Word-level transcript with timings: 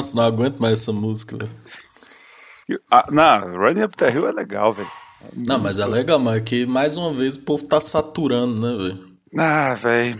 Nossa, 0.00 0.16
não 0.16 0.24
aguento 0.24 0.58
mais 0.58 0.72
essa 0.80 0.94
música, 0.94 1.36
velho. 1.36 2.80
Ah, 2.90 3.04
não, 3.10 3.58
Running 3.58 3.82
Up 3.82 3.94
the 3.98 4.10
Hill 4.10 4.26
é 4.28 4.32
legal, 4.32 4.72
velho. 4.72 4.88
Não, 5.46 5.58
mas 5.58 5.78
é 5.78 5.84
legal, 5.84 6.18
mas 6.18 6.36
é 6.36 6.40
que 6.40 6.64
mais 6.64 6.96
uma 6.96 7.12
vez 7.12 7.36
o 7.36 7.40
povo 7.40 7.68
tá 7.68 7.78
saturando, 7.82 8.58
né, 8.58 8.82
velho? 8.82 9.14
Ah, 9.38 9.74
velho. 9.74 10.18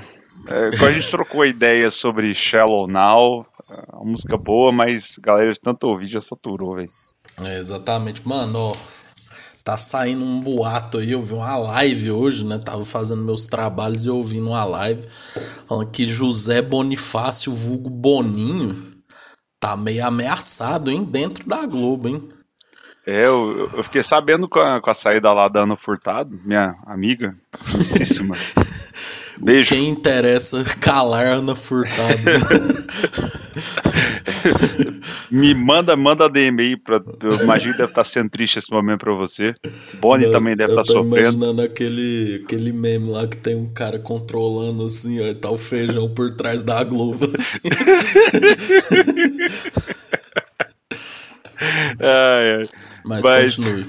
É, 0.49 0.77
quando 0.77 0.85
a 0.85 0.93
gente 0.93 1.11
trocou 1.11 1.47
ideia 1.47 1.91
sobre 1.91 2.35
Shallow 2.35 2.87
Now, 2.87 3.47
uma 3.95 4.05
música 4.05 4.37
boa, 4.37 4.71
mas 4.71 5.17
a 5.17 5.23
galera 5.23 5.53
de 5.55 5.61
tanto 5.61 5.87
ouvir 5.87 6.09
já 6.09 6.21
saturou, 6.21 6.77
velho. 6.77 6.91
É, 7.43 7.59
exatamente. 7.59 8.29
Mano, 8.29 8.59
ó, 8.59 8.77
tá 9.65 9.79
saindo 9.79 10.23
um 10.23 10.43
boato 10.43 10.99
aí. 10.99 11.13
Eu 11.13 11.23
vi 11.23 11.33
uma 11.33 11.57
live 11.57 12.11
hoje, 12.11 12.45
né? 12.45 12.59
Tava 12.59 12.85
fazendo 12.85 13.23
meus 13.23 13.47
trabalhos 13.47 14.05
e 14.05 14.11
ouvindo 14.11 14.49
uma 14.49 14.65
live 14.65 15.07
falando 15.67 15.91
que 15.91 16.07
José 16.07 16.61
Bonifácio, 16.61 17.51
vulgo 17.51 17.89
Boninho, 17.89 18.90
tá 19.61 19.77
meio 19.77 20.05
ameaçado, 20.05 20.91
hein? 20.91 21.05
Dentro 21.05 21.47
da 21.47 21.67
Globo, 21.67 22.09
hein? 22.09 22.29
É, 23.07 23.27
eu, 23.27 23.71
eu 23.75 23.85
fiquei 23.85 24.03
sabendo 24.03 24.49
com 24.49 24.59
a, 24.59 24.81
com 24.81 24.91
a 24.91 24.95
saída 24.95 25.33
lá 25.33 25.49
da 25.49 25.63
Ana 25.63 25.77
Furtado, 25.77 26.31
minha 26.45 26.77
amiga, 26.87 27.37
amicíssima. 27.53 28.35
Beijo. 29.43 29.75
Quem 29.75 29.89
interessa 29.89 30.63
calar 30.81 31.27
Ana 31.27 31.57
Furtado. 31.57 32.11
Me 35.31 35.55
manda, 35.55 35.97
manda 35.97 36.29
DM 36.29 36.61
aí 36.61 36.77
pra. 36.77 37.01
Eu 37.23 37.43
imagino 37.43 37.73
que 37.73 37.79
deve 37.79 37.91
estar 37.91 38.05
sendo 38.05 38.31
triste 38.31 38.59
esse 38.59 38.71
momento 38.71 39.01
pra 39.01 39.13
você. 39.15 39.55
Bonnie 40.01 40.27
Eu- 40.27 40.33
também 40.33 40.55
deve 40.57 40.73
eu 40.73 40.81
estar 40.81 40.93
tô 40.93 41.03
sofrendo. 41.03 41.37
imaginando 41.37 41.63
aquele, 41.63 42.43
aquele 42.45 42.73
meme 42.73 43.11
lá 43.11 43.27
que 43.27 43.37
tem 43.37 43.55
um 43.57 43.73
cara 43.73 43.99
controlando 43.99 44.85
assim, 44.85 45.21
ó, 45.21 45.25
e 45.25 45.35
tá 45.35 45.51
o 45.51 45.59
feijão 45.59 46.09
por 46.13 46.33
trás 46.35 46.63
da 46.63 46.83
Globo, 46.85 47.31
assim. 47.35 47.69
Ai, 52.01 52.53
ai. 52.61 52.69
Mas, 53.05 53.25
Mas- 53.25 53.57
continue. 53.57 53.87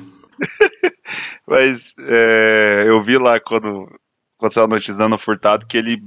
Mas 1.48 1.94
é, 2.00 2.86
eu 2.88 3.04
vi 3.04 3.18
lá 3.18 3.40
quando, 3.40 3.88
saiu 4.50 4.66
a 4.66 4.70
notícia 4.70 5.04
Ana 5.04 5.18
Furtado 5.18 5.66
que 5.68 5.78
ele 5.78 6.02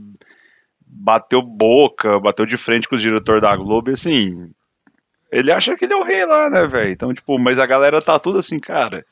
bateu 0.86 1.42
boca, 1.42 2.18
bateu 2.20 2.46
de 2.46 2.56
frente 2.56 2.88
com 2.88 2.94
o 2.94 2.98
diretor 2.98 3.40
da 3.40 3.54
Globo 3.56 3.90
e 3.90 3.94
assim. 3.94 4.34
Ele 5.32 5.50
acha 5.50 5.76
que 5.76 5.84
ele 5.84 5.92
é 5.94 5.96
o 5.96 6.04
rei 6.04 6.24
lá, 6.24 6.48
né, 6.48 6.66
velho? 6.66 6.92
Então, 6.92 7.12
tipo, 7.12 7.38
mas 7.38 7.58
a 7.58 7.66
galera 7.66 8.00
tá 8.00 8.18
tudo 8.18 8.38
assim, 8.38 8.58
cara. 8.58 9.04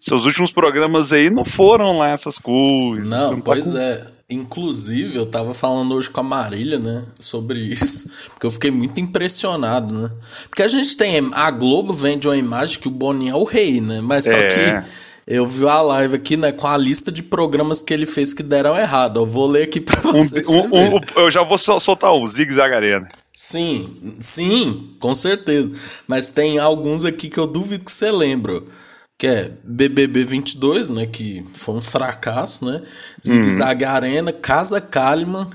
Seus 0.00 0.24
últimos 0.24 0.50
programas 0.52 1.12
aí 1.12 1.28
não 1.30 1.44
foram 1.44 1.98
lá 1.98 2.10
essas 2.10 2.38
coisas. 2.38 3.08
Não, 3.08 3.30
você 3.30 3.36
tá 3.36 3.42
pois 3.44 3.72
com- 3.72 3.78
é. 3.78 4.06
Inclusive, 4.30 5.16
eu 5.16 5.26
tava 5.26 5.52
falando 5.52 5.94
hoje 5.94 6.08
com 6.08 6.20
a 6.20 6.22
Marília, 6.22 6.78
né, 6.78 7.06
sobre 7.20 7.58
isso, 7.70 8.30
porque 8.30 8.46
eu 8.46 8.50
fiquei 8.50 8.70
muito 8.70 8.98
impressionado, 8.98 9.94
né? 9.94 10.10
Porque 10.48 10.62
a 10.62 10.68
gente 10.68 10.96
tem. 10.96 11.30
A 11.34 11.50
Globo 11.50 11.92
vende 11.92 12.26
uma 12.26 12.36
imagem 12.36 12.78
que 12.80 12.88
o 12.88 12.90
Boninho 12.90 13.32
é 13.32 13.36
o 13.38 13.44
rei, 13.44 13.82
né? 13.82 14.00
Mas 14.02 14.24
só 14.24 14.34
É. 14.34 14.46
que 14.82 14.90
eu 15.26 15.46
vi 15.46 15.66
a 15.66 15.80
live 15.80 16.16
aqui, 16.16 16.36
né, 16.36 16.52
com 16.52 16.66
a 16.66 16.76
lista 16.76 17.10
de 17.12 17.22
programas 17.22 17.80
que 17.82 17.92
ele 17.94 18.06
fez 18.06 18.34
que 18.34 18.42
deram 18.42 18.76
errado. 18.78 19.20
Eu 19.20 19.26
vou 19.26 19.46
ler 19.46 19.64
aqui 19.64 19.80
pra 19.80 20.00
Um- 20.08 20.12
você. 20.12 20.40
pra 20.42 20.52
você 20.52 20.60
um- 20.60 20.70
ver. 20.70 20.94
um- 20.94 21.20
eu 21.22 21.30
já 21.30 21.42
vou 21.42 21.58
sol- 21.58 21.80
soltar 21.80 22.14
um, 22.14 22.26
Zig 22.26 22.52
Zag 22.54 22.74
Arena. 22.74 23.08
Sim, 23.32 24.16
sim, 24.20 24.90
com 25.00 25.14
certeza. 25.14 25.70
Mas 26.06 26.30
tem 26.30 26.58
alguns 26.58 27.04
aqui 27.04 27.28
que 27.28 27.38
eu 27.38 27.46
duvido 27.46 27.84
que 27.84 27.92
você 27.92 28.10
lembra. 28.10 28.62
Que 29.16 29.28
é 29.28 29.52
BBB 29.62 30.24
22, 30.24 30.88
né? 30.88 31.06
Que 31.06 31.44
foi 31.54 31.76
um 31.76 31.80
fracasso, 31.80 32.64
né? 32.64 32.82
Zig 33.24 33.44
Zag 33.46 33.84
Arena, 33.84 34.32
Casa 34.32 34.80
Kalimann. 34.80 35.46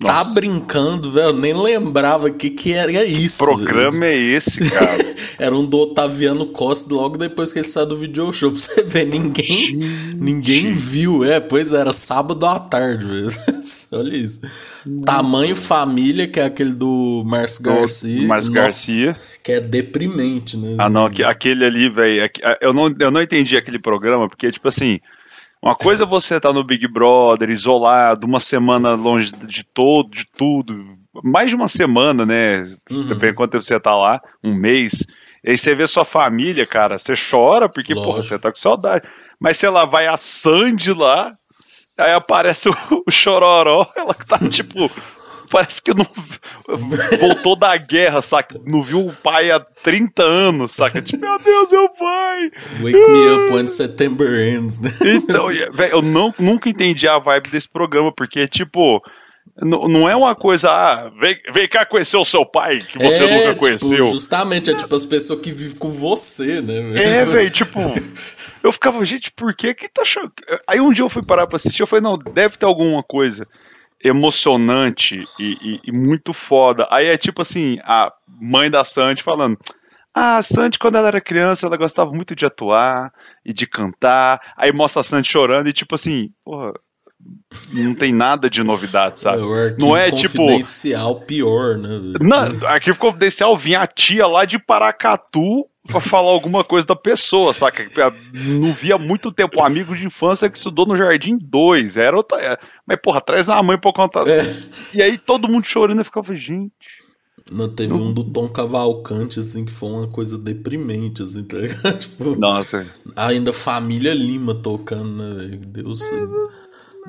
Tá 0.00 0.18
Nossa. 0.18 0.32
brincando, 0.34 1.10
velho. 1.10 1.32
Nem 1.32 1.52
lembrava 1.60 2.30
que 2.30 2.50
que 2.50 2.72
era 2.72 3.04
isso. 3.04 3.44
programa 3.44 4.06
é 4.06 4.16
esse, 4.16 4.60
cara? 4.70 5.08
Era 5.40 5.54
um 5.56 5.64
do 5.66 5.76
Otaviano 5.78 6.46
Costa 6.46 6.92
logo 6.94 7.16
depois 7.16 7.52
que 7.52 7.58
ele 7.60 7.66
saiu 7.68 7.86
do 7.86 7.96
video 7.96 8.32
show. 8.32 8.50
Pra 8.52 8.58
você 8.60 8.82
ver, 8.84 9.06
ninguém, 9.06 9.76
ninguém 10.16 10.72
viu. 10.72 11.24
É, 11.24 11.40
pois 11.40 11.72
era 11.72 11.92
sábado 11.92 12.44
à 12.46 12.58
tarde, 12.60 13.06
velho. 13.10 13.28
Olha 13.92 14.16
isso. 14.16 14.40
Tamanho 15.04 15.56
Família, 15.56 16.28
que 16.28 16.38
é 16.38 16.44
aquele 16.44 16.72
do 16.74 17.24
Márcio 17.26 17.62
Garcia. 17.64 18.26
Márcio 18.26 18.50
Nossa, 18.50 18.60
Garcia. 18.62 19.16
Que 19.42 19.52
é 19.52 19.60
deprimente, 19.60 20.56
né? 20.56 20.76
Ah, 20.78 20.88
não, 20.88 21.06
aque- 21.06 21.24
aquele 21.24 21.64
ali, 21.64 21.88
velho. 21.90 22.30
Eu 22.60 22.72
não, 22.72 22.94
eu 23.00 23.10
não 23.10 23.22
entendi 23.22 23.56
aquele 23.56 23.78
programa, 23.80 24.28
porque, 24.28 24.50
tipo 24.52 24.68
assim, 24.68 25.00
uma 25.62 25.74
coisa 25.74 26.04
é 26.04 26.06
você 26.06 26.38
tá 26.40 26.52
no 26.52 26.64
Big 26.64 26.86
Brother, 26.86 27.50
isolado, 27.50 28.26
uma 28.26 28.40
semana 28.40 28.94
longe 28.94 29.32
de 29.32 29.64
todo, 29.64 30.10
de 30.10 30.24
tudo. 30.24 30.96
Mais 31.22 31.50
de 31.50 31.56
uma 31.56 31.68
semana, 31.68 32.24
né? 32.24 32.62
Depende 33.08 33.34
quanto 33.34 33.52
tempo 33.52 33.64
você 33.64 33.80
tá 33.80 33.94
lá, 33.94 34.20
um 34.42 34.54
mês. 34.54 35.04
E 35.42 35.50
aí 35.50 35.58
você 35.58 35.74
vê 35.74 35.86
sua 35.86 36.04
família, 36.04 36.66
cara, 36.66 36.98
você 36.98 37.14
chora, 37.14 37.68
porque, 37.68 37.94
porra, 37.94 38.16
Lógico. 38.16 38.28
você 38.28 38.38
tá 38.38 38.50
com 38.50 38.58
saudade. 38.58 39.06
Mas, 39.40 39.56
sei 39.56 39.68
lá, 39.68 39.84
vai 39.84 40.06
a 40.06 40.16
Sandy 40.16 40.92
lá, 40.92 41.30
aí 41.98 42.12
aparece 42.12 42.68
o, 42.68 42.76
o 43.06 43.10
Chororó, 43.10 43.86
ela 43.96 44.14
tá, 44.14 44.38
tipo. 44.48 44.90
Parece 45.50 45.80
que 45.82 45.94
não 45.94 46.06
voltou 47.18 47.56
da 47.56 47.76
guerra, 47.76 48.20
saca? 48.20 48.60
Não 48.64 48.82
viu 48.82 49.06
o 49.06 49.12
pai 49.12 49.50
há 49.50 49.60
30 49.60 50.22
anos, 50.22 50.72
saca? 50.72 51.00
Tipo, 51.00 51.20
meu 51.20 51.38
Deus, 51.38 51.70
meu 51.70 51.88
pai! 51.90 52.50
Wake 52.80 53.10
me 53.10 53.28
up 53.30 53.52
when 53.52 53.68
September 53.68 54.28
ends, 54.28 54.80
né? 54.80 54.90
Então, 55.02 55.50
e, 55.50 55.70
véi, 55.70 55.92
eu 55.92 56.02
não, 56.02 56.34
nunca 56.38 56.68
entendi 56.68 57.08
a 57.08 57.18
vibe 57.18 57.48
desse 57.50 57.68
programa, 57.68 58.12
porque, 58.14 58.46
tipo, 58.46 59.02
não 59.60 60.08
é 60.08 60.14
uma 60.14 60.36
coisa, 60.36 60.70
ah, 60.70 61.10
vem, 61.20 61.36
vem 61.52 61.68
cá 61.68 61.84
conhecer 61.84 62.16
o 62.16 62.24
seu 62.24 62.44
pai, 62.44 62.78
que 62.78 62.98
você 62.98 63.24
é, 63.24 63.38
nunca 63.38 63.48
tipo, 63.54 63.86
conheceu. 63.86 64.06
justamente, 64.06 64.70
é 64.70 64.74
tipo 64.74 64.94
as 64.94 65.04
pessoas 65.04 65.40
que 65.40 65.50
vivem 65.50 65.78
com 65.78 65.88
você, 65.88 66.60
né? 66.60 67.02
É, 67.02 67.24
velho, 67.24 67.50
tipo, 67.50 67.80
eu 68.62 68.72
ficava, 68.72 69.04
gente, 69.04 69.30
por 69.32 69.54
que 69.54 69.74
que 69.74 69.88
tá 69.88 70.02
achando... 70.02 70.32
Aí 70.66 70.80
um 70.80 70.92
dia 70.92 71.04
eu 71.04 71.10
fui 71.10 71.24
parar 71.24 71.46
pra 71.46 71.56
assistir, 71.56 71.82
eu 71.82 71.86
falei, 71.86 72.02
não, 72.02 72.18
deve 72.18 72.56
ter 72.56 72.66
alguma 72.66 73.02
coisa 73.02 73.46
emocionante 74.02 75.30
e, 75.38 75.58
e- 75.60 75.80
e 75.84 75.92
muito 75.92 76.32
foda. 76.32 76.86
Aí 76.90 77.06
é 77.06 77.16
tipo 77.16 77.42
assim, 77.42 77.78
a 77.84 78.12
mãe 78.28 78.70
da 78.70 78.84
Sandy 78.84 79.22
falando... 79.22 79.58
Ah, 80.14 80.38
a 80.38 80.42
Sandy, 80.42 80.78
quando 80.78 80.96
ela 80.96 81.08
era 81.08 81.20
criança, 81.20 81.66
ela 81.66 81.76
gostava 81.76 82.10
muito 82.12 82.34
de 82.34 82.44
atuar 82.44 83.12
e 83.44 83.52
de 83.52 83.66
cantar. 83.66 84.40
Aí 84.56 84.72
mostra 84.72 85.00
a 85.00 85.04
Sandy 85.04 85.28
chorando 85.28 85.68
e 85.68 85.72
tipo 85.72 85.94
assim, 85.94 86.30
porra, 86.44 86.72
não 87.72 87.94
tem 87.94 88.12
nada 88.12 88.48
de 88.48 88.62
novidade, 88.62 89.20
sabe? 89.20 89.42
arquivo 89.42 89.76
Não 89.78 89.96
é 89.96 90.10
tipo... 90.10 90.36
confidencial 90.36 91.20
pior, 91.20 91.76
né? 91.76 91.88
Não, 92.20 92.66
arquivo 92.66 92.98
confidencial 92.98 93.56
vinha 93.56 93.80
a 93.80 93.86
tia 93.86 94.26
lá 94.26 94.44
de 94.44 94.58
Paracatu 94.58 95.64
pra 95.88 96.00
falar 96.00 96.30
alguma 96.30 96.62
coisa 96.62 96.86
da 96.86 96.96
pessoa, 96.96 97.52
saca? 97.52 97.84
Não 98.60 98.72
via 98.72 98.98
muito 98.98 99.32
tempo. 99.32 99.60
Um 99.60 99.64
amigo 99.64 99.96
de 99.96 100.06
infância 100.06 100.48
que 100.48 100.56
estudou 100.58 100.86
no 100.86 100.96
Jardim 100.96 101.36
2. 101.40 101.96
Era 101.96 102.16
outra. 102.16 102.38
é, 102.40 102.58
Mas, 102.86 102.98
porra, 103.02 103.20
traz 103.20 103.48
a 103.48 103.62
mãe 103.62 103.78
pra 103.78 103.92
contar. 103.92 104.26
É. 104.28 104.42
E 104.94 105.02
aí 105.02 105.18
todo 105.18 105.48
mundo 105.48 105.64
chorando 105.64 106.00
e 106.00 106.04
ficava, 106.04 106.34
gente. 106.36 106.72
Não, 107.50 107.68
teve 107.68 107.94
um 107.94 108.12
do 108.12 108.24
Tom 108.24 108.48
Cavalcante, 108.48 109.40
assim, 109.40 109.64
que 109.64 109.72
foi 109.72 109.88
uma 109.88 110.08
coisa 110.08 110.36
deprimente, 110.36 111.22
assim, 111.22 111.42
tá 111.44 111.56
ligado? 111.56 111.96
Tipo, 111.98 112.36
Nossa. 112.36 112.86
ainda 113.16 113.52
Família 113.52 114.12
Lima 114.12 114.54
tocando, 114.54 115.10
né, 115.16 115.34
velho? 115.34 115.58
Deus. 115.66 116.02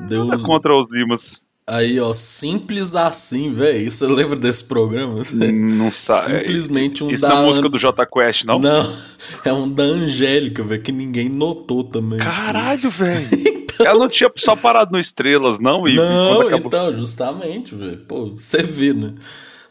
Deus. 0.07 0.41
Contra 0.43 0.73
os 0.75 0.91
Limas. 0.91 1.41
Aí, 1.67 1.99
ó, 1.99 2.11
simples 2.13 2.95
assim, 2.95 3.53
velho. 3.53 3.89
Você 3.91 4.07
lembra 4.07 4.35
desse 4.35 4.63
programa? 4.63 5.21
Não 5.33 5.91
sabe. 5.93 6.39
Simplesmente 6.39 7.03
um 7.03 7.09
Isso 7.11 7.19
da. 7.19 7.29
não 7.29 7.43
é 7.43 7.45
música 7.45 7.69
do 7.69 7.79
J 7.79 8.05
Quest, 8.07 8.43
não? 8.45 8.57
Não, 8.57 8.91
é 9.45 9.53
um 9.53 9.71
da 9.71 9.83
Angélica, 9.83 10.63
velho, 10.63 10.81
que 10.81 10.91
ninguém 10.91 11.29
notou 11.29 11.83
também. 11.83 12.17
tipo. 12.19 12.31
Caralho, 12.31 12.89
velho. 12.89 13.59
Ela 13.85 13.99
não 13.99 14.07
tinha 14.09 14.29
só 14.37 14.55
parado 14.57 14.91
no 14.91 14.99
Estrelas, 14.99 15.59
não? 15.59 15.87
E 15.87 15.95
Não, 15.95 16.41
acabou. 16.41 16.67
então, 16.67 16.91
justamente, 16.91 17.75
velho. 17.75 17.97
Pô, 17.99 18.25
você 18.25 18.61
vê, 18.61 18.91
né? 18.93 19.13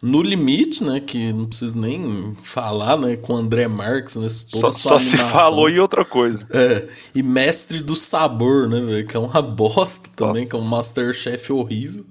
No 0.02 0.22
limite, 0.22 0.84
né? 0.84 1.00
Que 1.00 1.32
não 1.32 1.46
preciso 1.46 1.78
nem 1.78 2.36
falar, 2.42 2.96
né? 2.96 3.16
Com 3.16 3.34
o 3.34 3.36
André 3.36 3.66
Marques, 3.66 4.16
né? 4.16 4.28
Toda 4.52 4.70
Só, 4.70 4.78
sua 4.78 4.90
só 4.90 4.98
se 4.98 5.16
falou 5.16 5.68
em 5.68 5.78
outra 5.78 6.04
coisa. 6.04 6.46
É, 6.50 6.88
e 7.14 7.22
Mestre 7.22 7.82
do 7.82 7.96
Sabor, 7.96 8.68
né, 8.68 8.80
velho? 8.80 9.06
Que 9.06 9.16
é 9.16 9.20
uma 9.20 9.42
bosta 9.42 10.08
também, 10.14 10.46
que 10.46 10.54
é 10.54 10.58
um 10.58 10.62
Masterchef 10.62 11.52
horrível. 11.52 12.04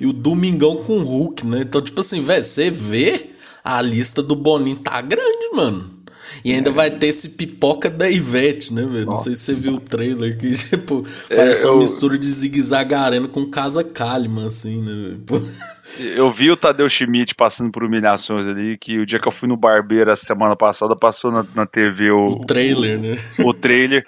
E 0.00 0.06
o 0.06 0.12
Domingão 0.14 0.76
com 0.78 0.98
o 0.98 1.04
Hulk, 1.04 1.46
né? 1.46 1.60
Então, 1.60 1.82
tipo 1.82 2.00
assim, 2.00 2.22
velho, 2.22 2.42
você 2.42 2.70
vê 2.70 3.30
a 3.62 3.82
lista 3.82 4.22
do 4.22 4.34
Boninho 4.34 4.78
tá 4.78 5.00
grande, 5.02 5.50
mano. 5.54 5.99
E 6.44 6.52
É. 6.52 6.56
ainda 6.56 6.70
vai 6.70 6.90
ter 6.90 7.06
esse 7.08 7.30
pipoca 7.30 7.88
da 7.90 8.08
Ivete, 8.10 8.72
né, 8.72 8.82
velho? 8.84 9.06
Não 9.06 9.16
sei 9.16 9.34
se 9.34 9.54
você 9.54 9.60
viu 9.62 9.74
o 9.74 9.80
trailer 9.80 10.36
que, 10.38 10.50
tipo, 10.54 11.02
parece 11.34 11.64
É, 11.64 11.66
eu- 11.68 11.72
uma 11.74 11.80
mistura 11.80 12.16
de 12.18 12.26
zigue-zague 12.28 12.94
arena 12.94 13.28
com 13.28 13.46
Casa 13.50 13.82
Kalimann, 13.84 14.46
assim, 14.46 14.80
né, 14.82 15.16
velho? 15.26 15.42
Eu 15.98 16.32
vi 16.32 16.50
o 16.50 16.56
Tadeu 16.56 16.88
Schmidt 16.88 17.34
passando 17.34 17.70
por 17.72 17.82
humilhações 17.82 18.46
ali, 18.46 18.78
que 18.78 18.98
o 18.98 19.04
dia 19.06 19.18
que 19.18 19.26
eu 19.26 19.32
fui 19.32 19.48
no 19.48 19.56
barbeiro 19.56 20.10
a 20.12 20.16
semana 20.16 20.54
passada, 20.54 20.94
passou 20.96 21.32
na, 21.32 21.44
na 21.54 21.66
TV 21.66 22.10
o, 22.12 22.22
O 22.36 22.40
trailer, 22.42 22.98
né? 22.98 23.16
o 23.40 23.52
trailer. 23.52 24.04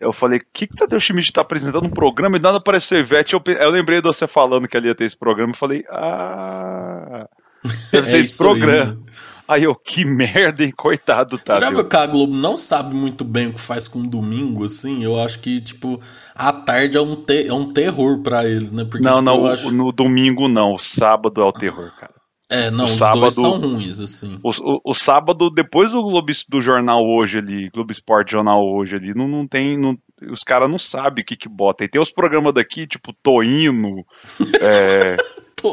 Eu 0.00 0.12
falei, 0.12 0.38
o 0.38 0.42
que 0.52 0.66
que 0.66 0.74
o 0.74 0.76
Tadeu 0.76 1.00
Schmidt 1.00 1.32
tá 1.32 1.40
apresentando 1.40 1.86
um 1.86 1.90
programa 1.90 2.36
e 2.36 2.40
nada 2.40 2.58
apareceu 2.58 2.98
Ivete? 3.00 3.34
Eu, 3.34 3.42
eu 3.46 3.70
lembrei 3.70 4.00
de 4.00 4.06
você 4.06 4.28
falando 4.28 4.68
que 4.68 4.76
ali 4.76 4.88
ia 4.88 4.94
ter 4.94 5.04
esse 5.04 5.16
programa 5.18 5.52
e 5.52 5.56
falei, 5.56 5.84
ah... 5.90 7.26
Deve 7.92 8.08
É 8.08 8.18
esse 8.18 8.24
isso 8.34 8.44
aí, 8.44 8.58
programa. 8.60 8.84
né? 8.92 8.98
Aí 9.46 9.64
eu, 9.64 9.74
que 9.74 10.04
merda, 10.04 10.64
hein? 10.64 10.72
Coitado, 10.74 11.38
tá? 11.38 11.54
Será 11.54 11.70
que 11.72 11.96
a 11.96 12.06
Globo 12.06 12.34
não 12.34 12.56
sabe 12.56 12.94
muito 12.94 13.24
bem 13.24 13.48
o 13.48 13.54
que 13.54 13.60
faz 13.60 13.86
com 13.86 14.06
domingo, 14.06 14.64
assim? 14.64 15.04
Eu 15.04 15.20
acho 15.20 15.40
que, 15.40 15.60
tipo, 15.60 16.00
a 16.34 16.52
tarde 16.52 16.96
é 16.96 17.00
um, 17.00 17.14
te 17.16 17.48
é 17.48 17.52
um 17.52 17.70
terror 17.70 18.22
para 18.22 18.46
eles, 18.46 18.72
né? 18.72 18.84
Porque, 18.84 19.04
não, 19.04 19.14
tipo, 19.14 19.24
não, 19.24 19.46
acho... 19.46 19.70
no 19.70 19.92
domingo 19.92 20.48
não, 20.48 20.74
o 20.74 20.78
sábado 20.78 21.42
é 21.42 21.44
o 21.44 21.52
terror, 21.52 21.90
cara. 21.98 22.14
É, 22.50 22.70
não, 22.70 22.90
o 22.90 22.92
os 22.92 23.00
sábado, 23.00 23.20
dois 23.20 23.34
são 23.34 23.58
ruins, 23.58 24.00
assim. 24.00 24.38
O, 24.42 24.50
o, 24.50 24.80
o, 24.84 24.94
sábado, 24.94 25.50
depois 25.50 25.92
do 25.92 26.02
Globo 26.02 26.30
do 26.48 26.60
Jornal 26.60 27.02
Hoje 27.02 27.38
ali, 27.38 27.70
Globo 27.70 27.90
Esporte 27.90 28.32
Jornal 28.32 28.62
Hoje 28.62 28.96
ali, 28.96 29.14
não, 29.14 29.26
não 29.26 29.46
tem. 29.46 29.78
Não, 29.78 29.96
os 30.30 30.44
caras 30.44 30.70
não 30.70 30.78
sabem 30.78 31.22
o 31.22 31.26
que 31.26 31.36
que 31.36 31.48
bota. 31.48 31.84
E 31.84 31.88
tem 31.88 32.00
os 32.00 32.12
programas 32.12 32.52
daqui, 32.52 32.86
tipo 32.86 33.14
Toino, 33.22 34.04
é, 34.60 35.16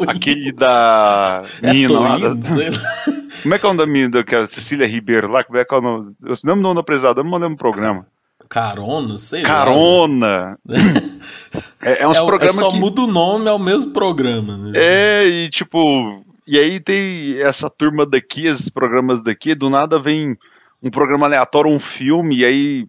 aquele 0.07 0.51
da 0.51 1.41
é 1.63 1.73
mina 1.73 1.99
lá. 1.99 2.17
Da... 2.17 2.27
Como 3.43 3.55
é 3.55 3.59
que 3.59 3.65
é 3.65 3.69
o 3.69 3.73
nome 3.73 3.85
da 3.85 3.91
mina, 3.91 4.23
que 4.23 4.35
é 4.35 4.39
a 4.39 4.47
Cecília 4.47 4.87
Ribeiro 4.87 5.29
lá? 5.29 5.43
Como 5.43 5.57
é 5.57 5.65
que 5.65 5.73
é 5.73 5.77
o 5.77 5.81
nome? 5.81 6.15
Eu 6.23 6.33
não 6.43 6.55
me 6.55 6.61
nome 6.61 6.75
da 6.75 6.81
apresentadora, 6.81 7.23
não 7.23 7.31
mandei 7.31 7.49
um 7.49 7.55
programa. 7.55 8.05
Carona, 8.49 9.17
sei 9.17 9.43
Carona. 9.43 10.27
lá. 10.27 10.57
Carona! 10.57 10.57
é, 11.81 12.03
é 12.03 12.07
uns 12.07 12.17
é, 12.17 12.25
programas. 12.25 12.55
É 12.55 12.59
só 12.59 12.71
que... 12.71 12.79
muda 12.79 13.01
o 13.01 13.07
nome, 13.07 13.47
é 13.47 13.51
o 13.51 13.59
mesmo 13.59 13.93
programa. 13.93 14.57
Né? 14.57 14.71
É, 14.75 15.27
e 15.27 15.49
tipo 15.49 16.23
e 16.51 16.59
aí 16.59 16.79
tem 16.79 17.39
essa 17.39 17.69
turma 17.69 18.05
daqui, 18.05 18.45
esses 18.45 18.67
programas 18.67 19.23
daqui, 19.23 19.55
do 19.55 19.69
nada 19.69 19.97
vem 19.97 20.37
um 20.83 20.89
programa 20.89 21.25
aleatório, 21.25 21.71
um 21.71 21.79
filme, 21.79 22.39
e 22.39 22.45
aí. 22.45 22.87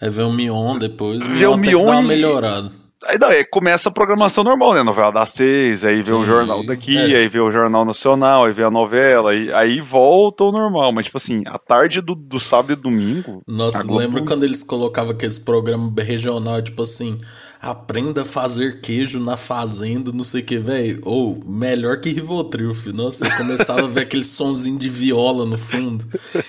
Aí 0.00 0.08
vem 0.08 0.24
o 0.24 0.32
Mion 0.32 0.78
depois, 0.78 1.22
o 1.22 1.28
Mion, 1.28 1.52
o 1.52 1.56
Mion 1.58 1.84
dá 1.84 1.92
uma 1.92 2.02
melhorada. 2.02 2.72
Aí 3.06 3.18
não, 3.18 3.28
aí 3.28 3.44
começa 3.44 3.88
a 3.88 3.92
programação 3.92 4.44
normal, 4.44 4.74
né? 4.74 4.82
Novela 4.82 5.10
das 5.10 5.30
seis, 5.30 5.84
aí 5.84 5.96
vê 5.96 6.04
Sim, 6.04 6.12
o 6.12 6.24
jornal 6.24 6.64
daqui, 6.66 6.96
é. 6.96 7.16
aí 7.16 7.28
vê 7.28 7.40
o 7.40 7.50
Jornal 7.50 7.84
Nacional, 7.84 8.44
aí 8.44 8.52
vê 8.52 8.62
a 8.62 8.70
novela, 8.70 9.30
aí, 9.30 9.50
aí 9.54 9.80
volta 9.80 10.44
ao 10.44 10.52
normal. 10.52 10.92
Mas, 10.92 11.06
tipo 11.06 11.16
assim, 11.16 11.42
a 11.46 11.58
tarde 11.58 12.02
do, 12.02 12.14
do 12.14 12.38
sábado 12.38 12.72
e 12.72 12.76
domingo. 12.76 13.38
Nossa, 13.48 13.84
Globo... 13.84 14.00
lembra 14.00 14.24
quando 14.24 14.44
eles 14.44 14.62
colocavam 14.62 15.12
aqueles 15.12 15.38
programas 15.38 15.92
regional, 16.04 16.60
tipo 16.60 16.82
assim, 16.82 17.18
aprenda 17.60 18.20
a 18.20 18.24
fazer 18.24 18.80
queijo 18.80 19.18
na 19.18 19.36
fazenda, 19.36 20.12
não 20.12 20.24
sei 20.24 20.42
o 20.42 20.44
que, 20.44 20.58
velho. 20.58 21.00
Ou 21.04 21.42
melhor 21.46 22.00
que 22.00 22.10
Rivotril, 22.10 22.74
filho. 22.74 22.96
Nossa, 22.96 23.26
você 23.26 23.36
começava 23.36 23.82
a 23.82 23.86
ver 23.86 24.02
aquele 24.02 24.24
sonzinho 24.24 24.78
de 24.78 24.90
viola 24.90 25.46
no 25.46 25.56
fundo. 25.56 26.04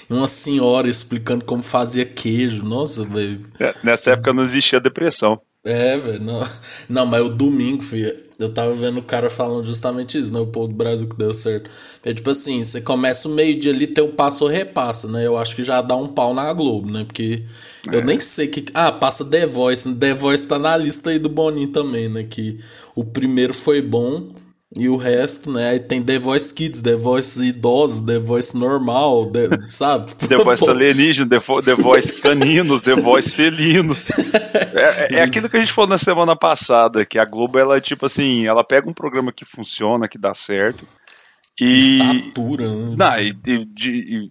E 0.10 0.14
uma 0.14 0.28
senhora 0.28 0.90
explicando 0.90 1.46
como 1.46 1.64
fazia 1.64 2.06
queijo. 2.06 2.64
Nossa, 2.64 3.06
velho. 3.06 3.40
É, 3.58 3.74
nessa 3.84 4.12
época 4.12 4.34
não 4.34 4.44
existia 4.44 4.80
depressão. 4.80 5.40
É, 5.64 5.96
velho, 5.98 6.24
não. 6.24 6.42
Não, 6.90 7.06
mas 7.06 7.22
o 7.22 7.30
domingo, 7.30 7.84
filho, 7.84 8.16
eu 8.40 8.52
tava 8.52 8.74
vendo 8.74 9.00
o 9.00 9.04
cara 9.04 9.30
falando 9.30 9.66
justamente 9.66 10.20
isso, 10.20 10.34
né? 10.34 10.40
O 10.40 10.48
povo 10.48 10.68
do 10.68 10.76
Brasil 10.76 11.08
que 11.08 11.16
deu 11.16 11.34
certo. 11.34 11.70
É 12.04 12.14
tipo 12.14 12.30
assim, 12.32 12.64
você 12.64 12.82
começa 12.82 13.28
o 13.28 13.32
meio-dia 13.32 13.72
ali, 13.72 13.86
tem 13.88 14.04
o 14.04 14.10
passo 14.10 14.44
ou 14.44 14.50
repassa, 14.50 15.08
né? 15.08 15.26
Eu 15.26 15.38
acho 15.38 15.56
que 15.56 15.64
já 15.64 15.82
dá 15.82 15.96
um 15.96 16.08
pau 16.08 16.34
na 16.34 16.52
Globo, 16.52 16.90
né? 16.92 17.04
Porque 17.06 17.44
é. 17.88 17.96
eu 17.96 18.04
nem 18.04 18.20
sei 18.20 18.48
que. 18.48 18.66
Ah, 18.74 18.92
passa 18.92 19.24
The 19.24 19.46
Voice. 19.46 19.94
The 19.96 20.14
Voice 20.16 20.48
tá 20.48 20.58
na 20.58 20.76
lista 20.76 21.12
aí 21.12 21.20
do 21.20 21.30
Boninho 21.30 21.72
também, 21.72 22.10
né? 22.10 22.24
Que 22.24 22.60
o 22.96 23.06
primeiro 23.06 23.54
foi 23.54 23.82
bom. 23.82 24.28
E 24.78 24.88
o 24.88 24.96
resto, 24.96 25.52
né? 25.52 25.72
Aí 25.72 25.80
tem 25.82 26.02
The 26.02 26.18
Voice 26.18 26.54
Kids, 26.54 26.82
The 26.82 26.96
Voice 26.96 27.46
idosos, 27.46 28.06
The 28.06 28.20
Voice 28.20 28.58
normal, 28.58 29.26
The, 29.26 29.50
sabe? 29.68 30.14
The 30.16 30.38
Voice 30.38 30.70
alienígena, 30.70 31.30
The, 31.30 31.40
The 31.66 31.76
Voice 31.76 32.14
caninos, 32.22 32.82
The 32.82 32.96
Voice 32.96 33.32
felinos. 33.32 34.12
É, 34.74 35.16
é, 35.16 35.20
é, 35.20 35.22
aquilo 35.24 35.50
que 35.50 35.58
a 35.58 35.60
gente 35.60 35.74
falou 35.74 35.90
na 35.90 35.98
semana 35.98 36.34
passada, 36.34 37.06
que 37.06 37.20
a 37.20 37.26
Globo, 37.26 37.60
ela 37.60 37.82
tipo 37.82 38.06
assim, 38.06 38.46
ela 38.48 38.64
pega 38.64 38.90
um 38.90 38.94
programa 38.94 39.32
que 39.32 39.44
funciona, 39.44 40.08
que 40.08 40.18
dá 40.18 40.34
certo, 40.34 40.86
e... 41.60 41.76
e 41.76 41.98
satura, 41.98 42.70
né? 42.70 42.96
Não, 42.98 43.20
e, 43.20 43.38
e, 43.48 44.16
e, 44.16 44.30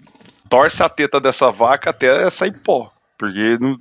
torce 0.48 0.82
a 0.82 0.88
teta 0.88 1.20
dessa 1.20 1.50
vaca 1.50 1.90
até 1.90 2.28
sair 2.30 2.54
pó, 2.64 2.90
porque... 3.18 3.58
Não, 3.60 3.78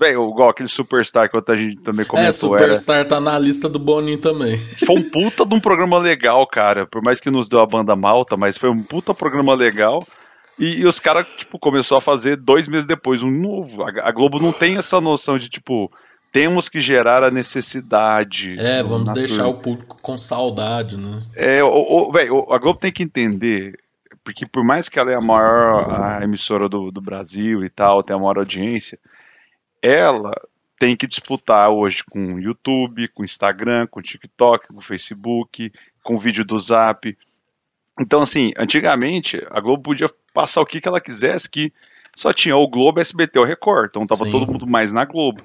Velho, 0.00 0.30
igual 0.30 0.48
aquele 0.48 0.70
Superstar 0.70 1.30
que 1.30 1.36
a 1.36 1.56
gente 1.56 1.76
também 1.82 2.06
é, 2.06 2.08
comentou. 2.08 2.28
É, 2.28 2.32
Superstar 2.32 2.96
era... 3.00 3.04
tá 3.04 3.20
na 3.20 3.38
lista 3.38 3.68
do 3.68 3.78
Boninho 3.78 4.16
também. 4.18 4.56
Foi 4.56 4.96
um 4.96 5.10
puta 5.10 5.44
de 5.44 5.54
um 5.54 5.60
programa 5.60 5.98
legal, 5.98 6.46
cara. 6.46 6.86
Por 6.86 7.02
mais 7.04 7.20
que 7.20 7.30
nos 7.30 7.50
deu 7.50 7.60
a 7.60 7.66
banda 7.66 7.94
malta, 7.94 8.34
mas 8.34 8.56
foi 8.56 8.70
um 8.70 8.82
puta 8.82 9.12
programa 9.12 9.54
legal. 9.54 9.98
E, 10.58 10.80
e 10.80 10.86
os 10.86 10.98
caras, 10.98 11.26
tipo, 11.36 11.58
começou 11.58 11.98
a 11.98 12.00
fazer 12.00 12.36
dois 12.36 12.66
meses 12.66 12.86
depois 12.86 13.22
um 13.22 13.30
novo. 13.30 13.82
A, 13.82 14.08
a, 14.08 14.10
Globo 14.10 14.40
não 14.40 14.52
tem 14.52 14.78
essa 14.78 15.02
noção 15.02 15.36
de, 15.36 15.50
tipo, 15.50 15.90
temos 16.32 16.66
que 16.66 16.80
gerar 16.80 17.22
a 17.22 17.30
necessidade. 17.30 18.52
É, 18.58 18.82
vamos 18.82 19.12
deixar 19.12 19.48
o 19.48 19.54
público 19.54 19.98
com 20.00 20.16
saudade, 20.16 20.96
né? 20.96 21.22
É, 21.36 21.62
o, 21.62 22.08
o, 22.08 22.10
véio, 22.10 22.50
a 22.50 22.56
Globo 22.56 22.78
tem 22.78 22.90
que 22.90 23.02
entender 23.02 23.78
porque 24.24 24.46
por 24.46 24.62
mais 24.64 24.88
que 24.88 24.98
ela 24.98 25.10
é 25.10 25.16
a 25.16 25.20
maior 25.20 26.18
a 26.18 26.22
emissora 26.22 26.68
do, 26.68 26.90
do 26.90 27.00
Brasil 27.00 27.64
e 27.64 27.70
tal, 27.70 28.02
tem 28.02 28.14
a 28.14 28.18
maior 28.18 28.38
audiência, 28.38 28.98
ela 29.82 30.32
tem 30.78 30.96
que 30.96 31.06
disputar 31.06 31.70
hoje 31.70 32.02
com 32.04 32.34
o 32.34 32.40
YouTube, 32.40 33.08
com 33.08 33.22
o 33.22 33.24
Instagram, 33.24 33.86
com 33.86 34.00
o 34.00 34.02
TikTok, 34.02 34.68
com 34.68 34.78
o 34.78 34.82
Facebook, 34.82 35.72
com 36.02 36.14
o 36.14 36.18
vídeo 36.18 36.44
do 36.44 36.58
Zap. 36.58 37.16
Então, 38.00 38.22
assim, 38.22 38.52
antigamente 38.56 39.46
a 39.50 39.60
Globo 39.60 39.82
podia 39.82 40.06
passar 40.32 40.62
o 40.62 40.66
que, 40.66 40.80
que 40.80 40.88
ela 40.88 41.00
quisesse, 41.00 41.50
que 41.50 41.72
só 42.16 42.32
tinha 42.32 42.56
o 42.56 42.66
Globo, 42.66 43.00
SBT 43.00 43.38
ou 43.38 43.44
Record. 43.44 43.90
Então 43.90 44.06
tava 44.06 44.24
Sim. 44.24 44.32
todo 44.32 44.50
mundo 44.50 44.66
mais 44.66 44.92
na 44.92 45.04
Globo. 45.04 45.42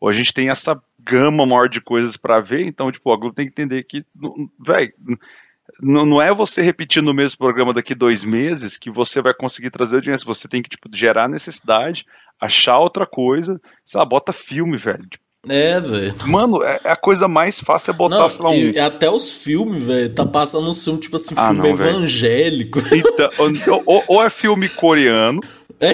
Hoje 0.00 0.20
a 0.20 0.22
gente 0.22 0.34
tem 0.34 0.50
essa 0.50 0.80
gama 1.00 1.44
maior 1.46 1.68
de 1.68 1.80
coisas 1.80 2.16
para 2.16 2.38
ver, 2.40 2.66
então, 2.66 2.92
tipo, 2.92 3.12
a 3.12 3.16
Globo 3.16 3.34
tem 3.34 3.46
que 3.46 3.52
entender 3.52 3.82
que, 3.84 4.04
velho, 4.60 4.92
não 5.80 6.20
é 6.20 6.32
você 6.32 6.62
repetindo 6.62 7.08
o 7.08 7.14
mesmo 7.14 7.38
programa 7.38 7.72
daqui 7.72 7.94
dois 7.94 8.24
meses 8.24 8.76
que 8.76 8.90
você 8.90 9.20
vai 9.20 9.34
conseguir 9.34 9.70
trazer 9.70 9.96
audiência. 9.96 10.26
Você 10.26 10.48
tem 10.48 10.62
que 10.62 10.70
tipo, 10.70 10.88
gerar 10.92 11.28
necessidade, 11.28 12.04
achar 12.40 12.78
outra 12.78 13.06
coisa. 13.06 13.60
Sei 13.84 13.98
lá, 13.98 14.04
bota 14.04 14.32
filme, 14.32 14.76
velho. 14.76 15.08
É, 15.48 15.80
velho. 15.80 16.14
Mano, 16.26 16.62
é, 16.62 16.80
é, 16.84 16.90
a 16.90 16.96
coisa 16.96 17.28
mais 17.28 17.60
fácil 17.60 17.92
é 17.92 17.94
botar, 17.94 18.18
não, 18.18 18.30
sei 18.30 18.44
lá, 18.44 18.50
um... 18.50 18.86
Até 18.86 19.10
os 19.10 19.44
filmes, 19.44 19.82
velho. 19.84 20.14
Tá 20.14 20.26
passando 20.26 20.68
um 20.68 20.74
filme, 20.74 21.00
tipo 21.00 21.16
assim, 21.16 21.34
ah, 21.36 21.46
filme 21.46 21.60
não, 21.60 21.70
evangélico. 21.70 22.80
Então, 22.92 23.82
ou, 23.86 24.02
ou, 24.08 24.24
é 24.24 24.30
filme 24.30 24.68
coreano, 24.68 25.40
é. 25.78 25.90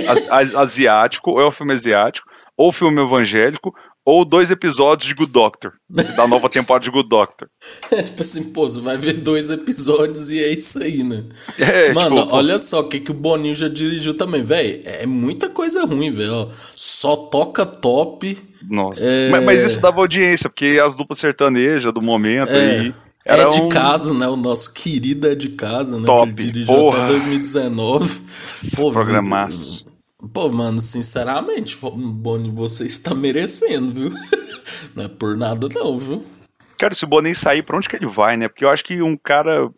asiático, 0.56 1.32
ou 1.32 1.40
é 1.40 1.46
um 1.46 1.50
filme 1.50 1.74
asiático, 1.74 2.26
ou 2.56 2.72
filme 2.72 3.02
evangélico, 3.02 3.74
ou 4.04 4.24
dois 4.24 4.50
episódios 4.50 5.08
de 5.08 5.14
Good 5.14 5.32
Doctor, 5.32 5.72
da 5.88 6.26
nova 6.26 6.48
temporada 6.48 6.84
de 6.84 6.90
Good 6.90 7.08
Doctor. 7.08 7.48
É, 7.90 8.02
tipo 8.02 8.22
assim, 8.22 8.52
pô, 8.52 8.68
você 8.68 8.80
vai 8.80 8.96
ver 8.98 9.14
dois 9.14 9.50
episódios 9.50 10.30
e 10.30 10.42
é 10.42 10.52
isso 10.52 10.82
aí, 10.82 11.04
né? 11.04 11.24
É, 11.58 11.92
Mano, 11.92 12.22
tipo, 12.22 12.34
olha 12.34 12.58
só 12.58 12.80
o 12.80 12.88
que, 12.88 13.00
que 13.00 13.10
o 13.10 13.14
Boninho 13.14 13.54
já 13.54 13.68
dirigiu 13.68 14.14
também, 14.14 14.42
velho. 14.42 14.82
É 14.84 15.06
muita 15.06 15.48
coisa 15.48 15.84
ruim, 15.84 16.10
velho. 16.10 16.48
Só 16.74 17.14
toca 17.14 17.64
top. 17.64 18.36
Nossa. 18.68 19.02
É... 19.04 19.30
Mas, 19.30 19.44
mas, 19.44 19.64
isso 19.64 19.80
dava 19.80 20.00
audiência, 20.00 20.50
porque 20.50 20.80
as 20.84 20.96
duplas 20.96 21.20
sertanejas 21.20 21.92
do 21.94 22.02
momento 22.02 22.50
é. 22.50 22.80
aí. 22.80 22.94
Era 23.24 23.44
é 23.44 23.48
de 23.48 23.60
um... 23.60 23.68
casa, 23.68 24.12
né? 24.12 24.26
O 24.26 24.34
nosso 24.34 24.74
querido 24.74 25.28
é 25.28 25.34
de 25.36 25.50
casa, 25.50 25.96
né? 25.96 26.06
Top. 26.06 26.26
Que 26.26 26.44
dirigiu 26.44 26.74
Porra. 26.74 27.04
até 27.04 27.12
2019. 27.12 28.20
Pô, 28.76 28.90
Programaço. 28.90 29.84
Pô, 30.32 30.48
mano, 30.48 30.80
sinceramente, 30.80 31.78
Boni, 31.80 32.50
você 32.50 32.84
está 32.84 33.14
merecendo, 33.14 33.92
viu? 33.92 34.10
não 34.94 35.04
é 35.04 35.08
por 35.08 35.36
nada 35.36 35.68
não, 35.74 35.98
viu? 35.98 36.24
Cara, 36.78 36.94
se 36.94 37.04
o 37.04 37.08
Boni 37.08 37.34
sair, 37.34 37.62
pra 37.62 37.76
onde 37.76 37.88
que 37.88 37.96
ele 37.96 38.06
vai, 38.06 38.36
né? 38.36 38.48
Porque 38.48 38.64
eu 38.64 38.70
acho 38.70 38.84
que 38.84 39.02
um 39.02 39.16
cara 39.16 39.70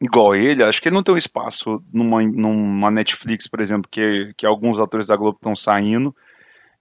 igual 0.00 0.34
ele, 0.34 0.62
acho 0.62 0.80
que 0.80 0.88
ele 0.88 0.94
não 0.94 1.02
tem 1.02 1.14
um 1.14 1.18
espaço 1.18 1.82
numa, 1.92 2.22
numa 2.22 2.90
Netflix, 2.90 3.48
por 3.48 3.60
exemplo, 3.60 3.88
que, 3.90 4.32
que 4.36 4.46
alguns 4.46 4.78
atores 4.78 5.08
da 5.08 5.16
Globo 5.16 5.36
estão 5.36 5.56
saindo 5.56 6.14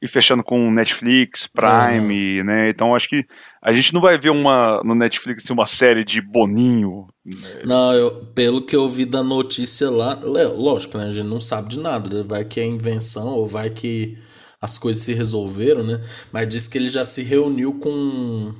e 0.01 0.07
fechando 0.07 0.43
com 0.43 0.71
Netflix, 0.71 1.47
Prime, 1.47 2.43
né? 2.43 2.69
Então 2.69 2.95
acho 2.95 3.09
que 3.09 3.25
a 3.61 3.73
gente 3.73 3.93
não 3.93 4.01
vai 4.01 4.17
ver 4.17 4.29
uma 4.29 4.81
no 4.83 4.93
Netflix 4.93 5.43
assim, 5.43 5.53
uma 5.53 5.65
série 5.65 6.03
de 6.03 6.21
Boninho. 6.21 7.07
Né? 7.25 7.63
Não, 7.65 7.93
eu, 7.93 8.11
pelo 8.35 8.61
que 8.61 8.75
eu 8.75 8.87
vi 8.87 9.05
da 9.05 9.23
notícia 9.23 9.89
lá, 9.89 10.13
lógico, 10.23 10.97
né? 10.97 11.05
A 11.05 11.11
gente 11.11 11.27
não 11.27 11.41
sabe 11.41 11.69
de 11.69 11.79
nada. 11.79 12.15
Né? 12.15 12.23
Vai 12.25 12.45
que 12.45 12.59
é 12.59 12.65
invenção 12.65 13.27
ou 13.27 13.47
vai 13.47 13.71
que 13.71 14.15
as 14.61 14.77
coisas 14.77 15.01
se 15.01 15.13
resolveram, 15.13 15.83
né? 15.83 15.99
Mas 16.31 16.47
diz 16.47 16.67
que 16.67 16.77
ele 16.77 16.89
já 16.89 17.03
se 17.03 17.23
reuniu 17.23 17.73
com 17.79 18.53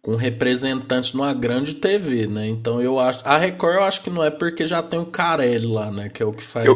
com 0.00 0.12
um 0.12 0.16
representante 0.16 1.14
numa 1.14 1.34
grande 1.34 1.74
TV, 1.74 2.26
né? 2.26 2.48
Então 2.48 2.80
eu 2.80 2.98
acho. 2.98 3.20
A 3.24 3.36
Record 3.36 3.74
eu 3.74 3.82
acho 3.82 4.00
que 4.00 4.08
não 4.08 4.24
é 4.24 4.30
porque 4.30 4.64
já 4.64 4.82
tem 4.82 4.98
o 4.98 5.04
Carelli 5.04 5.66
lá, 5.66 5.90
né? 5.90 6.08
Que 6.08 6.22
é 6.22 6.26
o 6.26 6.32
que 6.32 6.42
faz. 6.42 6.66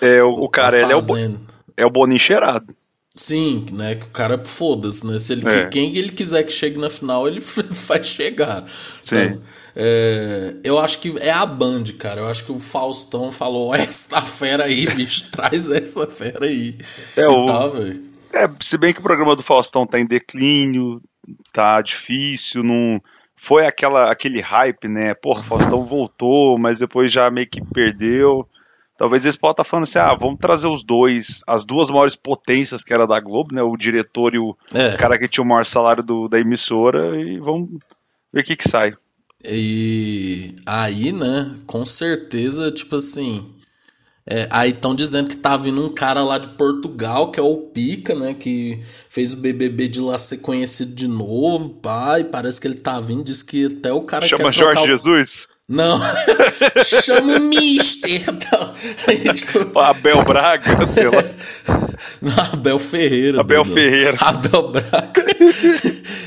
Eu, 0.00 0.08
é, 0.08 0.22
o, 0.22 0.30
o 0.44 0.48
Carelli 0.48 0.92
é 0.92 0.96
o, 0.96 1.00
é 1.76 1.84
o 1.84 1.90
Boninho 1.90 2.20
cheirado. 2.20 2.72
Sim, 3.16 3.64
né? 3.72 3.94
Que 3.94 4.04
o 4.04 4.10
cara 4.10 4.38
foda-se, 4.44 5.06
né? 5.06 5.18
Se 5.18 5.32
ele, 5.32 5.48
é. 5.48 5.68
quem 5.68 5.96
ele 5.96 6.10
quiser 6.10 6.42
que 6.42 6.52
chegue 6.52 6.78
na 6.78 6.90
final, 6.90 7.26
ele 7.26 7.40
faz 7.40 8.06
chegar. 8.06 8.62
Sim. 8.68 9.40
É, 9.74 10.54
eu 10.62 10.78
acho 10.78 11.00
que 11.00 11.14
é 11.20 11.30
a 11.30 11.46
Band, 11.46 11.84
cara. 11.98 12.20
Eu 12.20 12.28
acho 12.28 12.44
que 12.44 12.52
o 12.52 12.60
Faustão 12.60 13.32
falou: 13.32 13.74
essa 13.74 14.20
fera 14.20 14.64
aí, 14.64 14.84
bicho, 14.94 15.30
traz 15.30 15.68
essa 15.70 16.06
fera 16.06 16.44
aí. 16.44 16.76
É, 17.16 17.26
o... 17.26 17.46
tá, 17.46 17.70
é, 18.34 18.50
se 18.60 18.76
bem 18.76 18.92
que 18.92 19.00
o 19.00 19.02
programa 19.02 19.34
do 19.34 19.42
Faustão 19.42 19.86
tá 19.86 19.98
em 19.98 20.06
declínio, 20.06 21.00
tá 21.54 21.80
difícil, 21.80 22.62
não, 22.62 23.00
foi 23.34 23.66
aquela, 23.66 24.12
aquele 24.12 24.40
hype, 24.40 24.88
né? 24.88 25.14
Porra, 25.14 25.42
Faustão 25.42 25.84
voltou, 25.84 26.58
mas 26.58 26.80
depois 26.80 27.10
já 27.10 27.30
meio 27.30 27.48
que 27.48 27.64
perdeu. 27.64 28.46
Talvez 28.98 29.24
eles 29.24 29.36
possam 29.36 29.52
estar 29.52 29.64
falando 29.64 29.84
assim, 29.84 29.98
ah, 29.98 30.14
vamos 30.14 30.38
trazer 30.40 30.66
os 30.68 30.82
dois, 30.82 31.42
as 31.46 31.64
duas 31.66 31.90
maiores 31.90 32.16
potências 32.16 32.82
que 32.82 32.94
era 32.94 33.06
da 33.06 33.20
Globo, 33.20 33.54
né? 33.54 33.62
O 33.62 33.76
diretor 33.76 34.34
e 34.34 34.38
o 34.38 34.56
É. 34.72 34.96
cara 34.96 35.18
que 35.18 35.28
tinha 35.28 35.44
o 35.44 35.46
maior 35.46 35.66
salário 35.66 36.02
do, 36.02 36.28
da 36.28 36.38
emissora, 36.40 37.20
e 37.20 37.38
vamos 37.38 37.68
ver 38.32 38.40
o 38.40 38.44
que 38.44 38.56
que 38.56 38.68
sai. 38.68 38.94
E 39.44 40.54
aí, 40.64 41.12
né, 41.12 41.56
com 41.66 41.84
certeza, 41.84 42.72
tipo 42.72 42.96
assim. 42.96 43.54
É, 44.28 44.48
aí 44.50 44.70
estão 44.70 44.92
dizendo 44.92 45.28
que 45.28 45.36
tá 45.36 45.56
vindo 45.56 45.86
um 45.86 45.88
cara 45.88 46.20
lá 46.24 46.36
de 46.36 46.48
Portugal, 46.48 47.30
que 47.30 47.38
é 47.38 47.42
o 47.42 47.58
Pica, 47.58 48.12
né? 48.12 48.34
Que 48.34 48.80
fez 49.08 49.32
o 49.32 49.36
BBB 49.36 49.86
de 49.86 50.00
lá 50.00 50.18
ser 50.18 50.38
conhecido 50.38 50.92
de 50.92 51.06
novo, 51.06 51.68
pai. 51.68 52.24
Parece 52.24 52.60
que 52.60 52.66
ele 52.66 52.74
tá 52.80 52.98
vindo, 53.00 53.22
diz 53.22 53.40
que 53.40 53.66
até 53.66 53.92
o 53.92 54.02
cara 54.02 54.26
Chama 54.26 54.52
Jorge 54.52 54.80
o... 54.80 54.86
Jesus? 54.86 55.48
Não, 55.68 56.00
chama 56.84 57.36
o 57.36 57.40
Mister. 57.40 58.22
Então, 58.28 58.72
aí, 59.06 59.18
tipo, 59.32 59.78
Abel 59.78 60.24
Braga, 60.24 60.86
sei 60.86 61.06
lá. 61.06 61.24
Não, 62.20 62.52
Abel 62.52 62.78
Ferreira. 62.80 63.40
Abel. 63.40 63.64
Ferreira. 63.64 64.16
Abel 64.20 64.72
Braga. 64.72 65.24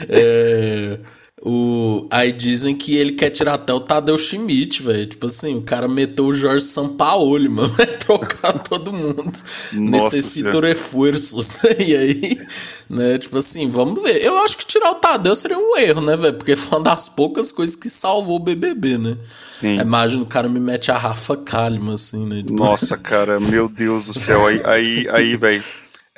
É, 0.07 0.99
o, 1.41 2.05
aí 2.11 2.33
dizem 2.33 2.75
que 2.75 2.97
ele 2.97 3.13
quer 3.13 3.29
tirar 3.29 3.53
até 3.53 3.73
o 3.73 3.79
Tadeu 3.79 4.17
Schmidt, 4.17 4.83
velho. 4.83 5.05
Tipo 5.05 5.27
assim, 5.27 5.57
o 5.57 5.61
cara 5.61 5.87
meteu 5.87 6.25
o 6.25 6.33
Jorge 6.33 6.65
Sampaoli, 6.65 7.47
mano. 7.49 7.69
Vai 7.69 7.87
trocar 7.97 8.53
todo 8.59 8.91
mundo. 8.91 9.31
Necessita 9.73 10.51
Senhora. 10.51 10.67
reforços, 10.67 11.49
né? 11.63 11.75
E 11.79 11.95
aí, 11.95 12.41
né? 12.89 13.17
Tipo 13.17 13.37
assim, 13.37 13.69
vamos 13.69 14.01
ver. 14.01 14.21
Eu 14.23 14.37
acho 14.39 14.57
que 14.57 14.65
tirar 14.65 14.91
o 14.91 14.95
Tadeu 14.95 15.35
seria 15.35 15.57
um 15.57 15.77
erro, 15.77 16.01
né, 16.01 16.15
velho? 16.15 16.33
Porque 16.33 16.55
foi 16.55 16.77
uma 16.77 16.83
das 16.83 17.07
poucas 17.07 17.51
coisas 17.51 17.75
que 17.75 17.89
salvou 17.89 18.35
o 18.35 18.43
BBB, 18.43 18.97
né? 18.97 19.17
Sim. 19.59 19.79
Imagina 19.79 20.23
o 20.23 20.27
cara 20.27 20.49
me 20.49 20.59
mete 20.59 20.91
a 20.91 20.97
Rafa 20.97 21.37
Kalimann, 21.37 21.95
assim, 21.95 22.25
né? 22.25 22.37
Tipo, 22.37 22.55
Nossa, 22.55 22.97
cara, 22.97 23.39
meu 23.39 23.69
Deus 23.69 24.05
do 24.05 24.19
céu. 24.19 24.45
Aí, 24.45 24.61
aí, 24.65 25.07
aí 25.09 25.37
velho. 25.37 25.63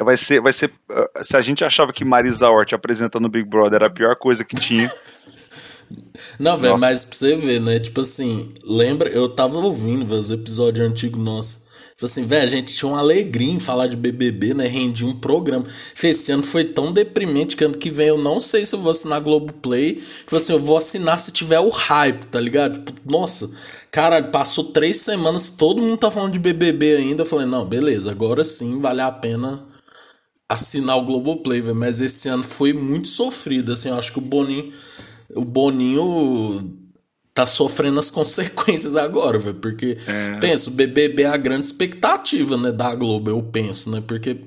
Vai 0.04 0.18
ser, 0.18 0.42
vai 0.42 0.54
ser. 0.54 0.72
uh, 0.90 1.24
Se 1.24 1.36
a 1.38 1.42
gente 1.42 1.64
achava 1.64 1.92
que 1.94 2.04
Marisa 2.06 2.50
Hort 2.50 2.74
apresentando 2.74 3.26
o 3.26 3.30
Big 3.30 3.48
Brother 3.48 3.76
era 3.76 3.88
a 3.88 3.90
pior 3.90 4.16
coisa 4.16 4.44
que 4.44 4.56
tinha. 4.56 4.92
Não, 6.40 6.58
velho, 6.58 6.78
mas 6.78 7.04
pra 7.06 7.16
você 7.16 7.36
ver, 7.36 7.60
né? 7.60 7.80
Tipo 7.80 8.02
assim, 8.02 8.54
lembra, 8.64 9.10
eu 9.10 9.30
tava 9.30 9.58
ouvindo, 9.58 10.06
velho, 10.06 10.22
os 10.22 10.32
episódios 10.32 10.88
antigos 10.88 11.22
nossos. 11.22 11.70
Tipo 11.92 12.06
assim, 12.06 12.26
velho, 12.26 12.44
a 12.44 12.48
gente 12.48 12.74
tinha 12.74 12.90
uma 12.90 13.00
alegria 13.00 13.52
em 13.52 13.60
falar 13.60 13.88
de 13.88 13.96
BBB, 13.96 14.54
né? 14.56 14.68
Rendia 14.68 15.06
um 15.06 15.20
programa. 15.20 15.66
Fê, 15.68 16.08
Esse 16.10 16.32
ano 16.32 16.42
foi 16.42 16.64
tão 16.64 16.92
deprimente 16.92 17.56
que 17.56 17.64
ano 17.64 17.78
que 17.78 17.92
vem 17.92 18.08
eu 18.08 18.18
não 18.18 18.40
sei 18.40 18.66
se 18.66 18.74
eu 18.74 18.80
vou 18.80 18.92
assinar 18.92 19.22
Globoplay. 19.22 19.96
Tipo 19.96 20.36
assim, 20.36 20.54
eu 20.54 20.60
vou 20.60 20.78
assinar 20.78 21.20
se 21.20 21.32
tiver 21.32 21.60
o 21.60 21.70
hype, 21.70 22.26
tá 22.26 22.40
ligado? 22.40 22.80
Tipo, 22.84 22.94
nossa, 23.06 23.52
cara, 23.92 24.24
passou 24.24 24.64
três 24.66 24.98
semanas, 24.98 25.50
todo 25.50 25.82
mundo 25.82 25.98
tá 25.98 26.10
falando 26.10 26.32
de 26.34 26.40
BBB 26.40 26.96
ainda. 26.96 27.22
Eu 27.22 27.28
falei, 27.28 27.46
não, 27.46 27.66
beleza, 27.66 28.10
agora 28.10 28.44
sim 28.44 28.80
vale 28.80 29.02
a 29.02 29.12
pena 29.12 29.64
assinar 30.54 30.98
o 30.98 31.04
Globoplay, 31.04 31.62
velho. 31.62 31.76
Mas 31.76 32.02
esse 32.02 32.28
ano 32.28 32.44
foi 32.44 32.74
muito 32.74 33.08
sofrido, 33.08 33.72
assim, 33.74 33.90
eu 33.90 33.96
acho 33.98 34.12
que 34.12 34.20
o 34.20 34.22
Boninho. 34.22 34.72
O 35.36 35.46
Boninho 35.46 36.78
tá 37.34 37.48
sofrendo 37.48 38.00
as 38.00 38.12
consequências 38.12 38.96
agora, 38.96 39.40
velho. 39.40 39.56
Porque, 39.56 39.98
pensa, 40.40 40.70
o 40.70 40.74
BBB 40.74 41.24
é 41.24 41.28
a 41.28 41.38
grande 41.38 41.66
expectativa, 41.66 42.58
né, 42.58 42.72
da 42.72 42.94
Globo, 42.94 43.30
eu 43.30 43.42
penso, 43.42 43.90
né? 43.90 44.04
Porque, 44.06 44.38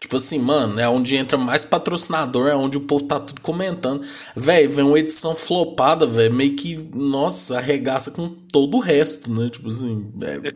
tipo 0.00 0.16
assim, 0.16 0.38
mano, 0.38 0.78
é 0.78 0.88
onde 0.88 1.16
entra 1.16 1.36
mais 1.38 1.64
patrocinador, 1.64 2.48
é 2.48 2.54
onde 2.54 2.76
o 2.76 2.82
povo 2.82 3.04
tá 3.04 3.18
tudo 3.20 3.40
comentando. 3.40 4.02
Velho, 4.34 4.70
vem 4.70 4.84
uma 4.84 4.98
edição 4.98 5.34
flopada, 5.34 6.06
velho, 6.06 6.34
meio 6.34 6.54
que, 6.56 6.76
nossa, 6.94 7.58
arregaça 7.58 8.10
com 8.10 8.28
todo 8.28 8.76
o 8.76 8.80
resto, 8.80 9.30
né? 9.32 9.48
Tipo 9.50 9.68
assim, 9.68 10.12
é, 10.22 10.52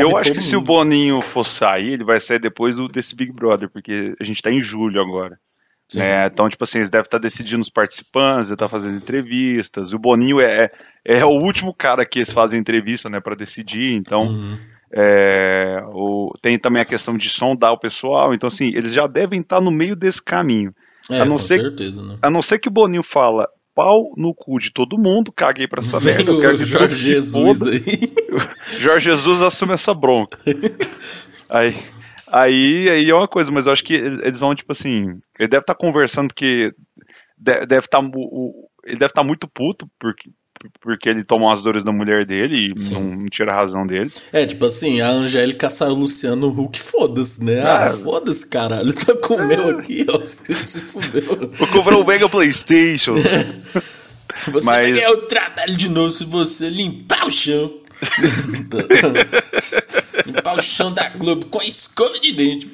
Eu 0.00 0.16
acho 0.16 0.32
que 0.32 0.40
se 0.40 0.56
o 0.56 0.58
mundo. 0.58 0.66
Boninho 0.66 1.20
for 1.20 1.46
sair, 1.46 1.92
ele 1.92 2.04
vai 2.04 2.20
sair 2.20 2.38
depois 2.38 2.76
do, 2.76 2.88
desse 2.88 3.14
Big 3.14 3.32
Brother, 3.32 3.68
porque 3.68 4.14
a 4.20 4.24
gente 4.24 4.42
tá 4.42 4.50
em 4.50 4.60
julho 4.60 5.00
agora. 5.00 5.38
Né? 5.94 6.26
Então, 6.26 6.48
tipo 6.48 6.64
assim, 6.64 6.78
eles 6.78 6.90
devem 6.90 7.04
estar 7.04 7.18
decidindo 7.18 7.60
os 7.60 7.68
participantes, 7.68 8.48
devem 8.48 8.54
estar 8.54 8.68
fazendo 8.68 8.96
entrevistas. 8.96 9.92
O 9.92 9.98
Boninho 9.98 10.40
é, 10.40 10.70
é, 11.06 11.18
é 11.18 11.24
o 11.24 11.32
último 11.42 11.74
cara 11.74 12.06
que 12.06 12.20
eles 12.20 12.32
fazem 12.32 12.58
entrevista, 12.58 13.10
né, 13.10 13.20
para 13.20 13.34
decidir. 13.34 13.92
Então, 13.94 14.20
Uhum. 14.20 14.58
É, 14.94 15.82
o, 15.92 16.30
tem 16.42 16.58
também 16.58 16.82
a 16.82 16.86
questão 16.86 17.16
de 17.16 17.28
sondar 17.30 17.72
o 17.72 17.78
pessoal. 17.78 18.34
Então, 18.34 18.46
assim, 18.48 18.68
eles 18.68 18.92
já 18.92 19.06
devem 19.06 19.40
estar 19.40 19.60
no 19.60 19.70
meio 19.70 19.96
desse 19.96 20.22
caminho. 20.22 20.74
É, 21.10 21.20
a 21.20 21.24
não 21.24 21.36
com 21.36 21.40
ser- 21.42 21.60
certeza, 21.60 22.02
né? 22.02 22.18
A 22.22 22.30
não 22.30 22.42
ser 22.42 22.58
que 22.58 22.68
o 22.68 22.72
Boninho 22.72 23.02
fala 23.02 23.48
pau 23.74 24.12
no 24.16 24.34
cu 24.34 24.58
de 24.58 24.70
todo 24.70 24.98
mundo, 24.98 25.32
caguei 25.32 25.66
pra 25.66 25.80
essa 25.80 25.98
Vem 25.98 26.14
merda. 26.14 26.30
eu 26.30 26.40
quero 26.40 26.58
que 26.58 26.64
Jorge 26.64 26.96
Jesus 26.96 27.62
aí. 27.66 27.80
Jorge 28.78 29.06
Jesus 29.06 29.40
assume 29.42 29.72
essa 29.72 29.94
bronca. 29.94 30.38
Aí, 31.48 31.74
aí, 32.30 32.88
aí 32.90 33.10
é 33.10 33.14
uma 33.14 33.26
coisa, 33.28 33.50
mas 33.50 33.66
eu 33.66 33.72
acho 33.72 33.82
que 33.84 33.94
eles 33.94 34.38
vão, 34.38 34.54
tipo 34.54 34.72
assim, 34.72 35.18
ele 35.38 35.48
deve 35.48 35.62
estar 35.62 35.74
conversando 35.74 36.28
porque 36.28 36.70
de- 37.38 37.66
deve 37.66 37.86
estar 37.86 38.00
ele 38.84 38.96
deve 38.98 39.06
estar 39.10 39.24
muito 39.24 39.48
puto 39.48 39.88
porque 39.98 40.30
porque 40.80 41.08
ele 41.08 41.22
tomou 41.24 41.50
as 41.52 41.62
dores 41.62 41.84
da 41.84 41.92
mulher 41.92 42.26
dele 42.26 42.72
e 42.76 42.90
não, 42.92 43.00
não 43.02 43.26
tira 43.28 43.52
a 43.52 43.56
razão 43.56 43.84
dele. 43.84 44.10
É, 44.32 44.44
tipo 44.46 44.64
assim, 44.64 45.00
a 45.00 45.08
Angélica 45.08 45.70
saiu 45.70 45.92
o 45.92 45.98
Luciano 46.00 46.48
Huck, 46.48 46.78
foda-se, 46.80 47.42
né? 47.44 47.60
Ah, 47.62 47.86
Ah. 47.86 47.90
foda-se, 47.92 48.46
caralho. 48.48 48.92
Tá 48.92 49.14
com 49.16 49.34
o 49.36 49.46
meu 49.46 49.78
aqui, 49.78 50.04
ó. 50.08 50.20
Se 50.22 50.80
fudeu. 50.82 51.50
Vou 51.52 51.68
comprar 51.68 51.96
o 51.96 52.06
Mega 52.06 52.28
Playstation. 52.28 53.14
Você 54.48 54.66
Mas- 54.66 54.66
vai 54.66 54.92
ganhar 54.92 55.10
o 55.10 55.16
trabalho 55.22 55.76
de 55.76 55.88
novo 55.88 56.10
se 56.10 56.24
você 56.24 56.68
limpar 56.68 57.26
o 57.26 57.30
chão. 57.30 57.72
limpar 60.26 60.58
o 60.58 60.62
chão 60.62 60.92
da 60.92 61.08
Globo 61.10 61.46
com 61.46 61.60
a 61.60 61.64
escova 61.64 62.18
de 62.18 62.32
dente. 62.32 62.68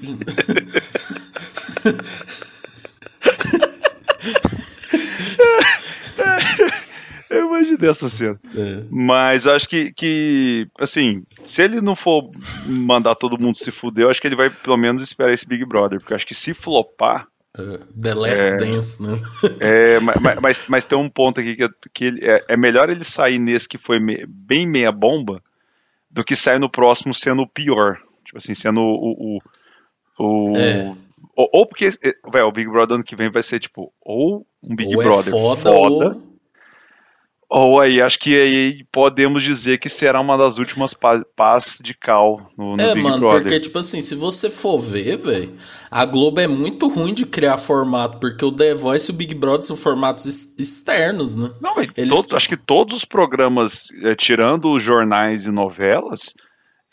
Eu 7.31 7.47
imaginei 7.49 7.91
essa 7.91 8.09
cena. 8.09 8.39
É. 8.55 8.83
Mas 8.91 9.47
acho 9.47 9.69
que, 9.69 9.93
que, 9.93 10.67
assim, 10.79 11.23
se 11.47 11.63
ele 11.63 11.81
não 11.81 11.95
for 11.97 12.31
mandar 12.81 13.15
todo 13.15 13.41
mundo 13.43 13.57
se 13.57 13.71
fuder, 13.71 14.05
eu 14.05 14.11
acho 14.11 14.21
que 14.21 14.27
ele 14.29 14.37
vai 14.37 14.49
pelo 14.51 14.77
menos 14.77 15.03
esperar 15.03 15.33
esse 15.33 15.47
Big 15.47 15.65
Brother. 15.65 15.99
Porque 15.99 16.13
eu 16.13 16.17
acho 16.17 16.27
que 16.27 16.35
se 16.35 16.55
flopar, 16.55 17.27
É, 17.59 17.79
The 18.01 18.15
Last 18.15 18.51
Dance, 18.59 19.03
né? 19.03 19.15
É, 19.61 20.01
ma- 20.01 20.15
ma- 20.21 20.41
mas, 20.41 20.67
mas, 20.69 20.87
tem 20.87 20.97
um 20.99 21.09
ponto 21.09 21.41
aqui 21.41 21.57
que, 21.57 21.65
é- 21.65 21.69
que 21.93 22.05
ele- 22.05 22.25
é, 22.25 22.45
é 22.49 22.57
melhor 22.57 22.89
ele 22.91 23.05
sair 23.05 23.39
nesse 23.41 23.69
que 23.69 23.79
foi 23.79 23.99
me- 23.99 24.25
bem 24.29 24.67
meia 24.67 24.93
bomba 24.93 25.43
do 26.11 26.23
que 26.25 26.37
sair 26.37 26.59
no 26.61 26.71
próximo 26.71 27.13
sendo 27.15 27.43
o 27.43 27.49
pior. 27.49 27.99
Tipo 28.25 28.39
assim, 28.39 28.55
sendo 28.55 28.81
o. 28.81 29.39
o, 30.19 30.53
o- 30.53 30.57
É. 30.57 30.91
ou, 31.35 31.49
ou 31.53 31.67
porque 31.67 31.87
é, 31.87 32.13
véi, 32.31 32.43
o 32.43 32.53
Big 32.53 32.69
Brother 32.71 32.97
ano 32.97 33.05
que 33.05 33.17
vem 33.17 33.31
vai 33.31 33.43
ser 33.43 33.59
tipo, 33.59 33.93
ou 34.03 34.47
um 34.63 34.77
Big 34.77 34.95
ou 34.95 35.03
Brother 35.03 35.29
é 35.29 35.31
foda, 35.31 35.71
ou. 35.73 36.28
Ou 37.51 37.81
aí 37.81 38.01
acho 38.03 38.19
que 38.19 38.39
aí 38.39 38.85
podemos 38.93 39.43
dizer 39.43 39.79
que 39.79 39.89
será 39.89 40.21
uma 40.21 40.37
das 40.37 40.59
últimas 40.59 40.93
pa- 40.93 41.25
pás 41.35 41.79
de 41.83 41.95
cal 41.95 42.51
no, 42.59 42.77
no 42.77 42.83
É, 42.83 42.93
Big 42.95 43.03
mano, 43.03 43.21
Brother. 43.21 43.43
porque, 43.43 43.61
tipo 43.61 43.79
assim, 43.79 44.01
se 44.03 44.15
você 44.15 44.51
for 44.51 44.77
ver, 44.79 45.17
velho, 45.17 45.51
a 45.91 46.05
Globo 46.05 46.41
é 46.41 46.47
muito 46.47 46.89
ruim 46.89 47.15
de 47.15 47.25
criar 47.25 47.57
formato, 47.57 48.19
porque 48.19 48.45
o 48.45 48.53
The 48.53 48.75
Voice 48.75 49.11
e 49.11 49.15
o 49.15 49.17
Big 49.17 49.35
Brother 49.35 49.63
são 49.63 49.77
formatos 49.77 50.27
ex- 50.27 50.59
externos, 50.59 51.35
né? 51.35 51.51
Não, 51.61 51.75
mas 51.75 51.89
Eles- 51.97 52.31
acho 52.33 52.49
que 52.49 52.57
todos 52.57 52.99
os 52.99 53.05
programas, 53.05 53.89
eh, 54.03 54.15
tirando 54.15 54.71
os 54.73 54.83
jornais 54.83 55.45
e 55.47 55.51
novelas, 55.51 56.35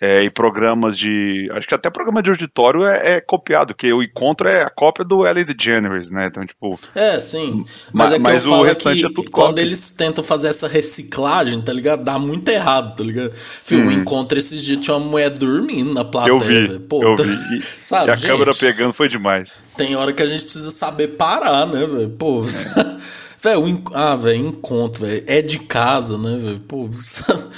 eh, 0.01 0.23
e 0.23 0.29
programas 0.29 0.97
de. 0.97 1.49
Acho 1.53 1.67
que 1.67 1.73
até 1.75 1.89
programa 1.89 2.21
de 2.21 2.29
auditório 2.29 2.83
é, 2.83 3.15
é 3.15 3.21
copiado, 3.21 3.73
que 3.73 3.91
o 3.93 4.03
encontro 4.03 4.47
é 4.47 4.61
a 4.63 4.69
cópia 4.69 5.05
do 5.05 5.25
Ellen 5.25 5.45
DeGeneres, 5.45 6.11
né? 6.11 6.27
Então, 6.29 6.45
tipo. 6.45 6.77
É, 6.93 7.19
sim. 7.19 7.63
Ma- 7.93 8.03
Mas 8.03 8.11
é 8.13 8.15
que 8.17 8.21
mas 8.21 8.43
eu 8.45 8.51
falo 8.51 8.63
restante 8.63 8.99
que 9.01 9.05
é 9.05 9.09
quando 9.31 9.31
cópia. 9.49 9.61
eles 9.61 9.91
tentam 9.93 10.23
fazer 10.23 10.49
essa 10.49 10.67
reciclagem, 10.67 11.61
tá 11.61 11.71
ligado? 11.73 12.03
Dá 12.03 12.19
muito 12.19 12.47
errado, 12.49 12.95
tá 12.95 13.03
ligado? 13.03 13.31
Fio, 13.33 13.87
o 13.87 13.91
encontro 13.91 14.37
esses 14.37 14.61
dias 14.63 14.79
tinha 14.79 14.97
uma 14.97 15.05
mulher 15.07 15.29
dormindo 15.29 15.93
na 15.93 16.03
plateia. 16.03 16.33
Eu 16.33 16.39
vi, 16.39 16.67
velho. 16.67 16.79
Pô, 16.81 17.01
eu 17.03 17.15
tá- 17.15 17.23
vi. 17.23 17.35
E, 17.55 17.61
Sabe, 17.61 18.07
e 18.07 18.11
a 18.11 18.15
gente? 18.15 18.31
câmera 18.31 18.51
pegando 18.53 18.91
foi 18.93 19.07
demais. 19.07 19.53
Tem 19.77 19.95
hora 19.95 20.11
que 20.13 20.21
a 20.21 20.25
gente 20.25 20.43
precisa 20.43 20.71
saber 20.71 21.09
parar, 21.09 21.65
né, 21.67 21.85
velho? 21.85 22.09
Pô, 22.09 22.41
velho, 22.41 23.61
o 23.61 23.67
en- 23.67 23.83
ah, 23.93 24.15
velho, 24.15 24.47
encontro, 24.47 25.05
velho, 25.05 25.23
é 25.27 25.41
de 25.41 25.59
casa, 25.59 26.17
né, 26.17 26.37
velho? 26.41 26.59
Pô, 26.61 26.89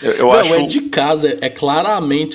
Eu- 0.03 0.12
eu 0.12 0.29
velho, 0.32 0.39
acho- 0.41 0.53
é 0.56 0.62
de 0.63 0.82
casa, 0.82 1.29
é, 1.29 1.38
é 1.41 1.50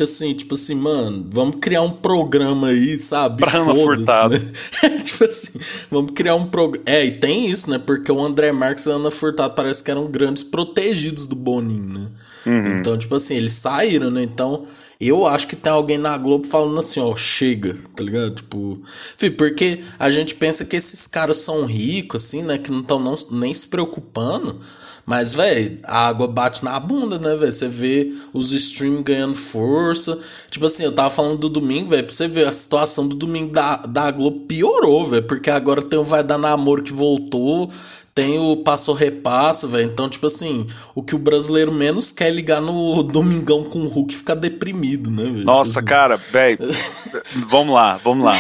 assim, 0.01 0.33
tipo 0.33 0.55
assim, 0.55 0.77
mano, 0.77 1.27
vamos 1.29 1.57
criar 1.61 1.83
um 1.83 1.91
programa 1.91 2.69
aí, 2.69 2.97
sabe? 3.01 3.43
Foda-se, 3.45 3.81
Furtado. 3.85 4.39
né? 4.39 4.53
Tipo 5.05 5.25
assim, 5.25 5.59
vamos 5.91 6.13
criar 6.13 6.35
um 6.35 6.47
programa. 6.47 6.85
É, 6.87 7.05
e 7.05 7.13
tem 7.13 7.47
isso, 7.47 7.69
né? 7.71 7.79
Porque 7.79 8.11
o 8.11 8.25
André 8.25 8.53
Marques 8.53 8.87
e 8.87 8.91
a 8.91 8.95
Ana 8.95 9.11
Furtado 9.11 9.55
parece 9.55 9.83
que 9.83 9.91
eram 9.91 10.07
grandes 10.07 10.43
protegidos 10.43 11.27
do 11.27 11.35
Boninho, 11.35 11.99
né? 11.99 12.09
Uhum. 12.47 12.79
Então, 12.79 12.97
tipo 12.99 13.15
assim, 13.15 13.35
eles 13.35 13.55
saíram, 13.55 14.11
né? 14.11 14.23
Então, 14.23 14.67
Eu 15.05 15.27
acho 15.27 15.49
que 15.49 15.57
tem 15.57 15.73
alguém 15.73 15.99
na 15.99 16.17
Globo 16.17 16.47
falando 16.47 16.79
assim, 16.79 17.01
ó, 17.01 17.17
chega, 17.17 17.77
tá 17.97 18.05
ligado? 18.05 18.37
Tipo, 18.37 18.81
filho, 19.19 19.37
porque 19.37 19.81
a 19.99 20.09
gente 20.13 20.37
pensa 20.37 20.65
que 20.65 20.77
esses 20.77 21.09
caras 21.09 21.39
são 21.39 21.65
ricos, 21.65 22.25
assim, 22.25 22.45
né? 22.45 22.57
Que 22.57 22.71
não 22.71 22.83
estão 22.83 23.17
nem 23.33 23.53
se 23.53 23.67
preocupando. 23.67 24.61
Mas, 25.05 25.35
velho, 25.35 25.81
a 25.83 26.07
água 26.07 26.29
bate 26.29 26.65
na 26.65 26.79
bunda, 26.79 27.19
né, 27.19 27.35
velho? 27.35 27.51
Você 27.51 27.67
vê 27.67 28.13
os 28.33 28.53
streams 28.53 29.03
ganhando 29.03 29.35
força. 29.35 30.17
Tipo 30.49 30.67
assim, 30.67 30.85
eu 30.85 30.93
tava 30.93 31.11
falando 31.11 31.39
do 31.39 31.49
domingo, 31.49 31.91
velho, 31.91 32.05
pra 32.05 32.15
você 32.15 32.29
ver 32.29 32.47
a 32.47 32.53
situação 32.53 33.09
do 33.09 33.17
domingo 33.17 33.53
da, 33.53 33.79
da 33.79 34.09
Globo 34.13 34.47
piorou, 34.47 34.92
velho. 35.07 35.23
Porque 35.23 35.51
agora 35.51 35.83
tem 35.83 35.99
o 35.99 36.05
Vai 36.05 36.23
Dar 36.23 36.39
Namoro 36.39 36.83
que 36.83 36.93
voltou, 36.93 37.71
tem 38.15 38.39
o 38.39 38.59
Passou 38.59 38.95
Repasso, 38.95 39.69
velho. 39.69 39.85
Então, 39.85 40.09
tipo 40.09 40.27
assim, 40.27 40.67
o 40.95 41.03
que 41.03 41.15
o 41.15 41.19
brasileiro 41.19 41.73
menos 41.73 42.13
quer 42.13 42.29
é 42.29 42.31
ligar 42.31 42.61
no 42.61 43.03
Domingão 43.05 43.65
com 43.65 43.81
o 43.81 43.89
Hulk 43.89 44.15
ficar 44.15 44.35
deprimido, 44.35 45.11
né, 45.11 45.25
velho? 45.25 45.45
Nossa, 45.45 45.73
tipo 45.73 45.79
assim. 45.79 45.89
cara, 45.89 46.17
velho. 46.17 46.59
vamos 47.49 47.75
lá, 47.75 47.93
vamos 48.03 48.25
lá. 48.25 48.39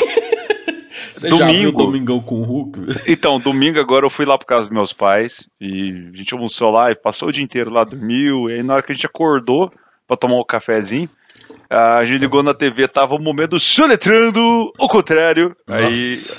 Você 0.92 1.30
domingo, 1.30 1.52
já 1.52 1.58
viu 1.58 1.72
Domingão 1.72 2.20
com 2.20 2.40
o 2.40 2.44
Hulk? 2.44 2.78
Então, 3.08 3.38
domingo 3.38 3.80
agora 3.80 4.04
eu 4.04 4.10
fui 4.10 4.26
lá 4.26 4.38
por 4.38 4.46
casa 4.46 4.68
dos 4.68 4.76
meus 4.76 4.92
pais 4.92 5.48
e 5.60 6.10
a 6.12 6.16
gente 6.16 6.34
almoçou 6.34 6.70
lá 6.70 6.90
e 6.90 6.94
passou 6.94 7.28
o 7.28 7.32
dia 7.32 7.42
inteiro 7.42 7.72
lá, 7.72 7.84
dormiu. 7.84 8.48
E 8.48 8.54
aí 8.54 8.62
na 8.62 8.74
hora 8.74 8.82
que 8.82 8.92
a 8.92 8.94
gente 8.94 9.06
acordou 9.06 9.72
pra 10.06 10.16
tomar 10.16 10.36
um 10.36 10.44
cafezinho, 10.44 11.08
a 11.72 12.04
gente 12.04 12.20
ligou 12.20 12.42
na 12.42 12.52
TV, 12.52 12.86
tava 12.86 13.14
o 13.14 13.18
um 13.18 13.22
momento 13.22 13.58
soletrando 13.58 14.72
o 14.78 14.88
contrário. 14.88 15.56
Nossa. 15.66 15.82
Aí 15.84 15.94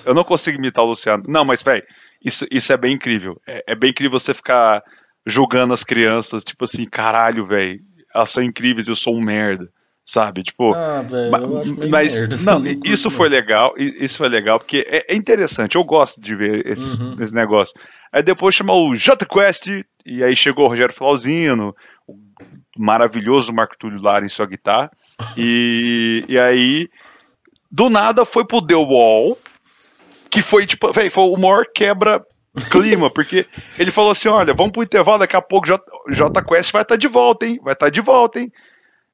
eu 0.05 0.13
não 0.13 0.23
consigo 0.23 0.59
imitar 0.59 0.83
o 0.83 0.89
Luciano. 0.89 1.23
Não, 1.27 1.43
mas 1.43 1.61
velho, 1.61 1.83
isso, 2.23 2.45
isso 2.51 2.71
é 2.71 2.77
bem 2.77 2.93
incrível. 2.93 3.41
É, 3.47 3.63
é 3.69 3.75
bem 3.75 3.89
incrível 3.89 4.19
você 4.19 4.33
ficar 4.33 4.83
julgando 5.25 5.73
as 5.73 5.83
crianças, 5.83 6.43
tipo 6.43 6.65
assim, 6.65 6.85
caralho, 6.85 7.47
velho, 7.47 7.79
elas 8.13 8.29
são 8.29 8.43
incríveis, 8.43 8.87
eu 8.87 8.95
sou 8.95 9.15
um 9.15 9.21
merda 9.21 9.69
sabe? 10.05 10.43
Tipo, 10.43 10.73
ah, 10.73 11.01
véio, 11.01 11.31
meio 11.77 11.89
mas 11.89 12.13
merda, 12.13 12.35
não, 12.45 12.61
isso 12.83 13.09
foi 13.09 13.29
legal, 13.29 13.73
isso 13.77 14.17
foi 14.17 14.27
legal 14.27 14.59
porque 14.59 14.85
é, 14.89 15.13
é 15.13 15.15
interessante, 15.15 15.75
eu 15.75 15.83
gosto 15.85 16.19
de 16.19 16.35
ver 16.35 16.67
esses, 16.67 16.99
uhum. 16.99 17.15
esse 17.21 17.33
negócio. 17.33 17.73
Aí 18.11 18.21
depois 18.21 18.53
chamou 18.53 18.89
o 18.89 18.95
J 18.95 19.25
Quest 19.25 19.67
e 20.05 20.21
aí 20.21 20.35
chegou 20.35 20.65
o 20.65 20.67
Rogério 20.67 20.93
Flauzino, 20.93 21.73
o 22.05 22.17
maravilhoso 22.77 23.53
Marco 23.53 23.77
Túlio 23.79 24.01
Lara 24.01 24.25
em 24.25 24.29
sua 24.29 24.45
guitarra 24.45 24.91
e, 25.37 26.23
e 26.27 26.39
aí 26.39 26.89
do 27.71 27.89
nada 27.89 28.25
foi 28.25 28.45
pro 28.45 28.63
The 28.63 28.75
Wall 28.75 29.37
que 30.33 30.41
foi 30.41 30.65
tipo, 30.65 30.91
véio, 30.91 31.11
foi 31.11 31.25
o 31.25 31.37
maior 31.37 31.63
quebra 31.73 32.25
clima, 32.71 33.09
porque 33.13 33.45
ele 33.77 33.91
falou 33.91 34.11
assim: 34.11 34.29
olha, 34.29 34.53
vamos 34.53 34.71
pro 34.71 34.81
intervalo, 34.81 35.19
daqui 35.19 35.35
a 35.35 35.41
pouco 35.41 35.67
J, 35.67 35.83
J 36.09 36.41
Quest 36.43 36.71
vai 36.71 36.81
estar 36.81 36.95
tá 36.95 36.97
de 36.97 37.07
volta, 37.07 37.45
hein? 37.45 37.59
Vai 37.63 37.73
estar 37.73 37.85
tá 37.85 37.89
de 37.91 38.01
volta, 38.01 38.39
hein? 38.39 38.51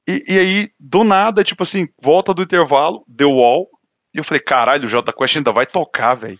E, 0.08 0.24
e, 0.27 0.39
aí, 0.39 0.70
do 0.79 1.03
nada, 1.03 1.44
tipo 1.44 1.62
assim, 1.63 1.88
volta 2.01 2.34
do 2.34 2.41
intervalo, 2.41 3.03
deu 3.06 3.32
wall. 3.32 3.68
E 4.13 4.18
eu 4.18 4.24
falei, 4.24 4.42
caralho, 4.42 4.86
o 4.86 4.89
Jota 4.89 5.13
Quest 5.13 5.38
ainda 5.38 5.51
vai 5.51 5.68
tocar, 5.68 6.16
velho. 6.16 6.39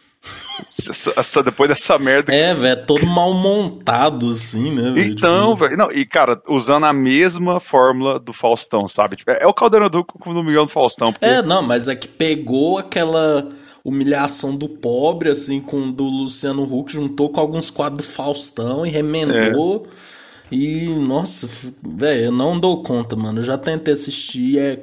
depois 1.44 1.70
dessa 1.70 2.00
merda. 2.00 2.34
É, 2.34 2.54
velho, 2.54 2.74
é 2.74 2.76
todo 2.76 3.06
mal 3.06 3.34
montado, 3.34 4.32
assim, 4.32 4.72
né? 4.72 4.92
Véio? 4.92 5.12
Então, 5.12 5.54
tipo... 5.54 5.64
velho. 5.64 5.78
Não, 5.78 5.92
e, 5.92 6.04
cara, 6.06 6.42
usando 6.48 6.86
a 6.86 6.94
mesma 6.94 7.60
fórmula 7.60 8.20
do 8.20 8.34
Faustão, 8.34 8.88
sabe? 8.88 9.18
Tipo, 9.18 9.32
é 9.32 9.46
o 9.46 9.54
Caldeirão 9.54 9.90
do 9.90 10.04
do 10.04 10.44
Miguel 10.44 10.66
do 10.66 10.72
Faustão. 10.72 11.14
Porque... 11.14 11.26
É, 11.26 11.44
não, 11.44 11.62
mas 11.62 11.88
é 11.88 11.96
que 11.96 12.08
pegou 12.08 12.80
aquela 12.80 13.48
humilhação 13.84 14.56
do 14.56 14.68
pobre, 14.68 15.30
assim, 15.30 15.62
com 15.62 15.92
do 15.92 16.06
Luciano 16.06 16.64
Huck, 16.64 16.92
juntou 16.92 17.30
com 17.30 17.40
alguns 17.40 17.70
quadros 17.70 18.08
do 18.08 18.14
Faustão 18.14 18.84
e 18.86 18.90
remendou. 18.90 19.86
É. 19.86 20.10
E, 20.52 20.88
nossa, 20.88 21.48
velho, 21.84 22.26
eu 22.26 22.32
não 22.32 22.60
dou 22.60 22.82
conta, 22.82 23.16
mano. 23.16 23.40
Eu 23.40 23.44
já 23.44 23.58
tentei 23.58 23.94
assistir 23.94 24.58
é, 24.58 24.80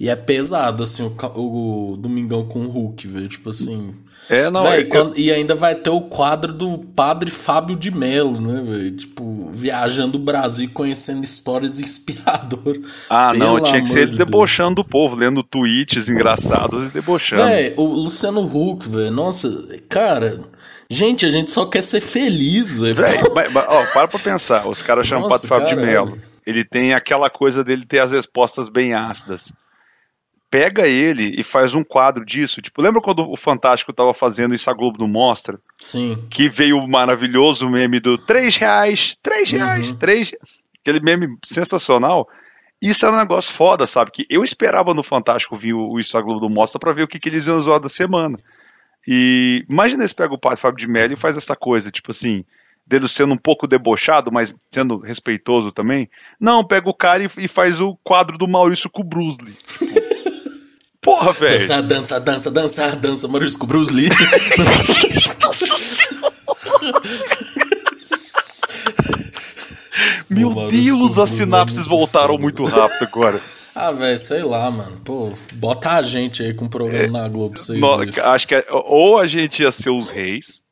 e 0.00 0.08
é 0.08 0.14
pesado, 0.14 0.84
assim, 0.84 1.02
o, 1.34 1.92
o 1.92 1.96
Domingão 1.96 2.44
com 2.46 2.60
o 2.60 2.70
Hulk, 2.70 3.08
velho. 3.08 3.28
Tipo 3.28 3.50
assim. 3.50 3.92
É, 4.30 4.48
não, 4.48 4.62
véio, 4.62 4.82
é, 4.82 4.84
quando, 4.84 5.18
E 5.18 5.32
ainda 5.32 5.56
vai 5.56 5.74
ter 5.74 5.90
o 5.90 6.02
quadro 6.02 6.52
do 6.52 6.78
padre 6.78 7.30
Fábio 7.32 7.74
de 7.74 7.90
Mello, 7.90 8.40
né, 8.40 8.62
velho? 8.62 8.96
Tipo, 8.96 9.48
viajando 9.50 10.16
o 10.16 10.20
Brasil 10.20 10.66
e 10.66 10.68
conhecendo 10.68 11.24
histórias 11.24 11.80
inspiradoras. 11.80 13.06
Ah, 13.10 13.30
Pelo 13.32 13.58
não, 13.58 13.64
tinha 13.64 13.80
que 13.80 13.88
ser 13.88 14.08
de 14.08 14.16
debochando 14.16 14.76
Deus. 14.76 14.86
do 14.86 14.90
povo, 14.90 15.16
lendo 15.16 15.42
tweets 15.42 16.08
engraçados 16.08 16.90
e 16.90 16.94
debochando. 16.94 17.42
Véi, 17.42 17.74
o 17.76 17.84
Luciano 17.84 18.42
Huck, 18.42 18.88
velho, 18.88 19.10
nossa, 19.10 19.50
cara. 19.88 20.38
Gente, 20.88 21.26
a 21.26 21.30
gente 21.30 21.50
só 21.50 21.66
quer 21.66 21.82
ser 21.82 22.00
feliz, 22.00 22.78
velho. 22.78 23.02
Ó, 23.02 23.92
para 23.92 24.08
pra 24.08 24.18
pensar. 24.20 24.66
Os 24.68 24.80
caras 24.80 25.08
chamam 25.08 25.26
o 25.26 25.28
Pato 25.28 25.46
Fábio 25.46 25.68
de 25.70 25.76
Mello. 25.76 26.16
Ele 26.46 26.64
tem 26.64 26.94
aquela 26.94 27.28
coisa 27.28 27.64
dele 27.64 27.84
ter 27.84 27.98
as 27.98 28.12
respostas 28.12 28.68
bem 28.68 28.94
ácidas. 28.94 29.52
Pega 30.50 30.86
ele 30.86 31.34
e 31.38 31.42
faz 31.42 31.74
um 31.74 31.84
quadro 31.84 32.24
disso. 32.24 32.62
Tipo, 32.62 32.80
lembra 32.80 33.02
quando 33.02 33.30
o 33.30 33.36
Fantástico 33.36 33.92
tava 33.92 34.14
fazendo 34.14 34.54
isso 34.54 34.70
a 34.70 34.72
Globo 34.72 34.98
não 34.98 35.08
mostra? 35.08 35.58
Sim. 35.76 36.26
Que 36.30 36.48
veio 36.48 36.78
o 36.78 36.88
maravilhoso 36.88 37.68
meme 37.68 38.00
do 38.00 38.16
3 38.16 38.56
reais, 38.56 39.16
3 39.22 39.50
reais, 39.50 39.88
uhum. 39.88 39.96
3 39.96 40.32
Aquele 40.80 41.00
meme 41.00 41.36
sensacional. 41.44 42.26
Isso 42.80 43.04
é 43.04 43.10
um 43.10 43.16
negócio 43.16 43.52
foda, 43.52 43.86
sabe? 43.86 44.10
Que 44.10 44.26
eu 44.30 44.42
esperava 44.42 44.94
no 44.94 45.02
Fantástico 45.02 45.56
vir 45.56 45.74
o 45.74 45.98
Isso 45.98 46.16
a 46.16 46.22
Globo 46.22 46.40
do 46.40 46.48
Mostra 46.48 46.78
pra 46.78 46.92
ver 46.92 47.02
o 47.02 47.08
que, 47.08 47.18
que 47.18 47.28
eles 47.28 47.46
iam 47.46 47.60
zoar 47.60 47.80
da 47.80 47.88
semana. 47.88 48.38
E 49.06 49.64
imagina 49.68 50.06
se 50.06 50.14
pega 50.14 50.32
o 50.32 50.38
padre 50.38 50.60
Fábio 50.60 50.78
de 50.78 50.86
Mello 50.86 51.12
e 51.12 51.16
faz 51.16 51.36
essa 51.36 51.56
coisa, 51.56 51.90
tipo 51.90 52.10
assim, 52.10 52.44
dele 52.86 53.08
sendo 53.08 53.34
um 53.34 53.38
pouco 53.38 53.66
debochado, 53.66 54.32
mas 54.32 54.56
sendo 54.70 54.98
respeitoso 54.98 55.72
também. 55.72 56.08
Não, 56.40 56.64
pega 56.64 56.88
o 56.88 56.94
cara 56.94 57.22
e, 57.22 57.30
e 57.38 57.48
faz 57.48 57.80
o 57.80 57.96
quadro 58.04 58.38
do 58.38 58.48
Maurício 58.48 58.88
com 58.88 59.02
o 59.02 59.04
Bruce 59.04 59.38
Lee. 59.42 59.56
Porra, 61.08 61.32
velho. 61.32 61.58
Dança, 61.58 61.82
dança, 61.82 62.20
dança, 62.20 62.50
dança, 62.50 62.96
dança, 62.96 63.28
Maurício 63.28 63.58
com 63.58 63.64
o 63.64 63.68
Bruce 63.68 63.94
Lee. 63.94 64.10
Meu 70.28 70.52
Deus, 70.70 71.18
as 71.18 71.30
sinapses 71.30 71.86
voltaram 71.86 72.36
muito 72.36 72.62
rápido 72.66 73.04
agora. 73.04 73.40
Ah, 73.74 73.90
velho, 73.90 74.18
sei 74.18 74.42
lá, 74.42 74.70
mano. 74.70 75.00
Pô, 75.02 75.32
bota 75.54 75.92
a 75.92 76.02
gente 76.02 76.42
aí 76.42 76.52
com 76.52 76.66
o 76.66 76.68
programa 76.68 77.04
é, 77.04 77.22
na 77.22 77.26
Globo. 77.26 77.58
Vocês 77.58 77.80
no, 77.80 77.88
acho 78.24 78.46
que 78.46 78.54
é, 78.54 78.66
ou 78.70 79.18
a 79.18 79.26
gente 79.26 79.62
ia 79.62 79.72
ser 79.72 79.88
os 79.88 80.10
reis. 80.10 80.62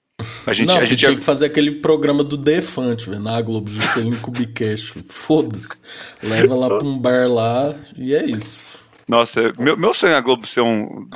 A 0.47 0.53
gente, 0.53 0.67
não, 0.67 0.77
a 0.77 0.85
gente 0.85 0.99
tinha 0.99 1.13
ia... 1.13 1.17
que 1.19 1.25
fazer 1.25 1.47
aquele 1.47 1.71
programa 1.71 2.23
do 2.23 2.37
Defante, 2.37 3.09
velho, 3.09 3.23
na 3.23 3.41
Globo, 3.41 3.71
Juscelino 3.71 4.21
Kubicast. 4.21 5.03
Foda-se. 5.07 5.81
Leva 6.23 6.55
lá 6.55 6.69
pra 6.69 6.87
um 6.87 6.99
bar 6.99 7.27
lá 7.27 7.75
e 7.97 8.15
é 8.15 8.23
isso. 8.25 8.85
Nossa, 9.09 9.41
meu, 9.59 9.77
meu 9.77 9.95
sonho 9.95 10.13
é 10.13 10.17
a 10.17 10.21
Globo 10.21 10.47
ser 10.47 10.63
um. 10.63 11.09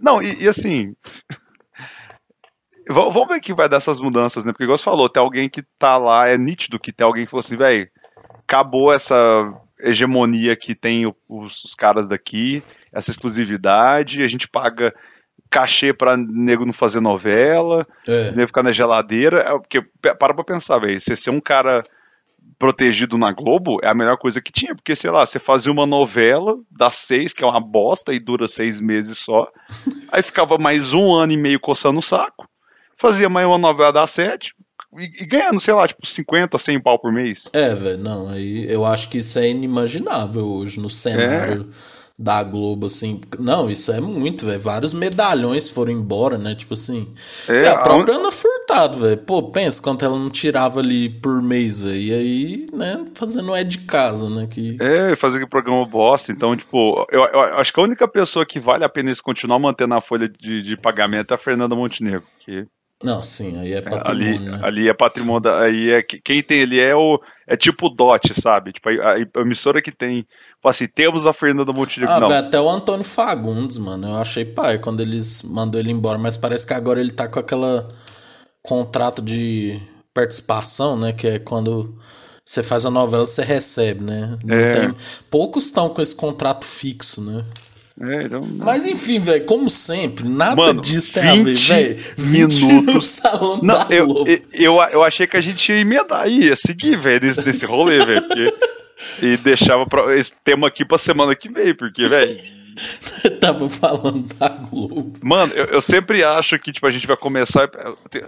Não, 0.00 0.22
e, 0.22 0.44
e 0.44 0.48
assim. 0.48 0.94
Vamos 2.90 3.28
ver 3.28 3.40
que 3.40 3.52
vai 3.52 3.68
dessas 3.68 4.00
mudanças, 4.00 4.46
né? 4.46 4.52
Porque, 4.52 4.64
igual 4.64 4.78
você 4.78 4.84
falou, 4.84 5.10
tem 5.10 5.22
alguém 5.22 5.46
que 5.46 5.62
tá 5.78 5.98
lá, 5.98 6.26
é 6.26 6.38
nítido 6.38 6.80
que 6.80 6.90
tem 6.90 7.06
alguém 7.06 7.26
que 7.26 7.30
falou 7.30 7.42
assim, 7.42 7.56
velho, 7.56 7.86
acabou 8.46 8.90
essa 8.90 9.52
hegemonia 9.78 10.56
que 10.56 10.74
tem 10.74 11.06
os, 11.28 11.64
os 11.64 11.74
caras 11.74 12.08
daqui, 12.08 12.62
essa 12.90 13.10
exclusividade, 13.10 14.22
a 14.22 14.26
gente 14.26 14.48
paga 14.48 14.94
cachê 15.50 15.92
pra 15.92 16.16
nego 16.16 16.64
não 16.64 16.72
fazer 16.72 17.00
novela, 17.00 17.84
é. 18.06 18.30
nego 18.32 18.48
ficar 18.48 18.62
na 18.62 18.72
geladeira. 18.72 19.40
É, 19.40 19.50
porque, 19.50 19.82
para 20.00 20.34
pra 20.34 20.44
pensar, 20.44 20.78
velho, 20.78 20.98
você 20.98 21.14
ser 21.14 21.30
um 21.30 21.40
cara 21.40 21.82
protegido 22.58 23.16
na 23.16 23.32
Globo 23.32 23.78
é 23.82 23.88
a 23.88 23.94
melhor 23.94 24.16
coisa 24.16 24.40
que 24.40 24.52
tinha, 24.52 24.74
porque, 24.74 24.96
sei 24.96 25.10
lá, 25.10 25.24
você 25.24 25.38
fazia 25.38 25.70
uma 25.70 25.86
novela 25.86 26.56
das 26.70 26.96
seis, 26.96 27.32
que 27.32 27.44
é 27.44 27.46
uma 27.46 27.60
bosta 27.60 28.12
e 28.12 28.18
dura 28.18 28.48
seis 28.48 28.80
meses 28.80 29.18
só, 29.18 29.48
aí 30.12 30.22
ficava 30.22 30.58
mais 30.58 30.92
um 30.92 31.14
ano 31.14 31.32
e 31.32 31.36
meio 31.36 31.60
coçando 31.60 32.00
o 32.00 32.02
saco, 32.02 32.48
fazia 32.96 33.28
mais 33.28 33.46
uma 33.46 33.58
novela 33.58 33.92
das 33.92 34.10
sete, 34.10 34.54
e, 34.98 35.22
e, 35.22 35.26
ganhando, 35.26 35.60
sei 35.60 35.74
lá, 35.74 35.86
tipo, 35.86 36.06
50, 36.06 36.58
100 36.58 36.80
pau 36.80 36.98
por 36.98 37.12
mês. 37.12 37.44
É, 37.52 37.74
velho, 37.74 37.98
não, 37.98 38.28
aí 38.28 38.70
eu 38.70 38.84
acho 38.86 39.10
que 39.10 39.18
isso 39.18 39.38
é 39.38 39.48
inimaginável 39.48 40.46
hoje 40.46 40.80
no 40.80 40.88
cenário 40.88 41.68
é. 41.70 41.98
Da 42.18 42.42
Globo, 42.42 42.86
assim. 42.86 43.20
Não, 43.38 43.70
isso 43.70 43.92
é 43.92 44.00
muito, 44.00 44.44
velho. 44.44 44.58
Vários 44.58 44.92
medalhões 44.92 45.70
foram 45.70 45.92
embora, 45.92 46.36
né? 46.36 46.54
Tipo 46.54 46.74
assim. 46.74 47.06
É, 47.48 47.68
a 47.68 47.78
própria 47.78 48.16
a... 48.16 48.18
Ana 48.18 48.32
Furtado, 48.32 48.98
velho. 48.98 49.18
Pô, 49.18 49.42
pensa 49.44 49.80
quanto 49.80 50.04
ela 50.04 50.18
não 50.18 50.28
tirava 50.28 50.80
ali 50.80 51.08
por 51.08 51.40
mês, 51.40 51.82
velho. 51.82 51.96
E 51.96 52.12
aí, 52.12 52.66
né, 52.72 53.04
fazendo 53.14 53.54
é 53.54 53.62
de 53.62 53.78
casa, 53.78 54.28
né? 54.28 54.48
Que... 54.50 54.76
É, 54.80 55.14
fazer 55.14 55.36
aquele 55.36 55.50
programa 55.50 55.84
bosta. 55.84 56.32
Então, 56.32 56.56
tipo, 56.56 57.06
eu, 57.10 57.22
eu, 57.22 57.40
acho 57.40 57.72
que 57.72 57.78
a 57.78 57.84
única 57.84 58.08
pessoa 58.08 58.44
que 58.44 58.58
vale 58.58 58.84
a 58.84 58.88
pena 58.88 59.10
eles 59.10 59.20
continuar 59.20 59.60
mantendo 59.60 59.94
a 59.94 60.00
folha 60.00 60.28
de, 60.28 60.62
de 60.62 60.76
pagamento 60.76 61.30
é 61.30 61.34
a 61.34 61.38
Fernanda 61.38 61.76
Montenegro. 61.76 62.22
Que 62.40 62.66
não, 63.02 63.22
sim, 63.22 63.58
aí 63.60 63.74
é 63.74 63.80
patrimônio. 63.80 64.28
Ali, 64.28 64.38
né? 64.38 64.60
ali 64.62 64.88
é 64.88 64.94
patrimônio, 64.94 65.52
aí 65.54 65.90
é 65.90 66.02
quem 66.02 66.42
tem 66.42 66.62
ali 66.62 66.80
é 66.80 66.96
o 66.96 67.20
é 67.46 67.56
tipo 67.56 67.86
o 67.86 67.90
DOT, 67.90 68.34
sabe? 68.40 68.72
Tipo 68.72 68.88
a, 68.88 69.14
a 69.14 69.40
emissora 69.40 69.80
que 69.80 69.92
tem, 69.92 70.26
fala 70.60 70.72
assim, 70.72 70.86
temos 70.88 71.24
a 71.24 71.32
Fernanda 71.32 71.72
Montenegro. 71.72 72.12
Ah, 72.12 72.38
até 72.40 72.60
o 72.60 72.68
Antônio 72.68 73.04
Fagundes, 73.04 73.78
mano, 73.78 74.08
eu 74.08 74.16
achei 74.16 74.44
pai 74.44 74.78
quando 74.78 75.00
eles 75.00 75.44
mandou 75.44 75.80
ele 75.80 75.92
embora, 75.92 76.18
mas 76.18 76.36
parece 76.36 76.66
que 76.66 76.74
agora 76.74 77.00
ele 77.00 77.12
tá 77.12 77.28
com 77.28 77.38
aquela 77.38 77.86
contrato 78.62 79.22
de 79.22 79.80
participação, 80.12 80.98
né, 80.98 81.12
que 81.12 81.26
é 81.26 81.38
quando 81.38 81.94
você 82.44 82.62
faz 82.62 82.84
a 82.84 82.90
novela, 82.90 83.24
você 83.24 83.42
recebe, 83.42 84.02
né? 84.02 84.36
É. 84.48 84.70
tem- 84.70 84.94
poucos 85.30 85.66
estão 85.66 85.88
com 85.90 86.02
esse 86.02 86.16
contrato 86.16 86.66
fixo, 86.66 87.22
né? 87.22 87.44
É, 88.00 88.24
então, 88.24 88.46
Mas 88.58 88.86
enfim, 88.86 89.18
velho, 89.20 89.44
como 89.44 89.68
sempre, 89.68 90.28
nada 90.28 90.54
Mano, 90.54 90.80
disso 90.80 91.12
tem 91.12 91.22
a 91.28 91.34
ver, 91.34 91.44
20 91.54 91.68
velho. 91.68 91.96
20 92.16 92.60
no 92.60 92.66
minutos. 92.68 93.08
salão 93.08 93.60
Não, 93.62 93.88
da 93.88 93.94
eu, 93.94 94.06
Globo. 94.06 94.30
eu, 94.30 94.40
eu, 94.52 94.80
eu 94.92 95.02
achei 95.04 95.26
que 95.26 95.36
a 95.36 95.40
gente 95.40 95.72
ia 95.72 95.80
emendar 95.80 96.22
aí, 96.22 96.44
ia 96.44 96.56
seguir, 96.56 96.96
velho, 96.96 97.26
nesse, 97.26 97.44
nesse 97.46 97.66
rolê, 97.66 97.98
velho. 98.04 98.22
porque- 98.26 98.54
E 99.22 99.36
deixava 99.36 99.86
pra, 99.86 100.16
esse 100.18 100.32
tema 100.42 100.66
aqui 100.66 100.84
pra 100.84 100.98
semana 100.98 101.32
que 101.36 101.48
vem, 101.48 101.72
porque, 101.72 102.08
velho. 102.08 102.36
Tava 103.40 103.68
falando 103.70 104.26
da 104.34 104.48
Globo. 104.48 105.12
Mano, 105.22 105.52
eu, 105.54 105.64
eu 105.66 105.82
sempre 105.82 106.24
acho 106.24 106.58
que, 106.58 106.72
tipo, 106.72 106.84
a 106.86 106.90
gente 106.90 107.06
vai 107.06 107.16
começar. 107.16 107.68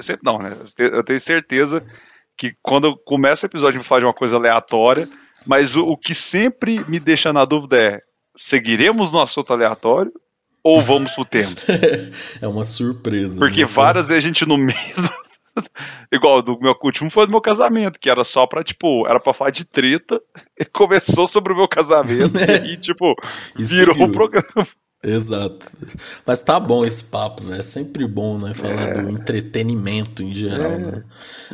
sempre 0.01 0.21
não, 0.25 0.39
né? 0.39 0.55
Eu 0.59 0.67
te- 0.67 0.95
Eu 0.97 1.03
tenho 1.05 1.21
certeza 1.21 1.81
que 2.39 2.53
quando 2.63 2.97
começa 3.05 3.47
o 3.47 3.49
episódio 3.49 3.71
a 3.71 3.73
gente 3.73 3.83
vai 3.83 3.89
falar 3.89 4.01
de 4.01 4.07
uma 4.07 4.13
coisa 4.15 4.37
aleatória, 4.37 5.09
mas 5.47 5.75
o, 5.75 5.83
o 5.85 5.97
que 5.97 6.15
sempre 6.15 6.85
me 6.89 7.01
deixa 7.01 7.33
na 7.33 7.45
dúvida 7.45 7.77
é: 7.77 7.99
seguiremos 8.41 9.13
no 9.13 9.21
assunto 9.21 9.53
aleatório 9.53 10.13
ou 10.63 10.81
vamos 10.81 11.13
pro 11.13 11.25
tema? 11.25 11.51
É 12.41 12.49
uma 12.49 12.65
surpresa. 12.65 13.39
Porque 13.39 13.63
né? 13.63 13.67
várias 13.67 14.09
vezes 14.09 14.25
a 14.25 14.27
gente 14.27 14.47
no 14.47 14.57
meio. 14.57 14.77
do- 14.97 15.21
Igual 16.13 16.43
do 16.43 16.59
meu 16.61 16.75
último 16.83 17.11
foi 17.11 17.27
do 17.27 17.33
meu 17.33 17.41
casamento, 17.41 17.99
que 17.99 18.09
era 18.09 18.25
só 18.25 18.47
pra, 18.47 18.63
tipo, 18.65 19.07
era 19.07 19.19
pra 19.21 19.35
falar 19.35 19.51
de 19.51 19.65
treta, 19.65 20.21
e 20.59 20.65
começou 20.65 21.27
sobre 21.27 21.53
o 21.53 21.57
meu 21.57 21.69
casamento, 21.69 22.37
e 22.39 22.51
aí, 22.51 22.77
tipo, 22.81 23.15
E 23.59 23.65
virou 23.65 23.95
o 24.03 24.13
programa. 24.13 24.67
Exato. 25.03 25.67
Mas 26.27 26.41
tá 26.43 26.61
bom 26.61 26.85
esse 26.85 27.05
papo, 27.05 27.43
né? 27.45 27.61
É 27.61 27.63
sempre 27.63 28.07
bom, 28.07 28.37
né? 28.39 28.53
Falar 28.53 28.89
do 28.89 29.09
entretenimento 29.09 30.23
em 30.23 30.31
geral, 30.33 30.79
né? 30.79 31.03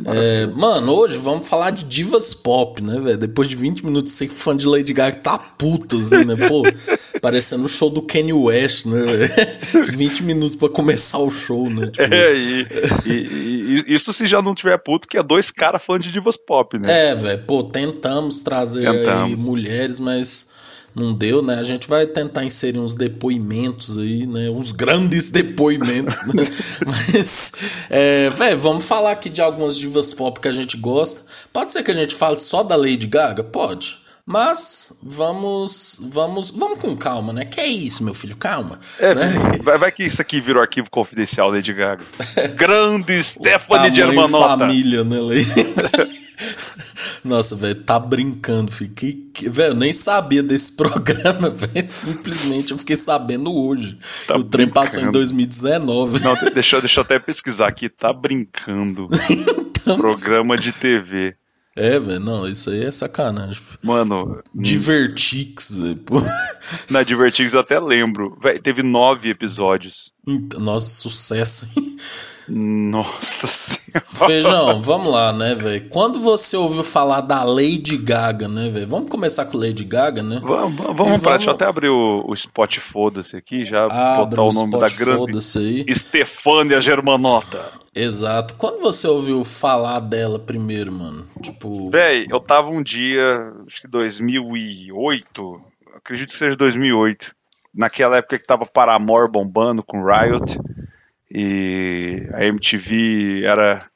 É, 0.05 0.47
mano, 0.49 0.93
hoje 0.93 1.17
vamos 1.19 1.47
falar 1.49 1.71
de 1.71 1.85
divas 1.85 2.35
pop, 2.35 2.83
né, 2.83 2.99
velho? 2.99 3.17
Depois 3.19 3.49
de 3.49 3.55
20 3.55 3.87
minutos, 3.87 4.13
sei 4.15 4.27
que 4.27 4.35
fã 4.35 4.57
de 4.57 4.67
Lady 4.67 4.93
Gaga 4.93 5.17
tá 5.19 5.39
puto, 5.39 5.99
assim, 5.99 6.25
né? 6.25 6.35
Pô, 6.49 6.65
parecendo 7.23 7.65
o 7.65 7.69
show 7.69 7.89
do 7.89 8.03
Kanye 8.03 8.33
West, 8.33 8.87
né, 8.87 9.01
velho? 9.01 9.87
20 9.97 10.25
minutos 10.25 10.57
pra 10.57 10.69
começar 10.69 11.19
o 11.19 11.31
show, 11.31 11.71
né? 11.71 11.87
Tipo, 11.87 12.13
É, 12.13 12.35
e, 12.37 12.67
e- 13.07 13.85
e- 13.87 13.95
isso 13.95 14.13
se 14.13 14.27
já 14.27 14.43
não 14.43 14.57
tiver 14.57 14.77
puto, 14.79 15.07
que 15.07 15.17
é 15.17 15.23
dois 15.23 15.53
caras 15.53 15.83
fãs 15.85 16.03
de 16.03 16.11
divas 16.11 16.37
pop, 16.37 16.79
né? 16.81 17.11
É, 17.11 17.15
velho, 17.15 17.43
pô, 17.45 17.63
tentamos 17.63 18.41
trazer 18.41 18.89
aí 18.89 18.99
Tentamos. 18.99 19.39
mulheres, 19.39 20.01
mas 20.01 20.49
não 20.97 21.13
deu, 21.13 21.43
né? 21.43 21.59
A 21.59 21.63
gente 21.63 21.87
vai 21.87 22.07
tentar 22.07 22.43
inserir 22.43 22.79
uns 22.79 22.95
depoimentos 22.95 23.99
aí, 23.99 24.27
né? 24.27 24.49
Uns 24.49 24.73
grandes 24.73 25.29
depoimentos, 25.31 26.23
né? 26.23 26.45
Mas, 26.87 27.53
é, 27.91 28.31
velho, 28.31 28.59
vamos 28.59 28.87
falar 28.87 29.13
aqui 29.13 29.29
de 29.29 29.43
algumas 29.43 29.77
divas 29.77 30.15
pop 30.15 30.41
que 30.41 30.49
a 30.49 30.53
gente 30.53 30.79
gosta. 30.79 31.21
Pode 31.53 31.71
ser 31.71 31.83
que 31.83 31.91
a 31.91 31.95
gente 31.95 32.15
fale 32.15 32.39
só 32.39 32.63
da 32.63 32.77
Lady 32.77 33.07
Gaga? 33.07 33.45
Pode. 33.45 33.99
Mas 34.29 34.95
vamos, 35.05 36.01
vamos, 36.03 36.51
vamos 36.51 36.81
com 36.81 36.97
calma, 36.97 37.33
né? 37.33 37.45
Que 37.45 37.61
é 37.61 37.69
isso, 37.69 38.03
meu 38.03 38.13
filho, 38.13 38.37
calma. 38.37 38.77
É, 38.99 39.15
né? 39.15 39.59
vai, 39.63 39.79
vai 39.79 39.93
que 39.93 40.03
isso 40.03 40.21
aqui 40.21 40.41
virou 40.41 40.61
arquivo 40.63 40.91
confidencial 40.91 41.49
Lady 41.51 41.73
Gaga. 41.73 42.03
Grande 42.57 43.23
Stephanie 43.23 43.91
de 43.91 44.01
Hermanota. 44.01 44.59
família, 44.59 45.05
né, 45.05 45.21
Lady? 45.21 46.26
Nossa, 47.25 47.57
velho, 47.57 47.81
tá 47.83 47.99
brincando, 47.99 48.71
que- 49.33 49.49
velho, 49.49 49.71
eu 49.73 49.75
nem 49.77 49.93
sabia 49.93 50.43
desse 50.43 50.73
programa, 50.77 51.51
velho. 51.51 51.87
Simplesmente 51.87 52.73
eu 52.73 52.79
fiquei 52.79 52.97
sabendo 52.97 53.53
hoje. 53.53 53.99
Tá 54.27 54.37
o 54.37 54.45
trem 54.45 54.69
passou 54.69 55.01
em 55.01 55.11
brincando. 55.11 55.19
2019. 55.19 56.21
Não, 56.23 56.35
de- 56.35 56.51
deixa, 56.51 56.77
eu- 56.77 56.81
deixa 56.81 57.01
eu 57.01 57.05
até 57.05 57.19
pesquisar 57.19 57.69
aqui. 57.69 57.89
Tá 57.89 58.13
brincando. 58.13 59.09
Então- 59.87 59.99
Programa 59.99 60.57
de 60.57 60.73
TV. 60.73 61.37
É, 61.77 61.99
velho, 61.99 62.19
não, 62.19 62.49
isso 62.49 62.71
aí 62.71 62.85
é 62.85 62.91
sacanagem. 62.91 63.63
Mano, 63.83 64.43
Divertix, 64.55 65.77
velho. 65.77 66.01
na 66.91 67.03
Divertix 67.03 67.53
eu 67.53 67.61
até 67.61 67.79
lembro. 67.79 68.37
Véi, 68.43 68.59
teve 68.59 68.83
nove 68.83 69.29
episódios. 69.29 70.11
Então, 70.27 70.59
Nossa, 70.59 71.03
sucesso. 71.03 71.69
hein? 71.77 71.97
Nossa 72.49 73.47
senhora. 73.47 74.01
Feijão, 74.05 74.81
vamos 74.81 75.09
lá, 75.09 75.33
né, 75.33 75.55
velho? 75.55 75.89
Quando 75.89 76.19
você 76.21 76.57
ouviu 76.57 76.83
falar 76.83 77.21
da 77.21 77.45
Lady 77.45 77.97
Gaga, 77.97 78.49
né, 78.49 78.71
velho? 78.71 78.87
Vamos 78.89 79.11
começar 79.11 79.47
com 79.47 79.59
Lady 79.59 79.85
Gaga, 79.85 80.23
né? 80.23 80.41
Vamos, 80.43 80.77
vamos, 80.77 80.97
vamos 80.97 81.21
pra, 81.21 81.37
deixa 81.37 81.51
eu 81.51 81.55
até 81.55 81.67
abrir 81.67 81.89
o, 81.89 82.25
o 82.27 82.35
spot 82.35 82.79
foda-se 82.79 83.37
aqui, 83.37 83.65
já 83.65 83.85
Abre 83.85 84.37
botar 84.37 84.43
o 84.43 84.53
nome 84.53 84.73
da 84.73 84.87
grande 84.87 85.19
foda-se 85.19 85.59
aí. 85.59 85.85
Stefânia 85.97 86.81
Germanota. 86.81 87.59
Exato. 87.97 88.55
Quando 88.57 88.83
você 88.83 89.07
ouviu 89.07 89.43
falar 89.43 90.01
dela 90.01 90.39
primeiro, 90.39 90.93
mano? 90.93 91.27
Tipo. 91.43 91.89
Véi, 91.89 92.27
eu 92.31 92.39
tava 92.39 92.69
um 92.69 92.83
dia, 92.83 93.55
acho 93.67 93.81
que 93.81 93.89
2008, 93.89 95.63
acredito 95.95 96.29
que 96.29 96.37
seja 96.37 96.55
2008, 96.55 97.33
naquela 97.75 98.19
época 98.19 98.39
que 98.39 98.47
tava 98.47 98.67
Paramore 98.67 99.33
bombando 99.33 99.83
com 99.83 100.05
Riot, 100.05 100.61
e 101.31 102.29
a 102.35 102.45
MTV 102.45 103.45
era... 103.45 103.87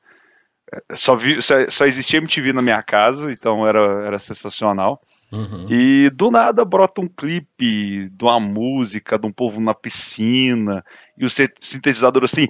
Só, 0.95 1.15
vi, 1.15 1.43
só, 1.43 1.69
só 1.69 1.85
existia 1.85 2.21
MTV 2.21 2.55
na 2.55 2.63
minha 2.63 2.83
casa, 2.83 3.31
então 3.31 3.67
era, 3.67 4.07
era 4.07 4.19
sensacional. 4.19 4.99
Uhum. 5.33 5.67
E 5.71 6.11
do 6.11 6.31
nada 6.31 6.65
brota 6.65 7.01
um 7.01 7.09
clipe 7.09 8.09
de 8.09 8.25
uma 8.25 8.41
música, 8.41 9.17
de 9.19 9.27
um 9.27 9.33
povo 9.33 9.61
na 9.61 9.73
piscina, 9.73 10.85
e 11.17 11.25
o 11.25 11.31
sintetizador 11.31 12.25
assim. 12.25 12.49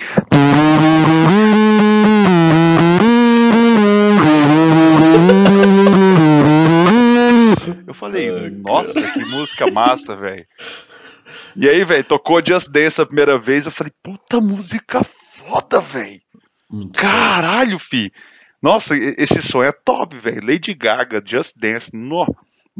Eu 7.86 7.92
falei, 7.92 8.50
nossa, 8.66 9.00
que 9.12 9.24
música 9.26 9.70
massa, 9.70 10.16
velho. 10.16 10.44
E 11.56 11.68
aí, 11.68 11.84
velho, 11.84 12.04
tocou 12.04 12.44
Just 12.44 12.70
Dance 12.70 13.00
a 13.00 13.06
primeira 13.06 13.38
vez, 13.38 13.66
eu 13.66 13.72
falei, 13.72 13.92
puta 14.02 14.40
música 14.40 15.04
foda, 15.04 15.80
velho. 15.80 16.20
Caralho, 16.94 17.78
fi. 17.78 18.10
Nossa, 18.62 18.94
esse 18.96 19.42
som 19.42 19.62
é 19.62 19.72
top, 19.72 20.16
velho. 20.16 20.40
Lady 20.46 20.72
Gaga, 20.72 21.22
Just 21.24 21.58
Dance, 21.58 21.90
no. 21.92 22.24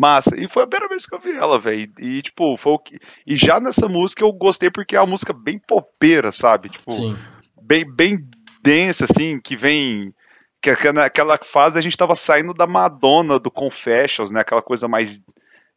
Massa. 0.01 0.35
E 0.35 0.49
foi 0.49 0.63
a 0.63 0.67
primeira 0.67 0.89
vez 0.89 1.05
que 1.05 1.15
eu 1.15 1.21
vi 1.21 1.33
ela, 1.33 1.59
velho. 1.61 1.93
E, 1.99 2.23
tipo, 2.23 2.57
foi 2.57 2.73
o 2.73 2.79
que. 2.79 2.99
E 3.27 3.37
já 3.37 3.61
nessa 3.61 3.87
música 3.87 4.25
eu 4.25 4.33
gostei 4.33 4.71
porque 4.71 4.97
é 4.97 5.01
uma 5.01 5.11
música 5.11 5.35
bem 5.35 5.59
popeira, 5.59 6.33
sabe? 6.33 6.71
Tipo, 6.71 6.91
Sim. 6.91 7.19
bem, 7.63 7.85
bem 7.85 8.19
densa, 8.63 9.05
assim, 9.05 9.39
que 9.39 9.55
vem. 9.55 10.15
Que 10.63 10.75
que 10.75 10.91
naquela 10.91 11.39
fase 11.43 11.79
a 11.79 11.83
gente 11.83 11.99
tava 11.99 12.15
saindo 12.15 12.55
da 12.55 12.67
Madonna, 12.67 13.39
do 13.39 13.51
Confessions, 13.51 14.31
né? 14.31 14.41
Aquela 14.41 14.63
coisa 14.63 14.89
mais 14.89 15.21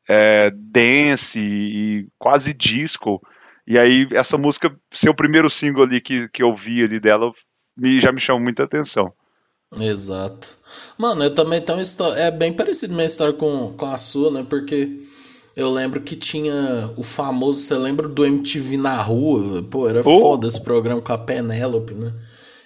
é, 0.07 0.49
dance 0.51 1.41
e 1.41 2.07
quase 2.17 2.53
disco. 2.53 3.21
E 3.67 3.77
aí, 3.77 4.07
essa 4.13 4.37
música, 4.37 4.73
ser 4.89 5.09
o 5.09 5.15
primeiro 5.15 5.49
single 5.49 5.83
ali 5.83 5.99
que, 5.99 6.29
que 6.29 6.43
eu 6.43 6.55
vi 6.55 6.81
ali 6.81 6.97
dela, 6.97 7.29
me, 7.77 7.99
já 7.99 8.13
me 8.13 8.21
chamou 8.21 8.41
muita 8.41 8.63
atenção. 8.63 9.13
Exato. 9.79 10.57
Mano, 10.97 11.23
eu 11.23 11.33
também 11.33 11.61
tenho 11.61 11.77
uma 11.77 11.83
história. 11.83 12.19
É 12.19 12.31
bem 12.31 12.53
parecido 12.53 12.93
minha 12.93 13.05
história 13.05 13.33
com, 13.33 13.73
com 13.75 13.85
a 13.85 13.97
sua, 13.97 14.31
né? 14.31 14.45
Porque 14.49 14.99
eu 15.55 15.71
lembro 15.71 16.01
que 16.01 16.15
tinha 16.15 16.89
o 16.97 17.03
famoso. 17.03 17.59
Você 17.59 17.75
lembra 17.75 18.07
do 18.07 18.25
MTV 18.25 18.77
na 18.77 19.01
rua? 19.01 19.63
Pô, 19.69 19.87
era 19.87 20.01
Oh. 20.05 20.19
foda 20.21 20.47
esse 20.47 20.61
programa 20.61 21.01
com 21.01 21.13
a 21.13 21.17
Penélope, 21.17 21.93
né? 21.93 22.11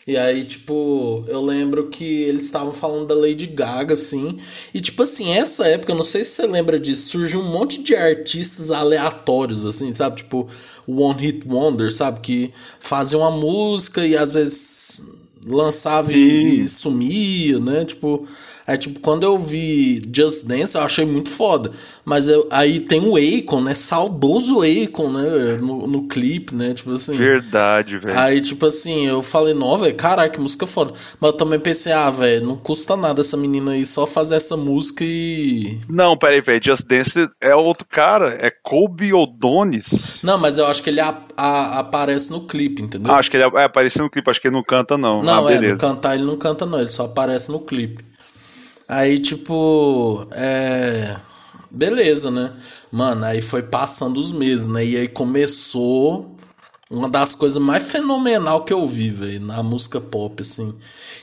E 0.06 0.16
aí, 0.16 0.46
tipo, 0.46 1.26
eu 1.28 1.42
lembro 1.44 1.90
que 1.90 2.06
eles 2.24 2.44
estavam 2.44 2.72
falando 2.74 3.08
da 3.08 3.14
Lady 3.14 3.46
Gaga, 3.46 3.94
assim. 3.94 4.38
E, 4.74 4.80
tipo 4.80 5.04
assim, 5.04 5.32
essa 5.34 5.68
época, 5.68 5.92
eu 5.92 5.98
não 5.98 6.04
sei 6.04 6.24
se 6.24 6.32
você 6.32 6.48
lembra 6.48 6.80
disso, 6.80 7.10
surgiu 7.10 7.42
um 7.42 7.52
monte 7.52 7.84
de 7.84 7.94
artistas 7.94 8.72
aleatórios, 8.72 9.66
assim, 9.66 9.92
sabe? 9.92 10.16
Tipo, 10.18 10.48
One 10.88 11.20
Hit 11.20 11.46
Wonder, 11.46 11.92
sabe? 11.92 12.22
Que 12.22 12.54
faziam 12.80 13.20
uma 13.20 13.32
música 13.32 14.06
e 14.08 14.16
às 14.16 14.34
vezes 14.36 15.02
lançava 15.46 16.14
e 16.14 16.68
sumia, 16.68 17.60
né? 17.60 17.86
Tipo, 17.86 18.26
aí, 18.68 18.78
tipo, 18.78 19.00
quando 19.00 19.24
eu 19.24 19.38
vi 19.38 20.02
Just 20.14 20.46
Dance, 20.46 20.76
eu 20.76 20.82
achei 20.84 21.06
muito 21.06 21.30
foda. 21.30 21.72
Mas 22.06 22.28
eu, 22.28 22.48
aí 22.52 22.82
tem 22.82 23.00
o 23.02 23.16
Akon, 23.16 23.62
né? 23.62 23.74
Saudoso 23.74 24.60
Akon, 24.62 25.10
né? 25.12 25.58
No, 25.60 25.88
no 25.88 26.08
clipe, 26.08 26.54
né? 26.54 26.74
Tipo 26.74 26.94
assim. 26.94 27.16
Verdade, 27.18 27.98
velho. 27.98 28.20
Aí, 28.20 28.42
tipo 28.42 28.66
assim, 28.66 29.08
eu 29.08 29.24
falei, 29.24 29.54
não, 29.54 29.78
velho, 29.78 29.96
caraca, 29.96 30.30
que 30.30 30.40
música 30.40 30.68
foda. 30.68 30.92
Mas 31.20 31.32
eu 31.32 31.38
também 31.38 31.60
pensei, 31.60 31.92
ah, 31.94 32.10
velho, 32.12 32.46
não 32.46 32.58
custa 32.58 32.96
nada 32.98 33.22
essa 33.22 33.38
menina 33.38 33.72
aí 33.72 33.86
só 33.86 34.06
fazer 34.06 34.36
essa 34.36 34.58
música 34.58 35.04
e. 35.04 35.80
Não, 35.90 36.18
peraí, 36.18 36.42
velho. 36.42 36.62
Just 36.64 36.86
Dance 36.88 37.28
é 37.40 37.56
outro 37.56 37.86
cara. 37.90 38.38
É 38.42 38.52
Kobe 38.52 39.14
Odonis. 39.14 40.20
Não, 40.22 40.38
mas 40.38 40.58
eu 40.58 40.68
acho 40.68 40.84
que 40.84 40.90
ele 40.90 41.00
a- 41.00 41.18
a- 41.38 41.80
aparece 41.80 42.32
no 42.32 42.42
clipe, 42.42 42.82
entendeu? 42.82 43.12
Ah, 43.12 43.18
acho 43.18 43.30
que 43.32 43.38
ele 43.38 43.44
é, 43.44 43.62
é 43.62 43.64
apareceu 43.64 44.04
no 44.04 44.10
clipe, 44.10 44.30
acho 44.30 44.42
que 44.42 44.48
ele 44.48 44.56
não 44.56 44.64
canta, 44.64 44.98
não. 44.98 45.22
Não, 45.22 45.48
ah, 45.48 45.54
é, 45.54 45.62
no 45.62 45.78
cantar 45.78 46.16
ele 46.16 46.24
não 46.26 46.38
canta, 46.38 46.66
não, 46.66 46.80
ele 46.80 46.88
só 46.90 47.06
aparece 47.06 47.52
no 47.52 47.60
clipe. 47.60 48.04
Aí, 48.88 49.20
tipo, 49.20 50.26
é. 50.32 51.18
Beleza, 51.70 52.32
né? 52.32 52.54
Mano, 52.92 53.26
aí 53.26 53.42
foi 53.42 53.62
passando 53.62 54.18
os 54.18 54.32
meses, 54.32 54.68
né? 54.68 54.86
E 54.86 54.98
aí 54.98 55.08
começou 55.08 56.38
uma 56.90 57.10
das 57.10 57.36
coisas 57.36 57.62
mais 57.62 57.92
fenomenal 57.92 58.64
que 58.64 58.72
eu 58.72 58.88
vi, 58.88 59.10
velho, 59.10 59.42
na 59.42 59.62
música 59.62 60.00
pop, 60.00 60.42
assim. 60.42 60.74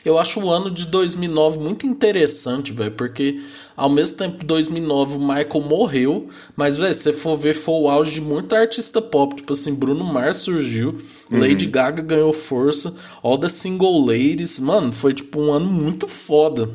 Eu 0.04 0.18
acho 0.18 0.40
o 0.40 0.50
ano 0.50 0.70
de 0.70 0.86
2009 0.86 1.58
muito 1.58 1.86
interessante, 1.86 2.70
velho, 2.70 2.92
porque 2.92 3.40
ao 3.74 3.88
mesmo 3.88 4.18
tempo 4.18 4.44
2009 4.44 5.16
o 5.16 5.20
Michael 5.20 5.60
morreu, 5.66 6.28
mas 6.54 6.76
velho, 6.76 6.92
se 6.92 7.04
você 7.04 7.12
for 7.14 7.36
ver 7.36 7.54
foi 7.54 7.74
o 7.74 7.88
auge 7.88 8.16
de 8.16 8.20
muito 8.20 8.54
artista 8.54 9.00
pop, 9.00 9.34
tipo 9.34 9.54
assim, 9.54 9.74
Bruno 9.74 10.04
Mars 10.04 10.38
surgiu, 10.38 10.98
uhum. 11.32 11.40
Lady 11.40 11.64
Gaga 11.64 12.02
ganhou 12.02 12.34
força, 12.34 12.94
All 13.22 13.38
the 13.38 13.48
Single 13.48 14.04
Ladies, 14.04 14.60
mano, 14.60 14.92
foi 14.92 15.14
tipo 15.14 15.40
um 15.40 15.50
ano 15.50 15.66
muito 15.66 16.06
foda. 16.06 16.68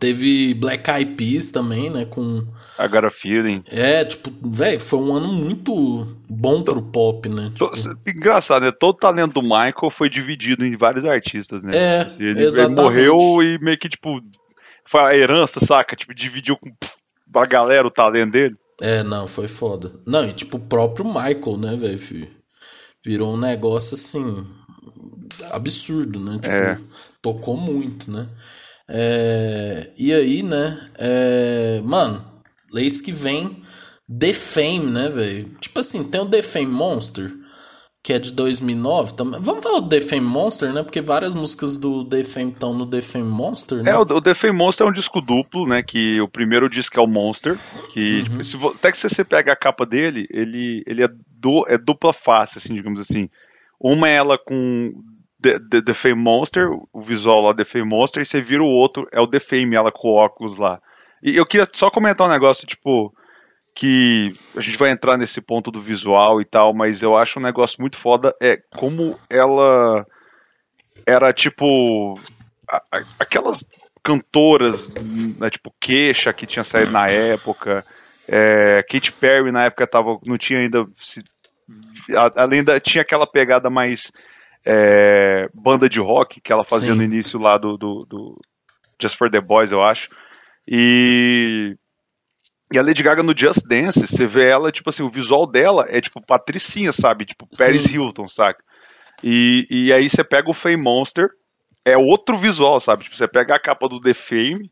Teve 0.00 0.52
Black 0.54 0.90
Eyed 0.90 1.12
Peas 1.12 1.52
também, 1.52 1.88
né? 1.88 2.04
Com. 2.04 2.44
I 2.78 2.88
Got 2.88 3.06
a 3.06 3.10
Feeling. 3.10 3.62
É, 3.68 4.04
tipo, 4.04 4.30
velho, 4.48 4.80
foi 4.80 4.98
um 4.98 5.14
ano 5.14 5.32
muito 5.32 6.06
bom 6.28 6.64
pro 6.64 6.82
pop, 6.82 7.28
né? 7.28 7.52
Tipo... 7.54 7.70
Engraçado, 8.06 8.64
né? 8.64 8.72
Todo 8.72 8.96
o 8.96 8.98
talento 8.98 9.34
do 9.34 9.42
Michael 9.42 9.90
foi 9.90 10.10
dividido 10.10 10.66
em 10.66 10.76
vários 10.76 11.04
artistas, 11.04 11.62
né? 11.62 11.70
É, 11.72 12.12
ele, 12.18 12.42
exatamente. 12.42 12.80
ele 12.80 12.82
morreu 12.82 13.42
e 13.42 13.58
meio 13.60 13.78
que, 13.78 13.88
tipo, 13.88 14.20
foi 14.84 15.00
a 15.00 15.16
herança, 15.16 15.64
saca? 15.64 15.94
Tipo, 15.94 16.12
dividiu 16.12 16.56
com 16.56 17.38
a 17.38 17.46
galera 17.46 17.86
o 17.86 17.90
talento 17.90 18.32
dele. 18.32 18.56
É, 18.80 19.04
não, 19.04 19.28
foi 19.28 19.46
foda. 19.46 19.92
Não, 20.04 20.24
e 20.24 20.32
tipo, 20.32 20.56
o 20.56 20.60
próprio 20.60 21.06
Michael, 21.06 21.56
né, 21.58 21.76
velho? 21.76 22.28
Virou 23.04 23.34
um 23.34 23.38
negócio 23.38 23.94
assim. 23.94 24.44
absurdo, 25.52 26.18
né? 26.18 26.40
Tipo, 26.40 26.54
é. 26.54 26.78
tocou 27.22 27.56
muito, 27.56 28.10
né? 28.10 28.28
É, 28.88 29.90
e 29.98 30.12
aí, 30.12 30.42
né? 30.42 30.78
É, 30.98 31.80
mano, 31.84 32.24
leis 32.72 33.00
que 33.00 33.12
vem 33.12 33.62
The 34.08 34.32
Fame, 34.32 34.90
né, 34.90 35.08
velho? 35.08 35.48
Tipo 35.60 35.80
assim, 35.80 36.04
tem 36.04 36.20
o 36.20 36.26
The 36.26 36.42
Fame 36.42 36.66
Monster, 36.66 37.32
que 38.02 38.12
é 38.12 38.18
de 38.20 38.32
2009 38.32 39.14
também. 39.14 39.40
Vamos 39.40 39.64
falar 39.64 39.80
do 39.80 39.88
The 39.88 40.00
Fame 40.00 40.26
Monster, 40.26 40.72
né? 40.72 40.84
Porque 40.84 41.00
várias 41.00 41.34
músicas 41.34 41.76
do 41.76 42.04
The 42.04 42.22
Fame 42.22 42.52
estão 42.52 42.72
no 42.72 42.86
The 42.86 43.00
Fame 43.00 43.28
Monster, 43.28 43.82
né? 43.82 43.90
É, 43.90 43.98
o 43.98 44.20
The 44.20 44.34
Fame 44.34 44.56
Monster 44.56 44.86
é 44.86 44.90
um 44.90 44.92
disco 44.92 45.20
duplo, 45.20 45.66
né? 45.66 45.82
Que 45.82 46.20
o 46.20 46.28
primeiro 46.28 46.70
disco 46.70 47.00
é 47.00 47.02
o 47.02 47.08
Monster. 47.08 47.56
Que, 47.92 48.20
uhum. 48.20 48.42
tipo, 48.42 48.44
se, 48.44 48.56
até 48.78 48.92
que 48.92 48.98
você 48.98 49.24
pega 49.24 49.52
a 49.52 49.56
capa 49.56 49.84
dele, 49.84 50.28
ele, 50.30 50.84
ele 50.86 51.02
é, 51.02 51.08
do, 51.40 51.66
é 51.66 51.76
dupla 51.76 52.12
face, 52.12 52.58
assim, 52.58 52.74
digamos 52.74 53.00
assim. 53.00 53.28
Uma 53.80 54.08
é 54.08 54.14
ela 54.14 54.38
com 54.38 54.92
The, 55.46 55.60
The, 55.60 55.82
The 55.82 55.94
Fame 55.94 56.20
Monster, 56.20 56.68
o 56.92 57.00
visual 57.00 57.40
lá 57.40 57.54
The 57.54 57.64
Fame 57.64 57.88
Monster, 57.88 58.22
e 58.22 58.26
você 58.26 58.42
vira 58.42 58.62
o 58.62 58.66
outro, 58.66 59.06
é 59.12 59.20
o 59.20 59.28
The 59.28 59.38
Fame, 59.38 59.76
ela 59.76 59.92
com 59.92 60.08
óculos 60.08 60.58
lá. 60.58 60.80
E 61.22 61.36
eu 61.36 61.46
queria 61.46 61.68
só 61.70 61.88
comentar 61.88 62.26
um 62.26 62.30
negócio, 62.30 62.66
tipo, 62.66 63.14
que 63.74 64.28
a 64.56 64.60
gente 64.60 64.76
vai 64.76 64.90
entrar 64.90 65.16
nesse 65.16 65.40
ponto 65.40 65.70
do 65.70 65.80
visual 65.80 66.40
e 66.40 66.44
tal, 66.44 66.74
mas 66.74 67.00
eu 67.00 67.16
acho 67.16 67.38
um 67.38 67.42
negócio 67.42 67.80
muito 67.80 67.96
foda, 67.96 68.34
é 68.42 68.58
como 68.74 69.16
ela 69.30 70.04
era, 71.06 71.32
tipo, 71.32 72.14
a, 72.68 72.82
a, 72.90 73.02
aquelas 73.20 73.64
cantoras, 74.02 74.94
né, 75.38 75.48
tipo, 75.48 75.72
queixa 75.80 76.32
que 76.32 76.46
tinha 76.46 76.64
saído 76.64 76.90
na 76.90 77.08
época, 77.08 77.84
é, 78.28 78.84
Perry 79.20 79.52
na 79.52 79.66
época 79.66 79.86
tava, 79.86 80.18
não 80.26 80.36
tinha 80.36 80.60
ainda, 80.60 80.84
se, 81.00 81.22
além 82.34 82.64
da, 82.64 82.80
tinha 82.80 83.02
aquela 83.02 83.26
pegada 83.26 83.70
mais 83.70 84.10
é, 84.66 85.48
banda 85.62 85.88
de 85.88 86.00
rock 86.00 86.40
que 86.40 86.52
ela 86.52 86.64
fazia 86.64 86.92
Sim. 86.92 86.98
no 86.98 87.04
início 87.04 87.40
lá 87.40 87.56
do, 87.56 87.76
do, 87.76 88.04
do, 88.04 88.40
Just 89.00 89.16
for 89.16 89.30
the 89.30 89.40
Boys, 89.40 89.70
eu 89.70 89.82
acho. 89.82 90.08
E. 90.66 91.76
E 92.72 92.78
a 92.78 92.82
Lady 92.82 93.00
Gaga 93.00 93.22
no 93.22 93.36
Just 93.36 93.64
Dance, 93.68 94.08
você 94.08 94.26
vê 94.26 94.48
ela, 94.48 94.72
tipo 94.72 94.90
assim, 94.90 95.04
o 95.04 95.08
visual 95.08 95.46
dela 95.46 95.86
é 95.88 96.00
tipo 96.00 96.20
patricinha, 96.20 96.92
sabe? 96.92 97.24
Tipo 97.24 97.48
Paris 97.56 97.84
Sim. 97.84 97.94
Hilton, 97.94 98.26
saca? 98.26 98.60
E, 99.22 99.64
e 99.70 99.92
aí 99.92 100.10
você 100.10 100.24
pega 100.24 100.50
o 100.50 100.54
Fame 100.54 100.82
Monster, 100.82 101.28
é 101.84 101.96
outro 101.96 102.36
visual, 102.36 102.80
sabe? 102.80 103.04
Tipo, 103.04 103.16
você 103.16 103.28
pega 103.28 103.54
a 103.54 103.60
capa 103.60 103.88
do 103.88 104.00
The 104.00 104.12
Fame 104.12 104.68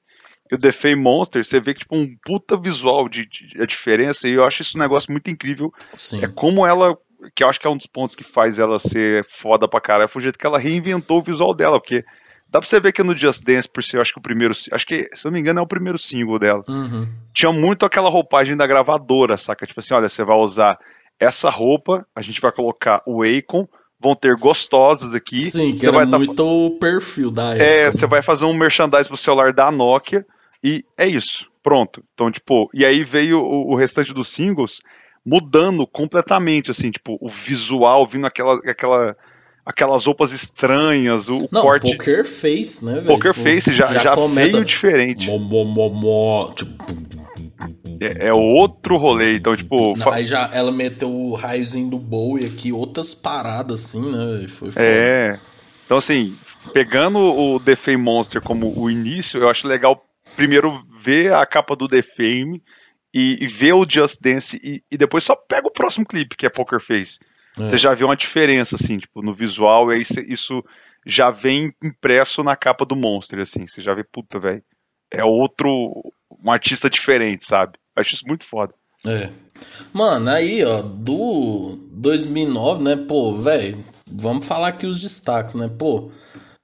e 0.51 0.57
o 0.57 0.59
The 0.59 0.73
Fame 0.73 0.97
Monster, 0.97 1.45
você 1.45 1.61
vê 1.61 1.73
que, 1.73 1.81
tipo, 1.81 1.97
um 1.97 2.17
puta 2.25 2.57
visual 2.57 3.09
de, 3.09 3.27
de 3.27 3.63
a 3.63 3.65
diferença, 3.65 4.27
e 4.27 4.35
eu 4.35 4.45
acho 4.45 4.63
isso 4.63 4.77
um 4.77 4.81
negócio 4.81 5.13
muito 5.13 5.31
incrível. 5.31 5.73
Sim. 5.93 6.25
É 6.25 6.27
como 6.27 6.67
ela 6.67 6.99
que 7.35 7.45
eu 7.45 7.49
acho 7.49 7.61
que 7.61 7.67
é 7.67 7.71
um 7.71 7.77
dos 7.77 7.87
pontos 7.87 8.17
que 8.17 8.25
faz 8.25 8.59
ela 8.59 8.79
ser 8.79 9.25
foda 9.29 9.69
pra 9.69 9.81
caralho, 9.81 10.09
foi 10.09 10.21
o 10.21 10.23
jeito 10.23 10.39
que 10.39 10.47
ela 10.47 10.59
reinventou 10.59 11.19
o 11.19 11.23
visual 11.23 11.55
dela, 11.55 11.81
porque 11.81 12.03
dá 12.51 12.61
pra 12.61 12.69
você 12.69 12.79
ver 12.81 12.93
que 12.93 13.03
no 13.03 13.17
Just 13.17 13.45
Dance, 13.45 13.69
por 13.69 13.83
ser, 13.83 14.01
acho 14.01 14.13
que 14.13 14.19
o 14.19 14.23
primeiro, 14.23 14.55
acho 14.73 14.87
que, 14.87 15.05
se 15.15 15.27
eu 15.27 15.31
não 15.31 15.35
me 15.35 15.41
engano, 15.41 15.61
é 15.61 15.63
o 15.63 15.67
primeiro 15.67 15.99
single 15.99 16.39
dela, 16.39 16.63
uhum. 16.69 17.09
tinha 17.33 17.53
muito 17.53 17.85
aquela 17.85 18.09
roupagem 18.09 18.57
da 18.57 18.67
gravadora, 18.67 19.37
saca? 19.37 19.67
Tipo 19.67 19.81
assim, 19.81 19.95
olha, 19.95 20.09
você 20.09 20.25
vai 20.25 20.37
usar 20.37 20.79
essa 21.19 21.51
roupa, 21.51 22.07
a 22.15 22.23
gente 22.23 22.41
vai 22.41 22.53
colocar 22.53 23.01
o 23.07 23.23
Akon, 23.23 23.67
vão 23.99 24.15
ter 24.15 24.37
gostosas 24.37 25.15
aqui. 25.15 25.41
Sim, 25.41 25.79
que 25.79 25.87
era 25.87 26.05
vai 26.05 26.07
muito 26.07 26.35
tá... 26.35 26.43
o 26.43 26.79
perfil 26.79 27.31
da 27.31 27.51
época. 27.51 27.65
É, 27.65 27.91
você 27.91 28.07
vai 28.07 28.23
fazer 28.23 28.45
um 28.45 28.55
merchandise 28.55 29.09
pro 29.09 29.17
celular 29.17 29.53
da 29.53 29.71
Nokia, 29.71 30.25
e 30.63 30.85
é 30.97 31.07
isso, 31.07 31.49
pronto. 31.63 32.03
Então, 32.15 32.31
tipo, 32.31 32.71
e 32.73 32.85
aí 32.85 33.03
veio 33.05 33.41
o, 33.41 33.73
o 33.73 33.77
restante 33.77 34.13
dos 34.13 34.29
singles, 34.29 34.81
mudando 35.25 35.87
completamente, 35.87 36.71
assim, 36.71 36.91
tipo, 36.91 37.17
o 37.21 37.29
visual, 37.29 38.07
vindo 38.07 38.27
aquela, 38.27 38.57
aquela, 38.69 39.17
aquelas 39.65 40.05
roupas 40.05 40.33
estranhas, 40.33 41.29
o 41.29 41.49
Não, 41.51 41.63
corte. 41.63 41.91
Poker 41.91 42.25
Face, 42.25 42.85
né, 42.85 42.95
velho? 42.95 43.07
Poker 43.07 43.33
tipo, 43.33 43.45
Face 43.45 43.73
já, 43.73 43.87
já, 43.87 44.01
já 44.01 44.15
começa... 44.15 44.57
veio 44.57 44.65
diferente. 44.65 45.27
Mo, 45.27 45.39
mo, 45.39 45.65
mo, 45.65 45.89
mo, 45.89 46.53
tipo... 46.55 46.85
é, 48.01 48.29
é, 48.29 48.33
outro 48.33 48.99
rolê, 48.99 49.37
então, 49.37 49.57
tipo. 49.57 49.97
Não, 49.97 50.13
aí 50.13 50.27
já 50.27 50.51
ela 50.53 50.71
meteu 50.71 51.11
o 51.11 51.35
raiozinho 51.35 51.89
do 51.89 51.99
Bowie 51.99 52.45
aqui, 52.45 52.73
outras 52.73 53.15
paradas, 53.15 53.85
assim, 53.85 54.03
né? 54.11 54.47
Foi 54.49 54.71
foda. 54.71 54.85
É. 54.85 55.39
Então, 55.87 55.99
assim, 55.99 56.35
pegando 56.73 57.19
o 57.19 57.61
The 57.61 57.77
Fame 57.77 57.99
Monster 57.99 58.43
como 58.43 58.79
o 58.79 58.91
início, 58.91 59.41
eu 59.41 59.49
acho 59.49 59.67
legal 59.67 60.05
primeiro 60.37 60.83
ver 61.03 61.33
a 61.33 61.45
capa 61.45 61.77
do 61.77 61.89
The 61.89 62.03
Fame 62.03 62.63
e, 63.15 63.45
e 63.45 63.47
vê 63.47 63.73
o 63.73 63.89
Just 63.89 64.21
Dance 64.21 64.61
e, 64.63 64.83
e, 64.91 64.99
depois 64.99 65.23
só 65.23 65.37
pega 65.37 65.69
o 65.69 65.73
próximo 65.73 66.05
clipe, 66.05 66.37
que 66.37 66.47
é 66.47 66.51
Poker 66.51 66.81
Face. 66.81 67.21
É. 67.57 67.61
Você 67.61 67.79
já 67.79 67.95
vê 67.95 68.05
uma 68.05 68.17
diferença, 68.17 68.75
assim, 68.75 68.99
tipo, 68.99 69.23
no 69.23 69.33
visual, 69.33 69.93
e 69.93 69.97
aí 69.97 70.05
cê, 70.05 70.27
isso 70.29 70.65
já 71.07 71.31
vem 71.31 71.73
impresso 71.83 72.43
na 72.43 72.57
capa 72.57 72.85
do 72.85 72.97
Monster, 72.97 73.39
assim. 73.39 73.69
Você 73.69 73.81
já 73.81 73.95
vê, 73.95 74.03
puta, 74.03 74.41
velho. 74.41 74.65
É 75.13 75.25
outro. 75.25 76.03
Um 76.45 76.51
artista 76.51 76.91
diferente, 76.91 77.47
sabe? 77.47 77.79
Eu 77.97 78.01
acho 78.01 78.17
isso 78.17 78.27
muito 78.27 78.45
foda. 78.45 78.75
É. 79.07 79.31
Mano, 79.93 80.31
aí, 80.31 80.65
ó, 80.65 80.83
do 80.83 81.79
2009, 81.93 82.83
né, 82.83 82.97
pô, 82.97 83.33
velho, 83.35 83.85
vamos 84.11 84.47
falar 84.47 84.69
aqui 84.69 84.87
os 84.87 85.01
destaques, 85.01 85.55
né, 85.55 85.69
pô, 85.69 86.11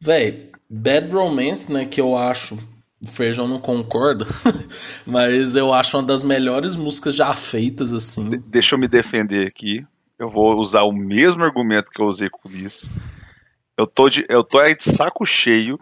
velho, 0.00 0.50
Bad 0.68 1.12
Romance, 1.12 1.70
né, 1.70 1.84
que 1.84 2.00
eu 2.00 2.16
acho 2.16 2.58
o 3.02 3.08
Feijão 3.08 3.48
não 3.48 3.58
concorda, 3.58 4.26
mas 5.06 5.56
eu 5.56 5.72
acho 5.72 5.96
uma 5.96 6.02
das 6.02 6.22
melhores 6.22 6.76
músicas 6.76 7.16
já 7.16 7.34
feitas, 7.34 7.94
assim. 7.94 8.28
De 8.28 8.38
deixa 8.38 8.74
eu 8.74 8.78
me 8.78 8.86
defender 8.86 9.46
aqui. 9.46 9.84
Eu 10.18 10.28
vou 10.28 10.58
usar 10.58 10.82
o 10.82 10.92
mesmo 10.92 11.42
argumento 11.42 11.90
que 11.90 12.00
eu 12.00 12.06
usei 12.06 12.28
com 12.28 12.50
isso. 12.50 12.90
Eu 13.76 13.86
tô 13.86 14.10
de, 14.10 14.26
eu 14.28 14.44
tô 14.44 14.58
aí 14.58 14.76
de 14.76 14.84
saco 14.84 15.24
cheio 15.24 15.80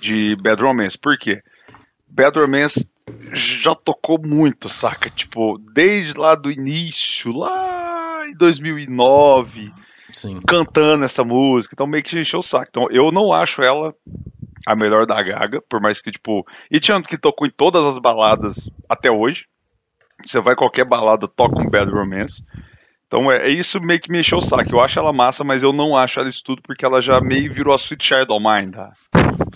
de 0.00 0.34
Bad 0.36 0.62
Romance. 0.62 0.96
Por 0.96 1.18
quê? 1.18 1.42
Bad 2.08 2.38
Romance 2.38 2.90
já 3.34 3.74
tocou 3.74 4.18
muito, 4.18 4.70
saca? 4.70 5.10
Tipo, 5.10 5.58
desde 5.58 6.18
lá 6.18 6.34
do 6.34 6.50
início, 6.50 7.30
lá 7.30 8.26
em 8.26 8.34
2009, 8.34 9.70
Sim. 10.10 10.40
cantando 10.48 11.04
essa 11.04 11.22
música. 11.22 11.74
Então 11.74 11.86
meio 11.86 12.02
que 12.02 12.18
encheu 12.18 12.38
o 12.40 12.42
saco. 12.42 12.68
Então 12.70 12.88
eu 12.90 13.12
não 13.12 13.32
acho 13.34 13.60
ela 13.60 13.94
a 14.66 14.76
melhor 14.76 15.06
da 15.06 15.22
Gaga, 15.22 15.62
por 15.68 15.80
mais 15.80 16.00
que, 16.00 16.10
tipo. 16.10 16.46
E 16.70 16.80
tinha 16.80 17.00
que 17.02 17.18
tocou 17.18 17.46
em 17.46 17.50
todas 17.50 17.84
as 17.84 17.98
baladas 17.98 18.70
até 18.88 19.10
hoje. 19.10 19.46
Você 20.24 20.40
vai 20.40 20.54
qualquer 20.54 20.86
balada, 20.86 21.26
toca 21.26 21.58
um 21.58 21.68
Bad 21.68 21.90
Romance. 21.90 22.44
Então 23.06 23.30
é, 23.30 23.46
é 23.46 23.48
isso 23.50 23.80
meio 23.80 24.00
que 24.00 24.10
me 24.10 24.20
encheu 24.20 24.38
o 24.38 24.42
saco. 24.42 24.72
Eu 24.72 24.80
acho 24.80 24.98
ela 24.98 25.12
massa, 25.12 25.44
mas 25.44 25.62
eu 25.62 25.72
não 25.72 25.96
acho 25.96 26.18
ela 26.18 26.28
isso 26.28 26.42
tudo 26.42 26.62
porque 26.62 26.84
ela 26.84 27.02
já 27.02 27.20
meio 27.20 27.52
virou 27.52 27.74
a 27.74 27.76
Sweet 27.76 28.04
Child 28.04 28.32
of 28.32 28.42
Mine 28.42 28.70
da, 28.70 28.92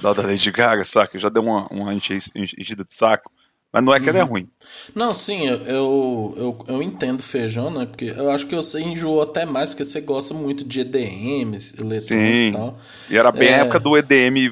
da, 0.02 0.12
da 0.12 0.22
Lady 0.22 0.50
Gaga, 0.50 0.84
saca? 0.84 1.18
Já 1.18 1.28
deu 1.28 1.42
uma, 1.42 1.66
uma 1.70 1.94
enchida 1.94 2.84
de 2.84 2.94
saco. 2.94 3.30
Mas 3.72 3.84
não 3.84 3.94
é 3.94 3.98
que 3.98 4.04
uhum. 4.04 4.10
ela 4.10 4.18
é 4.18 4.22
uhum. 4.22 4.30
ruim. 4.30 4.48
Não, 4.94 5.12
sim, 5.12 5.46
eu, 5.46 6.34
eu, 6.36 6.64
eu, 6.68 6.82
entendo 6.82 7.22
feijão, 7.22 7.70
né? 7.70 7.86
Porque 7.86 8.14
eu 8.16 8.30
acho 8.30 8.46
que 8.46 8.54
você 8.54 8.80
enjoou 8.80 9.22
até 9.22 9.44
mais, 9.44 9.68
porque 9.68 9.84
você 9.84 10.00
gosta 10.00 10.32
muito 10.32 10.64
de 10.64 10.80
EDM, 10.80 11.54
eletrônico 11.80 12.48
e 12.48 12.52
tal. 12.52 12.78
E 13.10 13.16
era 13.16 13.30
bem 13.30 13.48
é... 13.48 13.54
a 13.54 13.58
época 13.58 13.80
do 13.80 13.96
EDM, 13.96 14.50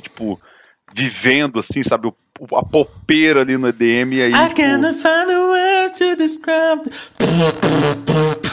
tipo, 0.00 0.38
vivendo 0.94 1.58
assim, 1.58 1.82
sabe? 1.82 2.06
O, 2.06 2.14
a 2.56 2.64
popeira 2.64 3.40
ali 3.40 3.56
no 3.56 3.68
EDM 3.68 4.12
e 4.12 4.22
aí. 4.22 4.30
I 4.30 4.48
tipo... 4.48 4.54
can't 4.54 4.94
find 4.94 5.30
a 5.30 5.90
to 5.90 6.16
describe. 6.16 6.82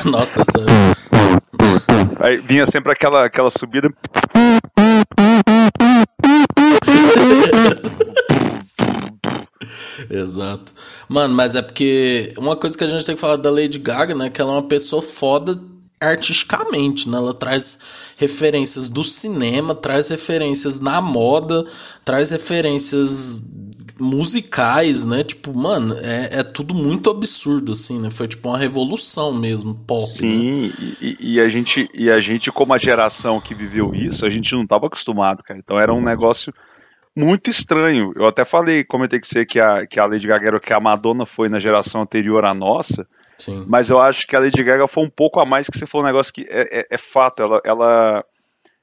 Nossa, 0.09 0.41
essa. 0.41 0.59
Aí 2.19 2.37
vinha 2.37 2.65
sempre 2.65 2.91
aquela, 2.91 3.25
aquela 3.25 3.49
subida. 3.49 3.89
Exato. 10.11 10.73
Mano, 11.07 11.33
mas 11.33 11.55
é 11.55 11.61
porque 11.61 12.33
uma 12.37 12.55
coisa 12.55 12.77
que 12.77 12.83
a 12.83 12.87
gente 12.87 13.05
tem 13.05 13.15
que 13.15 13.21
falar 13.21 13.37
da 13.37 13.49
Lady 13.49 13.79
Gaga, 13.79 14.13
né? 14.13 14.29
Que 14.29 14.41
ela 14.41 14.51
é 14.51 14.55
uma 14.55 14.67
pessoa 14.67 15.01
foda 15.01 15.57
artisticamente, 16.01 17.07
né? 17.07 17.17
Ela 17.17 17.33
traz 17.33 17.79
referências 18.17 18.89
do 18.89 19.03
cinema, 19.03 19.73
traz 19.73 20.09
referências 20.09 20.79
na 20.79 20.99
moda, 20.99 21.65
traz 22.03 22.31
referências 22.31 23.41
musicais, 24.01 25.05
né? 25.05 25.23
Tipo, 25.23 25.55
mano, 25.55 25.95
é, 25.99 26.39
é 26.39 26.43
tudo 26.43 26.73
muito 26.73 27.09
absurdo, 27.09 27.71
assim, 27.71 27.99
né? 27.99 28.09
Foi 28.09 28.27
tipo 28.27 28.49
uma 28.49 28.57
revolução 28.57 29.31
mesmo, 29.31 29.75
pop. 29.75 30.03
Né? 30.03 30.07
Sim, 30.07 30.61
né? 30.61 30.71
e, 31.01 31.17
e, 31.33 31.39
a 31.39 31.47
gente, 31.47 31.89
e 31.93 32.09
a 32.09 32.19
gente, 32.19 32.51
como 32.51 32.73
a 32.73 32.77
geração 32.77 33.39
que 33.39 33.53
viveu 33.53 33.93
isso, 33.93 34.25
a 34.25 34.29
gente 34.29 34.53
não 34.53 34.65
tava 34.65 34.87
acostumado, 34.87 35.43
cara. 35.43 35.59
Então 35.59 35.79
era 35.79 35.93
um 35.93 36.01
negócio 36.01 36.51
muito 37.15 37.49
estranho. 37.49 38.13
Eu 38.15 38.27
até 38.27 38.45
falei, 38.45 38.83
comentei 38.83 39.19
que 39.19 39.27
você 39.27 39.45
que 39.45 39.59
a, 39.59 39.85
que 39.85 39.99
a 39.99 40.05
Lady 40.05 40.27
Gaga 40.27 40.47
era 40.47 40.57
o 40.57 40.61
que 40.61 40.73
a 40.73 40.79
Madonna 40.79 41.25
foi 41.25 41.49
na 41.49 41.59
geração 41.59 42.01
anterior 42.01 42.45
à 42.45 42.53
nossa. 42.53 43.07
Sim. 43.37 43.65
Mas 43.67 43.89
eu 43.89 43.99
acho 43.99 44.27
que 44.27 44.35
a 44.35 44.39
Lady 44.39 44.63
Gaga 44.63 44.87
foi 44.87 45.03
um 45.03 45.09
pouco 45.09 45.39
a 45.39 45.45
mais 45.45 45.67
que 45.67 45.77
você 45.77 45.85
falou 45.87 46.05
um 46.05 46.09
negócio 46.09 46.33
que 46.33 46.45
é, 46.49 46.79
é, 46.79 46.87
é 46.91 46.97
fato. 46.97 47.41
Ela, 47.41 47.61
ela, 47.65 48.25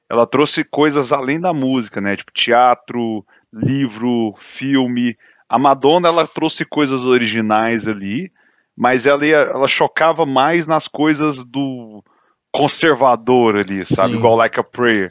ela 0.09 0.27
trouxe 0.27 0.63
coisas 0.63 1.11
além 1.11 1.39
da 1.39 1.53
música, 1.53 2.01
né? 2.01 2.15
Tipo 2.15 2.31
teatro, 2.31 3.25
livro, 3.53 4.33
filme. 4.37 5.13
A 5.47 5.57
Madonna 5.57 6.09
ela 6.09 6.27
trouxe 6.27 6.65
coisas 6.65 7.03
originais 7.03 7.87
ali, 7.87 8.31
mas 8.77 9.05
ela, 9.05 9.25
ia, 9.25 9.37
ela 9.37 9.67
chocava 9.67 10.25
mais 10.25 10.67
nas 10.67 10.87
coisas 10.87 11.43
do 11.43 12.03
conservador 12.51 13.55
ali, 13.55 13.85
sabe? 13.85 14.11
Sim. 14.11 14.17
Igual 14.17 14.35
Like 14.35 14.59
a 14.59 14.63
Prayer. 14.63 15.09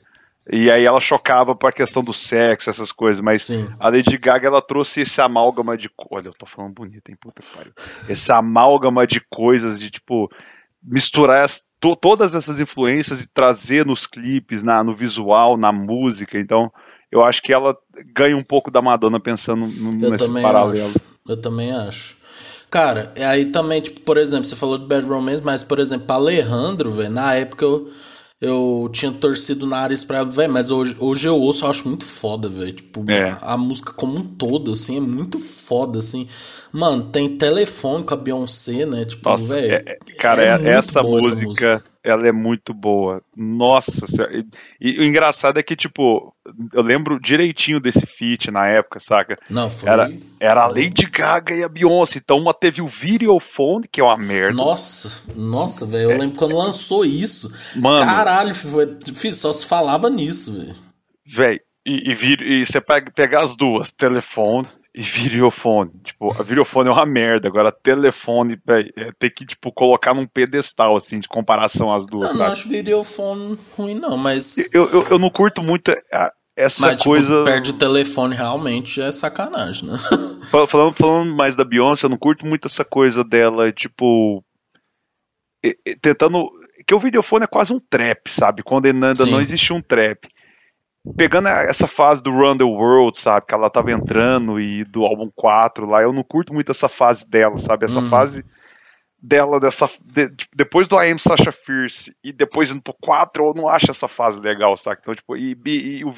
E 0.50 0.70
aí 0.70 0.84
ela 0.84 1.00
chocava 1.00 1.54
pra 1.54 1.70
questão 1.70 2.02
do 2.02 2.14
sexo, 2.14 2.70
essas 2.70 2.90
coisas. 2.90 3.22
Mas 3.24 3.42
Sim. 3.42 3.68
a 3.78 3.88
Lady 3.88 4.16
Gaga, 4.16 4.46
ela 4.46 4.62
trouxe 4.62 5.02
esse 5.02 5.20
amálgama 5.20 5.76
de. 5.76 5.90
Olha, 6.10 6.28
eu 6.28 6.32
tô 6.32 6.46
falando 6.46 6.72
bonito, 6.72 7.10
hein? 7.10 7.16
Puta 7.20 7.42
que 7.42 7.56
pariu. 7.56 7.72
Esse 8.08 8.32
amálgama 8.32 9.06
de 9.06 9.20
coisas, 9.20 9.78
de 9.78 9.90
tipo. 9.90 10.30
Misturar 10.80 11.44
as, 11.44 11.64
to, 11.80 11.96
todas 11.96 12.34
essas 12.34 12.60
influências 12.60 13.20
e 13.20 13.28
trazer 13.28 13.84
nos 13.84 14.06
clipes, 14.06 14.62
na, 14.62 14.82
no 14.82 14.94
visual, 14.94 15.56
na 15.56 15.72
música. 15.72 16.38
Então, 16.38 16.72
eu 17.10 17.24
acho 17.24 17.42
que 17.42 17.52
ela 17.52 17.76
ganha 18.14 18.36
um 18.36 18.44
pouco 18.44 18.70
da 18.70 18.80
Madonna 18.80 19.20
pensando 19.20 19.66
no, 19.66 20.10
nesse 20.10 20.30
paralelo. 20.30 20.88
Acho. 20.88 21.00
Eu 21.28 21.40
também 21.40 21.72
acho. 21.72 22.16
Cara, 22.70 23.12
aí 23.18 23.46
também, 23.46 23.80
tipo, 23.80 24.00
por 24.00 24.16
exemplo, 24.18 24.44
você 24.44 24.54
falou 24.54 24.78
de 24.78 24.86
Bad 24.86 25.06
Romance, 25.06 25.42
mas, 25.42 25.64
por 25.64 25.78
exemplo, 25.78 26.06
Alejandro, 26.12 26.92
velho, 26.92 27.10
na 27.10 27.34
época 27.34 27.64
eu 27.64 27.90
eu 28.40 28.88
tinha 28.92 29.10
torcido 29.10 29.66
na 29.66 29.78
área 29.78 29.96
pra 30.06 30.22
velho, 30.22 30.52
mas 30.52 30.70
hoje, 30.70 30.96
hoje 31.00 31.26
eu 31.26 31.34
ouço, 31.34 31.64
eu 31.64 31.70
acho 31.70 31.88
muito 31.88 32.04
foda, 32.04 32.48
velho. 32.48 32.72
Tipo, 32.72 33.10
é. 33.10 33.30
a, 33.30 33.54
a, 33.54 33.56
música 33.56 33.92
como 33.92 34.16
um 34.18 34.24
todo, 34.24 34.72
assim, 34.72 34.96
é 34.96 35.00
muito 35.00 35.38
foda, 35.40 35.98
assim. 35.98 36.28
Mano, 36.72 37.04
tem 37.04 37.36
telefone 37.36 38.04
com 38.04 38.14
a 38.14 38.16
Beyoncé, 38.16 38.86
né? 38.86 39.04
Tipo, 39.04 39.36
velho. 39.38 39.72
É, 39.74 39.82
é, 39.86 39.98
cara, 40.20 40.42
é, 40.42 40.68
é 40.68 40.70
essa, 40.70 41.02
música, 41.02 41.34
essa 41.34 41.44
música 41.46 41.84
ela 42.10 42.26
é 42.26 42.32
muito 42.32 42.72
boa. 42.72 43.22
Nossa 43.36 44.06
E, 44.32 44.44
e, 44.80 45.00
o 45.00 45.04
engraçado 45.04 45.58
é 45.58 45.62
que, 45.62 45.76
tipo, 45.76 46.34
eu 46.72 46.82
lembro 46.82 47.20
direitinho 47.20 47.80
desse 47.80 48.06
feat 48.06 48.50
na 48.50 48.66
época, 48.66 49.00
saca? 49.00 49.36
Não, 49.50 49.70
foi. 49.70 49.88
Era, 49.88 50.10
era 50.40 50.62
a 50.62 50.66
Lady 50.66 51.06
Gaga 51.10 51.54
e 51.54 51.62
a 51.62 51.68
Beyoncé. 51.68 52.18
Então 52.18 52.38
uma 52.38 52.54
teve 52.54 52.82
o 52.82 52.86
Videophone, 52.86 53.86
que 53.90 54.00
é 54.00 54.04
uma 54.04 54.16
merda. 54.16 54.56
Nossa, 54.56 55.32
nossa, 55.34 55.86
velho. 55.86 56.04
Eu 56.04 56.10
é. 56.12 56.18
lembro 56.18 56.38
quando 56.38 56.56
lançou 56.56 57.04
isso. 57.04 57.78
Mano. 57.78 57.98
Caralho, 57.98 58.54
foi, 58.54 58.96
só 59.32 59.52
se 59.52 59.66
falava 59.66 60.08
nisso, 60.08 60.58
velho. 60.58 60.74
Velho, 61.26 61.60
e, 61.86 62.12
e, 62.12 62.60
e, 62.60 62.66
você 62.66 62.80
pega, 62.80 63.10
pegar 63.10 63.42
as 63.42 63.56
duas, 63.56 63.90
telefone 63.90 64.68
e 64.98 65.02
videofone. 65.02 65.92
Tipo, 66.02 66.32
a 66.32 66.42
videofone 66.42 66.88
é 66.88 66.92
uma 66.92 67.06
merda. 67.06 67.46
Agora, 67.46 67.70
telefone, 67.70 68.60
é, 68.66 69.12
tem 69.16 69.30
que, 69.30 69.46
tipo, 69.46 69.70
colocar 69.70 70.12
num 70.12 70.26
pedestal, 70.26 70.96
assim, 70.96 71.20
de 71.20 71.28
comparação 71.28 71.94
às 71.94 72.04
duas. 72.04 72.32
Eu 72.32 72.36
não 72.38 72.46
acho 72.46 72.68
videofone 72.68 73.56
ruim, 73.76 73.94
não, 73.94 74.16
mas. 74.16 74.74
Eu, 74.74 74.90
eu, 74.90 75.06
eu 75.10 75.18
não 75.20 75.30
curto 75.30 75.62
muito 75.62 75.94
essa 76.56 76.82
mas, 76.82 76.96
tipo, 76.96 77.10
coisa. 77.10 77.44
Perde 77.44 77.70
o 77.70 77.78
telefone 77.78 78.34
realmente 78.34 79.00
é 79.00 79.12
sacanagem, 79.12 79.88
né? 79.88 79.96
falando, 80.66 80.94
falando 80.94 81.32
mais 81.32 81.54
da 81.54 81.64
Beyoncé, 81.64 82.06
eu 82.06 82.10
não 82.10 82.18
curto 82.18 82.44
muito 82.44 82.66
essa 82.66 82.84
coisa 82.84 83.22
dela, 83.22 83.70
tipo. 83.70 84.42
Tentando. 86.02 86.50
Que 86.84 86.94
o 86.94 86.98
videofone 86.98 87.44
é 87.44 87.48
quase 87.48 87.72
um 87.72 87.78
trap, 87.78 88.28
sabe? 88.28 88.64
Quando 88.64 88.86
ainda 88.86 89.14
Sim. 89.14 89.30
não 89.30 89.40
existe 89.40 89.72
um 89.72 89.80
trap 89.80 90.28
pegando 91.16 91.48
essa 91.48 91.86
fase 91.86 92.22
do 92.22 92.30
Run 92.30 92.56
the 92.56 92.64
World, 92.64 93.18
sabe? 93.18 93.46
Que 93.46 93.54
ela 93.54 93.70
tava 93.70 93.92
entrando 93.92 94.60
e 94.60 94.84
do 94.84 95.04
álbum 95.04 95.30
4 95.34 95.86
lá, 95.86 96.02
eu 96.02 96.12
não 96.12 96.22
curto 96.22 96.52
muito 96.52 96.70
essa 96.70 96.88
fase 96.88 97.28
dela, 97.28 97.58
sabe? 97.58 97.86
Essa 97.86 98.00
uhum. 98.00 98.08
fase 98.08 98.44
dela, 99.20 99.58
dessa. 99.58 99.88
De, 100.02 100.28
tipo, 100.30 100.56
depois 100.56 100.86
do 100.86 101.00
I 101.00 101.10
Am 101.10 101.18
Sasha 101.18 101.52
Fierce 101.52 102.14
e 102.22 102.32
depois 102.32 102.70
indo 102.70 102.82
pro 102.82 102.94
4, 103.00 103.44
eu 103.44 103.54
não 103.54 103.68
acho 103.68 103.90
essa 103.90 104.08
fase 104.08 104.40
legal, 104.40 104.76
sabe? 104.76 104.98
Então, 105.00 105.14
tipo, 105.14 105.36
e, 105.36 105.56
e, 105.66 105.98
e 105.98 106.04
o 106.04 106.12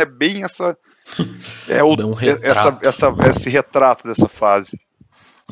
é 0.00 0.06
bem 0.06 0.44
essa. 0.44 0.76
É 1.68 1.82
o, 1.84 1.90
um 1.90 2.14
essa, 2.42 2.78
essa, 2.82 3.14
esse 3.30 3.48
retrato 3.48 4.08
dessa 4.08 4.28
fase. 4.28 4.70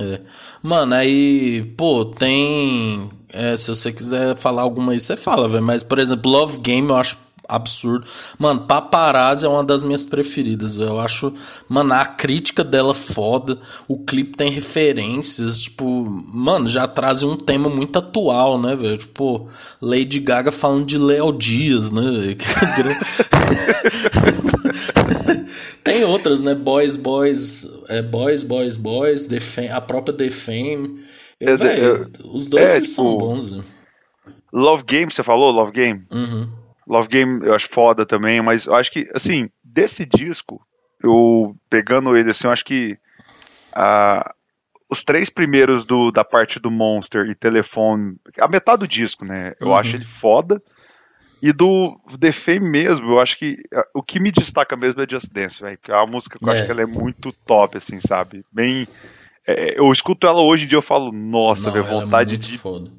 É. 0.00 0.20
Mano, 0.62 0.94
aí, 0.94 1.62
pô, 1.76 2.04
tem. 2.04 3.08
É, 3.32 3.56
se 3.56 3.68
você 3.68 3.92
quiser 3.92 4.36
falar 4.36 4.62
alguma 4.62 4.92
aí, 4.92 5.00
você 5.00 5.16
fala, 5.16 5.48
velho. 5.48 5.62
Mas, 5.62 5.82
por 5.82 5.98
exemplo, 6.00 6.30
Love 6.30 6.58
Game 6.58 6.88
eu 6.88 6.96
acho 6.96 7.16
absurdo. 7.48 8.06
Mano, 8.38 8.60
Paparazzi 8.60 9.46
é 9.46 9.48
uma 9.48 9.64
das 9.64 9.82
minhas 9.82 10.04
preferidas, 10.06 10.76
velho. 10.76 10.90
Eu 10.90 11.00
acho, 11.00 11.32
mano, 11.68 11.94
a 11.94 12.04
crítica 12.04 12.62
dela 12.64 12.94
foda. 12.94 13.58
O 13.88 13.98
clipe 13.98 14.36
tem 14.36 14.50
referências, 14.50 15.62
tipo, 15.62 16.04
mano, 16.32 16.66
já 16.66 16.86
traz 16.86 17.22
um 17.22 17.36
tema 17.36 17.68
muito 17.68 17.98
atual, 17.98 18.60
né, 18.60 18.74
velho? 18.74 18.96
Tipo, 18.96 19.48
Lady 19.80 20.20
Gaga 20.20 20.52
falando 20.52 20.86
de 20.86 20.98
Léo 20.98 21.32
Dias, 21.32 21.90
né, 21.90 22.02
tem 25.82 26.04
outras, 26.04 26.40
né? 26.40 26.54
Boys, 26.54 26.96
Boys, 26.96 27.68
é, 27.88 28.02
Boys, 28.02 28.42
Boys, 28.42 28.76
Boys, 28.76 29.26
Defame, 29.26 29.68
a 29.68 29.80
própria 29.80 30.16
Defame. 30.16 31.04
Eu, 31.40 31.58
véio, 31.58 32.10
os 32.24 32.46
dois 32.46 32.70
é, 32.70 32.80
são 32.80 33.12
tipo, 33.12 33.18
bons. 33.18 33.52
Né? 33.52 33.62
Love 34.52 34.84
Game, 34.84 35.10
você 35.10 35.22
falou? 35.22 35.50
Love 35.50 35.72
Game? 35.72 36.04
Uhum. 36.12 36.48
Love 36.86 37.08
Game 37.08 37.46
eu 37.46 37.54
acho 37.54 37.68
foda 37.68 38.04
também, 38.04 38.40
mas 38.42 38.66
eu 38.66 38.74
acho 38.74 38.90
que, 38.90 39.08
assim, 39.14 39.50
desse 39.62 40.04
disco, 40.04 40.60
eu 41.02 41.56
pegando 41.68 42.16
ele 42.16 42.30
assim, 42.30 42.46
eu 42.46 42.52
acho 42.52 42.64
que 42.64 42.98
uh, 43.76 44.30
os 44.88 45.04
três 45.04 45.30
primeiros 45.30 45.84
do, 45.84 46.10
da 46.10 46.24
parte 46.24 46.60
do 46.60 46.70
Monster 46.70 47.26
e 47.28 47.34
Telefone, 47.34 48.16
a 48.38 48.48
metade 48.48 48.80
do 48.80 48.88
disco, 48.88 49.24
né? 49.24 49.54
Eu 49.60 49.68
uhum. 49.68 49.76
acho 49.76 49.96
ele 49.96 50.04
foda. 50.04 50.62
E 51.42 51.52
do 51.52 52.00
The 52.18 52.32
Fame 52.32 52.70
mesmo, 52.70 53.12
eu 53.12 53.20
acho 53.20 53.38
que 53.38 53.56
o 53.92 54.02
que 54.02 54.18
me 54.18 54.30
destaca 54.30 54.76
mesmo 54.76 55.02
é 55.02 55.06
Just 55.08 55.32
Dance, 55.32 55.60
velho. 55.60 55.78
Que 55.82 55.90
é 55.90 55.94
uma 55.94 56.06
música 56.06 56.38
que 56.38 56.44
eu 56.44 56.48
é. 56.50 56.52
acho 56.52 56.66
que 56.66 56.70
ela 56.70 56.82
é 56.82 56.86
muito 56.86 57.32
top, 57.44 57.76
assim, 57.76 58.00
sabe? 58.00 58.44
Bem. 58.50 58.86
É, 59.46 59.78
eu 59.78 59.90
escuto 59.92 60.26
ela 60.26 60.40
hoje 60.40 60.64
em 60.64 60.68
dia 60.68 60.78
eu 60.78 60.82
falo, 60.82 61.12
nossa, 61.12 61.70
velho, 61.70 61.84
é 61.84 61.88
vontade 61.88 62.34
é 62.34 62.38
de. 62.38 62.56
Foda 62.56 62.90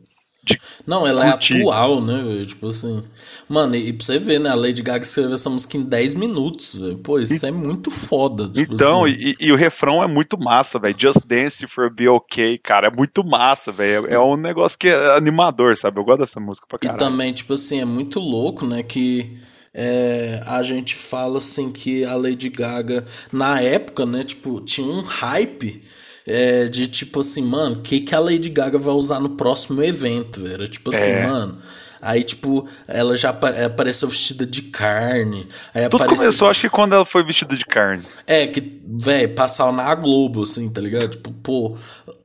não, 0.86 1.08
ela 1.08 1.32
curtir. 1.32 1.56
é 1.56 1.60
atual, 1.60 2.02
né, 2.02 2.44
Tipo 2.46 2.68
assim. 2.68 3.04
Mano, 3.50 3.76
e, 3.76 3.94
pra 3.94 4.06
você 4.06 4.20
ver, 4.20 4.40
né? 4.40 4.50
A 4.50 4.56
Lady 4.56 4.82
Gaga 4.82 5.04
escreveu 5.04 5.34
essa 5.34 5.50
música 5.50 5.78
em 5.78 5.84
10 5.84 6.14
minutos, 6.16 6.76
velho. 6.76 6.98
Pô, 6.98 7.20
isso 7.20 7.46
e, 7.46 7.50
é 7.50 7.52
muito 7.52 7.90
foda. 7.90 8.48
Tipo 8.50 8.74
então, 8.74 9.06
assim. 9.06 9.14
e, 9.14 9.36
e, 9.40 9.52
o 9.52 9.56
refrão 9.56 10.04
é 10.04 10.08
muito 10.08 10.38
massa, 10.38 10.80
velho. 10.80 10.96
Just 10.98 11.26
Dance 11.26 11.66
for 11.68 11.90
Be 11.90 12.08
Okay, 12.08 12.58
cara. 12.58 12.88
É 12.88 12.92
muito 12.92 13.24
massa, 13.24 13.72
velho. 13.72 14.08
É, 14.08 14.14
é, 14.14 14.20
um 14.20 14.38
negócio 14.38 14.78
que 14.78 14.88
é 14.88 15.16
animador, 15.16 15.78
sabe? 15.78 16.00
Eu 16.00 16.06
gosto 16.06 16.20
dessa 16.20 16.40
música 16.40 16.68
pra 16.68 16.80
caralho. 16.80 16.98
E 16.98 17.00
também, 17.00 17.34
tipo 17.34 17.54
assim, 17.54 17.82
é 17.82 17.86
muito 17.86 18.20
louco, 18.20 18.66
né? 18.66 18.84
Que. 18.84 19.38
É, 19.78 20.42
a 20.48 20.64
gente 20.64 20.96
fala 20.96 21.40
assim 21.40 21.70
que 21.70 22.06
a 22.06 22.16
Lady 22.16 22.48
Gaga, 22.48 23.06
na 23.30 23.60
época, 23.60 24.06
né, 24.06 24.24
tipo, 24.24 24.62
tinha 24.62 24.88
um 24.88 25.02
hype 25.02 25.84
é, 26.28 26.66
de 26.66 26.88
tipo 26.88 27.20
assim, 27.20 27.44
mano, 27.44 27.78
o 27.78 27.82
que, 27.82 28.00
que 28.00 28.16
a 28.16 28.20
Lady 28.20 28.50
Gaga 28.50 28.78
vai 28.78 28.94
usar 28.94 29.20
no 29.20 29.30
próximo 29.32 29.84
evento? 29.84 30.46
Era 30.48 30.68
tipo 30.68 30.90
assim, 30.90 31.10
é. 31.10 31.28
mano. 31.28 31.58
Aí, 32.02 32.24
tipo, 32.24 32.68
ela 32.88 33.18
já 33.18 33.30
apareceu 33.30 34.08
vestida 34.08 34.46
de 34.46 34.62
carne. 34.64 35.48
Aí 35.74 35.90
Tudo 35.90 36.04
apareceu... 36.04 36.28
começou, 36.28 36.50
acho 36.50 36.62
que 36.62 36.70
quando 36.70 36.94
ela 36.94 37.06
foi 37.06 37.24
vestida 37.24 37.56
de 37.56 37.66
carne. 37.66 38.04
É, 38.28 38.46
que, 38.46 38.62
velho, 38.86 39.34
passava 39.34 39.72
na 39.72 39.96
Globo, 39.96 40.44
assim, 40.44 40.70
tá 40.70 40.80
ligado? 40.80 41.10
Tipo, 41.10 41.32
pô, 41.32 41.76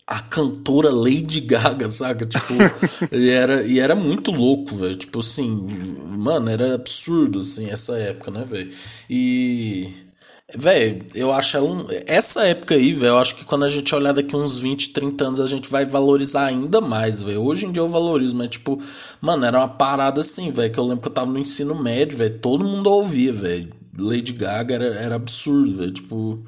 a 0.07 0.21
cantora 0.21 0.91
Lady 0.91 1.41
Gaga, 1.41 1.89
saca? 1.89 2.27
Tipo, 2.27 2.55
e, 3.11 3.31
era, 3.31 3.63
e 3.63 3.81
era 3.81 3.95
muito 3.95 4.31
louco, 4.33 4.77
velho. 4.77 4.97
Tipo 4.97 5.21
assim, 5.21 5.67
mano, 6.11 6.51
era 6.51 6.75
absurdo, 6.75 7.41
assim, 7.41 7.71
essa 7.71 7.97
época, 7.97 8.31
né, 8.33 8.45
velho? 8.47 8.71
E. 9.09 10.10
Velho, 10.57 11.05
eu 11.15 11.33
acho 11.33 11.59
um, 11.59 11.87
essa 12.07 12.47
época 12.47 12.75
aí, 12.75 12.93
velho, 12.93 13.11
eu 13.11 13.19
acho 13.19 13.37
que 13.37 13.45
quando 13.45 13.65
a 13.65 13.69
gente 13.69 13.95
olhar 13.95 14.13
daqui 14.13 14.35
uns 14.35 14.59
20, 14.59 14.91
30 14.91 15.25
anos, 15.25 15.41
a 15.41 15.47
gente 15.47 15.71
vai 15.71 15.85
valorizar 15.85 16.47
ainda 16.47 16.81
mais, 16.81 17.21
velho. 17.21 17.43
Hoje 17.43 17.67
em 17.67 17.73
dia 17.73 17.83
eu 17.83 17.89
valorizo, 17.89 18.37
mas 18.37 18.49
tipo, 18.49 18.81
mano, 19.21 19.45
era 19.45 19.59
uma 19.59 19.69
parada 19.69 20.21
assim, 20.21 20.51
velho, 20.51 20.73
que 20.73 20.79
eu 20.79 20.85
lembro 20.85 21.03
que 21.03 21.09
eu 21.09 21.13
tava 21.13 21.31
no 21.31 21.39
ensino 21.39 21.81
médio, 21.81 22.19
velho, 22.19 22.39
todo 22.39 22.65
mundo 22.65 22.91
ouvia, 22.91 23.33
velho. 23.33 23.69
Lady 23.99 24.33
Gaga 24.33 24.75
era, 24.75 24.87
era 24.95 25.15
absurdo, 25.17 25.75
velho, 25.75 25.91
tipo, 25.91 26.43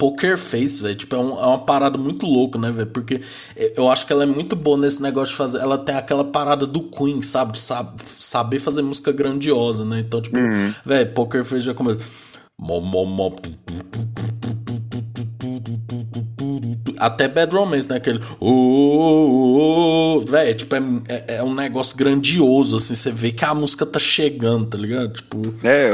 Poker 0.00 0.38
Face, 0.38 0.82
velho. 0.82 0.94
Tipo, 0.94 1.14
é, 1.14 1.18
um, 1.18 1.38
é, 1.38 1.46
uma 1.46 1.58
parada 1.58 1.98
muito 1.98 2.24
louca, 2.24 2.58
né, 2.58 2.70
velho? 2.70 2.88
Porque 2.88 3.20
eu 3.76 3.90
acho 3.90 4.06
que 4.06 4.12
ela 4.14 4.22
é 4.22 4.26
muito 4.26 4.56
boa 4.56 4.78
nesse 4.78 5.02
negócio 5.02 5.32
de 5.32 5.36
fazer. 5.36 5.58
Ela 5.58 5.76
tem 5.76 5.94
aquela 5.94 6.24
parada 6.24 6.66
do 6.66 6.84
Queen, 6.84 7.20
sabe? 7.20 7.58
Sabe, 7.58 8.00
saber 8.02 8.58
fazer 8.58 8.80
música 8.80 9.12
grandiosa, 9.12 9.84
né? 9.84 10.00
Então, 10.00 10.22
tipo, 10.22 10.38
uhum. 10.38 10.74
velho, 10.86 11.12
Poker 11.12 11.44
Face 11.44 11.66
já 11.66 11.74
começa. 11.74 12.00
Até 16.98 17.28
Bad 17.28 17.54
Romance, 17.54 17.88
né? 17.88 17.96
Aquele. 17.96 18.20
Oh, 18.38 20.22
Véi, 20.28 20.54
tipo, 20.54 20.74
é, 20.76 20.80
é, 21.08 21.36
é, 21.36 21.42
um 21.42 21.54
negócio 21.54 21.96
grandioso, 21.96 22.76
assim. 22.76 22.94
Você 22.94 23.10
vê 23.10 23.32
que 23.32 23.44
a 23.44 23.54
música 23.54 23.86
tá 23.86 23.98
chegando, 23.98 24.66
tá 24.66 24.76
ligado? 24.76 25.14
Tipo. 25.14 25.38
É, 25.64 25.90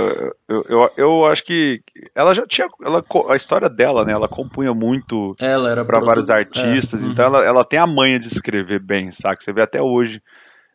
eu, 0.49 0.64
eu, 0.69 0.91
eu, 0.97 1.25
acho 1.25 1.45
que. 1.45 1.81
Ela 2.14 2.35
já 2.35 2.45
tinha. 2.47 2.67
Ela, 2.83 3.03
a 3.29 3.37
história 3.37 3.69
dela, 3.69 4.05
né? 4.05 4.12
Ela 4.12 4.29
compunha 4.29 4.75
muito 4.75 5.33
ela 5.39 5.71
era 5.71 5.85
pra 5.85 6.01
vários 6.01 6.29
artistas. 6.29 7.03
É, 7.05 7.07
então 7.07 7.29
uhum. 7.29 7.37
ela, 7.37 7.45
ela 7.47 7.64
tem 7.64 7.79
a 7.79 7.87
manha 7.87 8.19
de 8.19 8.27
escrever 8.27 8.81
bem, 8.81 9.12
sabe? 9.12 9.43
Você 9.43 9.53
vê 9.53 9.62
até 9.62 9.81
hoje. 9.81 10.21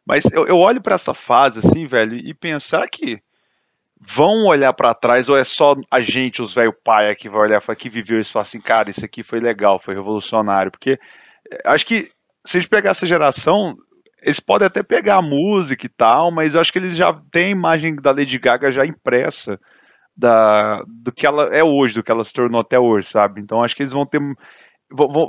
Mas 0.05 0.25
eu, 0.31 0.47
eu 0.47 0.57
olho 0.57 0.81
para 0.81 0.95
essa 0.95 1.13
fase, 1.13 1.59
assim, 1.59 1.85
velho, 1.85 2.15
e 2.15 2.33
penso, 2.33 2.69
será 2.69 2.87
que 2.87 3.21
vão 4.01 4.45
olhar 4.45 4.73
para 4.73 4.93
trás 4.93 5.29
ou 5.29 5.37
é 5.37 5.43
só 5.43 5.75
a 5.89 6.01
gente, 6.01 6.41
os 6.41 6.53
velho 6.53 6.73
pai, 6.83 7.13
que 7.15 7.29
vai 7.29 7.41
olhar 7.41 7.61
que 7.75 7.89
viveu 7.89 8.19
isso 8.19 8.31
e 8.31 8.33
falar 8.33 8.43
assim, 8.43 8.59
cara, 8.59 8.89
isso 8.89 9.05
aqui 9.05 9.23
foi 9.23 9.39
legal, 9.39 9.79
foi 9.79 9.93
revolucionário, 9.93 10.71
porque 10.71 10.99
eh, 11.51 11.61
acho 11.65 11.85
que 11.85 12.03
se 12.45 12.57
a 12.57 12.59
gente 12.59 12.69
pegar 12.69 12.91
essa 12.91 13.05
geração, 13.05 13.75
eles 14.23 14.39
podem 14.39 14.65
até 14.65 14.81
pegar 14.81 15.17
a 15.17 15.21
música 15.21 15.85
e 15.85 15.89
tal, 15.89 16.31
mas 16.31 16.55
eu 16.55 16.61
acho 16.61 16.73
que 16.73 16.79
eles 16.79 16.95
já 16.95 17.13
têm 17.31 17.45
a 17.45 17.49
imagem 17.49 17.95
da 17.95 18.11
Lady 18.11 18.39
Gaga 18.39 18.71
já 18.71 18.85
impressa 18.85 19.59
da, 20.15 20.83
do 20.87 21.11
que 21.11 21.25
ela 21.25 21.55
é 21.55 21.63
hoje, 21.63 21.93
do 21.93 22.03
que 22.03 22.11
ela 22.11 22.23
se 22.23 22.33
tornou 22.33 22.61
até 22.61 22.79
hoje, 22.79 23.07
sabe? 23.07 23.41
Então 23.41 23.63
acho 23.63 23.75
que 23.75 23.83
eles 23.83 23.93
vão 23.93 24.05
ter. 24.05 24.19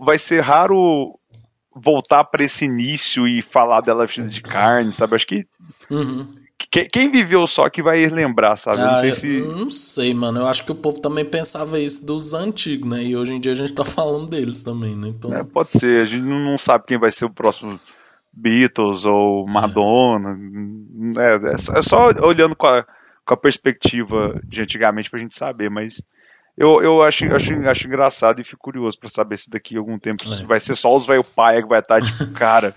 Vai 0.05 0.19
ser 0.19 0.41
raro 0.41 1.19
voltar 1.75 2.25
para 2.25 2.43
esse 2.43 2.65
início 2.65 3.27
e 3.27 3.41
falar 3.41 3.81
dela 3.81 4.07
vestida 4.07 4.29
de 4.29 4.43
carne, 4.43 4.93
sabe? 4.93 5.15
Acho 5.15 5.27
que 5.27 5.47
uhum. 5.91 6.42
Quem 6.71 7.11
viveu 7.11 7.47
só 7.47 7.69
que 7.69 7.83
vai 7.83 8.05
lembrar, 8.07 8.57
sabe? 8.57 8.81
Ah, 8.81 8.93
não 8.93 9.01
sei 9.01 9.13
se. 9.13 9.41
Não 9.41 9.71
sei, 9.71 10.15
mano. 10.15 10.41
Eu 10.41 10.47
acho 10.47 10.65
que 10.65 10.73
o 10.73 10.75
povo 10.75 11.01
também 11.01 11.25
pensava 11.25 11.79
isso 11.79 12.07
dos 12.07 12.35
antigos, 12.35 12.89
né? 12.89 13.03
E 13.03 13.17
hoje 13.17 13.35
em 13.35 13.41
dia 13.41 13.53
a 13.53 13.57
gente 13.57 13.73
tá 13.73 13.85
falando 13.87 14.31
deles 14.31 14.63
também, 14.63 14.97
né? 14.97 15.09
Então... 15.09 15.35
É, 15.35 15.43
pode 15.43 15.71
ser. 15.71 16.03
A 16.03 16.05
gente 16.05 16.25
não 16.25 16.59
sabe 16.59 16.85
quem 16.87 16.99
vai 16.99 17.13
ser 17.13 17.25
o 17.25 17.31
próximo 17.31 17.79
Beatles 18.33 19.05
ou 19.05 19.47
Madonna. 19.47 20.39
É, 21.19 21.53
é, 21.53 21.79
é 21.79 21.83
só 21.83 22.11
olhando 22.21 22.57
com 22.57 22.67
a, 22.67 22.85
com 23.25 23.35
a 23.35 23.37
perspectiva 23.37 24.41
de 24.45 24.63
antigamente 24.63 25.11
pra 25.11 25.21
gente 25.21 25.37
saber, 25.37 25.71
mas. 25.71 26.03
Eu, 26.57 26.83
eu 26.83 27.03
acho, 27.03 27.25
acho, 27.35 27.55
acho 27.67 27.87
engraçado 27.87 28.39
e 28.39 28.45
fico 28.45 28.61
curioso 28.63 28.99
para 28.99 29.09
saber 29.09 29.39
se 29.39 29.49
daqui 29.49 29.75
a 29.75 29.79
algum 29.79 29.99
tempo 29.99 30.23
é. 30.31 30.45
vai 30.45 30.61
ser 30.61 30.77
só 30.77 30.95
os 30.95 31.07
velho 31.07 31.25
pai 31.25 31.63
que 31.63 31.69
vai 31.69 31.81
estar, 31.81 31.99
tipo, 32.05 32.31
cara, 32.35 32.75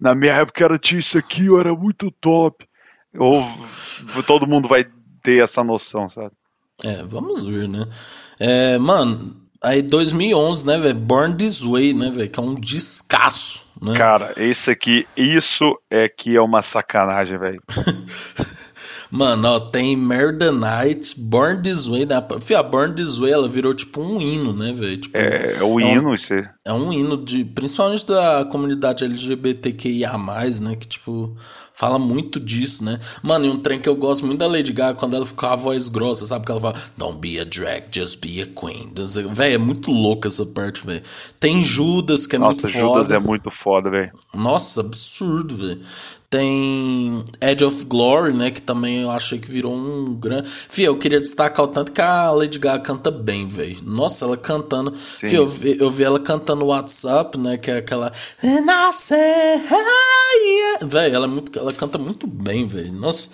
na 0.00 0.14
minha 0.14 0.32
época 0.32 0.64
era 0.64 0.78
tinha 0.78 0.98
isso 0.98 1.18
aqui, 1.18 1.44
eu 1.44 1.60
era 1.60 1.74
muito 1.74 2.10
top. 2.10 2.66
Ou 3.18 3.44
todo 4.26 4.46
mundo 4.46 4.68
vai 4.68 4.86
ter 5.22 5.42
essa 5.42 5.64
noção, 5.64 6.08
sabe? 6.08 6.32
É, 6.84 7.02
vamos 7.04 7.44
ver, 7.44 7.68
né? 7.68 7.86
É, 8.38 8.78
mano, 8.78 9.36
aí 9.62 9.82
2011, 9.82 10.66
né, 10.66 10.78
velho? 10.78 10.94
Born 10.94 11.36
This 11.36 11.60
Way, 11.60 11.92
né, 11.94 12.10
velho? 12.10 12.30
Que 12.30 12.40
é 12.40 12.42
um 12.42 12.54
descasso, 12.54 13.66
né? 13.80 13.96
Cara, 13.96 14.32
esse 14.36 14.70
aqui, 14.70 15.06
isso 15.16 15.64
é 15.90 16.08
que 16.08 16.36
é 16.36 16.40
uma 16.40 16.62
sacanagem, 16.62 17.38
velho. 17.38 17.62
Mano, 19.10 19.48
ó, 19.48 19.60
tem 19.60 19.96
Murder 19.96 20.52
Night, 20.52 21.14
Born 21.18 21.62
This 21.62 21.86
Way, 21.86 22.06
né? 22.06 22.24
Fia, 22.40 22.62
Born 22.62 22.94
This 22.94 23.18
Way, 23.18 23.32
ela 23.32 23.48
virou 23.48 23.74
tipo 23.74 24.00
um 24.00 24.20
hino, 24.20 24.52
né, 24.52 24.72
velho? 24.72 24.96
Tipo, 24.96 25.20
é, 25.20 25.56
é 25.58 25.62
o 25.62 25.80
é 25.80 25.92
hino, 25.92 26.10
um, 26.10 26.14
isso 26.14 26.32
aí. 26.32 26.44
É 26.64 26.72
um 26.72 26.92
hino 26.92 27.16
de, 27.16 27.44
principalmente 27.44 28.06
da 28.06 28.44
comunidade 28.44 29.04
LGBTQIA+, 29.04 30.16
né, 30.60 30.76
que, 30.76 30.86
tipo, 30.86 31.34
fala 31.72 31.98
muito 31.98 32.38
disso, 32.38 32.84
né? 32.84 32.98
Mano, 33.22 33.46
e 33.46 33.48
um 33.48 33.58
trem 33.58 33.80
que 33.80 33.88
eu 33.88 33.96
gosto 33.96 34.26
muito 34.26 34.38
da 34.38 34.46
Lady 34.46 34.72
Gaga, 34.72 34.98
quando 34.98 35.16
ela 35.16 35.26
fica 35.26 35.46
com 35.46 35.52
a 35.52 35.56
voz 35.56 35.88
grossa, 35.88 36.26
sabe? 36.26 36.44
Que 36.44 36.52
ela 36.52 36.60
fala, 36.60 36.74
don't 36.96 37.18
be 37.18 37.40
a 37.40 37.44
drag, 37.44 37.84
just 37.90 38.20
be 38.20 38.42
a 38.42 38.46
queen. 38.46 38.92
Véi, 39.32 39.54
é 39.54 39.58
muito 39.58 39.90
louca 39.90 40.28
essa 40.28 40.44
parte, 40.44 40.86
velho. 40.86 41.02
Tem 41.40 41.62
Judas, 41.62 42.26
que 42.26 42.36
é 42.36 42.38
Nossa, 42.38 42.52
muito 42.52 42.68
foda. 42.68 42.82
Nossa, 42.82 42.98
Judas 42.98 43.10
é 43.10 43.18
muito 43.18 43.50
foda, 43.50 43.90
velho. 43.90 44.12
Nossa, 44.34 44.80
absurdo, 44.80 45.56
velho. 45.56 45.80
Tem 46.30 47.24
Edge 47.40 47.64
of 47.64 47.84
Glory, 47.86 48.32
né? 48.32 48.52
Que 48.52 48.62
também 48.62 49.02
eu 49.02 49.10
achei 49.10 49.36
que 49.36 49.50
virou 49.50 49.74
um 49.74 50.14
grande. 50.14 50.48
Fih, 50.48 50.84
eu 50.84 50.96
queria 50.96 51.20
destacar 51.20 51.64
o 51.64 51.68
tanto 51.68 51.90
que 51.90 52.00
a 52.00 52.30
Lady 52.30 52.56
Gaga 52.56 52.80
canta 52.84 53.10
bem, 53.10 53.48
velho. 53.48 53.78
Nossa, 53.82 54.24
ela 54.24 54.36
cantando. 54.36 54.94
Fih, 54.94 55.34
eu, 55.34 55.44
vi, 55.44 55.76
eu 55.80 55.90
vi 55.90 56.04
ela 56.04 56.20
cantando 56.20 56.66
WhatsApp, 56.66 57.36
né? 57.36 57.56
Que 57.56 57.72
é 57.72 57.78
aquela. 57.78 58.12
Velho, 60.86 61.14
ela, 61.16 61.26
é 61.26 61.28
muito, 61.28 61.58
ela 61.58 61.72
canta 61.72 61.98
muito 61.98 62.28
bem, 62.28 62.64
velho. 62.64 62.92
Nossa. 62.92 63.28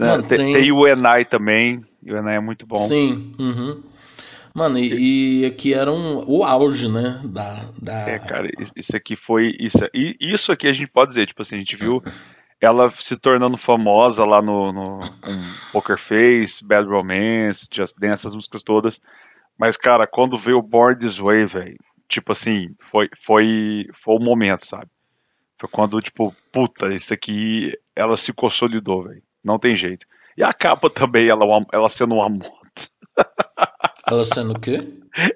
É, 0.00 0.04
Mano, 0.04 0.24
tem, 0.24 0.38
tem... 0.38 0.54
tem 0.54 0.72
o 0.72 0.84
Enai 0.84 1.24
também. 1.24 1.84
O 2.04 2.10
Enai 2.10 2.36
é 2.36 2.40
muito 2.40 2.66
bom. 2.66 2.74
Sim. 2.74 3.32
Uhum. 3.38 3.80
Mano, 4.54 4.78
e, 4.78 5.42
e, 5.42 5.46
aqui 5.46 5.72
era 5.72 5.90
um, 5.90 6.24
o 6.28 6.44
auge, 6.44 6.88
né? 6.90 7.20
Da, 7.24 7.64
da... 7.80 8.10
É, 8.10 8.18
cara, 8.18 8.50
isso 8.76 8.96
aqui 8.96 9.16
foi. 9.16 9.56
Isso, 9.58 9.78
isso 9.94 10.52
aqui 10.52 10.68
a 10.68 10.72
gente 10.72 10.90
pode 10.90 11.08
dizer, 11.08 11.26
tipo 11.26 11.42
assim, 11.42 11.56
a 11.56 11.58
gente 11.58 11.76
viu 11.76 12.02
ela 12.62 12.88
se 12.90 13.16
tornando 13.16 13.56
famosa 13.56 14.24
lá 14.24 14.40
no, 14.40 14.72
no 14.72 14.84
Poker 15.72 15.98
Face, 15.98 16.64
Bad 16.64 16.88
Romance, 16.88 17.66
Just 17.70 17.98
Dance, 17.98 18.20
essas 18.20 18.36
músicas 18.36 18.62
todas. 18.62 19.00
Mas, 19.58 19.76
cara, 19.76 20.06
quando 20.06 20.38
veio 20.38 20.58
o 20.58 20.62
Born 20.62 20.96
This 20.96 21.18
Way, 21.18 21.46
velho, 21.46 21.78
tipo 22.08 22.30
assim, 22.30 22.68
foi, 22.78 23.10
foi, 23.20 23.88
foi 23.92 24.14
o 24.14 24.20
momento, 24.20 24.64
sabe? 24.64 24.86
Foi 25.58 25.68
quando, 25.68 26.00
tipo, 26.00 26.32
puta, 26.52 26.94
isso 26.94 27.12
aqui, 27.12 27.76
ela 27.96 28.16
se 28.16 28.32
consolidou, 28.32 29.04
velho. 29.04 29.22
Não 29.42 29.58
tem 29.58 29.74
jeito. 29.74 30.06
E 30.36 30.42
a 30.44 30.52
capa 30.52 30.88
também, 30.88 31.28
ela, 31.28 31.44
ela 31.72 31.88
sendo 31.88 32.14
uma 32.14 32.28
moto. 32.28 32.52
Ela 34.12 34.24
sendo 34.24 34.52
o 34.52 34.60
quê? 34.60 34.86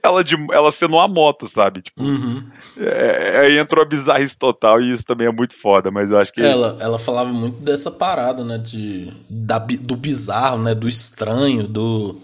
Ela, 0.02 0.24
de, 0.24 0.36
ela 0.52 0.72
sendo 0.72 0.94
uma 0.94 1.06
moto, 1.06 1.46
sabe? 1.46 1.82
Tipo, 1.82 2.02
uhum. 2.02 2.42
é, 2.78 3.40
aí 3.40 3.58
entrou 3.58 3.84
a 3.84 3.88
bizarrice 3.88 4.38
total 4.38 4.80
e 4.80 4.92
isso 4.92 5.04
também 5.04 5.26
é 5.26 5.32
muito 5.32 5.54
foda, 5.54 5.90
mas 5.90 6.10
eu 6.10 6.18
acho 6.18 6.32
que. 6.32 6.40
Ela, 6.40 6.78
ela 6.80 6.98
falava 6.98 7.30
muito 7.30 7.60
dessa 7.60 7.90
parada, 7.90 8.42
né? 8.42 8.56
De, 8.56 9.12
da, 9.28 9.58
do 9.58 9.96
bizarro, 9.96 10.62
né? 10.62 10.74
Do 10.74 10.88
estranho, 10.88 11.68
do. 11.68 12.16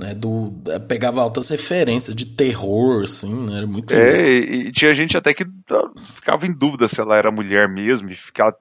Né, 0.00 0.14
do, 0.14 0.52
é, 0.68 0.78
pegava 0.78 1.20
altas 1.20 1.48
referências 1.48 2.14
de 2.14 2.24
terror, 2.24 3.02
assim, 3.02 3.34
né, 3.34 3.56
era 3.56 3.66
muito 3.66 3.92
É, 3.92 4.30
e, 4.30 4.68
e, 4.68 4.72
tinha 4.72 4.94
gente 4.94 5.16
até 5.16 5.34
que 5.34 5.44
ficava 6.14 6.46
em 6.46 6.52
dúvida 6.52 6.86
se 6.86 7.00
ela 7.00 7.16
era 7.16 7.32
mulher 7.32 7.68
mesmo, 7.68 8.08
e 8.08 8.14
ficava 8.14 8.54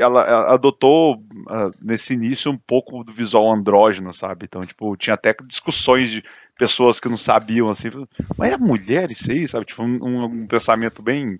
ela, 0.00 0.22
ela 0.24 0.54
adotou 0.54 1.14
uh, 1.14 1.70
nesse 1.82 2.14
início 2.14 2.50
um 2.50 2.58
pouco 2.58 3.04
do 3.04 3.12
visual 3.12 3.52
andrógeno, 3.52 4.12
sabe? 4.12 4.46
Então, 4.46 4.60
tipo, 4.62 4.96
tinha 4.96 5.14
até 5.14 5.34
discussões 5.46 6.10
de 6.10 6.24
pessoas 6.58 6.98
que 6.98 7.08
não 7.08 7.16
sabiam, 7.16 7.70
assim, 7.70 7.88
mas 8.36 8.52
é 8.52 8.56
mulher 8.56 9.10
isso 9.10 9.30
aí, 9.30 9.46
sabe? 9.46 9.66
Tipo, 9.66 9.84
um, 9.84 10.24
um 10.24 10.46
pensamento 10.46 11.02
bem 11.02 11.38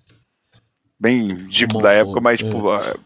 bem 1.01 1.33
dico 1.49 1.81
da 1.81 1.93
época, 1.93 2.21
mas, 2.21 2.39
tipo, 2.39 2.73
é. 2.73 2.77
uh, 2.77 3.01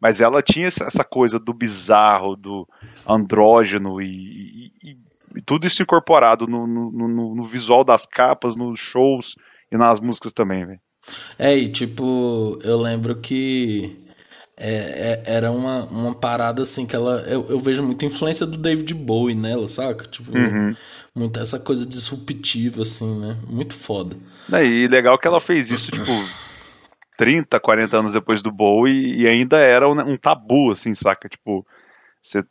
mas 0.00 0.20
ela 0.20 0.42
tinha 0.42 0.66
essa 0.66 1.04
coisa 1.04 1.38
do 1.38 1.52
bizarro, 1.52 2.36
do 2.36 2.68
andrógeno 3.08 4.00
e, 4.00 4.72
e, 4.82 4.96
e 5.36 5.42
tudo 5.42 5.66
isso 5.66 5.82
incorporado 5.82 6.46
no, 6.46 6.66
no, 6.66 6.90
no, 6.90 7.34
no, 7.34 7.44
visual 7.44 7.84
das 7.84 8.04
capas, 8.04 8.56
nos 8.56 8.78
shows 8.78 9.34
e 9.70 9.76
nas 9.76 10.00
músicas 10.00 10.32
também, 10.32 10.66
velho. 10.66 10.80
É, 11.38 11.56
e 11.56 11.68
tipo, 11.68 12.58
eu 12.62 12.78
lembro 12.78 13.20
que 13.20 14.05
é, 14.58 15.22
é, 15.28 15.34
era 15.34 15.50
uma, 15.50 15.84
uma 15.84 16.14
parada 16.14 16.62
assim 16.62 16.86
que 16.86 16.96
ela. 16.96 17.20
Eu, 17.28 17.46
eu, 17.50 17.58
vejo 17.58 17.82
muita 17.82 18.06
influência 18.06 18.46
do 18.46 18.56
David 18.56 18.94
Bowie 18.94 19.34
nela, 19.34 19.68
saca? 19.68 20.06
Tipo, 20.06 20.36
uhum. 20.36 20.74
muita 21.14 21.40
essa 21.40 21.60
coisa 21.60 21.86
disruptiva, 21.86 22.82
assim, 22.82 23.20
né? 23.20 23.36
Muito 23.48 23.74
foda. 23.74 24.16
É, 24.52 24.64
e 24.64 24.88
legal 24.88 25.18
que 25.18 25.26
ela 25.26 25.40
fez 25.40 25.70
isso, 25.70 25.90
tipo, 25.90 26.10
30, 27.18 27.60
40 27.60 27.98
anos 27.98 28.12
depois 28.14 28.40
do 28.40 28.50
Bowie 28.50 29.20
e 29.20 29.26
ainda 29.26 29.58
era 29.58 29.88
um, 29.88 29.98
um 30.12 30.16
tabu, 30.16 30.70
assim, 30.70 30.94
saca? 30.94 31.28
Tipo, 31.28 31.66
você 32.22 32.42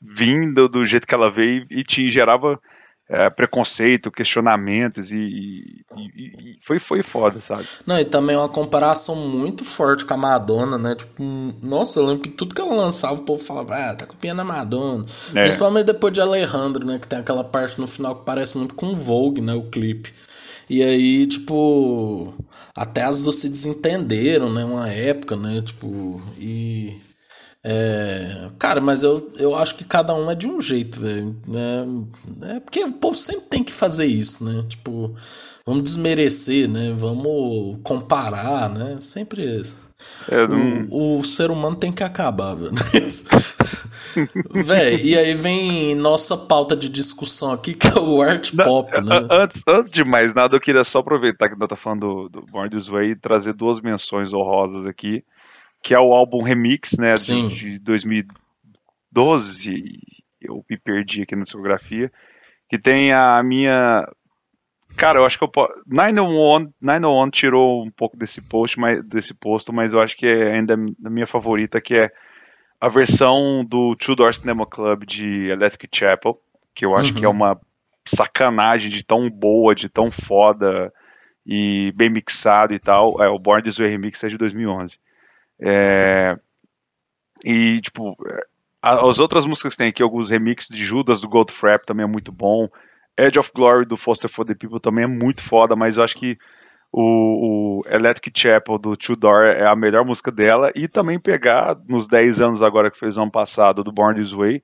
vindo 0.00 0.68
do 0.68 0.84
jeito 0.84 1.06
que 1.06 1.14
ela 1.14 1.30
veio 1.30 1.66
e 1.70 1.82
te 1.82 2.08
gerava 2.08 2.60
é, 3.08 3.30
preconceito, 3.30 4.10
questionamentos 4.10 5.10
e, 5.10 5.16
e, 5.16 5.82
e, 5.96 6.58
foi, 6.66 6.78
foi 6.78 7.02
foda, 7.02 7.40
sabe? 7.40 7.66
Não, 7.86 7.98
e 7.98 8.04
também 8.04 8.36
uma 8.36 8.48
comparação 8.48 9.16
muito 9.16 9.64
forte 9.64 10.04
com 10.04 10.12
a 10.12 10.16
Madonna, 10.16 10.76
né? 10.76 10.94
Tipo, 10.94 11.22
nossa, 11.62 11.98
eu 11.98 12.04
lembro 12.04 12.24
que 12.24 12.28
tudo 12.28 12.54
que 12.54 12.60
ela 12.60 12.74
lançava 12.74 13.14
o 13.14 13.24
povo 13.24 13.42
falava, 13.42 13.74
ah, 13.76 13.94
tá 13.94 14.06
copiando 14.06 14.40
a 14.40 14.44
Madonna. 14.44 15.06
É. 15.34 15.42
Principalmente 15.42 15.86
depois 15.86 16.12
de 16.12 16.20
Alejandro, 16.20 16.84
né? 16.84 16.98
Que 16.98 17.08
tem 17.08 17.18
aquela 17.18 17.42
parte 17.42 17.80
no 17.80 17.86
final 17.86 18.14
que 18.16 18.26
parece 18.26 18.58
muito 18.58 18.74
com 18.74 18.94
Vogue, 18.94 19.40
né? 19.40 19.54
O 19.54 19.62
clipe. 19.62 20.12
E 20.68 20.82
aí, 20.82 21.26
tipo, 21.26 22.34
até 22.76 23.04
as 23.04 23.22
duas 23.22 23.36
se 23.36 23.48
desentenderam, 23.48 24.52
né? 24.52 24.64
Uma 24.64 24.86
época, 24.86 25.34
né? 25.34 25.62
Tipo, 25.62 26.20
e 26.36 26.94
É, 27.64 28.50
cara, 28.58 28.80
mas 28.80 29.02
eu, 29.02 29.32
eu 29.36 29.54
acho 29.56 29.74
que 29.74 29.84
cada 29.84 30.14
um 30.14 30.30
é 30.30 30.34
de 30.34 30.46
um 30.46 30.60
jeito, 30.60 31.00
velho. 31.00 31.36
É, 32.42 32.54
é 32.56 32.60
porque 32.60 32.84
o 32.84 32.92
povo 32.92 33.16
sempre 33.16 33.46
tem 33.48 33.64
que 33.64 33.72
fazer 33.72 34.06
isso, 34.06 34.44
né? 34.44 34.64
Tipo, 34.68 35.14
vamos 35.66 35.82
desmerecer, 35.82 36.68
né? 36.68 36.94
Vamos 36.96 37.78
comparar, 37.82 38.68
né? 38.70 38.96
Sempre 39.00 39.60
é, 40.30 40.46
não... 40.46 40.86
o, 40.88 41.18
o, 41.18 41.24
ser 41.24 41.50
humano 41.50 41.74
tem 41.74 41.90
que 41.90 42.04
acabar, 42.04 42.54
velho. 42.54 42.72
velho, 44.64 45.04
e 45.04 45.18
aí 45.18 45.34
vem 45.34 45.96
nossa 45.96 46.36
pauta 46.36 46.76
de 46.76 46.88
discussão 46.88 47.50
aqui, 47.50 47.74
que 47.74 47.88
é 47.88 48.00
o 48.00 48.22
art 48.22 48.52
pop, 48.54 48.88
né? 49.00 49.26
Antes, 49.28 49.64
antes 49.66 49.90
de 49.90 50.04
mais 50.04 50.32
nada, 50.32 50.54
eu 50.54 50.60
queria 50.60 50.84
só 50.84 51.00
aproveitar 51.00 51.48
que 51.48 51.58
nós 51.58 51.68
tá 51.68 51.74
falando 51.74 52.28
do, 52.28 52.40
do 52.40 52.46
Born 52.52 52.70
This 52.70 52.86
Way 52.86 53.10
e 53.10 53.16
trazer 53.16 53.52
duas 53.52 53.80
menções 53.80 54.32
honrosas 54.32 54.86
aqui 54.86 55.24
que 55.82 55.94
é 55.94 55.98
o 55.98 56.12
álbum 56.12 56.42
Remix, 56.42 56.98
né, 56.98 57.14
de, 57.14 57.54
de 57.54 57.78
2012, 57.80 60.00
eu 60.40 60.64
me 60.68 60.78
perdi 60.78 61.22
aqui 61.22 61.36
na 61.36 61.44
discografia, 61.44 62.10
que 62.68 62.78
tem 62.78 63.12
a 63.12 63.42
minha... 63.42 64.06
Cara, 64.96 65.18
eu 65.18 65.26
acho 65.26 65.36
que 65.36 65.44
eu 65.44 65.48
posso... 65.48 65.72
901, 65.86 66.72
901 66.80 67.30
tirou 67.30 67.84
um 67.84 67.90
pouco 67.90 68.16
desse 68.16 68.48
post, 68.48 68.80
mas, 68.80 69.04
desse 69.04 69.34
posto, 69.34 69.72
mas 69.72 69.92
eu 69.92 70.00
acho 70.00 70.16
que 70.16 70.26
é 70.26 70.54
ainda 70.54 70.74
a 70.74 71.10
minha 71.10 71.26
favorita, 71.26 71.80
que 71.80 71.96
é 71.96 72.10
a 72.80 72.88
versão 72.88 73.64
do 73.64 73.96
Two 73.96 74.14
Door 74.14 74.34
Cinema 74.34 74.66
Club 74.66 75.04
de 75.04 75.48
Electric 75.48 75.96
Chapel, 75.96 76.40
que 76.74 76.84
eu 76.84 76.96
acho 76.96 77.12
uhum. 77.12 77.18
que 77.18 77.24
é 77.24 77.28
uhum. 77.28 77.34
uma 77.34 77.60
sacanagem 78.06 78.90
de 78.90 79.04
tão 79.04 79.28
boa, 79.28 79.74
de 79.74 79.88
tão 79.88 80.10
foda 80.10 80.92
e 81.44 81.92
bem 81.96 82.10
mixado 82.10 82.72
e 82.72 82.78
tal. 82.78 83.22
É 83.22 83.28
o 83.28 83.38
Born 83.38 83.62
This 83.62 83.78
Way 83.78 83.90
Remix 83.90 84.22
é 84.24 84.28
de 84.28 84.38
2011. 84.38 84.98
É, 85.60 86.38
e, 87.44 87.80
tipo, 87.80 88.16
as 88.82 89.18
outras 89.18 89.44
músicas 89.44 89.72
que 89.72 89.78
tem 89.78 89.88
aqui, 89.88 90.02
alguns 90.02 90.30
remixes 90.30 90.74
de 90.74 90.84
Judas 90.84 91.20
do 91.20 91.28
Goldfrapp 91.28 91.86
também 91.86 92.04
é 92.04 92.08
muito 92.08 92.32
bom. 92.32 92.68
Edge 93.16 93.38
of 93.38 93.50
Glory 93.54 93.84
do 93.84 93.96
Foster 93.96 94.30
for 94.30 94.44
the 94.44 94.54
People 94.54 94.80
também 94.80 95.04
é 95.04 95.08
muito 95.08 95.42
foda, 95.42 95.74
mas 95.74 95.96
eu 95.96 96.04
acho 96.04 96.14
que 96.14 96.38
o, 96.92 97.80
o 97.80 97.82
Electric 97.88 98.38
Chapel 98.38 98.78
do 98.78 98.96
Tudor 98.96 99.46
é 99.46 99.66
a 99.66 99.74
melhor 99.76 100.04
música 100.04 100.30
dela. 100.30 100.70
E 100.74 100.86
também 100.86 101.18
pegar 101.18 101.76
nos 101.88 102.06
10 102.06 102.40
anos 102.40 102.62
agora 102.62 102.90
que 102.90 102.98
fez 102.98 103.18
ano 103.18 103.30
passado 103.30 103.82
do 103.82 103.92
Born 103.92 104.20
This 104.20 104.32
Way, 104.32 104.62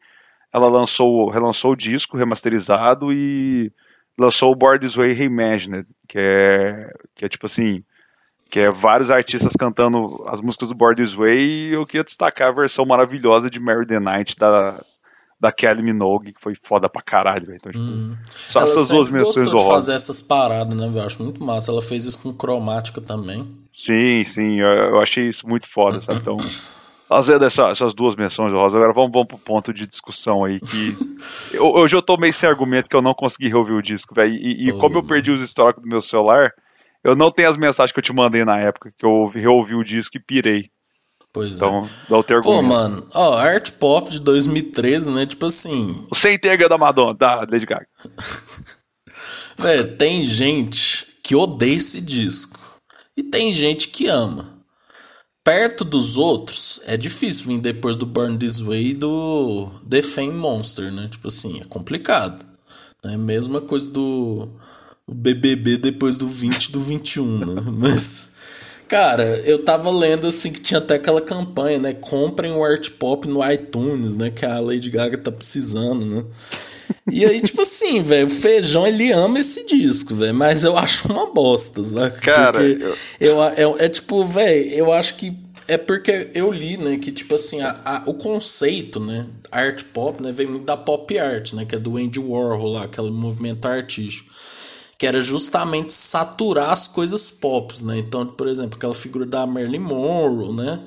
ela 0.52 0.68
lançou, 0.68 1.28
relançou 1.28 1.72
o 1.72 1.76
disco 1.76 2.16
remasterizado 2.16 3.12
e 3.12 3.72
lançou 4.16 4.52
o 4.52 4.56
Born 4.56 4.78
This 4.78 4.94
Way 4.94 5.12
Reimagined, 5.12 5.86
que 6.08 6.18
é, 6.18 6.92
que 7.14 7.24
é 7.24 7.28
tipo 7.28 7.46
assim 7.46 7.82
que 8.50 8.60
é 8.60 8.70
vários 8.70 9.10
artistas 9.10 9.52
cantando 9.58 10.22
as 10.26 10.40
músicas 10.40 10.68
do 10.68 10.74
Born 10.74 10.96
This 10.96 11.14
Way, 11.14 11.44
e 11.44 11.72
eu 11.72 11.86
queria 11.86 12.04
destacar 12.04 12.48
a 12.48 12.52
versão 12.52 12.84
maravilhosa 12.84 13.50
de 13.50 13.58
Mary 13.58 13.86
the 13.86 13.98
Night 13.98 14.36
da, 14.38 14.78
da 15.40 15.52
Kelly 15.52 15.82
Minogue, 15.82 16.32
que 16.32 16.40
foi 16.40 16.54
foda 16.62 16.88
pra 16.88 17.02
caralho, 17.02 17.54
Então, 17.54 17.70
tipo, 17.70 17.84
hum. 17.84 18.16
Só 18.24 18.60
ela 18.60 18.70
essas 18.70 18.88
duas 18.88 19.10
menções 19.10 19.50
de 19.50 19.66
fazer 19.66 19.92
essas 19.92 20.20
paradas, 20.20 20.76
né, 20.76 20.88
velho? 20.88 21.04
Acho 21.04 21.22
muito 21.22 21.44
massa. 21.44 21.70
Ela 21.70 21.82
fez 21.82 22.04
isso 22.06 22.18
com 22.20 22.32
cromática 22.32 23.00
também. 23.00 23.46
Sim, 23.76 24.24
sim, 24.24 24.60
eu, 24.60 24.68
eu 24.68 25.00
achei 25.00 25.28
isso 25.28 25.48
muito 25.48 25.68
foda, 25.68 26.00
sabe? 26.00 26.20
Então, 26.20 26.36
fazer 27.08 27.38
dessa, 27.38 27.68
essas 27.68 27.92
duas 27.92 28.16
menções 28.16 28.52
Rosa. 28.52 28.76
Agora 28.76 28.92
vamos, 28.92 29.12
vamos 29.12 29.28
pro 29.28 29.38
ponto 29.38 29.72
de 29.72 29.86
discussão 29.86 30.44
aí. 30.44 30.58
Que 30.58 30.96
eu, 31.56 31.66
hoje 31.66 31.94
eu 31.94 32.02
tô 32.02 32.16
meio 32.16 32.32
sem 32.32 32.48
argumento 32.48 32.88
que 32.88 32.96
eu 32.96 33.02
não 33.02 33.14
consegui 33.14 33.48
reouvir 33.48 33.74
o 33.74 33.82
disco, 33.82 34.14
velho. 34.14 34.32
E, 34.32 34.68
e 34.68 34.72
como 34.72 34.98
eu 34.98 35.02
perdi 35.06 35.30
os 35.30 35.42
históricos 35.42 35.82
do 35.82 35.88
meu 35.88 36.00
celular, 36.00 36.52
eu 37.04 37.14
não 37.14 37.30
tenho 37.30 37.50
as 37.50 37.56
mensagens 37.58 37.92
que 37.92 37.98
eu 37.98 38.02
te 38.02 38.12
mandei 38.12 38.44
na 38.44 38.58
época, 38.58 38.92
que 38.96 39.04
eu 39.04 39.26
reouvi 39.26 39.74
o 39.74 39.84
disco 39.84 40.16
e 40.16 40.20
pirei. 40.20 40.70
Pois 41.32 41.56
então, 41.56 41.80
é. 41.80 42.10
Dá 42.10 42.18
o 42.18 42.22
teu 42.22 42.40
Pô, 42.40 42.62
mano, 42.62 43.06
ó, 43.12 43.36
Art 43.36 43.72
Pop 43.72 44.10
de 44.10 44.20
2013, 44.20 45.10
né? 45.10 45.26
Tipo 45.26 45.46
assim. 45.46 46.06
O 46.10 46.16
Sem 46.16 46.36
Integra 46.36 46.68
da 46.68 46.78
Madonna, 46.78 47.14
da 47.14 47.40
Lady 47.40 47.66
Gaga. 47.66 47.86
Véi, 49.58 49.84
tem 49.96 50.24
gente 50.24 51.06
que 51.22 51.34
odeia 51.34 51.76
esse 51.76 52.00
disco. 52.00 52.58
E 53.16 53.22
tem 53.22 53.52
gente 53.52 53.88
que 53.88 54.06
ama. 54.06 54.54
Perto 55.44 55.84
dos 55.84 56.16
outros, 56.16 56.80
é 56.86 56.96
difícil 56.96 57.48
vir 57.48 57.60
depois 57.60 57.96
do 57.96 58.06
Burn 58.06 58.38
This 58.38 58.60
Way 58.60 58.90
e 58.90 58.94
do 58.94 59.70
The 59.88 60.02
Fame 60.02 60.32
Monster, 60.32 60.90
né? 60.90 61.08
Tipo 61.10 61.28
assim, 61.28 61.60
é 61.60 61.64
complicado. 61.64 62.46
É 63.04 63.14
a 63.14 63.18
mesma 63.18 63.60
coisa 63.60 63.90
do 63.90 64.48
o 65.06 65.14
BBB 65.14 65.76
depois 65.76 66.16
do 66.16 66.26
20 66.26 66.72
do 66.72 66.80
21, 66.80 67.38
né? 67.46 67.62
Mas, 67.72 68.32
cara, 68.88 69.24
eu 69.44 69.62
tava 69.62 69.90
lendo 69.90 70.26
assim 70.26 70.50
que 70.50 70.60
tinha 70.60 70.78
até 70.78 70.94
aquela 70.94 71.20
campanha, 71.20 71.78
né? 71.78 71.94
Comprem 71.94 72.52
o 72.52 72.64
Art 72.64 72.90
Pop 72.90 73.28
no 73.28 73.48
iTunes, 73.50 74.16
né? 74.16 74.30
Que 74.30 74.46
a 74.46 74.58
Lady 74.60 74.90
Gaga 74.90 75.18
tá 75.18 75.30
precisando, 75.30 76.04
né? 76.04 76.24
E 77.10 77.24
aí, 77.24 77.40
tipo 77.40 77.62
assim, 77.62 78.02
velho, 78.02 78.26
o 78.26 78.30
Feijão 78.30 78.86
ele 78.86 79.10
ama 79.12 79.38
esse 79.38 79.66
disco, 79.66 80.14
velho, 80.14 80.34
mas 80.34 80.64
eu 80.64 80.76
acho 80.76 81.10
uma 81.10 81.32
bosta, 81.32 81.84
sabe? 81.84 82.18
Cara, 82.20 82.58
porque 82.58 82.84
eu... 83.20 83.40
eu 83.58 83.78
é, 83.78 83.84
é 83.84 83.88
tipo, 83.88 84.24
velho, 84.24 84.70
eu 84.70 84.92
acho 84.92 85.14
que 85.14 85.34
é 85.66 85.78
porque 85.78 86.30
eu 86.34 86.52
li, 86.52 86.76
né, 86.76 86.98
que 86.98 87.10
tipo 87.10 87.34
assim, 87.34 87.62
a, 87.62 87.80
a, 87.84 88.02
o 88.06 88.12
conceito, 88.12 89.00
né, 89.00 89.26
art 89.50 89.82
pop, 89.94 90.22
né, 90.22 90.30
vem 90.30 90.46
muito 90.46 90.66
da 90.66 90.76
pop 90.76 91.18
art, 91.18 91.54
né, 91.54 91.64
que 91.64 91.74
é 91.74 91.78
do 91.78 91.96
Andy 91.96 92.20
Warhol 92.20 92.72
lá, 92.72 92.84
aquele 92.84 93.10
movimento 93.10 93.66
artístico 93.66 94.30
que 94.98 95.06
era 95.06 95.20
justamente 95.20 95.92
saturar 95.92 96.70
as 96.70 96.86
coisas 96.86 97.30
pop, 97.30 97.84
né? 97.84 97.98
Então, 97.98 98.26
por 98.26 98.48
exemplo, 98.48 98.76
aquela 98.76 98.94
figura 98.94 99.26
da 99.26 99.46
Marilyn 99.46 99.80
Monroe, 99.80 100.54
né? 100.54 100.80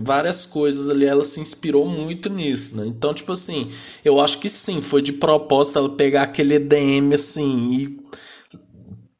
Várias 0.00 0.44
coisas 0.44 0.88
ali, 0.88 1.04
ela 1.04 1.24
se 1.24 1.40
inspirou 1.40 1.86
muito 1.86 2.28
nisso, 2.28 2.76
né? 2.76 2.86
Então, 2.86 3.12
tipo 3.12 3.32
assim, 3.32 3.68
eu 4.04 4.20
acho 4.20 4.38
que 4.38 4.48
sim, 4.48 4.80
foi 4.80 5.02
de 5.02 5.12
propósito 5.14 5.78
ela 5.78 5.88
pegar 5.88 6.22
aquele 6.22 6.54
EDM 6.54 7.14
assim 7.14 7.72
e 7.72 8.02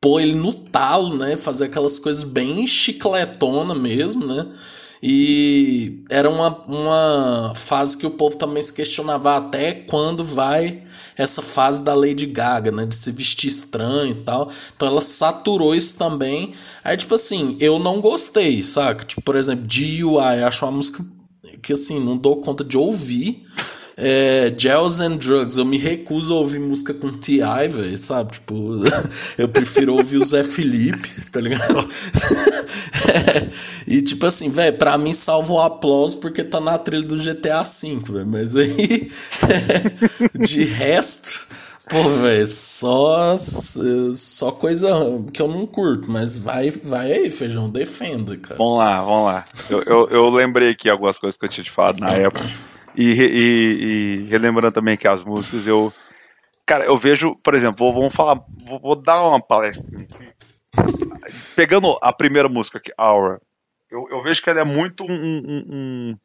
pôr 0.00 0.20
ele 0.20 0.34
no 0.34 0.52
talo, 0.52 1.16
né? 1.16 1.36
Fazer 1.36 1.64
aquelas 1.64 1.98
coisas 1.98 2.22
bem 2.22 2.66
chicletona 2.66 3.74
mesmo, 3.74 4.26
né? 4.26 4.46
E 5.02 6.04
era 6.10 6.30
uma, 6.30 6.56
uma 6.66 7.52
fase 7.56 7.96
que 7.96 8.06
o 8.06 8.10
povo 8.10 8.36
também 8.36 8.62
se 8.62 8.72
questionava 8.72 9.36
até 9.36 9.72
quando 9.72 10.22
vai 10.22 10.82
essa 11.16 11.42
fase 11.42 11.82
da 11.82 11.94
Lady 11.94 12.26
Gaga, 12.26 12.70
né? 12.70 12.86
De 12.86 12.94
se 12.94 13.10
vestir 13.12 13.48
estranho 13.48 14.12
e 14.12 14.22
tal. 14.22 14.50
Então 14.74 14.88
ela 14.88 15.00
saturou 15.00 15.74
isso 15.74 15.96
também. 15.96 16.52
Aí, 16.82 16.96
tipo 16.96 17.14
assim, 17.14 17.56
eu 17.60 17.78
não 17.78 18.00
gostei, 18.00 18.62
saca? 18.62 19.04
Tipo, 19.04 19.22
por 19.22 19.36
exemplo, 19.36 19.66
DUI, 19.66 20.42
acho 20.44 20.64
uma 20.64 20.72
música 20.72 21.04
que 21.62 21.72
assim, 21.72 21.98
não 22.00 22.16
dou 22.16 22.40
conta 22.40 22.64
de 22.64 22.76
ouvir. 22.76 23.46
É, 23.96 24.52
Gels 24.56 25.00
and 25.00 25.16
Drugs, 25.16 25.58
eu 25.58 25.64
me 25.64 25.76
recuso 25.76 26.32
a 26.32 26.38
ouvir 26.38 26.58
música 26.58 26.94
com 26.94 27.10
T.I., 27.10 27.68
velho, 27.68 27.98
sabe? 27.98 28.32
Tipo, 28.32 28.80
eu 29.36 29.48
prefiro 29.48 29.94
ouvir 29.94 30.16
o 30.16 30.24
Zé 30.24 30.42
Felipe, 30.44 31.08
tá 31.30 31.40
ligado? 31.40 31.86
é, 33.08 33.48
e 33.86 34.02
tipo 34.02 34.24
assim, 34.26 34.48
velho, 34.48 34.76
pra 34.78 34.96
mim 34.96 35.12
salva 35.12 35.52
o 35.52 35.60
aplauso 35.60 36.18
porque 36.18 36.42
tá 36.42 36.60
na 36.60 36.78
trilha 36.78 37.06
do 37.06 37.16
GTA 37.16 37.62
V, 37.62 38.12
velho, 38.12 38.26
mas 38.26 38.56
aí, 38.56 39.10
de 40.40 40.64
resto, 40.64 41.46
pô, 41.90 42.08
velho, 42.08 42.46
só, 42.46 43.36
só 44.14 44.52
coisa 44.52 44.88
que 45.32 45.42
eu 45.42 45.48
não 45.48 45.66
curto, 45.66 46.10
mas 46.10 46.38
vai, 46.38 46.70
vai 46.70 47.12
aí, 47.12 47.30
feijão, 47.30 47.68
defenda, 47.68 48.38
cara. 48.38 48.56
Vamos 48.56 48.78
lá, 48.78 49.00
vamos 49.02 49.24
lá. 49.24 49.44
Eu, 49.68 49.82
eu, 49.82 50.08
eu 50.08 50.30
lembrei 50.30 50.70
aqui 50.70 50.88
algumas 50.88 51.18
coisas 51.18 51.36
que 51.36 51.44
eu 51.44 51.50
tinha 51.50 51.64
te 51.64 51.70
falado 51.70 52.00
na 52.00 52.12
época. 52.12 52.48
E, 52.96 53.12
e, 53.12 54.18
e, 54.20 54.28
relembrando 54.28 54.72
também 54.72 54.96
que 54.96 55.08
as 55.08 55.22
músicas, 55.22 55.66
eu. 55.66 55.92
Cara, 56.66 56.84
eu 56.84 56.96
vejo, 56.96 57.34
por 57.42 57.54
exemplo, 57.54 57.92
vamos 57.92 58.14
falar. 58.14 58.40
Vou, 58.64 58.80
vou 58.80 58.96
dar 58.96 59.26
uma 59.26 59.40
palestra. 59.40 59.90
Pegando 61.56 61.98
a 62.00 62.12
primeira 62.12 62.48
música, 62.48 62.80
que 62.80 62.92
Aura, 62.96 63.40
eu, 63.90 64.08
eu 64.10 64.22
vejo 64.22 64.42
que 64.42 64.48
ela 64.48 64.60
é 64.60 64.64
muito 64.64 65.04
um, 65.04 65.12
um, 65.12 65.64
um, 65.70 66.16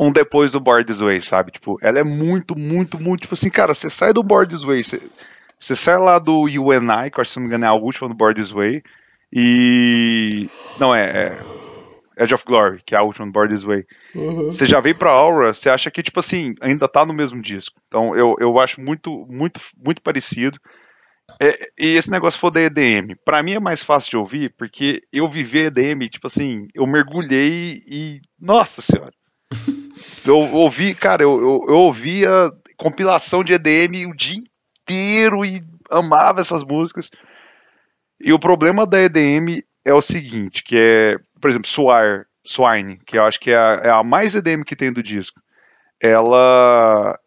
um 0.00 0.12
depois 0.12 0.52
do 0.52 0.60
Board 0.60 0.84
This 0.84 1.00
Way, 1.00 1.20
sabe? 1.20 1.52
Tipo, 1.52 1.78
ela 1.82 1.98
é 1.98 2.04
muito, 2.04 2.56
muito, 2.58 2.98
muito. 2.98 3.22
Tipo 3.22 3.34
assim, 3.34 3.50
cara, 3.50 3.74
você 3.74 3.90
sai 3.90 4.12
do 4.12 4.22
Board 4.22 4.52
This 4.52 4.64
Way, 4.64 4.84
você, 4.84 5.76
sai 5.76 5.98
lá 5.98 6.18
do 6.18 6.42
UNI, 6.42 7.10
que 7.10 7.18
eu 7.18 7.22
acho 7.22 7.30
que 7.30 7.32
se 7.32 7.36
não 7.36 7.42
me 7.42 7.48
engano 7.48 7.64
é 7.64 7.68
a 7.68 7.74
última 7.74 8.08
do 8.08 8.14
Board 8.14 8.42
Way, 8.42 8.82
e. 9.32 10.48
Não, 10.78 10.94
é, 10.94 11.28
é 11.28 11.65
Edge 12.16 12.34
of 12.34 12.44
Glory, 12.44 12.82
que 12.84 12.94
é 12.94 12.98
a 12.98 13.02
última 13.02 13.26
do 13.26 13.32
Board 13.32 13.54
This 13.54 13.64
Way. 13.64 13.84
Uhum. 14.14 14.46
Você 14.46 14.64
já 14.64 14.80
veio 14.80 14.96
pra 14.96 15.10
Aura, 15.10 15.52
você 15.52 15.68
acha 15.68 15.90
que, 15.90 16.02
tipo 16.02 16.18
assim, 16.20 16.54
ainda 16.60 16.88
tá 16.88 17.04
no 17.04 17.12
mesmo 17.12 17.42
disco. 17.42 17.80
Então 17.86 18.16
eu, 18.16 18.34
eu 18.38 18.58
acho 18.58 18.80
muito, 18.80 19.26
muito, 19.28 19.60
muito 19.76 20.00
parecido. 20.00 20.58
É, 21.40 21.68
e 21.78 21.96
esse 21.96 22.10
negócio 22.10 22.38
for 22.38 22.50
da 22.50 22.60
EDM, 22.60 23.14
para 23.24 23.42
mim 23.42 23.54
é 23.54 23.60
mais 23.60 23.82
fácil 23.82 24.10
de 24.10 24.16
ouvir, 24.16 24.54
porque 24.56 25.02
eu 25.12 25.28
vivi 25.28 25.66
EDM, 25.66 26.08
tipo 26.08 26.26
assim, 26.26 26.68
eu 26.74 26.86
mergulhei 26.86 27.80
e. 27.88 28.20
Nossa 28.40 28.80
senhora! 28.80 29.12
eu 30.26 30.38
ouvi, 30.54 30.94
cara, 30.94 31.22
eu, 31.22 31.36
eu, 31.36 31.66
eu 31.68 31.76
ouvia 31.76 32.30
compilação 32.76 33.42
de 33.42 33.52
EDM 33.52 34.08
o 34.08 34.16
dia 34.16 34.40
inteiro 34.82 35.44
e 35.44 35.62
amava 35.90 36.40
essas 36.40 36.62
músicas. 36.62 37.10
E 38.20 38.32
o 38.32 38.38
problema 38.38 38.86
da 38.86 39.00
EDM 39.00 39.62
é 39.84 39.92
o 39.92 40.02
seguinte, 40.02 40.62
que 40.62 40.76
é, 40.76 41.16
por 41.46 41.50
exemplo, 41.50 41.68
Suar. 41.68 42.26
Swine, 42.44 42.98
que 43.04 43.18
eu 43.18 43.24
acho 43.24 43.40
que 43.40 43.50
é 43.50 43.56
a, 43.56 43.80
é 43.84 43.90
a 43.90 44.04
mais 44.04 44.34
EDM 44.34 44.62
que 44.62 44.76
tem 44.76 44.92
do 44.92 45.02
disco. 45.02 45.40
Ela. 46.00 47.18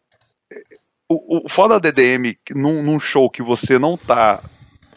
O, 1.09 1.45
o 1.45 1.49
foda 1.49 1.79
da 1.79 1.89
EDM 1.89 2.37
num, 2.55 2.81
num, 2.83 2.99
show 2.99 3.29
que 3.29 3.41
você 3.41 3.77
não 3.77 3.97
tá 3.97 4.39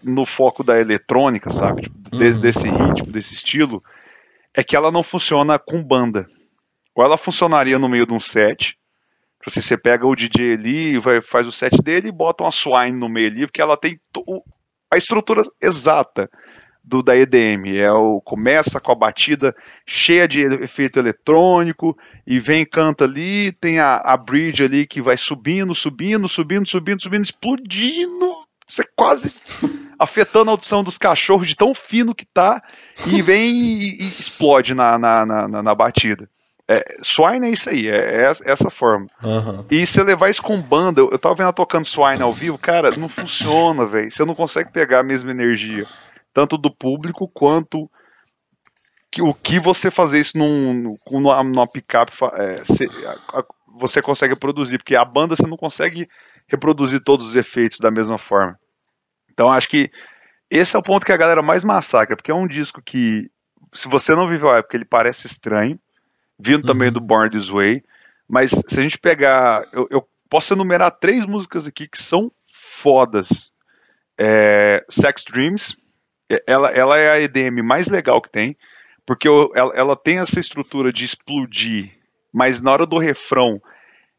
no 0.04 0.24
foco 0.24 0.62
da 0.62 0.80
eletrônica, 0.80 1.50
sabe? 1.50 1.82
Tipo, 1.82 1.96
uhum. 2.12 2.40
desse 2.40 2.68
ritmo, 2.68 3.12
desse 3.12 3.34
estilo, 3.34 3.82
é 4.54 4.62
que 4.62 4.76
ela 4.76 4.92
não 4.92 5.02
funciona 5.02 5.58
com 5.58 5.82
banda. 5.82 6.28
Ou 6.94 7.04
ela 7.04 7.18
funcionaria 7.18 7.78
no 7.78 7.88
meio 7.88 8.06
de 8.06 8.12
um 8.12 8.20
set. 8.20 8.78
Tipo 9.38 9.48
assim, 9.48 9.60
você 9.60 9.76
pega 9.76 10.06
o 10.06 10.14
DJ 10.14 10.54
ali, 10.54 10.98
vai, 10.98 11.20
faz 11.20 11.46
o 11.46 11.52
set 11.52 11.80
dele 11.82 12.08
e 12.08 12.12
bota 12.12 12.44
uma 12.44 12.52
swine 12.52 12.96
no 12.96 13.08
meio 13.08 13.28
ali, 13.28 13.46
porque 13.46 13.62
ela 13.62 13.76
tem 13.76 13.98
a 14.90 14.96
estrutura 14.96 15.42
exata 15.60 16.28
do 16.84 17.02
da 17.02 17.16
EDM. 17.16 17.76
É 17.76 17.92
o 17.92 18.20
começa 18.20 18.80
com 18.80 18.92
a 18.92 18.96
batida 18.96 19.54
cheia 19.86 20.26
de 20.26 20.42
efeito 20.42 20.98
eletrônico 20.98 21.96
e 22.26 22.38
vem 22.38 22.64
canta 22.64 23.04
ali, 23.04 23.52
tem 23.52 23.78
a, 23.78 23.96
a 23.96 24.16
bridge 24.16 24.64
ali 24.64 24.86
que 24.86 25.00
vai 25.00 25.16
subindo, 25.16 25.74
subindo, 25.74 26.28
subindo, 26.28 26.68
subindo, 26.68 27.02
subindo, 27.02 27.24
explodindo. 27.24 28.34
Você 28.66 28.84
quase 28.96 29.32
afetando 29.98 30.50
a 30.50 30.52
audição 30.52 30.82
dos 30.82 30.98
cachorros 30.98 31.46
de 31.46 31.54
tão 31.54 31.74
fino 31.74 32.14
que 32.14 32.24
tá 32.24 32.60
e 33.06 33.22
vem 33.22 33.52
e, 33.52 34.02
e 34.02 34.06
explode 34.06 34.74
na, 34.74 34.98
na, 34.98 35.26
na, 35.26 35.62
na 35.62 35.74
batida. 35.74 36.28
É, 36.68 36.82
Swine 37.02 37.48
é 37.48 37.50
isso 37.50 37.68
aí, 37.68 37.88
é, 37.88 38.22
é 38.24 38.32
essa 38.44 38.70
forma. 38.70 39.06
Uhum. 39.22 39.64
E 39.70 39.84
você 39.84 40.02
levar 40.02 40.30
isso 40.30 40.42
com 40.42 40.60
banda, 40.60 41.00
eu, 41.00 41.10
eu 41.10 41.18
tava 41.18 41.34
vendo 41.34 41.44
ela 41.44 41.52
tocando 41.52 41.84
Swine 41.84 42.22
ao 42.22 42.32
vivo, 42.32 42.56
cara, 42.56 42.96
não 42.96 43.08
funciona, 43.08 43.84
velho. 43.84 44.10
Você 44.10 44.24
não 44.24 44.34
consegue 44.34 44.72
pegar 44.72 45.00
a 45.00 45.02
mesma 45.02 45.32
energia 45.32 45.86
tanto 46.32 46.56
do 46.56 46.70
público 46.70 47.28
quanto 47.28 47.90
que, 49.10 49.20
o 49.20 49.34
que 49.34 49.60
você 49.60 49.90
fazer 49.90 50.20
isso 50.20 50.38
num, 50.38 50.96
numa, 51.10 51.44
numa 51.44 51.66
picape 51.66 52.12
é, 52.34 52.62
você 53.66 54.00
consegue 54.00 54.34
produzir, 54.34 54.78
porque 54.78 54.96
a 54.96 55.04
banda 55.04 55.36
você 55.36 55.46
não 55.46 55.56
consegue 55.56 56.08
reproduzir 56.46 57.00
todos 57.02 57.26
os 57.26 57.36
efeitos 57.36 57.78
da 57.78 57.90
mesma 57.90 58.18
forma. 58.18 58.58
Então 59.30 59.50
acho 59.50 59.68
que 59.68 59.90
esse 60.50 60.76
é 60.76 60.78
o 60.78 60.82
ponto 60.82 61.06
que 61.06 61.12
a 61.12 61.16
galera 61.16 61.42
mais 61.42 61.64
massacra, 61.64 62.16
porque 62.16 62.30
é 62.30 62.34
um 62.34 62.46
disco 62.46 62.82
que, 62.82 63.30
se 63.72 63.88
você 63.88 64.14
não 64.14 64.28
viveu 64.28 64.50
a 64.50 64.58
época, 64.58 64.76
ele 64.76 64.84
parece 64.84 65.26
estranho, 65.26 65.78
vindo 66.38 66.62
uhum. 66.62 66.66
também 66.66 66.92
do 66.92 67.00
Born 67.00 67.30
This 67.30 67.48
Way, 67.48 67.82
mas 68.28 68.50
se 68.50 68.80
a 68.80 68.82
gente 68.82 68.98
pegar, 68.98 69.62
eu, 69.72 69.86
eu 69.90 70.08
posso 70.28 70.54
enumerar 70.54 70.90
três 70.90 71.26
músicas 71.26 71.66
aqui 71.66 71.86
que 71.86 71.98
são 71.98 72.32
fodas. 72.50 73.52
É, 74.18 74.84
Sex 74.88 75.24
Dreams, 75.24 75.76
ela, 76.46 76.70
ela 76.70 76.98
é 76.98 77.10
a 77.10 77.20
EDM 77.20 77.62
mais 77.62 77.88
legal 77.88 78.20
que 78.20 78.30
tem, 78.30 78.56
porque 79.06 79.28
ela, 79.28 79.72
ela 79.74 79.96
tem 79.96 80.18
essa 80.18 80.40
estrutura 80.40 80.92
de 80.92 81.04
explodir, 81.04 81.92
mas 82.32 82.62
na 82.62 82.70
hora 82.70 82.86
do 82.86 82.98
refrão, 82.98 83.60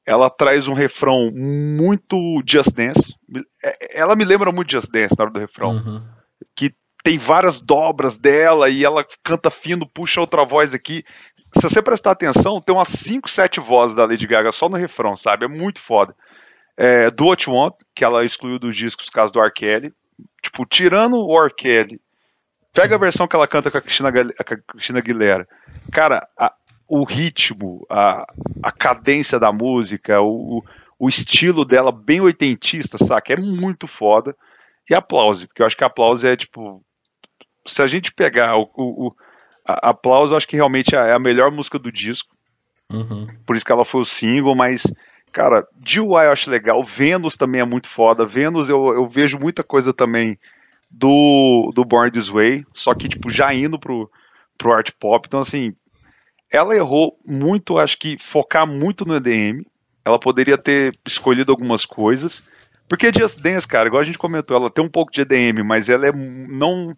ela 0.05 0.29
traz 0.29 0.67
um 0.67 0.73
refrão 0.73 1.31
muito 1.33 2.17
Just 2.45 2.75
Dance. 2.75 3.15
É, 3.63 3.99
ela 3.99 4.15
me 4.15 4.25
lembra 4.25 4.51
muito 4.51 4.71
Just 4.71 4.91
Dance 4.91 5.15
na 5.17 5.23
hora 5.23 5.33
do 5.33 5.39
refrão. 5.39 5.71
Uhum. 5.71 6.01
Que 6.55 6.75
tem 7.03 7.17
várias 7.17 7.61
dobras 7.61 8.17
dela 8.17 8.69
e 8.69 8.83
ela 8.83 9.05
canta 9.23 9.49
fino, 9.49 9.87
puxa 9.93 10.21
outra 10.21 10.45
voz 10.45 10.73
aqui. 10.73 11.03
Se 11.53 11.61
você 11.61 11.81
prestar 11.81 12.11
atenção, 12.11 12.61
tem 12.61 12.75
umas 12.75 12.89
5, 12.89 13.29
7 13.29 13.59
vozes 13.59 13.95
da 13.95 14.05
Lady 14.05 14.27
Gaga 14.27 14.51
só 14.51 14.69
no 14.69 14.77
refrão, 14.77 15.15
sabe? 15.17 15.45
É 15.45 15.47
muito 15.47 15.79
foda. 15.79 16.15
É, 16.77 17.09
Do 17.11 17.25
What 17.25 17.49
You 17.49 17.55
Want, 17.55 17.75
que 17.93 18.03
ela 18.03 18.25
excluiu 18.25 18.57
dos 18.57 18.75
discos 18.75 19.09
caso 19.09 19.33
do 19.33 19.41
R. 19.41 19.51
Kelly. 19.51 19.93
Tipo, 20.41 20.65
tirando 20.65 21.17
o 21.17 21.41
R. 21.41 21.53
Kelly 21.53 21.99
Pega 22.73 22.95
a 22.95 22.99
versão 22.99 23.27
que 23.27 23.35
ela 23.35 23.47
canta 23.47 23.69
com 23.69 23.77
a 23.77 23.81
Cristina, 23.81 24.09
a 24.09 24.43
Cristina 24.43 24.99
Aguilera. 24.99 25.47
Cara, 25.91 26.27
a, 26.37 26.51
o 26.87 27.03
ritmo, 27.03 27.85
a, 27.87 28.25
a 28.63 28.71
cadência 28.71 29.39
da 29.39 29.51
música, 29.51 30.19
o, 30.21 30.63
o 30.97 31.07
estilo 31.07 31.63
dela 31.63 31.91
bem 31.91 32.19
oitentista, 32.19 32.97
saca? 32.97 33.33
É 33.33 33.37
muito 33.37 33.87
foda. 33.87 34.35
E 34.89 34.95
aplauso, 34.95 35.47
porque 35.47 35.61
eu 35.61 35.65
acho 35.65 35.77
que 35.77 35.83
aplauso 35.83 36.25
é 36.25 36.35
tipo. 36.35 36.83
Se 37.65 37.81
a 37.81 37.87
gente 37.87 38.11
pegar 38.11 38.57
o, 38.57 38.67
o, 38.75 39.07
o 39.07 39.15
a, 39.67 39.95
eu 40.03 40.35
acho 40.35 40.47
que 40.47 40.55
realmente 40.55 40.95
é 40.95 41.13
a 41.13 41.19
melhor 41.19 41.51
música 41.51 41.77
do 41.77 41.91
disco. 41.91 42.35
Uhum. 42.91 43.27
Por 43.45 43.55
isso 43.55 43.65
que 43.65 43.71
ela 43.71 43.85
foi 43.85 44.01
o 44.01 44.05
single, 44.05 44.55
mas, 44.55 44.83
cara, 45.31 45.65
DIY 45.79 46.03
eu 46.03 46.31
acho 46.31 46.49
legal. 46.49 46.83
Vênus 46.83 47.37
também 47.37 47.61
é 47.61 47.65
muito 47.65 47.87
foda. 47.87 48.25
Vênus 48.25 48.67
eu, 48.67 48.93
eu 48.93 49.07
vejo 49.07 49.37
muita 49.39 49.63
coisa 49.63 49.93
também 49.93 50.37
do, 50.93 51.71
do 51.75 51.83
Born 51.83 52.11
This 52.11 52.29
Way, 52.29 52.65
só 52.73 52.93
que, 52.93 53.09
tipo, 53.09 53.29
já 53.29 53.53
indo 53.53 53.79
pro, 53.79 54.09
pro 54.57 54.73
art 54.73 54.91
pop. 54.99 55.27
Então, 55.27 55.39
assim, 55.39 55.75
ela 56.51 56.75
errou 56.75 57.19
muito, 57.25 57.77
acho 57.77 57.97
que 57.97 58.17
focar 58.19 58.67
muito 58.67 59.05
no 59.05 59.15
EDM. 59.15 59.65
Ela 60.05 60.19
poderia 60.19 60.57
ter 60.57 60.91
escolhido 61.07 61.51
algumas 61.51 61.85
coisas. 61.85 62.43
Porque 62.87 63.11
Just 63.11 63.41
Dance, 63.41 63.67
cara, 63.67 63.87
igual 63.87 64.01
a 64.01 64.05
gente 64.05 64.17
comentou, 64.17 64.55
ela 64.55 64.69
tem 64.69 64.83
um 64.83 64.89
pouco 64.89 65.11
de 65.11 65.21
EDM, 65.21 65.63
mas 65.65 65.89
ela 65.89 66.07
é 66.07 66.11
não 66.11 66.95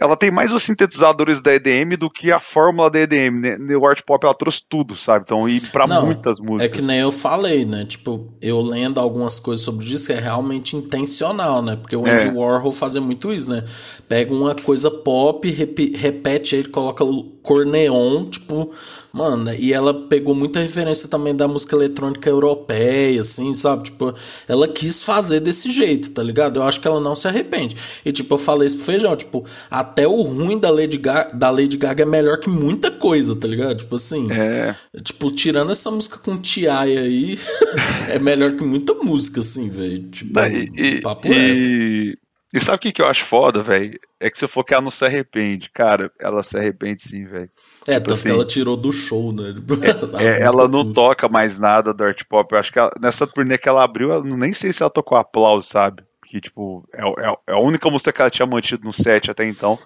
ela 0.00 0.16
tem 0.16 0.30
mais 0.30 0.50
os 0.50 0.62
sintetizadores 0.62 1.42
da 1.42 1.54
EDM 1.54 1.96
do 1.98 2.08
que 2.08 2.32
a 2.32 2.40
fórmula 2.40 2.90
da 2.90 3.00
EDM. 3.00 3.38
Né? 3.38 3.76
O 3.76 3.86
art 3.86 4.00
pop 4.04 4.24
ela 4.24 4.34
trouxe 4.34 4.62
tudo, 4.66 4.96
sabe? 4.96 5.24
Então, 5.26 5.46
e 5.46 5.60
para 5.60 5.86
muitas 5.86 6.40
músicas. 6.40 6.66
É 6.66 6.68
que 6.68 6.80
nem 6.80 7.00
eu 7.00 7.12
falei, 7.12 7.66
né? 7.66 7.84
Tipo, 7.84 8.26
eu 8.40 8.62
lendo 8.62 8.98
algumas 8.98 9.38
coisas 9.38 9.62
sobre 9.62 9.84
isso 9.84 10.10
é 10.10 10.18
realmente 10.18 10.74
intencional, 10.74 11.60
né? 11.60 11.76
Porque 11.76 11.94
o 11.94 12.06
Andy 12.06 12.28
é. 12.28 12.32
Warhol 12.32 12.72
fazia 12.72 13.00
muito 13.00 13.30
isso, 13.30 13.50
né? 13.50 13.62
Pega 14.08 14.32
uma 14.32 14.54
coisa 14.54 14.90
pop, 14.90 15.48
rep 15.50 15.94
repete 15.96 16.56
ele, 16.56 16.68
coloca 16.68 17.04
cor 17.42 17.66
neon, 17.66 18.24
tipo, 18.30 18.72
mano, 19.12 19.52
e 19.54 19.72
ela 19.72 19.92
pegou 19.92 20.34
muita 20.34 20.60
referência 20.60 21.08
também 21.08 21.34
da 21.34 21.48
música 21.48 21.74
eletrônica 21.74 22.28
europeia, 22.28 23.20
assim, 23.20 23.54
sabe? 23.54 23.84
Tipo, 23.84 24.14
ela 24.48 24.68
quis 24.68 25.02
fazer 25.02 25.40
desse 25.40 25.70
jeito, 25.70 26.10
tá 26.10 26.22
ligado? 26.22 26.58
Eu 26.58 26.62
acho 26.62 26.80
que 26.80 26.86
ela 26.86 27.00
não 27.00 27.16
se 27.16 27.26
arrepende. 27.26 27.76
E, 28.04 28.12
tipo, 28.12 28.34
eu 28.34 28.38
falei 28.38 28.66
isso 28.66 28.76
pro 28.76 28.86
Feijão, 28.86 29.16
tipo, 29.16 29.44
até 29.70 30.06
o 30.06 30.22
ruim 30.22 30.58
da 30.58 30.70
Lady, 30.70 30.98
Gaga, 30.98 31.36
da 31.36 31.50
Lady 31.50 31.76
Gaga 31.76 32.02
é 32.02 32.06
melhor 32.06 32.38
que 32.38 32.48
muita 32.48 32.90
coisa, 32.90 33.34
tá 33.34 33.48
ligado? 33.48 33.78
Tipo 33.78 33.96
assim, 33.96 34.30
é. 34.32 34.74
tipo, 35.02 35.30
tirando 35.30 35.72
essa 35.72 35.90
música 35.90 36.18
com 36.18 36.36
T.I. 36.36 36.68
aí, 36.68 37.38
é 38.10 38.18
melhor 38.18 38.56
que 38.56 38.64
muita 38.64 38.94
música, 38.94 39.40
assim, 39.40 39.68
velho. 39.68 40.08
Tipo, 40.08 40.40
e, 40.40 41.00
papo 41.00 41.28
e, 41.28 41.34
reto. 41.34 41.68
E 41.68 42.18
sabe 42.58 42.76
o 42.76 42.78
que, 42.80 42.92
que 42.92 43.00
eu 43.00 43.06
acho 43.06 43.24
foda, 43.24 43.62
velho? 43.62 43.96
É 44.18 44.28
que 44.28 44.36
se 44.36 44.44
eu 44.44 44.48
for 44.48 44.64
que 44.64 44.74
ela 44.74 44.82
não 44.82 44.90
se 44.90 45.04
arrepende. 45.04 45.70
Cara, 45.70 46.10
ela 46.18 46.42
se 46.42 46.56
arrepende 46.56 47.02
sim, 47.02 47.24
velho. 47.24 47.48
É, 47.86 47.94
tipo 47.94 48.08
tanto 48.08 48.12
assim, 48.14 48.24
que 48.24 48.34
ela 48.34 48.44
tirou 48.44 48.76
do 48.76 48.90
show, 48.90 49.32
né? 49.32 49.54
É, 50.18 50.40
é, 50.40 50.42
ela 50.42 50.66
não 50.66 50.82
tudo. 50.82 50.94
toca 50.94 51.28
mais 51.28 51.60
nada 51.60 51.94
do 51.94 52.02
art 52.02 52.22
pop. 52.28 52.52
Eu 52.52 52.58
acho 52.58 52.72
que 52.72 52.78
ela, 52.78 52.90
nessa 53.00 53.26
turnê 53.26 53.56
que 53.56 53.68
ela 53.68 53.84
abriu, 53.84 54.10
eu 54.10 54.24
nem 54.24 54.52
sei 54.52 54.72
se 54.72 54.82
ela 54.82 54.90
tocou 54.90 55.16
aplauso, 55.16 55.68
sabe? 55.68 56.02
Que, 56.28 56.40
tipo, 56.40 56.84
é, 56.92 57.02
é, 57.02 57.36
é, 57.50 57.52
a 57.52 57.60
única 57.60 57.88
música 57.88 58.12
que 58.12 58.20
ela 58.20 58.30
tinha 58.30 58.46
mantido 58.46 58.84
no 58.84 58.92
set 58.92 59.30
até 59.30 59.46
então, 59.46 59.78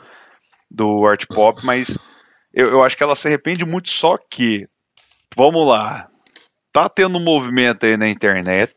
do 0.71 1.07
art 1.07 1.27
pop, 1.27 1.61
mas 1.65 1.99
eu, 2.53 2.69
eu 2.69 2.83
acho 2.83 2.97
que 2.97 3.03
ela 3.03 3.15
se 3.15 3.29
arrepende 3.29 3.67
muito, 3.67 3.91
só 3.91 4.17
que, 4.17 4.67
vamos 5.37 5.67
lá, 5.67 6.09
tá 6.73 6.89
tendo 6.89 7.19
um 7.19 7.23
movimento 7.23 7.85
aí 7.85 7.97
na 7.97 8.09
internet 8.09 8.73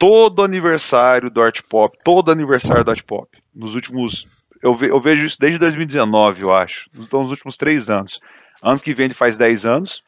todo 0.00 0.42
aniversário 0.42 1.30
do 1.30 1.42
Art 1.42 1.60
Pop, 1.68 1.94
todo 2.02 2.32
aniversário 2.32 2.82
do 2.82 2.90
Art 2.90 3.02
Pop, 3.02 3.28
nos 3.54 3.74
últimos. 3.74 4.24
Eu, 4.62 4.74
ve, 4.74 4.88
eu 4.88 4.98
vejo 4.98 5.26
isso 5.26 5.36
desde 5.38 5.58
2019, 5.58 6.42
eu 6.42 6.54
acho. 6.54 6.86
Então, 6.96 7.20
nos 7.20 7.30
últimos 7.30 7.58
três 7.58 7.90
anos. 7.90 8.18
Ano 8.62 8.80
que 8.80 8.94
vem 8.94 9.06
ele 9.06 9.14
faz 9.14 9.36
10 9.38 9.66
anos. 9.66 10.02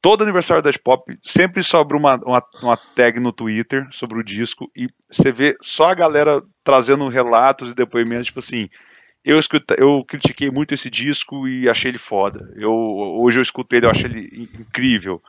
Todo 0.00 0.22
aniversário 0.22 0.62
do 0.62 0.68
Art 0.68 0.78
Pop 0.82 1.16
sempre 1.22 1.62
sobra 1.62 1.96
uma, 1.96 2.16
uma, 2.16 2.42
uma, 2.62 2.76
tag 2.76 3.20
no 3.20 3.32
Twitter 3.32 3.86
sobre 3.92 4.18
o 4.18 4.24
disco 4.24 4.70
e 4.76 4.86
você 5.10 5.30
vê 5.30 5.56
só 5.60 5.86
a 5.86 5.94
galera 5.94 6.42
trazendo 6.64 7.06
relatos 7.08 7.70
e 7.70 7.74
depoimentos, 7.74 8.26
tipo 8.26 8.40
assim. 8.40 8.68
Eu, 9.24 9.38
escuta, 9.38 9.76
eu 9.78 10.04
critiquei 10.04 10.50
muito 10.50 10.74
esse 10.74 10.90
disco 10.90 11.46
e 11.46 11.68
achei 11.68 11.90
ele 11.90 11.98
foda. 11.98 12.52
Eu, 12.56 12.72
hoje 13.22 13.38
eu 13.38 13.42
escutei 13.42 13.78
ele, 13.78 13.86
eu 13.86 13.90
achei 13.90 14.06
ele 14.06 14.28
incrível. 14.58 15.22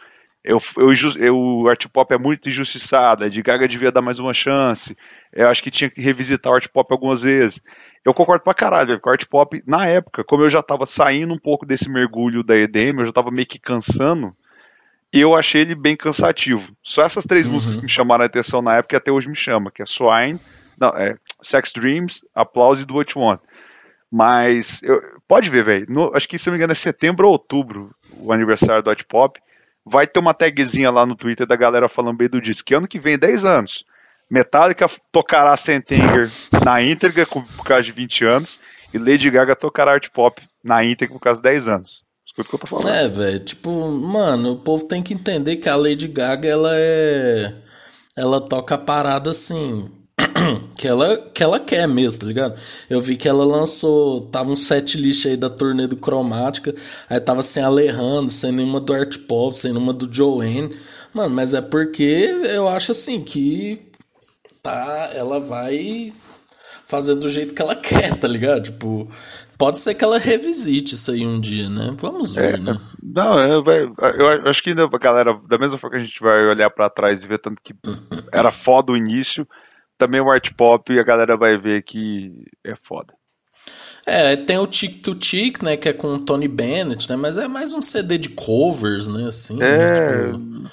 Eu, 0.44 0.62
eu, 0.78 0.94
eu, 1.20 1.38
o 1.38 1.70
art 1.70 1.88
pop 1.88 2.14
é 2.14 2.18
muito 2.18 2.50
injustiçado, 2.50 3.24
a 3.24 3.30
de 3.30 3.42
Gaga 3.42 3.66
devia 3.66 3.92
dar 3.92 4.02
mais 4.02 4.20
uma 4.20 4.34
chance. 4.34 4.98
Eu 5.32 5.48
acho 5.48 5.64
que 5.64 5.72
tinha 5.72 5.90
que 5.90 6.02
revisitar 6.02 6.52
o 6.52 6.56
art 6.56 6.68
pop 6.68 6.92
algumas 6.92 7.22
vezes. 7.22 7.62
Eu 8.04 8.14
concordo 8.14 8.44
pra 8.44 8.54
caralho, 8.54 9.00
porque 9.00 9.10
o 9.10 9.12
art 9.14 9.26
pop, 9.26 9.64
na 9.66 9.88
época, 9.88 10.22
como 10.24 10.44
eu 10.44 10.50
já 10.50 10.62
tava 10.62 10.86
saindo 10.86 11.34
um 11.34 11.40
pouco 11.40 11.66
desse 11.66 11.90
mergulho 11.90 12.44
da 12.44 12.58
EDM, 12.58 13.00
eu 13.00 13.06
já 13.06 13.14
tava 13.14 13.32
meio 13.32 13.48
que 13.48 13.58
cansando, 13.58 14.34
eu 15.14 15.34
achei 15.34 15.62
ele 15.62 15.76
bem 15.76 15.96
cansativo. 15.96 16.76
Só 16.84 17.04
essas 17.04 17.26
três 17.26 17.48
uhum. 17.48 17.54
músicas 17.54 17.78
que 17.78 17.84
me 17.84 17.90
chamaram 17.90 18.24
a 18.24 18.28
atenção 18.28 18.62
na 18.62 18.76
época 18.76 18.96
e 18.96 18.98
até 18.98 19.12
hoje 19.12 19.30
me 19.30 19.36
chama, 19.36 19.72
que 19.72 19.82
é 19.82 19.86
Swine, 19.86 20.38
não, 20.78 20.90
é 20.90 21.16
Sex 21.42 21.72
Dreams, 21.72 22.26
Applause 22.36 22.84
e 22.84 22.86
Do 22.86 22.96
What 22.96 23.18
You 23.18 23.24
Want. 23.24 23.40
Mas, 24.12 24.84
eu, 24.84 25.02
pode 25.26 25.50
ver, 25.50 25.64
velho, 25.64 25.88
acho 26.14 26.28
que 26.28 26.38
se 26.38 26.48
não 26.48 26.52
me 26.52 26.58
engano 26.58 26.74
é 26.74 26.76
setembro 26.76 27.28
ou 27.28 27.32
outubro 27.32 27.92
o 28.20 28.34
aniversário 28.34 28.84
do 28.84 28.90
Art 28.90 29.04
Pop 29.08 29.40
vai 29.86 30.08
ter 30.08 30.20
uma 30.20 30.34
tagzinha 30.34 30.90
lá 30.92 31.06
no 31.06 31.16
Twitter 31.16 31.46
da 31.46 31.56
galera 31.56 31.90
falando 31.90 32.18
bem 32.18 32.30
do 32.30 32.42
disco. 32.42 32.68
Que 32.68 32.76
ano 32.76 32.88
que 32.88 33.00
vem, 33.00 33.18
10 33.18 33.46
anos. 33.46 33.86
Metallica 34.30 34.90
tocará 35.12 35.56
Sentenger 35.58 36.28
na 36.64 36.82
íntegra 36.82 37.26
por 37.26 37.66
causa 37.66 37.84
de 37.84 37.92
20 37.92 38.26
anos. 38.26 38.60
e 38.94 38.98
Lady 38.98 39.30
Gaga 39.30 39.56
tocar 39.56 39.88
art 39.88 40.10
pop 40.10 40.42
na 40.64 40.84
íntegra 40.84 41.14
por 41.14 41.22
causa 41.22 41.42
de 41.42 41.50
10 41.50 41.68
anos. 41.68 42.04
Escuta 42.26 42.48
o 42.48 42.50
que 42.50 42.56
eu 42.56 42.60
tô 42.60 42.68
falando. 42.68 42.96
É, 42.96 43.08
velho, 43.08 43.40
tipo, 43.40 43.70
mano, 43.92 44.54
o 44.54 44.58
povo 44.58 44.88
tem 44.88 45.04
que 45.04 45.14
entender 45.14 45.58
que 45.58 45.70
a 45.70 45.76
Lady 45.76 46.08
Gaga, 46.08 46.48
ela 46.48 46.72
é. 46.74 47.54
Ela 48.18 48.42
toca 48.42 48.76
a 48.76 48.78
parada 48.78 49.32
assim. 49.32 49.92
que 50.78 50.88
ela, 50.88 51.18
que 51.34 51.44
ela 51.44 51.60
quer 51.60 51.88
mesmo, 51.88 52.22
tá 52.22 52.28
ligado? 52.28 52.60
Eu 52.90 53.02
vi 53.02 53.16
que 53.16 53.28
ela 53.28 53.46
lançou. 53.46 54.22
Tava 54.28 54.52
um 54.52 54.56
set 54.56 54.98
list 54.98 55.26
aí 55.26 55.36
da 55.38 55.50
turnê 55.50 55.88
do 55.88 55.98
Cromática. 55.98 56.74
Aí 57.10 57.20
tava 57.20 57.42
sem 57.44 57.64
Alejandro, 57.64 58.30
sem 58.30 58.52
nenhuma 58.52 58.80
do 58.80 58.94
Art 58.94 59.18
Pop, 59.28 59.58
sem 59.58 59.72
nenhuma 59.74 59.94
do 59.94 60.12
Joanne. 60.14 60.70
Mano, 61.14 61.34
mas 61.34 61.54
é 61.54 61.62
porque 61.62 62.04
eu 62.54 62.68
acho 62.68 62.92
assim 62.92 63.24
que. 63.24 63.82
Tá. 64.62 65.12
Ela 65.16 65.40
vai 65.40 66.12
fazer 66.86 67.16
do 67.16 67.28
jeito 67.30 67.54
que 67.54 67.62
ela 67.62 67.76
quer, 67.78 68.16
tá 68.18 68.28
ligado? 68.28 68.64
Tipo, 68.64 69.10
pode 69.58 69.80
ser 69.80 69.94
que 69.96 70.04
ela 70.04 70.20
revisite 70.20 70.96
isso 70.96 71.12
aí 71.12 71.26
um 71.26 71.40
dia, 71.40 71.70
né? 71.70 71.96
Vamos 72.00 72.34
ver, 72.34 72.56
É, 72.56 72.58
né? 72.60 72.78
Não, 73.02 73.40
eu, 73.40 73.64
vai- 73.64 73.84
eu 73.84 74.50
acho 74.50 74.62
que 74.62 74.70
ainda 74.70 74.84
a 74.86 74.98
galera, 74.98 75.40
da 75.50 75.58
mesma 75.58 75.78
forma 75.78 75.98
que 75.98 76.04
a 76.04 76.06
gente 76.06 76.20
vai 76.22 76.46
olhar 76.48 76.70
pra 76.70 76.90
trás 76.90 77.24
e 77.24 77.28
ver 77.28 77.40
tanto 77.40 77.62
que 77.64 77.74
era 78.32 78.52
foda 78.52 78.92
o 78.92 78.98
início, 78.98 79.48
também 80.04 80.20
o 80.20 80.30
art 80.30 80.52
pop 80.58 81.00
a 81.00 81.04
galera 81.04 81.38
vai 81.38 81.58
ver 81.58 81.82
que 81.84 82.32
é 82.66 82.76
foda. 82.76 83.14
É, 84.06 84.36
tem 84.36 84.58
o 84.58 84.68
Tic 84.68 85.02
to 85.02 85.16
Tic, 85.16 85.62
né, 85.64 85.78
que 85.78 85.88
é 85.88 85.94
com 85.94 86.08
o 86.16 86.26
Tony 86.26 86.50
Bennett, 86.50 87.10
né, 87.10 87.16
mas 87.16 87.38
é 87.38 87.48
mais 87.48 87.74
um 87.74 87.82
CD 87.82 88.18
de 88.18 88.30
covers, 88.30 89.08
né, 89.08 89.28
assim, 89.28 89.58
né, 89.58 89.86
É. 89.86 89.94
tipo, 89.94 90.70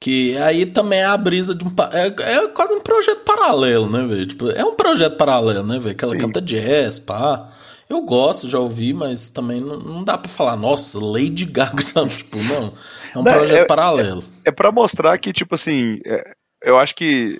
que 0.00 0.36
aí 0.38 0.64
também 0.64 1.00
é 1.00 1.04
a 1.04 1.16
brisa 1.18 1.54
de 1.54 1.64
um, 1.66 1.70
é, 1.92 2.06
é 2.06 2.48
quase 2.48 2.72
um 2.72 2.80
projeto 2.80 3.20
paralelo, 3.24 3.90
né, 3.90 4.06
velho, 4.06 4.26
tipo, 4.26 4.48
é 4.50 4.64
um 4.64 4.74
projeto 4.74 5.18
paralelo, 5.18 5.66
né, 5.66 5.78
velho, 5.78 5.94
que 5.94 6.02
ela 6.04 6.14
Sim. 6.14 6.20
canta 6.20 6.40
jazz, 6.40 6.98
pá, 6.98 7.46
eu 7.90 8.00
gosto, 8.00 8.48
já 8.48 8.58
ouvi, 8.58 8.94
mas 8.94 9.28
também 9.28 9.60
não, 9.60 9.78
não 9.78 10.02
dá 10.04 10.16
pra 10.16 10.30
falar, 10.30 10.56
nossa, 10.56 10.98
Lady 10.98 11.44
Gaga, 11.44 11.82
sabe, 11.82 12.16
tipo, 12.16 12.38
não, 12.42 12.72
é 13.14 13.18
um 13.18 13.22
Não, 13.22 13.32
projeto 13.32 13.58
é- 13.60 13.66
paralelo. 13.66 14.24
É 14.46 14.50
pra 14.50 14.72
mostrar 14.72 15.18
que, 15.18 15.30
tipo 15.30 15.54
assim, 15.56 15.98
é, 16.06 16.32
eu 16.64 16.78
acho 16.78 16.94
que 16.94 17.36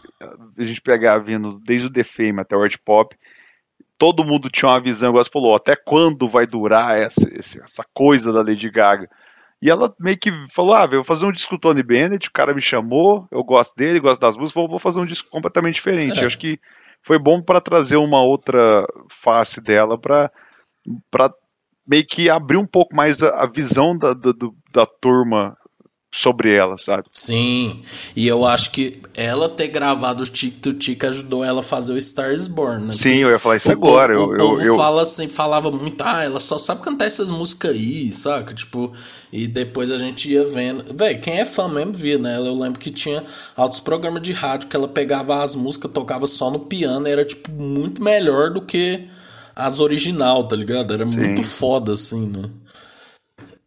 a 0.58 0.62
gente 0.62 0.80
pegar 0.80 1.18
vindo 1.18 1.58
desde 1.64 1.86
o 1.86 1.92
The 1.92 2.04
Fame 2.04 2.40
até 2.40 2.56
o 2.56 2.62
art 2.62 2.76
pop, 2.84 3.16
todo 3.98 4.24
mundo 4.24 4.50
tinha 4.50 4.68
uma 4.70 4.80
visão, 4.80 5.10
igual 5.10 5.22
você 5.24 5.30
falou, 5.30 5.54
até 5.54 5.76
quando 5.76 6.28
vai 6.28 6.46
durar 6.46 6.98
essa, 6.98 7.28
essa 7.38 7.84
coisa 7.94 8.32
da 8.32 8.42
Lady 8.42 8.68
Gaga. 8.70 9.08
E 9.60 9.70
ela 9.70 9.94
meio 10.00 10.18
que 10.18 10.30
falou: 10.52 10.74
Ah, 10.74 10.86
vou 10.86 11.04
fazer 11.04 11.24
um 11.24 11.30
disco 11.32 11.50
com 11.50 11.56
o 11.56 11.60
Tony 11.60 11.82
Bennett, 11.84 12.28
o 12.28 12.32
cara 12.32 12.52
me 12.52 12.60
chamou, 12.60 13.28
eu 13.30 13.44
gosto 13.44 13.76
dele, 13.76 14.00
gosto 14.00 14.20
das 14.20 14.36
músicas, 14.36 14.54
vou, 14.60 14.68
vou 14.68 14.78
fazer 14.80 14.98
um 14.98 15.06
disco 15.06 15.30
completamente 15.30 15.74
diferente. 15.76 16.18
É. 16.18 16.22
Eu 16.22 16.26
acho 16.26 16.38
que 16.38 16.58
foi 17.00 17.18
bom 17.18 17.40
pra 17.40 17.60
trazer 17.60 17.96
uma 17.96 18.20
outra 18.22 18.84
face 19.08 19.60
dela, 19.60 19.96
pra 19.98 20.30
meio 21.86 22.04
que 22.06 22.28
abrir 22.30 22.56
um 22.56 22.66
pouco 22.66 22.94
mais 22.94 23.22
a, 23.22 23.42
a 23.42 23.46
visão 23.46 23.96
da, 23.96 24.12
do- 24.12 24.54
da 24.72 24.86
turma 24.86 25.56
sobre 26.14 26.52
ela, 26.54 26.76
sabe? 26.76 27.04
Sim, 27.10 27.82
e 28.14 28.28
eu 28.28 28.44
acho 28.46 28.70
que 28.70 29.00
ela 29.14 29.48
ter 29.48 29.68
gravado 29.68 30.22
o 30.22 30.26
Tic 30.26 30.60
to 30.60 30.72
Tic 30.74 31.02
ajudou 31.04 31.42
ela 31.44 31.60
a 31.60 31.62
fazer 31.62 31.92
o 31.94 31.98
Stars 31.98 32.46
Born, 32.46 32.86
né? 32.86 32.92
Sim, 32.92 33.16
eu 33.16 33.30
ia 33.30 33.38
falar 33.38 33.56
isso 33.56 33.68
o 33.68 33.72
agora. 33.72 34.14
Povo, 34.14 34.30
o 34.30 34.34
eu, 34.34 34.38
povo 34.38 34.60
eu, 34.60 34.66
eu- 34.66 34.76
fala 34.76 35.02
assim, 35.02 35.26
falava 35.28 35.70
muito, 35.70 36.02
ah, 36.02 36.22
ela 36.22 36.38
só 36.38 36.58
sabe 36.58 36.82
cantar 36.82 37.06
essas 37.06 37.30
músicas 37.30 37.70
aí, 37.74 38.12
saca? 38.12 38.52
Tipo, 38.54 38.92
e 39.32 39.46
depois 39.46 39.90
a 39.90 39.96
gente 39.98 40.30
ia 40.30 40.44
vendo. 40.44 40.84
Véi, 40.94 41.16
quem 41.16 41.38
é 41.40 41.44
fã 41.44 41.66
mesmo 41.68 41.92
via, 41.94 42.18
né? 42.18 42.36
Eu 42.36 42.58
lembro 42.58 42.78
que 42.78 42.90
tinha 42.90 43.24
altos 43.56 43.80
programas 43.80 44.20
de 44.22 44.32
rádio 44.32 44.68
que 44.68 44.76
ela 44.76 44.88
pegava 44.88 45.42
as 45.42 45.56
músicas, 45.56 45.90
tocava 45.92 46.26
só 46.26 46.50
no 46.50 46.60
piano, 46.60 47.06
era, 47.08 47.24
tipo, 47.24 47.50
muito 47.52 48.02
melhor 48.02 48.50
do 48.50 48.60
que 48.60 49.08
as 49.56 49.80
original, 49.80 50.44
tá 50.48 50.56
ligado? 50.56 50.92
Era 50.94 51.04
muito 51.06 51.42
foda, 51.42 51.92
assim, 51.94 52.26
né? 52.28 52.50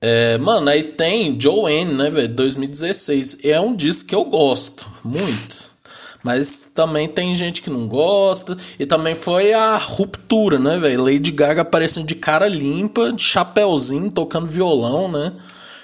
É, 0.07 0.37
mano, 0.37 0.69
aí 0.69 0.83
tem 0.83 1.35
Joanne, 1.39 1.95
né, 1.95 2.11
velho? 2.11 2.27
2016. 2.27 3.43
É 3.43 3.59
um 3.59 3.75
disco 3.75 4.09
que 4.09 4.13
eu 4.13 4.23
gosto 4.23 4.87
muito. 5.03 5.73
Mas 6.23 6.71
também 6.75 7.07
tem 7.07 7.33
gente 7.33 7.59
que 7.63 7.71
não 7.71 7.87
gosta. 7.87 8.55
E 8.77 8.85
também 8.85 9.15
foi 9.15 9.51
a 9.51 9.77
ruptura, 9.77 10.59
né, 10.59 10.77
velho? 10.77 11.03
Lady 11.03 11.31
Gaga 11.31 11.63
aparecendo 11.63 12.05
de 12.05 12.13
cara 12.13 12.47
limpa, 12.47 13.11
de 13.13 13.23
chapéuzinho, 13.23 14.11
tocando 14.11 14.45
violão, 14.45 15.11
né? 15.11 15.33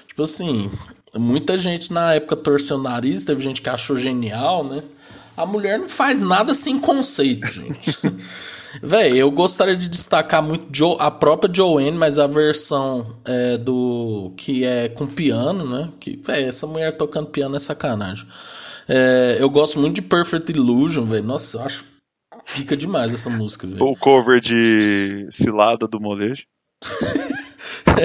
Tipo 0.06 0.22
assim, 0.22 0.70
muita 1.16 1.58
gente 1.58 1.92
na 1.92 2.14
época 2.14 2.36
torceu 2.36 2.76
o 2.76 2.82
nariz, 2.82 3.24
teve 3.24 3.42
gente 3.42 3.60
que 3.60 3.68
achou 3.68 3.96
genial, 3.96 4.62
né? 4.62 4.84
A 5.36 5.46
mulher 5.46 5.78
não 5.78 5.88
faz 5.88 6.22
nada 6.22 6.54
sem 6.54 6.78
conceito, 6.78 7.46
gente. 7.50 7.98
Véi, 8.82 9.18
eu 9.20 9.30
gostaria 9.30 9.76
de 9.76 9.86
destacar 9.88 10.42
muito 10.42 10.66
Jo- 10.72 10.96
a 10.98 11.10
própria 11.10 11.52
Joanne, 11.54 11.92
mas 11.98 12.18
a 12.18 12.26
versão 12.26 13.16
é, 13.24 13.58
do 13.58 14.32
que 14.36 14.64
é 14.64 14.88
com 14.88 15.06
piano, 15.06 15.68
né? 15.68 15.90
Que, 16.00 16.18
véi, 16.26 16.44
essa 16.44 16.66
mulher 16.66 16.96
tocando 16.96 17.26
piano 17.28 17.54
é 17.54 17.58
sacanagem. 17.58 18.26
É, 18.88 19.36
eu 19.38 19.50
gosto 19.50 19.78
muito 19.78 19.96
de 19.96 20.02
Perfect 20.02 20.50
Illusion, 20.52 21.04
velho. 21.04 21.22
Nossa, 21.24 21.58
eu 21.58 21.62
acho 21.64 21.84
pica 22.54 22.74
demais 22.74 23.12
essa 23.12 23.28
música, 23.28 23.66
velho. 23.66 23.84
o 23.84 23.94
cover 23.94 24.40
de 24.40 25.28
Cilada 25.30 25.86
do 25.86 26.00
Molejo. 26.00 26.44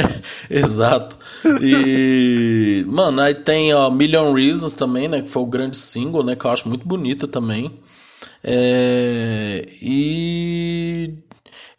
Exato. 0.50 1.18
E, 1.60 2.84
mano, 2.88 3.22
aí 3.22 3.34
tem 3.34 3.74
ó, 3.74 3.90
Million 3.90 4.34
Reasons 4.34 4.76
também, 4.76 5.08
né? 5.08 5.22
Que 5.22 5.30
foi 5.30 5.42
o 5.42 5.46
grande 5.48 5.78
single, 5.78 6.24
né? 6.24 6.36
Que 6.36 6.46
eu 6.46 6.52
acho 6.52 6.68
muito 6.70 6.88
bonita 6.88 7.28
também. 7.28 7.72
É, 8.44 9.66
e 9.82 11.14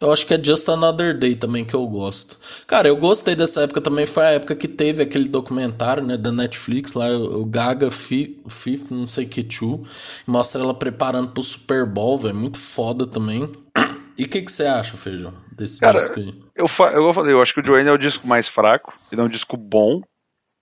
eu 0.01 0.11
acho 0.11 0.25
que 0.25 0.33
é 0.33 0.43
Just 0.43 0.69
Another 0.69 1.17
Day 1.17 1.35
também 1.35 1.65
que 1.65 1.73
eu 1.73 1.85
gosto. 1.87 2.37
Cara, 2.67 2.87
eu 2.87 2.95
gostei 2.97 3.35
dessa 3.35 3.61
época 3.63 3.81
também. 3.81 4.05
Foi 4.05 4.25
a 4.25 4.31
época 4.31 4.55
que 4.55 4.67
teve 4.67 5.01
aquele 5.03 5.27
documentário, 5.27 6.03
né? 6.05 6.17
Da 6.17 6.31
Netflix 6.31 6.93
lá, 6.93 7.09
o 7.11 7.45
Gaga 7.45 7.91
Fi- 7.91 8.41
Fifth, 8.49 8.91
não 8.91 9.07
sei 9.07 9.25
que, 9.25 9.43
Two. 9.43 9.83
Mostra 10.27 10.61
ela 10.61 10.73
preparando 10.73 11.29
pro 11.31 11.43
Super 11.43 11.85
Bowl, 11.85 12.17
velho. 12.17 12.35
Muito 12.35 12.57
foda 12.57 13.05
também. 13.07 13.49
E 14.17 14.23
o 14.23 14.29
que 14.29 14.41
que 14.41 14.51
você 14.51 14.65
acha, 14.65 14.97
Feijão, 14.97 15.33
desse 15.55 15.79
Cara, 15.79 15.93
disco 15.97 16.19
aí? 16.19 16.35
Eu, 16.59 16.67
fa- 16.67 16.91
eu 16.91 17.13
falei, 17.13 17.33
eu 17.33 17.41
acho 17.41 17.53
que 17.53 17.61
o 17.61 17.65
Joanne 17.65 17.89
é 17.89 17.91
o 17.91 17.97
disco 17.97 18.27
mais 18.27 18.47
fraco. 18.47 18.93
Ele 19.11 19.21
é 19.21 19.23
um 19.23 19.29
disco 19.29 19.57
bom, 19.57 20.01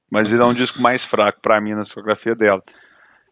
mas 0.09 0.31
ele 0.31 0.41
é 0.41 0.45
um 0.45 0.53
disco 0.53 0.81
mais 0.81 1.03
fraco 1.03 1.41
pra 1.41 1.59
mim 1.59 1.73
na 1.73 1.81
discografia 1.81 2.35
dela. 2.35 2.63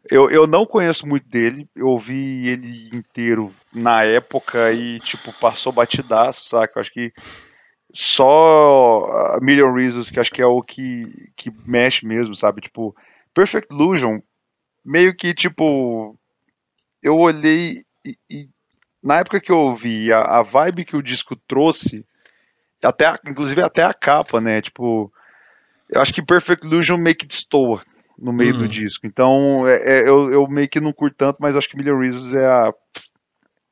Eu, 0.09 0.29
eu 0.29 0.45
não 0.45 0.65
conheço 0.65 1.07
muito 1.07 1.27
dele, 1.27 1.67
eu 1.75 1.87
ouvi 1.87 2.47
ele 2.47 2.89
inteiro 2.93 3.51
na 3.73 4.03
época 4.03 4.71
e, 4.71 4.99
tipo, 4.99 5.33
passou 5.39 5.71
batidaço, 5.71 6.45
saca? 6.47 6.77
Eu 6.77 6.81
acho 6.81 6.91
que 6.91 7.11
só 7.93 9.05
a 9.35 9.39
Million 9.41 9.73
Reasons, 9.73 10.09
que 10.11 10.19
acho 10.19 10.31
que 10.31 10.41
é 10.41 10.45
o 10.45 10.61
que, 10.61 11.31
que 11.35 11.49
mexe 11.67 12.05
mesmo, 12.05 12.35
sabe? 12.35 12.61
Tipo, 12.61 12.95
Perfect 13.33 13.73
Illusion, 13.73 14.19
meio 14.83 15.15
que, 15.15 15.33
tipo, 15.33 16.17
eu 17.01 17.17
olhei 17.17 17.81
e, 18.05 18.15
e 18.29 18.49
na 19.01 19.19
época 19.19 19.39
que 19.39 19.51
eu 19.51 19.57
ouvi 19.57 20.11
a, 20.11 20.21
a 20.21 20.41
vibe 20.43 20.85
que 20.85 20.95
o 20.97 21.01
disco 21.03 21.35
trouxe, 21.47 22.05
até 22.85 23.05
a- 23.05 23.19
inclusive 23.25 23.61
até 23.61 23.83
a 23.83 23.93
capa, 23.93 24.39
né? 24.39 24.61
Tipo, 24.61 25.11
eu 25.89 26.01
acho 26.01 26.13
que 26.13 26.21
Perfect 26.21 26.65
Illusion 26.65 26.97
meio 26.97 27.15
que 27.15 27.25
destoa 27.27 27.81
no 28.17 28.31
meio 28.31 28.53
Uhum. 28.53 28.59
do 28.59 28.67
disco. 28.67 29.05
Então, 29.05 29.67
é, 29.67 29.75
é, 29.99 30.07
eu, 30.07 30.31
eu 30.31 30.47
meio 30.47 30.69
que 30.69 30.79
não 30.79 30.93
curto 30.93 31.15
tanto, 31.17 31.37
mas 31.39 31.55
acho 31.55 31.67
que 31.69 31.75
Million 31.77 31.99
Reasons 31.99 32.33
é 32.33 32.45
a. 32.45 32.73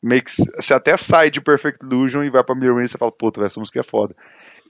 Meio 0.01 0.21
que 0.21 0.31
você 0.31 0.73
até 0.73 0.97
sai 0.97 1.31
de 1.31 1.39
Perfect 1.39 1.83
Illusion 1.85 2.23
e 2.23 2.29
vai 2.29 2.43
pra 2.43 2.53
Million 2.53 2.75
Reasons 2.75 2.95
e 2.95 2.97
fala, 2.97 3.11
puta, 3.17 3.45
essa 3.45 3.57
música 3.59 3.79
é 3.79 3.83
foda. 3.83 4.13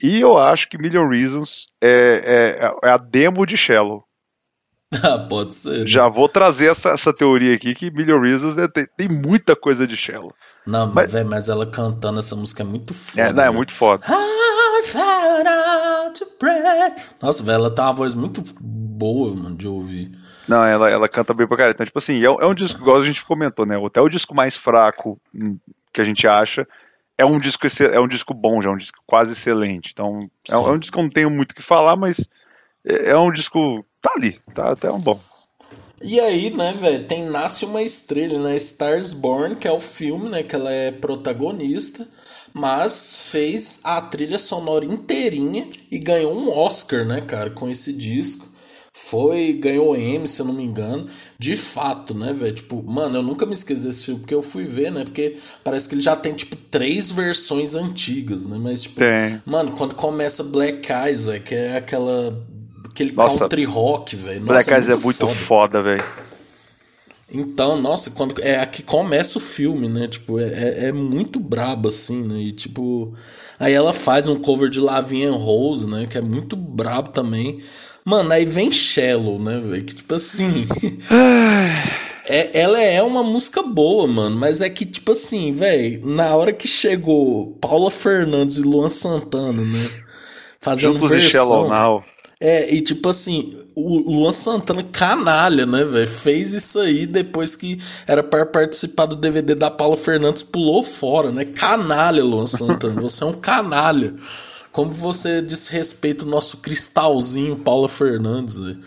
E 0.00 0.20
eu 0.20 0.38
acho 0.38 0.68
que 0.68 0.78
Million 0.78 1.08
Reasons 1.08 1.66
é, 1.82 2.58
é, 2.60 2.88
é 2.88 2.90
a 2.90 2.96
demo 2.96 3.44
de 3.44 3.56
Shallow. 3.56 4.04
Ah, 5.02 5.18
pode 5.28 5.54
ser. 5.54 5.84
né? 5.84 5.90
Já 5.90 6.08
vou 6.08 6.28
trazer 6.28 6.70
essa, 6.70 6.90
essa 6.90 7.12
teoria 7.12 7.54
aqui 7.54 7.74
que 7.74 7.90
Million 7.90 8.20
Reasons 8.20 8.56
é- 8.58 8.68
tem, 8.68 8.86
tem 8.96 9.08
muita 9.08 9.54
coisa 9.56 9.86
de 9.86 9.96
Shallow. 9.96 10.30
Não, 10.66 10.86
mas, 10.86 10.94
Mas- 10.94 11.12
véi, 11.12 11.24
mas 11.24 11.48
ela 11.48 11.66
cantando 11.66 12.20
essa 12.20 12.34
música 12.36 12.62
é 12.62 12.66
muito 12.66 12.92
foda. 12.94 13.20
É, 13.22 13.32
não, 13.32 13.42
é 13.42 13.46
né? 13.46 13.50
muito 13.56 13.72
foda. 13.72 14.04
Nossa, 17.20 17.42
velho, 17.42 17.56
ela 17.56 17.74
tem 17.74 17.84
uma 17.84 17.92
voz 17.92 18.14
muito 18.14 18.42
boa, 18.60 19.34
mano, 19.34 19.56
de 19.56 19.66
ouvir. 19.66 20.10
Não, 20.48 20.64
ela, 20.64 20.90
ela 20.90 21.08
canta 21.08 21.32
bem 21.32 21.46
pra 21.46 21.56
caralho. 21.56 21.72
Então, 21.74 21.86
tipo 21.86 21.98
assim, 21.98 22.22
é, 22.22 22.30
um- 22.30 22.40
é 22.40 22.46
um 22.46 22.54
disco, 22.54 22.80
igual 22.80 22.98
a 23.00 23.04
gente 23.04 23.24
comentou, 23.24 23.64
né? 23.64 23.76
Até 23.84 24.00
o 24.00 24.08
disco 24.08 24.34
mais 24.34 24.56
fraco 24.56 25.18
hum, 25.34 25.56
que 25.92 26.00
a 26.00 26.04
gente 26.04 26.26
acha 26.26 26.66
é 27.16 27.24
um 27.24 27.38
disco, 27.38 27.66
é 27.92 28.00
um 28.00 28.08
disco 28.08 28.34
bom, 28.34 28.60
já 28.60 28.68
é 28.68 28.72
um 28.72 28.76
disco 28.76 28.98
quase 29.06 29.32
excelente. 29.32 29.90
Então, 29.92 30.18
é, 30.50 30.56
um- 30.56 30.68
é 30.68 30.72
um 30.72 30.78
disco 30.78 30.92
que 30.92 30.98
eu 30.98 31.02
não 31.04 31.10
tenho 31.10 31.30
muito 31.30 31.52
o 31.52 31.54
que 31.54 31.62
falar, 31.62 31.96
mas 31.96 32.28
é, 32.86 33.10
é 33.10 33.16
um 33.18 33.32
disco. 33.32 33.84
Tá 34.04 34.12
ali, 34.14 34.38
tá 34.54 34.70
até 34.70 34.92
um 34.92 35.00
bom. 35.00 35.18
E 36.02 36.20
aí, 36.20 36.54
né, 36.54 36.72
velho, 36.72 37.04
tem 37.04 37.24
Nasce 37.24 37.64
uma 37.64 37.80
Estrela, 37.80 38.38
né? 38.38 38.56
Stars 38.58 39.14
Born, 39.14 39.56
que 39.56 39.66
é 39.66 39.72
o 39.72 39.80
filme, 39.80 40.28
né? 40.28 40.42
Que 40.42 40.54
ela 40.54 40.70
é 40.70 40.90
protagonista, 40.90 42.06
mas 42.52 43.30
fez 43.30 43.80
a 43.84 44.02
trilha 44.02 44.38
sonora 44.38 44.84
inteirinha 44.84 45.66
e 45.90 45.98
ganhou 45.98 46.36
um 46.36 46.52
Oscar, 46.52 47.06
né, 47.06 47.22
cara, 47.22 47.48
com 47.48 47.70
esse 47.70 47.92
disco. 47.92 48.54
Foi, 48.96 49.54
ganhou 49.54 49.96
M, 49.96 50.26
se 50.26 50.40
eu 50.40 50.46
não 50.46 50.54
me 50.54 50.62
engano. 50.62 51.06
De 51.38 51.56
fato, 51.56 52.14
né, 52.14 52.32
velho? 52.32 52.54
Tipo, 52.54 52.82
mano, 52.82 53.18
eu 53.18 53.22
nunca 53.22 53.44
me 53.44 53.52
esqueci 53.54 53.86
desse 53.86 54.04
filme, 54.04 54.20
porque 54.20 54.34
eu 54.34 54.42
fui 54.42 54.64
ver, 54.66 54.92
né? 54.92 55.04
Porque 55.04 55.36
parece 55.64 55.88
que 55.88 55.94
ele 55.96 56.02
já 56.02 56.14
tem, 56.14 56.32
tipo, 56.32 56.54
três 56.54 57.10
versões 57.10 57.74
antigas, 57.74 58.46
né? 58.46 58.56
Mas, 58.60 58.82
tipo, 58.82 59.00
Tem. 59.00 59.42
mano, 59.44 59.72
quando 59.72 59.94
começa 59.94 60.44
Black 60.44 60.92
Eyes, 60.92 61.26
velho, 61.26 61.42
que 61.42 61.54
é 61.54 61.76
aquela. 61.76 62.40
Aquele 62.94 63.12
Nossa, 63.12 63.40
country 63.40 63.64
rock, 63.64 64.14
velho. 64.16 64.40
Black 64.42 64.70
Eyes 64.70 64.88
é 64.88 64.96
muito 64.96 65.18
foda. 65.18 65.46
foda, 65.46 65.82
velho. 65.82 66.04
Então, 67.32 67.80
nossa, 67.80 68.10
quando 68.10 68.40
é 68.40 68.60
aqui 68.60 68.82
começa 68.82 69.38
o 69.38 69.40
filme, 69.40 69.88
né? 69.88 70.06
Tipo, 70.06 70.38
é, 70.38 70.44
é- 70.44 70.84
é 70.86 70.92
muito 70.92 71.40
brabo, 71.40 71.88
assim, 71.88 72.22
né? 72.22 72.36
E 72.38 72.52
tipo. 72.52 73.12
Aí 73.58 73.72
ela 73.72 73.92
faz 73.92 74.28
um 74.28 74.38
cover 74.38 74.68
de 74.68 74.78
Lavinha 74.78 75.32
Rose, 75.32 75.88
né? 75.88 76.06
Que 76.08 76.18
é 76.18 76.20
muito 76.20 76.54
brabo 76.56 77.10
também. 77.10 77.60
Mano, 78.04 78.30
aí 78.32 78.44
vem 78.44 78.70
Shallow, 78.70 79.38
né, 79.42 79.60
velho? 79.60 79.84
Que 79.84 79.94
tipo 79.94 80.14
assim. 80.14 80.66
é, 82.28 82.60
ela 82.60 82.80
é 82.80 83.02
uma 83.02 83.22
música 83.22 83.62
boa, 83.62 84.06
mano. 84.06 84.36
Mas 84.36 84.60
é 84.60 84.68
que, 84.68 84.84
tipo 84.84 85.12
assim, 85.12 85.52
velho, 85.52 86.06
na 86.06 86.36
hora 86.36 86.52
que 86.52 86.68
chegou 86.68 87.52
Paula 87.60 87.90
Fernandes 87.90 88.58
e 88.58 88.62
Luan 88.62 88.88
Santana, 88.90 89.64
né? 89.64 89.90
Fazendo 90.60 90.94
Juntos 90.94 91.08
versão. 91.10 91.46
Shallow 91.48 91.68
Now. 91.68 92.04
É, 92.46 92.74
e 92.74 92.82
tipo 92.82 93.08
assim, 93.08 93.56
o 93.74 93.96
Luan 94.00 94.30
Santana, 94.30 94.82
canalha, 94.82 95.64
né, 95.64 95.82
velho? 95.82 96.06
Fez 96.06 96.52
isso 96.52 96.78
aí 96.78 97.06
depois 97.06 97.56
que 97.56 97.80
era 98.06 98.22
para 98.22 98.44
participar 98.44 99.06
do 99.06 99.16
DVD 99.16 99.54
da 99.54 99.70
Paula 99.70 99.96
Fernandes, 99.96 100.42
pulou 100.42 100.82
fora, 100.82 101.32
né? 101.32 101.46
Canalha, 101.46 102.22
Luan 102.22 102.44
Santana. 102.44 103.00
Você 103.00 103.24
é 103.24 103.26
um 103.28 103.32
canalha. 103.32 104.12
Como 104.70 104.92
você 104.92 105.40
desrespeita 105.40 106.26
o 106.26 106.28
nosso 106.28 106.58
cristalzinho 106.58 107.56
Paula 107.56 107.88
Fernandes, 107.88 108.58
velho. 108.58 108.78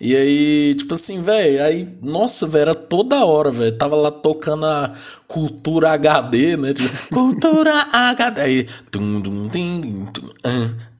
E 0.00 0.16
aí, 0.16 0.74
tipo 0.74 0.94
assim, 0.94 1.20
velho, 1.20 1.62
aí, 1.62 1.86
nossa, 2.00 2.46
velho, 2.46 2.62
era 2.62 2.74
toda 2.74 3.22
hora, 3.26 3.50
velho. 3.50 3.76
Tava 3.76 3.96
lá 3.96 4.10
tocando 4.10 4.64
a 4.64 4.90
Cultura 5.28 5.90
HD, 5.90 6.56
né? 6.56 6.72
Tipo, 6.72 6.88
Cultura 7.12 7.74
HD. 7.92 8.40
Aí, 8.40 8.66
tum, 8.90 9.20
tum, 9.20 9.48
tum, 9.50 10.06
ah, 10.42 10.48
ah, 10.48 10.70
turururum, 10.70 10.72
turum. 10.72 10.93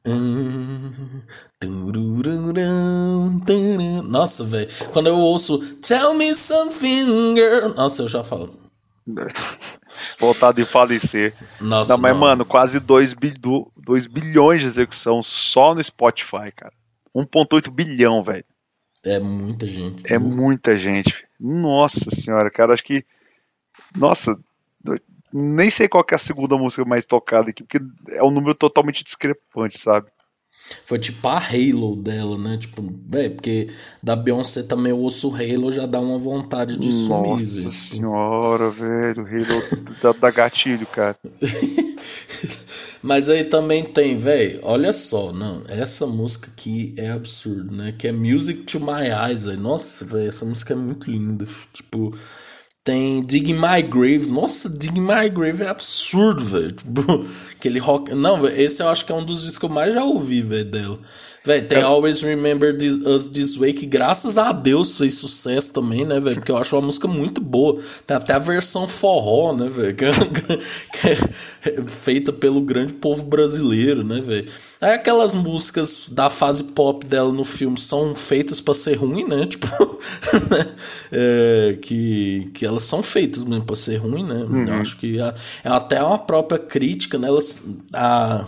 Nossa, 4.06 4.44
velho. 4.44 4.68
Quando 4.92 5.06
eu 5.06 5.16
ouço 5.16 5.58
Tell 5.76 6.14
me 6.14 6.34
something, 6.34 7.34
girl. 7.34 7.74
Nossa, 7.74 8.02
eu 8.02 8.08
já 8.08 8.22
falo. 8.22 8.54
Voltado 10.18 10.60
em 10.60 10.64
falecer. 10.64 11.34
Nossa, 11.60 11.94
não, 11.94 12.00
mas, 12.00 12.12
não. 12.12 12.20
mano, 12.20 12.44
quase 12.44 12.80
2 12.80 13.14
bilhões 13.14 14.62
de 14.62 14.66
execução 14.66 15.22
só 15.22 15.74
no 15.74 15.82
Spotify, 15.82 16.52
cara. 16.54 16.72
1,8 17.14 17.70
bilhão, 17.70 18.22
velho. 18.22 18.44
É 19.04 19.18
muita 19.18 19.66
gente. 19.66 20.12
É 20.12 20.18
muita 20.18 20.76
gente. 20.76 21.26
Nossa 21.38 22.10
senhora, 22.10 22.50
cara, 22.50 22.72
acho 22.72 22.82
que. 22.82 23.04
Nossa, 23.96 24.38
nem 25.36 25.68
sei 25.68 25.88
qual 25.88 26.04
que 26.04 26.14
é 26.14 26.16
a 26.16 26.18
segunda 26.18 26.56
música 26.56 26.84
mais 26.84 27.06
tocada 27.08 27.50
aqui, 27.50 27.64
porque 27.64 27.80
é 28.10 28.22
um 28.22 28.30
número 28.30 28.54
totalmente 28.54 29.02
discrepante, 29.02 29.80
sabe? 29.80 30.06
Foi 30.84 30.98
tipo 30.98 31.26
a 31.26 31.38
Halo 31.38 31.96
dela, 31.96 32.38
né? 32.38 32.56
Tipo, 32.56 32.82
velho, 33.08 33.32
porque 33.32 33.68
da 34.00 34.14
Beyoncé 34.14 34.62
também 34.62 34.90
eu 34.90 34.98
ouço 34.98 35.34
Halo 35.34 35.72
já 35.72 35.84
dá 35.84 36.00
uma 36.00 36.18
vontade 36.18 36.78
de 36.78 36.90
sumir, 36.92 37.40
Nossa 37.40 37.72
senhora, 37.72 38.70
velho. 38.70 39.26
Halo 39.26 39.94
da, 40.00 40.12
da 40.12 40.30
gatilho, 40.30 40.86
cara. 40.86 41.18
Mas 43.02 43.28
aí 43.28 43.44
também 43.44 43.84
tem, 43.84 44.16
velho, 44.16 44.60
olha 44.62 44.92
só, 44.92 45.32
não, 45.32 45.62
essa 45.68 46.06
música 46.06 46.50
aqui 46.50 46.94
é 46.96 47.10
absurdo, 47.10 47.74
né? 47.74 47.92
Que 47.98 48.08
é 48.08 48.12
Music 48.12 48.62
to 48.62 48.80
My 48.80 49.10
Eyes, 49.28 49.44
velho. 49.44 49.60
Nossa, 49.60 50.04
velho, 50.06 50.28
essa 50.28 50.46
música 50.46 50.72
é 50.72 50.76
muito 50.76 51.10
linda. 51.10 51.44
Tipo, 51.74 52.14
tem 52.84 53.22
Dig 53.22 53.54
My 53.54 53.82
Grave. 53.82 54.26
Nossa, 54.26 54.68
Dig 54.68 55.00
My 55.00 55.30
Grave 55.30 55.62
é 55.62 55.68
absurdo, 55.68 56.44
velho. 56.44 56.70
Tipo, 56.76 57.26
aquele 57.52 57.78
rock. 57.78 58.14
Não, 58.14 58.46
esse 58.46 58.82
eu 58.82 58.88
acho 58.88 59.06
que 59.06 59.10
é 59.10 59.14
um 59.14 59.24
dos 59.24 59.42
discos 59.42 59.58
que 59.58 59.64
eu 59.64 59.70
mais 59.70 59.94
já 59.94 60.04
ouvi, 60.04 60.42
velho, 60.42 60.70
dela. 60.70 60.98
Velho, 61.46 61.68
tem 61.68 61.82
Always 61.82 62.22
Remember 62.22 62.76
This, 62.78 62.96
Us 63.04 63.28
This 63.28 63.56
Way, 63.56 63.74
que 63.74 63.84
graças 63.84 64.38
a 64.38 64.50
Deus 64.50 64.96
fez 64.96 65.14
sucesso 65.18 65.74
também, 65.74 66.02
né, 66.06 66.18
velho? 66.18 66.36
Porque 66.36 66.50
eu 66.50 66.56
acho 66.56 66.74
uma 66.74 66.86
música 66.86 67.06
muito 67.06 67.38
boa. 67.38 67.78
Tem 68.06 68.16
até 68.16 68.32
a 68.32 68.38
versão 68.38 68.88
forró, 68.88 69.52
né, 69.54 69.68
velho? 69.68 69.94
Que, 69.94 71.08
é- 71.08 71.82
feita 71.86 72.32
pelo 72.32 72.62
grande 72.62 72.94
povo 72.94 73.24
brasileiro, 73.24 74.02
né, 74.02 74.22
velho? 74.22 74.46
Aí 74.80 74.94
aquelas 74.94 75.34
músicas 75.34 76.08
da 76.10 76.30
fase 76.30 76.64
pop 76.64 77.06
dela 77.06 77.30
no 77.32 77.44
filme 77.44 77.78
são 77.78 78.14
feitas 78.16 78.60
pra 78.60 78.72
ser 78.72 78.94
ruim, 78.94 79.24
né? 79.28 79.44
Tipo, 79.54 79.66
né? 79.68 80.74
É, 81.12 81.78
que, 81.82 82.50
que 82.54 82.64
elas 82.66 82.84
são 82.84 83.02
feitas 83.02 83.44
mesmo 83.44 83.64
pra 83.64 83.76
ser 83.76 83.96
ruim, 83.98 84.24
né? 84.24 84.46
Eu 84.68 84.74
acho 84.80 84.96
que 84.96 85.20
a- 85.20 85.34
é 85.62 85.68
até 85.68 86.02
uma 86.02 86.18
própria 86.18 86.58
crítica, 86.58 87.18
né? 87.18 87.28
Elas, 87.28 87.64
a, 87.92 88.44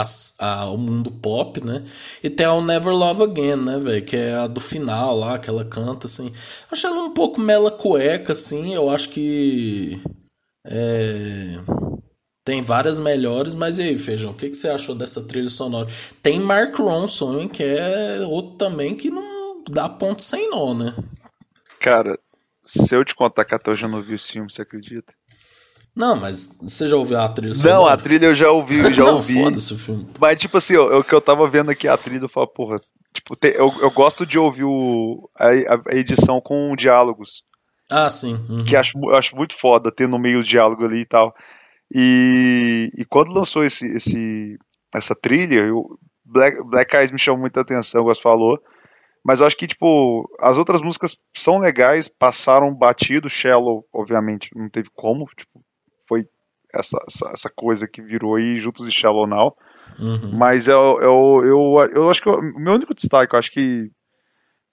as- 0.00 0.34
a- 0.38 0.66
o 0.66 0.76
mundo 0.78 1.10
pop, 1.10 1.60
né? 1.64 1.82
E 2.22 2.30
tem 2.30 2.46
a 2.46 2.52
o 2.52 2.64
Never 2.64 2.94
Love 2.94 3.22
Again, 3.24 3.56
né, 3.56 3.78
velho? 3.78 4.04
Que 4.04 4.16
é 4.16 4.34
a 4.34 4.46
do 4.46 4.60
final 4.60 5.16
lá, 5.18 5.38
que 5.38 5.48
ela 5.50 5.64
canta, 5.64 6.06
assim. 6.06 6.32
Acho 6.70 6.86
ela 6.86 7.02
um 7.04 7.14
pouco 7.14 7.40
mela 7.40 7.70
cueca, 7.70 8.32
assim. 8.32 8.74
Eu 8.74 8.90
acho 8.90 9.08
que. 9.10 10.00
É. 10.66 11.58
Tem 12.44 12.62
várias 12.62 12.98
melhores, 12.98 13.54
mas 13.54 13.78
e 13.78 13.82
aí, 13.82 13.98
Feijão, 13.98 14.30
o 14.30 14.34
que, 14.34 14.48
que 14.48 14.56
você 14.56 14.68
achou 14.68 14.94
dessa 14.94 15.22
trilha 15.26 15.50
sonora? 15.50 15.86
Tem 16.22 16.40
Mark 16.40 16.74
Ronson, 16.78 17.40
hein, 17.40 17.48
que 17.48 17.62
é 17.62 18.20
outro 18.26 18.56
também 18.56 18.94
que 18.96 19.10
não 19.10 19.62
dá 19.70 19.86
ponto 19.86 20.22
sem 20.22 20.50
nó, 20.50 20.72
né? 20.72 20.94
Cara, 21.78 22.18
se 22.64 22.94
eu 22.94 23.04
te 23.04 23.14
contar 23.14 23.44
que 23.44 23.54
até 23.54 23.70
hoje 23.70 23.84
eu 23.84 23.88
não 23.90 24.00
vi 24.00 24.14
esse 24.14 24.32
filme, 24.32 24.50
você 24.50 24.62
acredita? 24.62 25.12
Não, 25.98 26.14
mas 26.16 26.56
você 26.62 26.86
já 26.86 26.96
ouviu 26.96 27.18
a 27.18 27.28
trilha 27.28 27.54
sonora? 27.54 27.74
Não, 27.76 27.86
a 27.88 27.96
trilha 27.96 28.26
eu 28.26 28.34
já 28.34 28.50
ouvi, 28.50 28.78
eu 28.78 28.92
já 28.94 29.04
não, 29.04 29.16
ouvi. 29.16 29.34
foda-se 29.42 29.74
o 29.74 29.78
filme. 29.78 30.06
Mas, 30.20 30.40
tipo 30.40 30.56
assim, 30.56 30.76
o 30.76 31.02
que 31.02 31.12
eu 31.14 31.20
tava 31.20 31.48
vendo 31.50 31.70
aqui 31.70 31.88
a 31.88 31.96
trilha, 31.96 32.24
eu 32.24 32.28
falo, 32.28 32.46
porra, 32.46 32.76
tipo, 33.12 33.34
tem- 33.36 33.52
eu, 33.56 33.72
eu 33.80 33.90
gosto 33.90 34.24
de 34.24 34.38
ouvir 34.38 34.62
o, 34.64 35.28
a, 35.36 35.48
a 35.92 35.94
edição 35.96 36.40
com 36.40 36.76
diálogos, 36.76 37.42
Ah, 37.90 38.08
sim. 38.08 38.34
uhum. 38.48 38.64
que 38.64 38.76
acho, 38.76 38.96
eu 38.96 39.16
acho 39.16 39.34
muito 39.34 39.56
foda 39.56 39.90
ter 39.90 40.08
no 40.08 40.20
meio 40.20 40.38
os 40.38 40.46
diálogos 40.46 40.86
ali 40.86 41.00
e 41.00 41.06
tal. 41.06 41.34
E, 41.92 42.90
e 42.96 43.04
quando 43.04 43.32
lançou 43.32 43.64
esse, 43.64 43.86
esse, 43.88 44.56
essa 44.94 45.14
trilha, 45.14 45.60
eu, 45.60 45.98
Black, 46.24 46.62
Black 46.64 46.94
Eyes 46.96 47.10
me 47.10 47.18
chamou 47.18 47.40
muita 47.40 47.60
atenção, 47.60 48.02
como 48.02 48.14
você 48.14 48.20
falou. 48.22 48.58
Mas 49.24 49.40
eu 49.40 49.46
acho 49.46 49.56
que, 49.56 49.66
tipo, 49.66 50.28
as 50.38 50.56
outras 50.56 50.80
músicas 50.80 51.16
são 51.36 51.58
legais, 51.58 52.06
passaram 52.08 52.72
batido. 52.74 53.28
Shallow, 53.28 53.84
obviamente, 53.92 54.48
não 54.54 54.70
teve 54.70 54.88
como. 54.94 55.26
Tipo, 55.36 55.60
foi 56.08 56.26
essa, 56.74 56.98
essa, 57.08 57.30
essa 57.32 57.50
coisa 57.50 57.86
que 57.88 58.02
virou 58.02 58.34
aí, 58.36 58.58
Juntos 58.58 58.88
e 58.88 58.92
Shallow 58.92 59.26
Now. 59.26 59.56
Uhum. 59.98 60.32
Mas 60.36 60.66
eu, 60.68 60.98
eu, 61.00 61.40
eu, 61.44 61.90
eu 61.94 62.10
acho 62.10 62.22
que 62.22 62.28
o 62.28 62.40
meu 62.58 62.74
único 62.74 62.94
destaque, 62.94 63.34
eu 63.34 63.38
acho 63.38 63.50
que, 63.50 63.90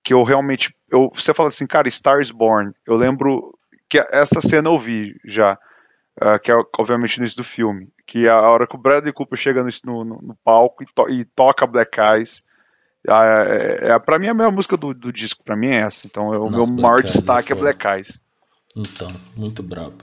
que 0.04 0.14
eu 0.14 0.24
realmente. 0.24 0.76
Eu, 0.90 1.12
você 1.16 1.34
fala 1.34 1.50
assim, 1.50 1.66
cara, 1.68 1.88
Stars 1.88 2.32
Born. 2.32 2.72
Eu 2.86 2.96
lembro 2.98 3.58
que 3.90 3.98
essa 4.12 4.42
cena 4.42 4.70
eu 4.70 4.78
vi 4.80 5.16
já. 5.26 5.58
ah, 6.20 6.38
que 6.40 6.52
é 6.52 6.56
obviamente 6.78 7.18
no 7.18 7.24
início 7.24 7.38
do 7.38 7.44
filme. 7.44 7.88
Que 8.08 8.28
é 8.28 8.30
a 8.30 8.42
hora 8.42 8.68
que 8.68 8.76
o 8.76 8.80
Bradley 8.80 9.14
Cooper 9.14 9.38
chega 9.38 9.64
no, 9.64 9.70
no, 9.86 10.04
no- 10.22 10.38
palco 10.44 10.84
e, 10.84 10.86
to- 10.94 11.10
e 11.10 11.24
toca 11.26 11.66
Black 11.66 12.00
Eyes. 12.00 12.44
Ah, 13.08 13.46
É, 13.48 13.92
é, 13.92 14.00
pra 14.00 14.20
mim, 14.20 14.28
a 14.28 14.34
melhor 14.34 14.52
música 14.52 14.76
do, 14.76 14.94
do 14.94 15.14
disco, 15.14 15.44
pra 15.44 15.56
mim 15.56 15.68
é 15.70 15.78
essa. 15.82 16.06
Então, 16.06 16.34
é 16.34 16.38
o 16.40 16.50
meu 16.50 16.64
Black 16.64 16.82
maior 16.82 17.00
Eyes 17.00 17.16
é 17.16 17.18
destaque 17.20 17.54
é. 17.54 17.56
Black 17.56 17.88
Eyes. 17.88 18.20
Então, 18.76 19.08
muito 19.38 19.64
brabo. 19.64 19.96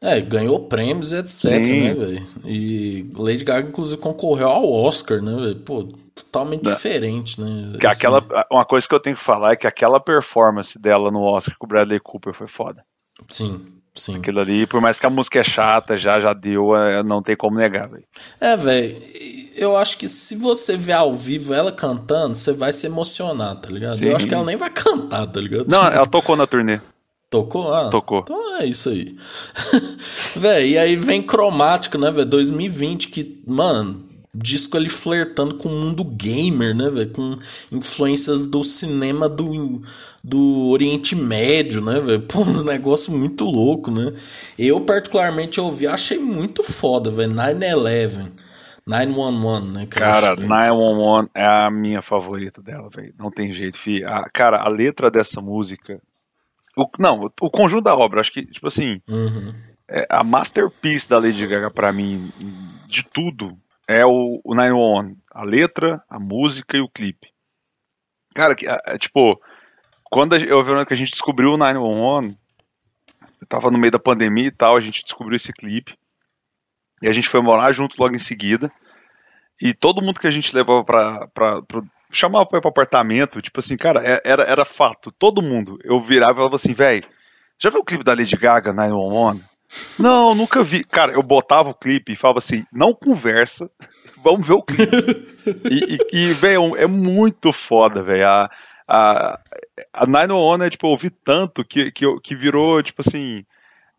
É, 0.00 0.20
ganhou 0.20 0.60
prêmios, 0.60 1.12
etc, 1.12 1.28
Sim. 1.28 1.80
né, 1.82 1.92
velho? 1.92 2.22
E 2.44 3.10
Lady 3.16 3.44
Gaga, 3.44 3.68
inclusive, 3.68 4.00
concorreu 4.00 4.48
ao 4.48 4.70
Oscar, 4.70 5.20
né, 5.20 5.34
velho? 5.34 5.56
Pô, 5.56 5.88
totalmente 6.14 6.62
diferente, 6.62 7.40
né? 7.40 7.76
Que 7.80 7.86
Assim, 7.86 8.06
aquela, 8.06 8.46
uma 8.50 8.64
coisa 8.64 8.86
que 8.86 8.94
eu 8.94 9.00
tenho 9.00 9.16
que 9.16 9.22
falar 9.22 9.52
é 9.52 9.56
que 9.56 9.66
aquela 9.66 9.98
performance 9.98 10.78
dela 10.78 11.10
no 11.10 11.20
Oscar 11.22 11.56
com 11.58 11.66
o 11.66 11.68
Bradley 11.68 11.98
Cooper 11.98 12.32
foi 12.32 12.46
foda. 12.46 12.84
Sim, 13.28 13.60
sim. 13.92 14.16
Aquilo 14.16 14.38
ali, 14.38 14.68
por 14.68 14.80
mais 14.80 15.00
que 15.00 15.06
a 15.06 15.10
música 15.10 15.40
é 15.40 15.44
chata, 15.44 15.96
já 15.96 16.20
já 16.20 16.32
deu, 16.32 16.76
é, 16.76 17.02
não 17.02 17.20
tem 17.20 17.36
como 17.36 17.58
negar, 17.58 17.88
velho. 17.88 18.04
É, 18.40 18.56
velho, 18.56 18.96
eu 19.56 19.76
acho 19.76 19.98
que 19.98 20.06
se 20.06 20.36
você 20.36 20.76
ver 20.76 20.92
ao 20.92 21.12
vivo 21.12 21.52
ela 21.52 21.72
cantando, 21.72 22.36
você 22.36 22.52
vai 22.52 22.72
se 22.72 22.86
emocionar, 22.86 23.56
tá 23.56 23.68
ligado? 23.68 23.96
Sim. 23.96 24.06
Eu 24.06 24.16
acho 24.16 24.28
que 24.28 24.34
ela 24.34 24.44
nem 24.44 24.56
vai 24.56 24.70
cantar, 24.74 25.26
tá 25.26 25.40
ligado? 25.40 25.66
Não, 25.68 25.84
ela 25.84 26.06
tocou 26.06 26.36
na 26.36 26.46
turnê. 26.46 26.78
Tocou? 27.30 27.72
Ah, 27.72 27.90
Tocou. 27.90 28.20
Então 28.20 28.56
é 28.56 28.64
isso 28.64 28.88
aí. 28.88 29.14
véi, 30.34 30.70
e 30.70 30.78
aí 30.78 30.96
vem 30.96 31.22
cromático, 31.22 31.98
né, 31.98 32.10
velho? 32.10 32.26
2020, 32.26 33.08
que, 33.08 33.42
mano, 33.46 34.08
disco 34.34 34.78
ali 34.78 34.88
flertando 34.88 35.56
com 35.56 35.68
o 35.68 35.72
mundo 35.72 36.04
gamer, 36.04 36.74
né, 36.74 36.88
velho? 36.88 37.10
Com 37.10 37.34
influências 37.70 38.46
do 38.46 38.64
cinema 38.64 39.28
do, 39.28 39.82
do 40.24 40.68
Oriente 40.70 41.14
Médio, 41.14 41.84
né, 41.84 42.00
velho? 42.00 42.22
Pô, 42.22 42.40
uns 42.40 42.64
negócios 42.64 43.14
muito 43.14 43.44
louco, 43.44 43.90
né? 43.90 44.10
Eu, 44.58 44.80
particularmente, 44.80 45.60
ouvi, 45.60 45.86
achei 45.86 46.18
muito 46.18 46.62
foda, 46.62 47.10
velho. 47.10 47.32
9-11. 47.32 48.30
911, 48.86 49.70
né? 49.70 49.86
Cara, 49.86 50.34
911 50.34 51.28
é 51.34 51.44
a 51.44 51.70
minha 51.70 52.00
favorita 52.00 52.62
dela, 52.62 52.88
velho. 52.88 53.12
Não 53.18 53.30
tem 53.30 53.52
jeito, 53.52 53.76
fi. 53.76 54.02
A, 54.02 54.24
cara, 54.32 54.56
a 54.62 54.68
letra 54.68 55.10
dessa 55.10 55.42
música. 55.42 56.00
O, 56.82 56.90
não, 56.98 57.30
o 57.40 57.50
conjunto 57.50 57.84
da 57.84 57.96
obra, 57.96 58.20
acho 58.20 58.32
que, 58.32 58.44
tipo 58.46 58.68
assim. 58.68 59.00
Uhum. 59.08 59.54
É, 59.90 60.06
a 60.10 60.22
masterpiece 60.22 61.08
da 61.08 61.18
Lady 61.18 61.46
Gaga, 61.46 61.70
pra 61.70 61.92
mim, 61.92 62.30
de 62.86 63.02
tudo, 63.02 63.58
é 63.88 64.04
o, 64.04 64.40
o 64.44 64.54
911. 64.54 65.16
A 65.32 65.44
letra, 65.44 66.02
a 66.08 66.20
música 66.20 66.76
e 66.76 66.80
o 66.80 66.88
clipe. 66.88 67.32
Cara, 68.34 68.54
que, 68.54 68.66
é, 68.68 68.98
tipo, 68.98 69.40
quando 70.10 70.34
a, 70.34 70.38
eu 70.38 70.62
vi 70.62 70.86
que 70.86 70.94
a 70.94 70.96
gente 70.96 71.10
descobriu 71.10 71.52
o 71.52 71.56
911, 71.56 72.38
eu 73.40 73.46
tava 73.48 73.70
no 73.70 73.78
meio 73.78 73.90
da 73.90 73.98
pandemia 73.98 74.46
e 74.46 74.50
tal, 74.50 74.76
a 74.76 74.80
gente 74.80 75.02
descobriu 75.02 75.36
esse 75.36 75.52
clipe. 75.52 75.96
E 77.02 77.08
a 77.08 77.12
gente 77.12 77.28
foi 77.28 77.40
morar 77.40 77.72
junto 77.72 78.00
logo 78.00 78.14
em 78.14 78.18
seguida. 78.18 78.70
E 79.60 79.72
todo 79.72 80.02
mundo 80.02 80.20
que 80.20 80.26
a 80.26 80.30
gente 80.30 80.54
levava 80.54 80.84
pra. 80.84 81.62
Chamava 82.10 82.46
pra 82.46 82.58
ir 82.58 82.60
pro 82.60 82.70
apartamento, 82.70 83.42
tipo 83.42 83.60
assim, 83.60 83.76
cara, 83.76 84.00
é, 84.04 84.20
era, 84.24 84.42
era 84.44 84.64
fato. 84.64 85.12
Todo 85.12 85.42
mundo. 85.42 85.78
Eu 85.84 86.00
virava 86.00 86.32
e 86.32 86.36
falava 86.36 86.56
assim, 86.56 86.72
velho, 86.72 87.04
já 87.58 87.70
viu 87.70 87.80
o 87.80 87.84
clipe 87.84 88.04
da 88.04 88.14
Lady 88.14 88.36
Gaga, 88.36 88.72
911? 88.72 89.44
Não, 89.98 90.34
nunca 90.34 90.62
vi. 90.62 90.82
Cara, 90.82 91.12
eu 91.12 91.22
botava 91.22 91.70
o 91.70 91.74
clipe 91.74 92.12
e 92.12 92.16
falava 92.16 92.38
assim, 92.38 92.64
não 92.72 92.94
conversa, 92.94 93.70
vamos 94.22 94.46
ver 94.46 94.54
o 94.54 94.62
clipe. 94.62 94.96
e, 95.70 95.96
e, 96.12 96.30
e 96.30 96.32
velho, 96.32 96.76
é 96.76 96.86
muito 96.86 97.52
foda, 97.52 98.02
velho. 98.02 98.26
A, 98.26 98.50
a, 98.86 99.38
a 99.92 100.06
911 100.06 100.64
é, 100.64 100.70
tipo, 100.70 100.86
eu 100.86 100.90
ouvi 100.90 101.10
tanto 101.10 101.64
que, 101.64 101.90
que, 101.90 102.06
que 102.20 102.34
virou, 102.34 102.82
tipo 102.82 103.02
assim, 103.06 103.44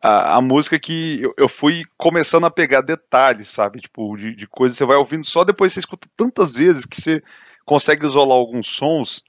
a, 0.01 0.38
a 0.38 0.41
música 0.41 0.80
que 0.80 1.22
eu, 1.22 1.34
eu, 1.38 1.49
fui 1.49 1.84
começando 1.97 2.45
a 2.45 2.51
pegar 2.51 2.82
detalhes, 2.82 3.49
sabe? 3.49 3.80
Tipo, 3.82 4.18
de, 4.18 4.36
de 4.36 4.47
coisas 4.47 4.76
que 4.76 4.80
você 4.80 4.88
vai 4.88 4.97
ouvindo 4.97 5.26
só 5.26 5.43
depois 5.43 5.74
você 5.74 5.80
escuta 5.80 6.07
tantas 6.16 6.55
vezes 6.55 6.86
que 6.86 6.99
você 6.99 7.22
consegue 7.70 8.07
isolar 8.07 8.36
alguns 8.36 8.67
sons. 8.67 9.22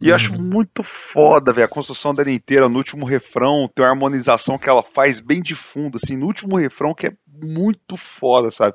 E 0.00 0.10
uhum. 0.10 0.16
acho 0.16 0.32
muito 0.32 0.82
foda, 0.82 1.52
velho, 1.52 1.66
a 1.66 1.70
construção 1.70 2.12
dela 2.12 2.30
inteira. 2.30 2.68
No 2.68 2.78
último 2.78 3.06
refrão, 3.06 3.70
tem 3.72 3.84
uma 3.84 3.92
harmonização 3.92 4.58
que 4.58 4.68
ela 4.68 4.82
faz 4.82 5.20
bem 5.20 5.40
de 5.40 5.54
fundo, 5.54 5.96
assim, 6.02 6.16
no 6.16 6.26
último 6.26 6.56
refrão, 6.56 6.92
que 6.92 7.06
é 7.06 7.12
muito 7.40 7.96
foda, 7.96 8.50
sabe? 8.50 8.74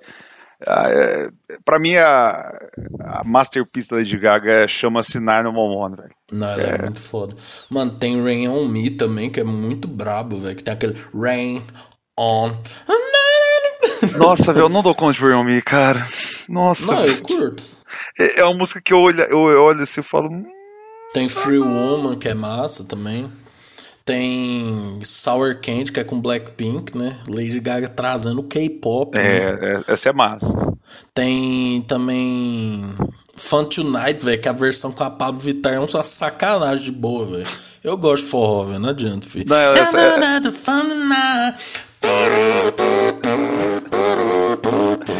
Ah, 0.65 0.89
é, 0.89 1.30
pra 1.65 1.80
mim, 1.80 1.95
a, 1.95 2.57
a 3.01 3.24
masterpiece 3.26 3.89
da 3.89 3.97
Lady 3.97 4.17
Gaga 4.17 4.67
chama-se 4.67 5.20
Nine 5.20 5.47
One, 5.53 5.97
velho. 5.97 6.15
Não, 6.32 6.47
ela 6.47 6.61
é. 6.61 6.76
é. 6.76 6.82
muito 6.84 7.01
foda. 7.01 7.36
Mano, 7.70 7.91
tem 7.97 8.24
Rain 8.24 8.47
On 8.47 8.67
Me 8.67 8.89
também, 8.89 9.30
que 9.30 9.41
é 9.41 9.43
muito 9.43 9.88
brabo, 9.88 10.38
velho. 10.38 10.55
Que 10.55 10.63
tem 10.63 10.74
aquele 10.74 10.97
Rain 11.13 11.61
On. 12.17 12.51
Nossa, 14.17 14.53
velho, 14.53 14.65
eu 14.65 14.70
não 14.70 14.82
dou 14.82 14.95
conta 14.95 15.13
de 15.13 15.22
Rain 15.22 15.34
On 15.34 15.43
Me, 15.43 15.61
cara. 15.61 16.07
Nossa. 16.47 16.93
Não, 16.93 17.05
eu 17.05 17.22
curto. 17.22 17.78
É, 18.20 18.41
é 18.41 18.43
uma 18.43 18.53
música 18.53 18.82
que 18.82 18.93
eu 18.93 18.99
olho, 18.99 19.22
eu 19.22 19.39
olho 19.39 19.82
assim 19.82 20.01
e 20.01 20.03
falo. 20.03 20.30
Hum, 20.30 20.45
tem 21.13 21.30
Free 21.30 21.59
Woman, 21.59 22.17
que 22.17 22.28
é 22.28 22.34
massa 22.34 22.84
também. 22.84 23.32
Tem 24.05 24.99
Sour 25.03 25.59
Candy, 25.61 25.91
que 25.91 25.99
é 25.99 26.03
com 26.03 26.20
Blackpink, 26.20 26.97
né? 26.97 27.17
Lady 27.28 27.59
Gaga 27.59 27.88
trazendo 27.88 28.43
K-pop. 28.43 29.17
É, 29.17 29.55
né? 29.55 29.84
é, 29.88 29.93
essa 29.93 30.09
é 30.09 30.13
massa. 30.13 30.47
Tem 31.13 31.82
também 31.84 32.84
Fun 33.38 33.65
Tonight, 33.65 34.26
velho, 34.26 34.41
que 34.41 34.47
é 34.47 34.51
a 34.51 34.53
versão 34.53 34.91
com 34.91 35.03
a 35.03 35.09
Pablo 35.09 35.39
Vittar 35.39 35.74
é 35.74 35.80
uma 35.80 36.03
sacanagem 36.03 36.86
de 36.86 36.91
boa, 36.91 37.26
velho. 37.26 37.47
Eu 37.84 37.95
gosto 37.97 38.26
de 38.26 38.32
forró, 38.32 38.65
velho, 38.65 38.80
não 38.80 38.89
adianta, 38.89 39.26
filho. 39.26 39.45
Não, 39.47 39.55
essa 39.55 39.97
é... 39.97 40.20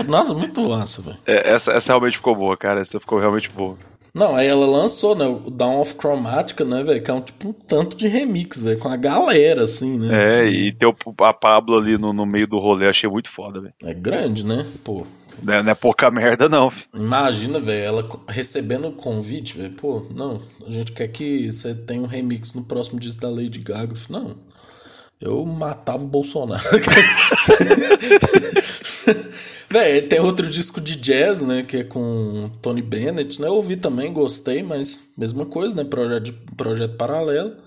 Nossa, 0.08 0.34
muito 0.34 0.62
massa, 0.68 1.02
velho. 1.02 1.18
É, 1.26 1.54
essa, 1.54 1.72
essa 1.72 1.92
realmente 1.92 2.18
ficou 2.18 2.36
boa, 2.36 2.58
cara. 2.58 2.82
Essa 2.82 3.00
ficou 3.00 3.20
realmente 3.20 3.50
boa. 3.50 3.78
Não, 4.14 4.36
aí 4.36 4.48
ela 4.48 4.66
lançou, 4.66 5.16
né, 5.16 5.26
o 5.26 5.52
Down 5.52 5.80
of 5.80 5.96
Chromatica, 5.96 6.66
né, 6.66 6.84
velho, 6.84 7.02
que 7.02 7.12
é 7.12 7.14
um 7.14 7.22
tipo 7.22 7.50
um 7.50 7.54
tanto 7.54 7.96
de 7.96 8.08
remix, 8.08 8.62
velho, 8.62 8.80
com 8.80 8.90
a 8.90 8.98
galera, 8.98 9.64
assim, 9.64 10.00
né? 10.00 10.42
É, 10.42 10.48
e 10.48 10.74
tem 10.74 10.92
a 11.20 11.34
Pablo 11.34 11.78
ali 11.78 11.98
no, 11.98 12.12
no 12.12 12.26
meio 12.26 12.48
do 12.48 12.58
rolê, 12.58 12.88
achei 12.88 13.10
muito 13.10 13.30
foda, 13.30 13.62
velho. 13.62 13.74
É 13.84 13.94
grande, 13.94 14.46
né, 14.46 14.66
pô. 14.84 15.06
Não 15.44 15.54
é, 15.54 15.64
não 15.64 15.72
é 15.72 15.76
pouca 15.76 16.10
merda, 16.10 16.50
não. 16.50 16.72
Filho. 16.72 16.88
Imagina, 16.96 17.60
velho, 17.60 17.86
ela 17.86 18.10
recebendo 18.28 18.88
o 18.88 18.94
convite, 18.94 19.58
velho, 19.58 19.74
pô, 19.74 20.06
não, 20.14 20.42
a 20.66 20.72
gente 20.72 20.92
quer 20.92 21.08
que 21.08 21.50
você 21.50 21.74
tenha 21.74 22.02
um 22.02 22.08
remix 22.08 22.54
no 22.54 22.64
próximo 22.64 23.00
disco 23.00 23.22
da 23.22 23.30
Lady 23.30 23.60
Gaga. 23.60 23.94
Não, 24.10 24.36
eu 25.22 25.44
matava 25.46 26.04
o 26.04 26.08
Bolsonaro. 26.08 26.64
Véi, 29.70 30.02
tem 30.04 30.22
outro 30.22 30.50
disco 30.50 30.80
de 30.80 30.96
jazz, 30.96 31.42
né? 31.42 31.62
Que 31.64 31.78
é 31.78 31.84
com 31.84 32.50
Tony 32.62 32.82
Bennett, 32.82 33.42
né? 33.42 33.48
Eu 33.50 33.56
ouvi 33.56 33.76
também, 33.76 34.14
gostei, 34.14 34.64
mas 34.64 35.14
mesma 35.18 35.46
coisa, 35.46 35.76
né? 35.76 35.84
Projeto, 35.84 36.34
projeto 36.56 36.96
paralelo. 36.96 37.58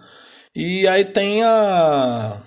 E 0.56 0.88
aí 0.88 1.04
tem 1.04 1.42
a, 1.42 2.42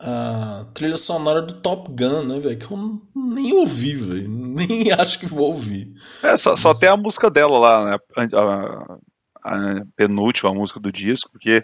a 0.00 0.66
trilha 0.72 0.96
sonora 0.96 1.42
do 1.42 1.52
Top 1.54 1.90
Gun, 1.90 2.24
né, 2.24 2.40
velho? 2.40 2.56
Que 2.56 2.72
eu 2.72 3.02
nem 3.14 3.52
ouvi, 3.52 3.94
velho. 3.94 4.30
Nem 4.30 4.92
acho 4.98 5.18
que 5.18 5.26
vou 5.26 5.48
ouvir. 5.48 5.92
É, 6.22 6.38
só, 6.38 6.56
só 6.56 6.72
tem 6.72 6.88
a 6.88 6.96
música 6.96 7.30
dela 7.30 7.58
lá, 7.58 7.84
né? 7.84 7.98
A, 8.16 8.40
a, 8.40 8.98
a 9.44 9.84
penúltima 9.94 10.54
música 10.54 10.80
do 10.80 10.90
disco, 10.90 11.30
porque. 11.30 11.62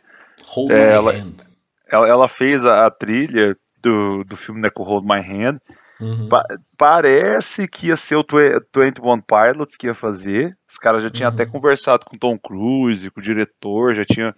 Hold 0.49 0.71
é, 0.73 0.93
ela, 0.93 1.13
hand 1.13 1.52
ela, 1.93 2.09
ela 2.09 2.29
fez 2.29 2.65
a, 2.65 2.87
a, 2.87 2.91
trilha 2.91 3.57
do, 3.81 4.25
do 4.25 4.37
filme 4.37 4.61
né, 4.61 4.71
com 4.71 4.83
Hold 4.83 5.05
My 5.05 5.21
Hand. 5.21 5.59
Uhum. 6.01 6.29
Pa 6.29 6.43
parece 6.77 7.69
que 7.69 7.89
ia 7.89 7.97
ser 7.97 8.17
o 8.17 8.25
21 8.25 9.21
Pilots 9.21 9.77
que 9.77 9.87
ia 9.87 9.95
fazer. 9.95 10.51
Os 10.69 10.79
caras 10.79 11.03
já 11.03 11.11
tinham 11.11 11.29
uhum. 11.29 11.35
até 11.35 11.47
conversado 11.47 12.05
com 12.05 12.19
Tom 12.19 12.39
Cruise, 12.39 13.11
com 13.11 13.21
o 13.21 13.23
diretor, 13.23 13.95
já 13.95 14.05
tinha 14.05 14.35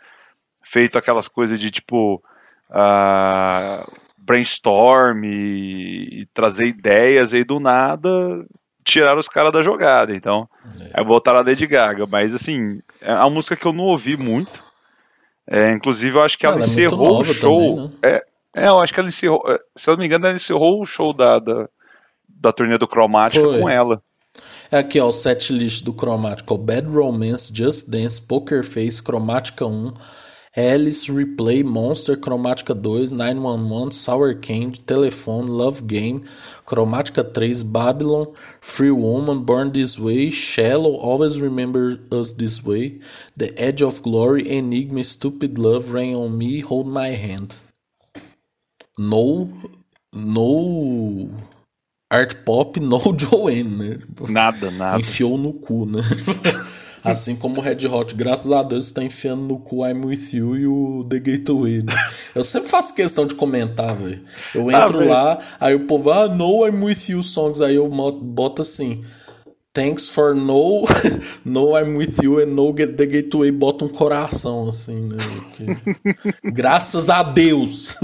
feito 0.62 0.98
aquelas 0.98 1.28
coisas 1.28 1.58
de 1.58 1.70
tipo 1.70 2.22
uh, 2.70 3.92
brainstorm 4.18 5.24
e, 5.24 6.20
e, 6.20 6.26
trazer 6.34 6.66
ideias 6.66 7.32
aí 7.32 7.44
do 7.44 7.60
nada 7.60 8.44
tiraram 8.84 9.18
os 9.18 9.28
caras 9.28 9.52
da 9.52 9.62
jogada. 9.62 10.14
Então, 10.14 10.48
é. 10.80 11.00
aí 11.00 11.04
botaram 11.04 11.38
a 11.38 11.42
Lady 11.42 11.66
Gaga. 11.66 12.06
Mas 12.06 12.34
assim, 12.34 12.80
é 13.00 13.12
uma 13.12 13.30
música 13.30 13.56
que 13.56 13.66
eu 13.66 13.72
não 13.72 13.84
ouvi 13.84 14.16
muito. 14.16 14.62
É, 15.46 15.72
inclusive, 15.72 16.16
eu 16.16 16.22
acho 16.22 16.38
que 16.38 16.46
ela, 16.46 16.56
ela 16.56 16.64
é 16.64 16.68
encerrou 16.68 17.20
o 17.20 17.24
show. 17.24 17.76
Também, 17.76 17.88
né? 17.88 17.92
é, 18.02 18.24
é, 18.64 18.68
eu 18.68 18.80
acho 18.80 18.94
que 18.94 19.00
ela 19.00 19.08
encerrou. 19.08 19.44
É, 19.48 19.58
se 19.76 19.88
eu 19.88 19.92
não 19.92 20.00
me 20.00 20.06
engano, 20.06 20.26
ela 20.26 20.36
encerrou 20.36 20.80
o 20.80 20.86
show 20.86 21.12
da, 21.12 21.38
da, 21.38 21.68
da 22.28 22.52
turnê 22.52 22.78
do 22.78 22.88
Cromática 22.88 23.42
com 23.42 23.68
ela. 23.68 24.02
É 24.70 24.78
aqui, 24.78 24.98
ó, 24.98 25.06
o 25.06 25.12
set 25.12 25.52
list 25.52 25.84
do 25.84 25.92
Cromática: 25.92 26.56
Bad 26.56 26.88
Romance, 26.88 27.52
Just 27.54 27.90
Dance, 27.90 28.20
Poker 28.26 28.64
Face, 28.64 29.02
Cromática 29.02 29.66
1. 29.66 29.92
Alice, 30.56 31.08
Replay, 31.08 31.64
Monster, 31.64 32.14
Cromática 32.16 32.80
2, 32.80 33.12
911, 33.12 33.90
Sour 33.90 34.34
Candy, 34.34 34.78
Telefone, 34.78 35.48
Love 35.48 35.88
Game, 35.88 36.20
Cromática 36.64 37.24
3, 37.24 37.64
Babylon, 37.64 38.32
Free 38.60 38.92
Woman, 38.92 39.42
Born 39.42 39.72
This 39.72 39.98
Way, 39.98 40.30
Shallow, 40.30 40.94
Always 40.94 41.40
Remember 41.40 41.98
Us 42.12 42.32
This 42.34 42.64
Way, 42.64 43.00
The 43.36 43.52
Edge 43.58 43.82
of 43.82 44.00
Glory, 44.04 44.48
Enigma, 44.48 45.02
Stupid 45.02 45.58
Love, 45.58 45.92
Rain 45.92 46.14
on 46.14 46.38
Me, 46.38 46.60
Hold 46.60 46.86
My 46.86 47.08
Hand. 47.08 47.56
No. 48.96 49.52
No. 50.12 51.30
Art 52.12 52.44
Pop, 52.46 52.76
no 52.80 53.00
Joanne, 53.00 53.76
né? 53.76 53.98
Nada, 54.28 54.70
nada. 54.70 54.98
Enfiou 55.00 55.36
no 55.36 55.54
cu, 55.54 55.84
né? 55.84 56.00
Assim 57.04 57.36
como 57.36 57.58
o 57.58 57.62
Red 57.62 57.86
Hot, 57.86 58.14
graças 58.14 58.50
a 58.50 58.62
Deus, 58.62 58.86
está 58.86 59.04
enfiando 59.04 59.42
no 59.42 59.58
cu 59.58 59.86
I'm 59.86 60.06
With 60.06 60.30
You 60.32 60.56
e 60.56 60.66
o 60.66 61.04
The 61.04 61.18
Gateway, 61.18 61.82
né? 61.82 61.92
Eu 62.34 62.42
sempre 62.42 62.70
faço 62.70 62.94
questão 62.94 63.26
de 63.26 63.34
comentar, 63.34 63.94
velho. 63.94 64.22
Eu 64.54 64.70
ah, 64.70 64.72
entro 64.72 65.02
ah, 65.02 65.04
lá, 65.04 65.38
aí 65.60 65.74
o 65.74 65.80
povo, 65.80 66.10
ah, 66.10 66.26
no 66.28 66.66
I'm 66.66 66.82
With 66.82 67.10
You 67.10 67.22
songs, 67.22 67.60
aí 67.60 67.74
eu 67.74 67.86
boto 67.88 68.62
assim. 68.62 69.04
Thanks 69.74 70.08
for 70.08 70.36
no, 70.36 70.84
no 71.44 71.76
I'm 71.76 71.96
with 71.96 72.22
you 72.22 72.38
and 72.38 72.54
no 72.54 72.72
get 72.72 72.96
the 72.96 73.06
gateway 73.06 73.50
bota 73.50 73.84
um 73.84 73.88
coração 73.88 74.68
assim, 74.68 75.08
né? 75.08 75.24
Porque, 75.26 76.38
graças 76.52 77.10
a 77.10 77.24
Deus. 77.24 77.96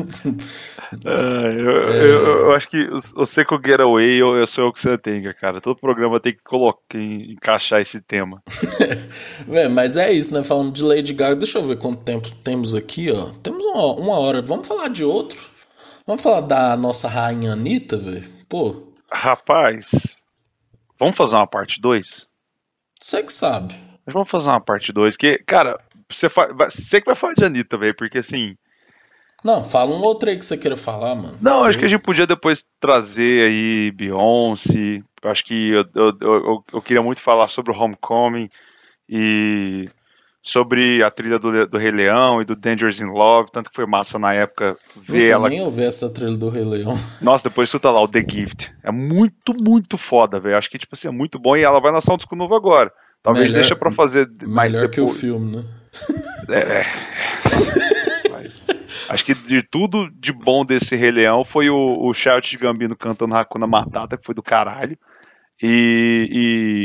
Ah, 1.06 1.46
eu, 1.46 1.70
é... 1.70 2.06
eu, 2.06 2.26
eu, 2.40 2.52
acho 2.54 2.68
que 2.68 2.88
o 3.14 3.24
Getaway 3.64 4.20
eu, 4.20 4.34
eu 4.34 4.46
sou 4.48 4.64
eu 4.64 4.72
que 4.72 4.80
você 4.80 4.98
tem, 4.98 5.22
cara. 5.40 5.60
Todo 5.60 5.78
programa 5.78 6.18
tem 6.18 6.32
que 6.32 6.42
colocar, 6.42 6.98
encaixar 6.98 7.80
esse 7.80 8.00
tema. 8.00 8.42
é, 9.52 9.68
mas 9.68 9.96
é 9.96 10.10
isso, 10.12 10.34
né? 10.34 10.42
Falando 10.42 10.72
de 10.72 10.82
Lady 10.82 11.12
Gaga, 11.12 11.36
deixa 11.36 11.60
eu 11.60 11.64
ver 11.64 11.78
quanto 11.78 12.02
tempo 12.02 12.28
temos 12.42 12.74
aqui, 12.74 13.12
ó. 13.12 13.26
Temos 13.44 13.62
uma, 13.62 13.92
uma 13.92 14.18
hora. 14.18 14.42
Vamos 14.42 14.66
falar 14.66 14.88
de 14.88 15.04
outro? 15.04 15.38
Vamos 16.04 16.20
falar 16.20 16.40
da 16.40 16.76
nossa 16.76 17.06
rainha 17.06 17.52
Anitta, 17.52 17.96
velho? 17.96 18.28
Pô. 18.48 18.88
Rapaz. 19.12 20.19
Vamos 21.00 21.16
fazer 21.16 21.34
uma 21.34 21.46
parte 21.46 21.80
2? 21.80 22.28
Você 23.00 23.22
que 23.22 23.32
sabe. 23.32 23.74
Mas 24.04 24.12
vamos 24.12 24.28
fazer 24.28 24.50
uma 24.50 24.62
parte 24.62 24.92
2, 24.92 25.16
que, 25.16 25.38
cara, 25.38 25.78
você, 26.08 26.28
fa... 26.28 26.52
você 26.52 27.00
que 27.00 27.06
vai 27.06 27.14
falar 27.14 27.32
de 27.32 27.44
Anitta, 27.44 27.78
velho, 27.78 27.96
porque 27.96 28.18
assim. 28.18 28.54
Não, 29.42 29.64
fala 29.64 29.90
um 29.90 30.02
outro 30.02 30.28
aí 30.28 30.38
que 30.38 30.44
você 30.44 30.58
queira 30.58 30.76
falar, 30.76 31.14
mano. 31.14 31.38
Não, 31.40 31.64
acho 31.64 31.78
que 31.78 31.86
a 31.86 31.88
gente 31.88 32.02
podia 32.02 32.26
depois 32.26 32.68
trazer 32.78 33.48
aí 33.48 33.90
Beyoncé. 33.90 35.02
Acho 35.24 35.44
que 35.44 35.70
eu, 35.70 35.84
eu, 35.94 36.18
eu, 36.20 36.64
eu 36.74 36.82
queria 36.82 37.02
muito 37.02 37.22
falar 37.22 37.48
sobre 37.48 37.72
o 37.72 37.74
Homecoming 37.74 38.48
e 39.08 39.88
sobre 40.42 41.02
a 41.02 41.10
trilha 41.10 41.38
do, 41.38 41.66
do 41.66 41.78
Rei 41.78 41.90
Leão 41.90 42.40
e 42.40 42.44
do 42.44 42.54
Dangerous 42.54 43.00
in 43.00 43.06
Love, 43.06 43.50
tanto 43.52 43.70
que 43.70 43.76
foi 43.76 43.86
massa 43.86 44.18
na 44.18 44.32
época 44.32 44.76
ver 45.06 45.30
ela. 45.30 45.48
nem 45.48 45.60
ouvi 45.60 45.82
essa 45.84 46.12
trilha 46.12 46.36
do 46.36 46.48
Rei 46.48 46.64
Leão. 46.64 46.94
Nossa, 47.20 47.48
depois 47.48 47.68
escuta 47.68 47.90
lá 47.90 48.00
o 48.00 48.08
The 48.08 48.24
Gift. 48.26 48.72
É 48.82 48.90
muito, 48.90 49.52
muito 49.60 49.98
foda, 49.98 50.40
velho. 50.40 50.56
Acho 50.56 50.70
que 50.70 50.78
tipo 50.78 50.94
assim, 50.94 51.08
é 51.08 51.12
muito 51.12 51.38
bom 51.38 51.56
e 51.56 51.62
ela 51.62 51.80
vai 51.80 51.92
lançar 51.92 52.14
um 52.14 52.16
disco 52.16 52.34
novo 52.36 52.54
agora. 52.54 52.90
Talvez 53.22 53.46
melhor, 53.46 53.60
deixa 53.60 53.76
pra 53.76 53.92
fazer 53.92 54.30
Melhor 54.42 54.88
depois. 54.88 54.94
que 54.94 55.00
o 55.00 55.06
filme, 55.06 55.56
né? 55.56 55.64
É. 56.48 56.80
é. 56.80 56.86
Acho 59.10 59.24
que 59.24 59.34
de 59.34 59.62
tudo 59.62 60.08
de 60.18 60.32
bom 60.32 60.64
desse 60.64 60.94
Rei 60.96 61.10
Leão 61.10 61.44
foi 61.44 61.68
o, 61.68 62.08
o 62.08 62.14
Shout 62.14 62.48
de 62.48 62.56
Gambino 62.56 62.96
cantando 62.96 63.34
Hakuna 63.34 63.66
Matata, 63.66 64.16
que 64.16 64.24
foi 64.24 64.34
do 64.34 64.42
caralho. 64.42 64.96
E, 65.62 66.28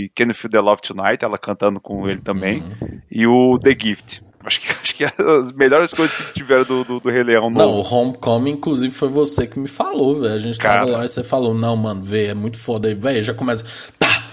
e 0.05 0.09
Can 0.15 0.26
You 0.26 0.34
Feel 0.34 0.51
the 0.51 0.59
Love 0.59 0.82
Tonight, 0.82 1.23
ela 1.23 1.38
cantando 1.38 1.80
com 1.80 2.07
ele 2.09 2.21
também. 2.21 2.61
Uhum. 2.82 3.01
E 3.09 3.26
o 3.26 3.57
The 3.57 3.76
Gift. 3.80 4.21
Acho 4.43 4.61
que, 4.61 4.71
acho 4.71 4.95
que 4.95 5.03
é 5.05 5.11
as 5.39 5.51
melhores 5.53 5.91
coisas 5.91 6.28
que 6.28 6.39
tiveram 6.39 6.63
do, 6.65 6.84
do, 6.84 6.99
do 6.99 7.09
Rei 7.09 7.23
Leão. 7.23 7.49
Não, 7.49 7.71
o 7.71 7.82
Homecoming, 7.82 8.51
inclusive, 8.51 8.93
foi 8.93 9.09
você 9.09 9.47
que 9.47 9.57
me 9.59 9.67
falou, 9.67 10.19
velho. 10.21 10.36
A 10.36 10.39
gente 10.39 10.57
Cara. 10.57 10.82
tava 10.82 10.97
lá 10.97 11.05
e 11.05 11.09
você 11.09 11.23
falou, 11.23 11.53
não, 11.53 11.76
mano, 11.76 12.03
vê, 12.03 12.28
é 12.28 12.34
muito 12.34 12.59
foda 12.59 12.88
aí, 12.88 12.93
velho. 12.93 13.23
Já 13.23 13.34
começa. 13.34 13.63
Pá, 13.97 14.23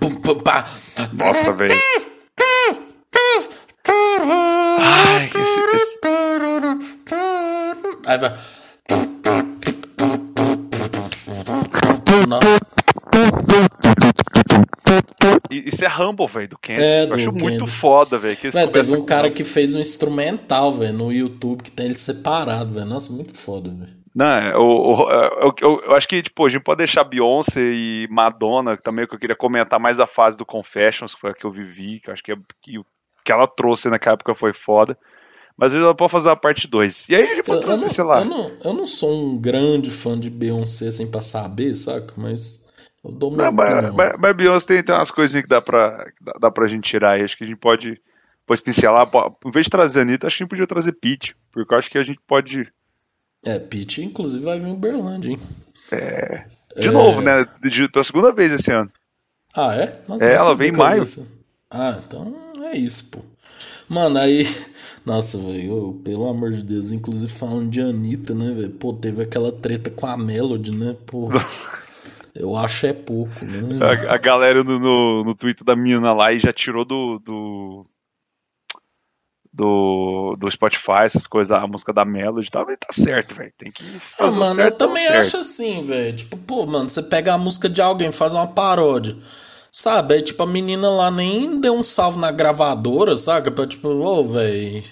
pum, 0.00 0.14
pum, 0.20 0.38
pá. 0.40 0.64
Nossa, 1.12 1.52
velho. 1.52 1.74
Ai, 4.78 5.28
que 5.28 5.38
esse, 5.38 5.60
esse... 5.76 6.00
Aí 8.06 8.18
vai. 8.18 8.32
Nossa. 12.26 12.69
Isso 15.66 15.84
é 15.84 15.88
Rumble, 15.88 16.26
velho, 16.26 16.48
do 16.48 16.58
Kendrick. 16.58 16.86
É, 16.86 17.06
do 17.06 17.18
eu 17.18 17.30
acho 17.30 17.32
muito 17.32 17.66
foda, 17.66 18.18
velho. 18.18 18.36
Teve 18.72 18.96
um 18.96 19.04
cara 19.04 19.30
que 19.30 19.44
fez 19.44 19.74
um 19.74 19.80
instrumental, 19.80 20.72
velho, 20.72 20.92
no 20.92 21.12
YouTube 21.12 21.62
que 21.62 21.70
tem 21.70 21.86
ele 21.86 21.94
separado, 21.94 22.74
velho. 22.74 22.86
Nossa, 22.86 23.12
muito 23.12 23.36
foda, 23.36 23.70
velho. 23.70 24.00
Não, 24.14 24.26
é, 24.26 24.56
o, 24.56 24.62
o, 24.62 25.10
eu, 25.10 25.54
eu, 25.60 25.82
eu, 25.86 25.94
acho 25.94 26.08
que, 26.08 26.20
tipo, 26.20 26.44
a 26.44 26.48
gente 26.48 26.62
pode 26.62 26.78
deixar 26.78 27.04
Beyoncé 27.04 27.60
e 27.60 28.08
Madonna 28.10 28.76
também, 28.76 29.06
que 29.06 29.14
eu 29.14 29.18
queria 29.18 29.36
comentar 29.36 29.78
mais 29.78 30.00
a 30.00 30.06
fase 30.06 30.36
do 30.36 30.44
Confessions, 30.44 31.14
que 31.14 31.20
foi 31.20 31.30
a 31.30 31.34
que 31.34 31.44
eu 31.44 31.52
vivi, 31.52 32.00
que 32.00 32.10
eu 32.10 32.12
acho 32.12 32.22
que, 32.22 32.32
é, 32.32 32.36
que, 32.60 32.80
que 33.24 33.32
ela 33.32 33.46
trouxe 33.46 33.88
naquela 33.88 34.14
época 34.14 34.34
foi 34.34 34.52
foda. 34.52 34.98
Mas 35.56 35.74
eu 35.74 35.94
pode 35.94 36.10
fazer 36.10 36.28
uma 36.28 36.36
parte 36.36 36.66
2. 36.66 37.06
E 37.08 37.14
aí 37.14 37.22
a 37.22 37.26
gente 37.26 37.42
pode 37.42 37.66
fazer, 37.66 37.84
não, 37.84 37.90
sei 37.90 38.04
lá. 38.04 38.20
Eu 38.20 38.24
não, 38.24 38.50
eu 38.64 38.72
não 38.72 38.86
sou 38.86 39.12
um 39.12 39.38
grande 39.38 39.90
fã 39.90 40.18
de 40.18 40.30
Beyoncé, 40.30 40.88
assim, 40.88 41.08
pra 41.08 41.20
saber, 41.20 41.74
saca? 41.74 42.14
Mas 42.16 42.69
eu 43.04 43.12
dou 43.12 43.32
uma 43.32 43.50
mas, 43.50 43.94
mas, 43.94 44.18
mas, 44.18 44.36
Beyoncé 44.36 44.66
tem, 44.66 44.82
tem 44.82 44.94
umas 44.94 45.10
coisinhas 45.10 45.44
que 45.44 45.48
dá 45.48 45.60
pra, 45.60 46.06
dá, 46.20 46.32
dá 46.40 46.50
pra 46.50 46.68
gente 46.68 46.88
tirar 46.88 47.12
aí. 47.12 47.22
Acho 47.22 47.36
que 47.36 47.44
a 47.44 47.46
gente 47.46 47.58
pode, 47.58 48.00
pode 48.46 48.62
pincelar. 48.62 49.08
Em 49.44 49.50
vez 49.50 49.64
de 49.64 49.70
trazer 49.70 50.00
a 50.00 50.02
Anitta, 50.02 50.26
acho 50.26 50.36
que 50.36 50.42
a 50.42 50.44
gente 50.44 50.50
podia 50.50 50.66
trazer 50.66 50.92
Pete. 50.92 51.34
Porque 51.50 51.72
eu 51.72 51.78
acho 51.78 51.90
que 51.90 51.98
a 51.98 52.02
gente 52.02 52.20
pode... 52.26 52.70
É, 53.44 53.58
Pete, 53.58 54.04
inclusive, 54.04 54.44
vai 54.44 54.58
vir 54.60 54.68
em 54.68 54.72
Uberlândia, 54.72 55.30
hein? 55.30 55.40
É... 55.92 56.44
De 56.76 56.88
é... 56.88 56.90
novo, 56.90 57.20
né? 57.22 57.46
De, 57.62 57.88
pela 57.88 58.04
segunda 58.04 58.32
vez 58.32 58.52
esse 58.52 58.70
ano. 58.70 58.90
Ah, 59.56 59.74
é? 59.74 59.98
Nossa, 60.06 60.24
é, 60.24 60.34
ela 60.34 60.54
vem 60.54 60.68
em 60.68 60.76
maio. 60.76 61.04
Ah, 61.70 62.00
então 62.06 62.34
é 62.64 62.76
isso, 62.76 63.10
pô. 63.10 63.20
Mano, 63.88 64.18
aí 64.18 64.46
nossa, 65.04 65.38
velho, 65.38 66.00
pelo 66.04 66.28
amor 66.28 66.52
de 66.52 66.62
Deus, 66.62 66.92
inclusive 66.92 67.32
falando 67.32 67.68
de 67.68 67.80
Anitta, 67.80 68.34
né, 68.34 68.52
velho? 68.54 68.70
Pô, 68.70 68.92
teve 68.92 69.22
aquela 69.22 69.50
treta 69.50 69.90
com 69.90 70.06
a 70.06 70.16
Melody, 70.16 70.70
né? 70.76 70.96
Pô. 71.06 71.28
eu 72.34 72.56
acho 72.56 72.86
é 72.86 72.92
pouco, 72.92 73.44
né? 73.44 73.60
A, 74.08 74.14
a 74.14 74.18
galera 74.18 74.62
no, 74.62 74.78
no, 74.78 75.24
no 75.24 75.34
Twitter 75.34 75.64
da 75.64 75.74
menina 75.74 76.12
lá 76.12 76.32
e 76.32 76.38
já 76.38 76.52
tirou 76.52 76.84
do, 76.84 77.18
do. 77.18 77.86
do. 79.52 80.36
do 80.38 80.50
Spotify, 80.50 81.04
essas 81.04 81.26
coisas, 81.26 81.50
a 81.56 81.66
música 81.66 81.92
da 81.92 82.04
Melody 82.04 82.48
e 82.48 82.50
tal, 82.50 82.66
tá 82.66 82.92
certo, 82.92 83.34
velho. 83.34 83.52
Tem 83.58 83.70
que. 83.70 83.84
Ah, 84.18 84.30
mano, 84.30 84.54
certo, 84.54 84.72
eu 84.82 84.88
também 84.88 85.06
acho 85.08 85.36
assim, 85.38 85.82
velho. 85.84 86.16
Tipo, 86.16 86.36
pô, 86.38 86.66
mano, 86.66 86.88
você 86.88 87.02
pega 87.02 87.34
a 87.34 87.38
música 87.38 87.68
de 87.68 87.80
alguém, 87.80 88.12
faz 88.12 88.34
uma 88.34 88.46
paródia. 88.46 89.16
Sabe? 89.72 90.14
Aí, 90.14 90.22
tipo, 90.22 90.42
a 90.42 90.46
menina 90.46 90.90
lá 90.90 91.10
nem 91.12 91.60
deu 91.60 91.74
um 91.74 91.82
salve 91.84 92.18
na 92.18 92.32
gravadora, 92.32 93.16
saca? 93.16 93.52
Pra, 93.52 93.66
tipo, 93.66 93.88
ô, 93.88 94.18
oh, 94.18 94.24
velho. 94.26 94.82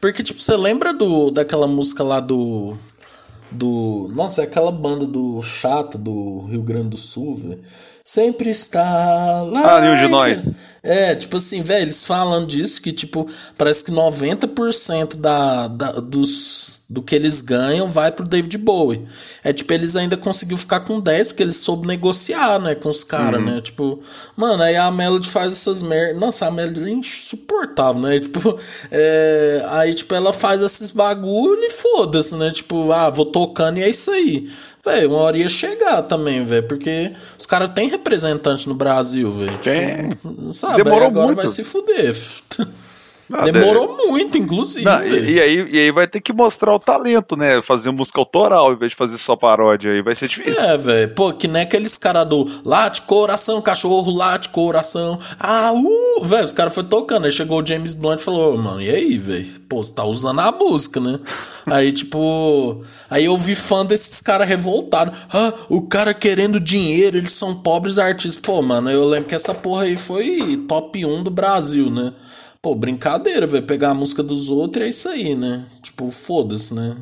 Porque, 0.00 0.24
tipo, 0.24 0.40
você 0.40 0.56
lembra 0.56 0.92
do, 0.92 1.30
daquela 1.30 1.68
música 1.68 2.02
lá 2.02 2.18
do. 2.18 2.76
Do. 3.54 4.08
Nossa, 4.12 4.42
é 4.42 4.44
aquela 4.44 4.72
banda 4.72 5.06
do 5.06 5.40
Chata 5.42 5.96
do 5.96 6.46
Rio 6.46 6.62
Grande 6.62 6.90
do 6.90 6.96
Sul, 6.96 7.36
velho. 7.36 7.60
Sempre 8.06 8.50
está 8.50 9.40
lá. 9.42 9.78
Ah, 9.78 9.96
de 9.96 10.08
nós. 10.08 10.38
É, 10.82 11.14
tipo 11.14 11.38
assim, 11.38 11.62
velho, 11.62 11.84
eles 11.84 12.04
falam 12.04 12.46
disso 12.46 12.82
que, 12.82 12.92
tipo, 12.92 13.26
parece 13.56 13.82
que 13.82 13.90
90% 13.90 15.16
da, 15.16 15.66
da, 15.68 15.92
dos 15.92 16.82
do 16.88 17.02
que 17.02 17.14
eles 17.14 17.40
ganham 17.40 17.88
vai 17.88 18.12
pro 18.12 18.26
David 18.26 18.58
Bowie. 18.58 19.06
É 19.42 19.52
tipo, 19.52 19.72
eles 19.72 19.96
ainda 19.96 20.16
conseguiu 20.16 20.58
ficar 20.58 20.80
com 20.80 21.00
10 21.00 21.28
porque 21.28 21.42
eles 21.42 21.56
soube 21.56 21.88
negociar, 21.88 22.60
né, 22.60 22.74
com 22.74 22.90
os 22.90 23.02
caras, 23.02 23.40
uhum. 23.40 23.46
né? 23.46 23.60
Tipo, 23.62 24.00
mano, 24.36 24.62
aí 24.62 24.76
a 24.76 24.90
Melody 24.90 25.28
faz 25.28 25.52
essas 25.52 25.80
merdas. 25.80 26.20
Nossa, 26.20 26.46
a 26.46 26.50
Melody 26.50 26.86
é 26.86 26.90
insuportável, 26.90 28.02
né? 28.02 28.20
Tipo, 28.24 28.58
é... 28.90 29.64
aí, 29.68 29.94
tipo, 29.94 30.14
ela 30.14 30.32
faz 30.32 30.60
esses 30.60 30.90
bagulho 30.90 31.62
e 31.64 31.70
foda-se, 31.70 32.36
né? 32.36 32.50
Tipo, 32.50 32.92
ah, 32.92 33.08
vou 33.08 33.26
tocando 33.26 33.78
e 33.78 33.82
é 33.82 33.88
isso 33.88 34.10
aí. 34.10 34.48
Velho, 34.84 35.10
uma 35.10 35.20
hora 35.20 35.38
ia 35.38 35.48
chegar 35.48 36.02
também, 36.02 36.44
velho, 36.44 36.68
porque 36.68 37.10
os 37.38 37.46
caras 37.46 37.70
têm 37.70 37.88
representante 37.88 38.68
no 38.68 38.74
Brasil, 38.74 39.32
velho. 39.32 39.58
Tipo, 39.58 40.52
sabe? 40.52 40.82
Demorou 40.82 41.06
agora 41.06 41.26
muito. 41.26 41.36
vai 41.38 41.48
se 41.48 41.64
fuder. 41.64 42.14
Não, 43.28 43.42
Demorou 43.42 43.96
de... 43.96 44.06
muito, 44.06 44.36
inclusive. 44.36 44.84
Não, 44.84 45.04
e, 45.04 45.32
e, 45.32 45.40
aí, 45.40 45.68
e 45.72 45.78
aí 45.78 45.90
vai 45.90 46.06
ter 46.06 46.20
que 46.20 46.32
mostrar 46.32 46.74
o 46.74 46.78
talento, 46.78 47.36
né? 47.36 47.62
Fazer 47.62 47.90
música 47.90 48.20
autoral 48.20 48.72
em 48.72 48.76
vez 48.76 48.90
de 48.90 48.96
fazer 48.96 49.18
só 49.18 49.34
paródia. 49.34 49.92
Aí 49.92 50.02
vai 50.02 50.14
ser 50.14 50.28
difícil. 50.28 50.60
É, 50.60 50.76
velho. 50.76 51.14
Pô, 51.14 51.32
que 51.32 51.48
nem 51.48 51.62
aqueles 51.62 51.96
caras 51.96 52.26
do 52.26 52.46
late 52.64 53.02
coração, 53.02 53.62
cachorro, 53.62 54.14
late 54.14 54.50
coração. 54.50 55.18
Ah, 55.40 55.72
uh! 55.72 56.24
Velho, 56.24 56.44
os 56.44 56.52
caras 56.52 56.74
foi 56.74 56.84
tocando. 56.84 57.24
Aí 57.24 57.30
chegou 57.30 57.62
o 57.62 57.66
James 57.66 57.94
Blunt 57.94 58.20
e 58.20 58.24
falou, 58.24 58.56
mano, 58.58 58.82
e 58.82 58.90
aí, 58.90 59.16
velho? 59.16 59.46
Pô, 59.68 59.82
você 59.82 59.94
tá 59.94 60.04
usando 60.04 60.40
a 60.40 60.52
música, 60.52 61.00
né? 61.00 61.18
aí, 61.66 61.92
tipo. 61.92 62.82
Aí 63.08 63.24
eu 63.24 63.36
vi 63.38 63.54
fã 63.54 63.86
desses 63.86 64.20
caras 64.20 64.46
revoltados. 64.46 65.18
Ah, 65.32 65.52
o 65.68 65.82
cara 65.82 66.12
querendo 66.12 66.60
dinheiro, 66.60 67.16
eles 67.16 67.32
são 67.32 67.54
pobres 67.54 67.98
artistas. 67.98 68.42
Pô, 68.42 68.60
mano, 68.60 68.90
eu 68.90 69.04
lembro 69.06 69.28
que 69.28 69.34
essa 69.34 69.54
porra 69.54 69.84
aí 69.84 69.96
foi 69.96 70.64
top 70.68 71.04
1 71.04 71.24
do 71.24 71.30
Brasil, 71.30 71.90
né? 71.90 72.12
Pô, 72.64 72.74
brincadeira, 72.74 73.46
velho. 73.46 73.66
Pegar 73.66 73.90
a 73.90 73.94
música 73.94 74.22
dos 74.22 74.48
outros 74.48 74.82
é 74.82 74.88
isso 74.88 75.06
aí, 75.06 75.34
né? 75.34 75.68
Tipo, 75.82 76.10
foda-se, 76.10 76.72
né? 76.74 76.96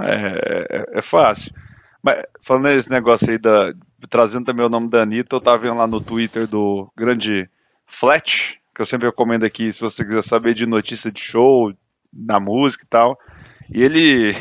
É, 0.00 0.68
é, 0.70 0.98
é, 1.00 1.02
fácil. 1.02 1.52
Mas 2.00 2.24
falando 2.40 2.68
esse 2.68 2.88
negócio 2.88 3.28
aí 3.28 3.36
da. 3.36 3.72
Trazendo 4.08 4.44
também 4.44 4.64
o 4.64 4.68
nome 4.68 4.88
da 4.88 5.02
Anitta, 5.02 5.34
eu 5.34 5.40
tava 5.40 5.58
vendo 5.58 5.78
lá 5.78 5.88
no 5.88 6.00
Twitter 6.00 6.46
do 6.46 6.88
grande 6.96 7.50
Flat, 7.88 8.56
que 8.72 8.80
eu 8.80 8.86
sempre 8.86 9.08
recomendo 9.08 9.42
aqui 9.42 9.72
se 9.72 9.80
você 9.80 10.04
quiser 10.04 10.22
saber 10.22 10.54
de 10.54 10.64
notícia 10.64 11.10
de 11.10 11.20
show, 11.20 11.74
na 12.12 12.38
música 12.38 12.84
e 12.84 12.88
tal. 12.88 13.18
E 13.74 13.82
ele. 13.82 14.36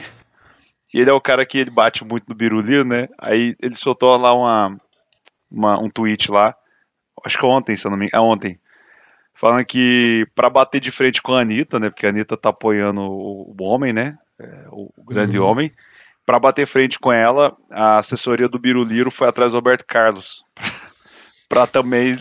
Ele 0.93 1.09
é 1.09 1.13
o 1.13 1.21
cara 1.21 1.47
que 1.47 1.57
ele 1.57 1.71
bate 1.71 2.05
muito 2.05 2.25
no 2.29 2.35
Biruliro, 2.35 2.85
né? 2.85 3.07
Aí 3.17 3.55
ele 3.59 3.75
soltou 3.75 4.15
lá 4.17 4.35
uma, 4.35 4.77
uma, 5.51 5.79
um 5.79 5.89
tweet 5.89 6.29
lá. 6.29 6.55
Acho 7.25 7.39
que 7.39 7.45
ontem, 7.45 7.75
se 7.75 7.87
eu 7.87 7.89
não 7.89 7.97
me 7.97 8.05
engano. 8.05 8.23
É 8.23 8.27
ontem 8.27 8.59
falando 9.39 9.65
que 9.65 10.27
para 10.35 10.49
bater 10.49 10.81
de 10.81 10.91
frente 10.91 11.21
com 11.21 11.33
a 11.33 11.41
Anitta, 11.41 11.79
né? 11.79 11.89
Porque 11.89 12.05
a 12.05 12.09
Anitta 12.09 12.35
tá 12.35 12.49
apoiando 12.49 12.99
o, 13.01 13.55
homem, 13.61 13.93
né? 13.93 14.17
É, 14.37 14.65
o, 14.69 14.91
grande 15.07 15.39
uhum. 15.39 15.45
homem. 15.45 15.71
Para 16.25 16.37
bater 16.37 16.67
frente 16.67 16.99
com 16.99 17.11
ela, 17.11 17.55
a 17.71 17.99
assessoria 17.99 18.49
do 18.49 18.59
Biruliro 18.59 19.09
foi 19.09 19.29
atrás 19.29 19.53
do 19.53 19.55
Roberto 19.55 19.85
Carlos. 19.85 20.43
para 21.47 21.65
também 21.65 22.15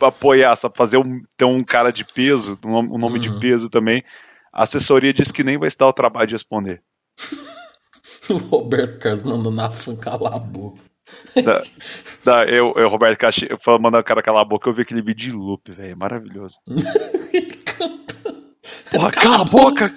apoiar, 0.00 0.56
sabe? 0.56 0.76
Fazer 0.76 0.96
um, 0.96 1.20
ter 1.36 1.44
um 1.44 1.62
cara 1.62 1.92
de 1.92 2.04
peso, 2.06 2.58
um, 2.64 2.98
nome 2.98 3.16
uhum. 3.16 3.18
de 3.18 3.38
peso 3.38 3.68
também. 3.68 4.02
A 4.50 4.62
assessoria 4.64 5.12
disse 5.12 5.32
que 5.32 5.44
nem 5.44 5.58
vai 5.58 5.70
se 5.70 5.76
dar 5.76 5.88
o 5.88 5.92
trabalho 5.92 6.26
de 6.26 6.34
responder. 6.34 6.82
o 8.30 8.38
Roberto 8.38 8.98
Carlos 8.98 9.22
mandando 9.22 9.60
a 9.60 9.70
fã 9.70 9.94
calar 9.94 10.34
a 10.34 10.38
boca 10.38 10.91
da, 11.44 11.60
da, 12.24 12.44
eu, 12.44 12.72
eu, 12.76 12.88
Roberto 12.88 13.18
Caxi, 13.18 13.48
mandando 13.80 13.98
o 13.98 14.04
cara 14.04 14.22
calar 14.22 14.42
a 14.42 14.44
boca, 14.44 14.68
eu 14.68 14.74
vi 14.74 14.82
aquele 14.82 15.02
vídeo 15.02 15.30
de 15.30 15.36
loop, 15.36 15.72
velho. 15.72 15.96
Maravilhoso. 15.96 16.56
porra, 18.92 19.10
cala 19.10 19.42
a 19.42 19.44
boca! 19.44 19.92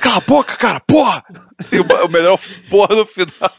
Cala 0.00 0.16
a 0.16 0.20
boca, 0.20 0.56
cara, 0.56 0.80
porra! 0.80 1.22
E 1.72 1.78
o, 1.78 1.84
o 2.06 2.10
melhor 2.10 2.40
porra 2.70 2.96
no 2.96 3.06
final. 3.06 3.52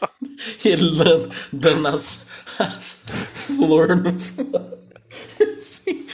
Ele 0.64 0.96
dando, 0.96 1.28
dando 1.52 1.88
as, 1.88 2.44
as 2.58 3.04
flores 3.46 3.98
no 3.98 4.12
Sim. 5.58 6.04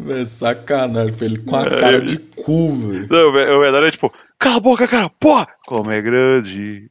Véi, 0.00 0.24
sacanagem, 0.24 1.16
ele 1.22 1.38
com 1.38 1.56
a 1.56 1.64
cara 1.64 2.00
de 2.00 2.18
cu, 2.18 2.72
velho. 2.72 3.08
Não, 3.10 3.28
o 3.30 3.60
melhor 3.60 3.84
é 3.84 3.90
tipo, 3.90 4.12
cala 4.38 4.56
a 4.56 4.60
boca, 4.60 4.88
cara, 4.88 5.08
porra! 5.08 5.48
Como 5.66 5.90
é 5.90 6.00
grande. 6.02 6.90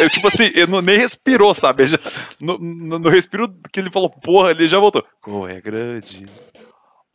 eu, 0.00 0.10
tipo 0.10 0.28
assim, 0.28 0.44
ele 0.54 0.66
não, 0.66 0.80
nem 0.80 0.96
respirou, 0.96 1.54
sabe? 1.54 1.82
Ele 1.82 1.90
já, 1.90 1.98
no, 2.40 2.58
no, 2.58 2.98
no 2.98 3.08
respiro 3.08 3.52
que 3.72 3.80
ele 3.80 3.90
falou, 3.90 4.10
porra, 4.10 4.52
ele 4.52 4.68
já 4.68 4.78
voltou. 4.78 5.04
Como 5.20 5.46
é 5.46 5.60
grande. 5.60 6.24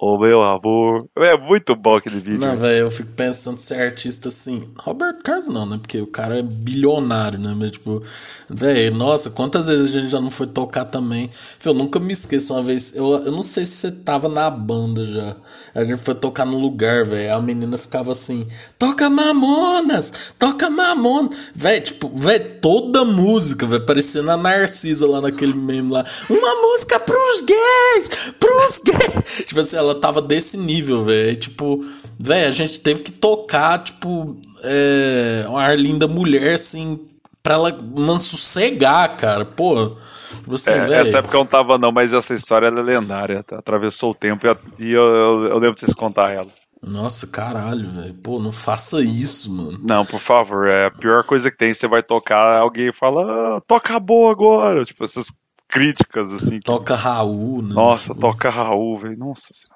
Ô 0.08 0.20
meu 0.20 0.44
amor. 0.44 1.10
É 1.18 1.36
muito 1.36 1.76
bom 1.76 1.96
aquele 1.96 2.18
vídeo. 2.18 2.40
Não, 2.40 2.56
velho, 2.56 2.82
eu 2.82 2.92
fico 2.92 3.10
pensando 3.14 3.58
ser 3.58 3.82
artista 3.82 4.28
assim. 4.28 4.64
Roberto 4.78 5.24
Carlos 5.24 5.48
não, 5.48 5.66
né? 5.66 5.80
Porque 5.82 6.00
o 6.00 6.06
cara 6.06 6.38
é 6.38 6.44
bilionário, 6.44 7.40
né? 7.40 7.56
Mas, 7.58 7.72
tipo, 7.72 8.04
velho, 8.48 8.96
nossa, 8.96 9.32
quantas 9.32 9.66
vezes 9.66 9.90
a 9.90 10.00
gente 10.00 10.12
já 10.12 10.22
não 10.22 10.30
foi 10.30 10.46
tocar 10.46 10.86
também. 10.86 11.28
Eu 11.66 11.74
nunca 11.74 12.00
me 12.00 12.14
esqueço 12.14 12.54
uma 12.54 12.62
vez. 12.62 12.96
Eu, 12.96 13.16
eu 13.26 13.32
não 13.32 13.42
sei 13.42 13.66
se 13.66 13.78
você 13.78 13.92
tava 13.94 14.30
na 14.30 14.48
banda 14.48 15.04
já. 15.04 15.36
A 15.74 15.84
gente 15.84 15.98
foi 15.98 16.14
tocar 16.14 16.46
no 16.46 16.60
lugar, 16.60 17.04
velho. 17.04 17.34
A 17.34 17.42
menina 17.42 17.76
ficava 17.76 18.12
assim: 18.12 18.48
toca 18.78 19.10
Mamonas, 19.10 20.36
toca 20.38 20.70
Mamonas. 20.70 21.36
Velho, 21.56 21.84
tipo, 21.84 22.10
velho, 22.10 22.60
toda 22.62 23.04
música, 23.04 23.66
velho, 23.66 23.84
parecendo 23.84 24.30
a 24.30 24.38
Narcisa 24.38 25.08
lá 25.08 25.20
naquele 25.20 25.56
meme 25.56 25.92
lá. 25.92 26.06
Uma 26.30 26.62
música 26.62 27.00
pros 27.00 27.42
gays, 27.42 28.34
pros 28.40 28.80
gays. 28.86 29.46
tipo 29.50 29.60
assim, 29.60 29.78
ela 29.78 29.95
tava 30.00 30.22
desse 30.22 30.58
nível, 30.58 31.06
velho. 31.06 31.36
Tipo, 31.36 31.84
velho, 32.20 32.48
a 32.48 32.52
gente 32.52 32.80
teve 32.80 33.02
que 33.02 33.12
tocar, 33.12 33.84
tipo, 33.84 34.38
é, 34.64 35.46
uma 35.48 35.64
Arlinda 35.64 36.08
mulher, 36.08 36.54
assim, 36.54 37.00
pra 37.42 37.54
ela 37.54 37.72
não 37.96 38.20
sossegar, 38.20 39.16
cara. 39.18 39.46
Pô, 39.46 39.96
tipo 40.40 40.56
assim, 40.56 40.74
é, 40.74 40.82
velho. 40.82 41.08
Essa 41.08 41.20
época 41.20 41.36
eu 41.36 41.42
não 41.42 41.48
tava, 41.48 41.78
não, 41.78 41.92
mas 41.92 42.14
essa 42.14 42.34
história 42.34 42.68
é 42.68 42.72
lendária. 42.72 43.44
Tá? 43.44 43.60
Atravessou 43.60 44.12
o 44.12 44.16
tempo 44.16 44.46
e 44.80 44.92
eu, 44.92 45.04
eu, 45.04 45.46
eu 45.48 45.58
lembro 45.58 45.76
de 45.76 45.82
vocês 45.82 45.94
contar 45.94 46.32
ela. 46.32 46.48
Nossa, 46.82 47.26
caralho, 47.28 47.90
velho. 47.90 48.14
Pô, 48.16 48.40
não 48.40 48.52
faça 48.52 49.02
isso, 49.02 49.52
mano. 49.52 49.80
Não, 49.82 50.06
por 50.06 50.20
favor. 50.20 50.68
É 50.68 50.86
a 50.86 50.92
pior 50.92 51.24
coisa 51.24 51.50
que 51.50 51.58
tem. 51.58 51.74
Você 51.74 51.88
vai 51.88 52.04
tocar, 52.04 52.60
alguém 52.60 52.92
fala, 52.94 53.58
ah, 53.58 53.62
toca 53.68 54.00
boa 54.00 54.32
agora. 54.32 54.86
Tipo, 54.86 55.04
essas 55.04 55.28
críticas, 55.68 56.32
assim. 56.32 56.52
Que... 56.52 56.62
Toca 56.62 56.96
Raul, 56.96 57.64
né? 57.64 57.74
Nossa, 57.74 58.10
Tipo, 58.10 58.20
toca 58.20 58.50
Raul, 58.50 59.00
velho. 59.00 59.18
Nossa 59.18 59.48
senhora. 59.52 59.75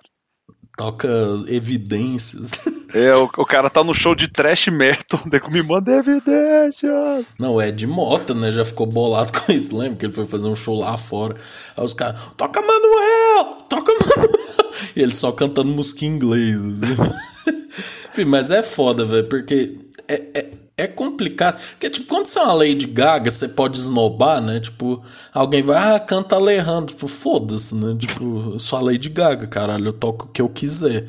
Toca 0.80 1.10
Evidências. 1.48 2.52
É, 2.94 3.12
o, 3.12 3.26
o 3.26 3.46
cara 3.46 3.70
tá 3.70 3.84
no 3.84 3.94
show 3.94 4.16
de 4.16 4.30
trash 4.30 4.68
metal, 4.68 5.20
daí 5.26 5.42
me 5.52 5.62
manda 5.62 5.92
evidências. 5.92 7.26
Não, 7.38 7.56
o 7.56 7.62
Ed 7.62 7.86
Mota, 7.86 8.34
né? 8.34 8.50
Já 8.50 8.64
ficou 8.64 8.88
bolado 8.88 9.30
com 9.44 9.52
isso, 9.52 9.78
lembra? 9.78 9.98
Que 9.98 10.06
ele 10.06 10.14
foi 10.14 10.26
fazer 10.26 10.48
um 10.48 10.56
show 10.56 10.80
lá 10.80 10.96
fora. 10.96 11.36
Aí 11.76 11.84
os 11.84 11.94
caras, 11.94 12.22
toca 12.38 12.62
Manuel! 12.62 13.58
Toca 13.70 13.92
Manuel! 13.92 14.40
E 14.96 15.02
ele 15.02 15.14
só 15.14 15.34
cantando 15.34 15.70
música 15.70 16.06
em 16.06 16.10
inglês. 16.16 16.56
assim. 16.84 18.08
Enfim, 18.12 18.26
mas 18.26 18.50
é 18.50 18.64
foda, 18.64 19.06
velho, 19.06 19.28
porque 19.28 19.76
é, 20.08 20.22
é, 20.34 20.50
é 20.80 20.88
complicado. 20.88 21.60
Porque, 21.72 21.90
tipo, 21.90 22.08
quando 22.08 22.28
você 22.28 22.40
é 22.40 22.44
uma 22.44 22.54
Lady 22.54 22.88
Gaga, 22.88 23.30
você 23.30 23.48
pode 23.48 23.78
esnobar, 23.78 24.42
né? 24.42 24.60
Tipo, 24.60 25.02
alguém 25.34 25.62
vai, 25.62 25.96
ah, 25.96 26.00
canta 26.00 26.36
Alejandro. 26.36 26.88
Tipo, 26.88 27.08
foda-se, 27.08 27.76
né? 27.76 27.96
Tipo, 27.98 28.54
eu 28.54 28.60
sou 28.60 28.80
a 28.80 28.82
Lady 28.82 29.10
Gaga, 29.10 29.48
caralho, 29.48 29.88
eu 29.88 29.94
toco 29.94 30.26
o 30.26 30.30
que 30.30 30.42
eu 30.42 30.50
quiser. 30.50 31.06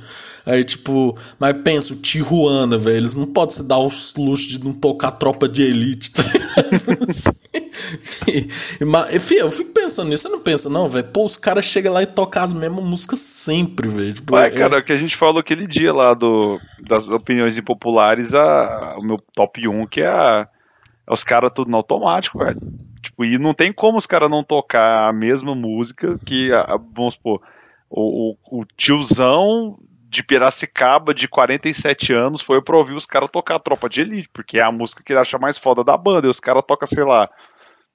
Aí, 0.47 0.64
tipo, 0.64 1.16
mas 1.38 1.55
pensa, 1.62 1.92
o 1.92 1.97
Tijuana, 1.97 2.78
velho, 2.78 2.97
eles 2.97 3.14
não 3.14 3.26
podem 3.26 3.55
se 3.55 3.62
dar 3.62 3.78
os 3.78 4.14
luxos 4.16 4.59
de 4.59 4.64
não 4.64 4.72
tocar 4.72 5.12
tropa 5.12 5.48
de 5.48 5.62
elite, 5.62 6.12
tá 6.12 6.22
enfim, 9.14 9.34
eu 9.34 9.51
fico 9.51 9.72
pensando 9.72 10.09
nisso, 10.09 10.24
você 10.24 10.28
não 10.28 10.40
pensa, 10.40 10.68
não, 10.68 10.88
velho? 10.88 11.06
Pô, 11.09 11.24
os 11.24 11.36
caras 11.36 11.64
chegam 11.64 11.92
lá 11.92 12.02
e 12.02 12.06
tocam 12.06 12.42
as 12.42 12.52
mesmas 12.52 12.84
músicas 12.84 13.18
sempre, 13.18 13.88
velho. 13.88 14.14
Tipo, 14.14 14.34
Ué, 14.34 14.47
é- 14.47 14.51
cara, 14.51 14.78
o 14.78 14.84
que 14.84 14.92
a 14.92 14.97
gente 14.97 15.16
falou 15.16 15.40
aquele 15.40 15.66
dia 15.66 15.92
lá 15.92 16.14
do, 16.14 16.60
das 16.80 17.09
opiniões 17.09 17.59
impopulares, 17.59 18.34
a, 18.34 18.97
o 18.98 19.05
meu 19.05 19.18
top 19.34 19.60
1, 19.69 19.87
que 19.87 20.01
é, 20.03 20.07
a, 20.09 20.41
é 21.07 21.12
os 21.12 21.23
caras 21.24 21.53
tudo 21.53 21.70
no 21.70 21.77
automático, 21.77 22.39
velho. 22.39 22.59
Tipo, 23.03 23.24
e 23.24 23.39
não 23.39 23.55
tem 23.55 23.73
como 23.73 23.99
os 23.99 24.07
caras 24.07 24.31
não 24.31 24.43
tocar 24.45 25.09
a 25.09 25.12
mesma 25.12 25.55
música 25.55 26.19
que, 26.24 26.53
a- 26.53 26.62
a- 26.62 26.77
vamos 26.95 27.15
supor, 27.15 27.41
o, 27.89 28.32
o, 28.51 28.61
o 28.61 28.65
tiozão 28.77 29.78
de 30.09 30.23
Piracicaba, 30.24 31.15
de 31.15 31.28
47 31.28 32.12
anos, 32.12 32.43
foi 32.43 32.61
pra 32.61 32.77
ouvir 32.77 32.95
os 32.95 33.07
caras 33.07 33.31
tocar 33.31 33.57
a 33.57 33.61
Tropa 33.61 33.89
de 33.89 34.01
Elite, 34.01 34.28
porque 34.32 34.59
é 34.59 34.62
a 34.62 34.73
música 34.73 35.03
que 35.05 35.12
ele 35.12 35.20
acha 35.20 35.39
mais 35.39 35.57
foda 35.57 35.85
da 35.85 35.97
banda, 35.97 36.27
e 36.27 36.31
os 36.31 36.41
caras 36.41 36.65
tocam, 36.66 36.89
sei 36.89 37.05
lá, 37.05 37.28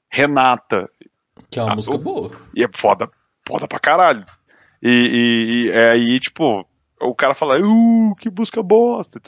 Renata, 0.10 0.90
que 1.52 1.60
é 1.60 1.64
uma 1.64 1.74
Ah, 1.74 1.76
música 1.76 1.96
o- 1.96 2.00
boa. 2.00 2.32
e 2.56 2.64
é 2.64 2.68
foda, 2.74 3.10
foda 3.46 3.68
pra 3.68 3.80
caralho. 3.80 4.24
E, 4.82 4.90
e, 4.90 5.66
e 5.68 5.72
é 5.72 5.92
aí, 5.92 6.20
tipo, 6.20 6.66
o 7.02 7.16
cara 7.16 7.34
fala, 7.34 7.60
uh, 7.60 8.16
que 8.16 8.30
música 8.30 8.62
bosta. 8.64 9.20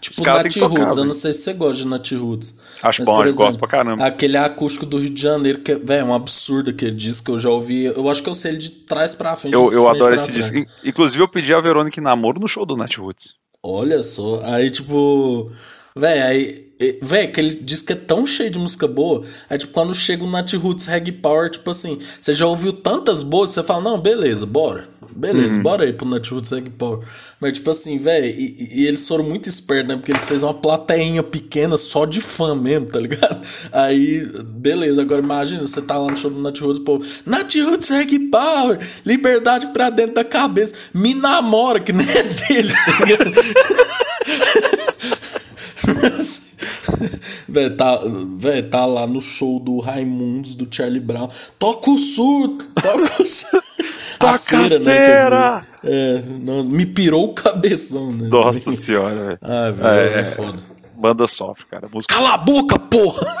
Tipo, 0.00 0.22
Nat 0.24 0.56
Roots, 0.56 0.96
eu 0.96 1.04
não 1.04 1.14
sei 1.14 1.32
se 1.32 1.40
você 1.42 1.52
gosta 1.54 1.82
de 1.82 1.86
Nat 1.88 2.12
Roots. 2.12 2.58
Acho 2.82 3.00
Mas, 3.02 3.06
bom, 3.08 3.16
por 3.16 3.26
eu 3.26 3.34
gosto 3.34 3.58
pra 3.58 3.68
caramba. 3.68 4.04
Aquele 4.04 4.36
acústico 4.36 4.84
do 4.86 4.98
Rio 4.98 5.10
de 5.10 5.20
Janeiro, 5.22 5.60
que 5.60 5.72
é, 5.72 5.76
velho, 5.76 6.00
é 6.00 6.04
um 6.04 6.14
absurdo 6.14 6.70
aquele 6.70 6.92
disco, 6.92 7.32
eu 7.32 7.38
já 7.38 7.48
ouvi. 7.50 7.84
Eu 7.84 8.08
acho 8.08 8.22
que 8.22 8.28
eu 8.28 8.34
sei 8.34 8.52
ele 8.52 8.58
de 8.58 8.70
trás 8.70 9.14
pra 9.14 9.34
frente. 9.36 9.54
Eu, 9.54 9.70
eu 9.72 9.88
adoro 9.88 10.14
esse 10.14 10.26
trás. 10.26 10.50
disco. 10.50 10.58
In- 10.58 10.88
Inclusive, 10.88 11.22
eu 11.22 11.28
pedi 11.28 11.52
a 11.54 11.60
Verônica 11.60 11.98
em 11.98 12.02
namoro 12.02 12.38
no 12.40 12.48
show 12.48 12.66
do 12.66 12.76
Nat 12.76 12.96
Roots. 12.96 13.34
Olha 13.62 14.02
só, 14.02 14.42
aí 14.44 14.70
tipo. 14.70 15.50
Véi, 15.94 16.20
aí. 16.22 16.72
Véi, 17.02 17.24
aquele 17.24 17.54
disco 17.56 17.92
é 17.92 17.94
tão 17.94 18.26
cheio 18.26 18.50
de 18.50 18.58
música 18.58 18.88
boa. 18.88 19.22
Aí, 19.48 19.58
tipo, 19.58 19.72
quando 19.72 19.94
chega 19.94 20.24
o 20.24 20.30
Nat 20.30 20.52
Roots 20.54 20.86
Reg 20.86 21.12
Power, 21.12 21.50
tipo 21.50 21.70
assim, 21.70 21.98
você 22.20 22.32
já 22.34 22.46
ouviu 22.46 22.72
tantas 22.72 23.22
boas, 23.22 23.50
você 23.50 23.62
fala, 23.62 23.82
não, 23.82 24.00
beleza, 24.00 24.46
bora. 24.46 24.88
Beleza, 25.14 25.56
Uhum. 25.56 25.62
bora 25.62 25.84
aí 25.84 25.92
pro 25.92 26.08
Roots 26.08 26.50
Reg 26.50 26.70
Power. 26.70 27.00
Mas, 27.40 27.52
tipo 27.54 27.70
assim, 27.70 27.98
véi, 27.98 28.30
e, 28.30 28.56
e- 28.58 28.82
e 28.82 28.86
eles 28.86 29.06
foram 29.06 29.24
muito 29.24 29.48
espertos, 29.48 29.88
né? 29.88 29.96
Porque 29.96 30.12
eles 30.12 30.26
fez 30.28 30.42
uma 30.42 30.54
plateinha 30.54 31.22
pequena 31.22 31.76
só 31.76 32.04
de 32.06 32.20
fã 32.20 32.54
mesmo, 32.54 32.86
tá 32.86 33.00
ligado? 33.00 33.40
Aí, 33.72 34.24
beleza, 34.46 35.02
agora 35.02 35.22
imagina, 35.22 35.62
você 35.62 35.82
tá 35.82 35.98
lá 35.98 36.10
no 36.10 36.16
show 36.16 36.30
do 36.30 36.40
Nat 36.40 36.58
Roots, 36.60 36.78
pô, 36.78 37.02
Nat 37.26 37.54
Roots 37.56 37.88
Reg 37.88 38.18
Power, 38.30 38.78
liberdade 39.04 39.68
pra 39.68 39.90
dentro 39.90 40.14
da 40.14 40.24
cabeça, 40.24 40.74
me 40.94 41.14
namora, 41.14 41.80
que 41.80 41.92
nem 41.92 42.06
é 42.08 42.22
deles, 42.22 42.84
tá 42.84 43.04
ligado? 43.04 43.32
Véi, 47.48 47.70
tá, 47.70 48.00
véi, 48.36 48.62
tá 48.62 48.84
lá 48.86 49.06
no 49.06 49.20
show 49.20 49.58
do 49.60 49.78
Raimundos, 49.80 50.54
do 50.54 50.66
Charlie 50.74 51.00
Brown. 51.00 51.28
Toca 51.58 51.90
o 51.90 51.98
surto! 51.98 52.66
Toca 52.80 53.22
o 53.22 53.26
surto! 53.26 53.62
A 54.20 54.34
cera, 54.34 54.78
né? 54.78 54.94
dizer, 54.94 55.68
é, 55.84 56.22
não, 56.40 56.62
me 56.64 56.86
pirou 56.86 57.30
o 57.30 57.34
cabeção, 57.34 58.12
né? 58.12 58.28
Nossa 58.28 58.70
senhora, 58.76 59.14
velho. 59.14 59.38
Ah, 59.42 59.70
velho, 59.70 60.08
é, 60.16 60.20
É. 60.20 60.24
foda. 60.24 60.62
Banda 60.96 61.26
sofre, 61.26 61.66
cara. 61.66 61.88
Música. 61.92 62.14
Cala 62.14 62.34
a 62.34 62.38
boca, 62.38 62.78
porra! 62.78 63.36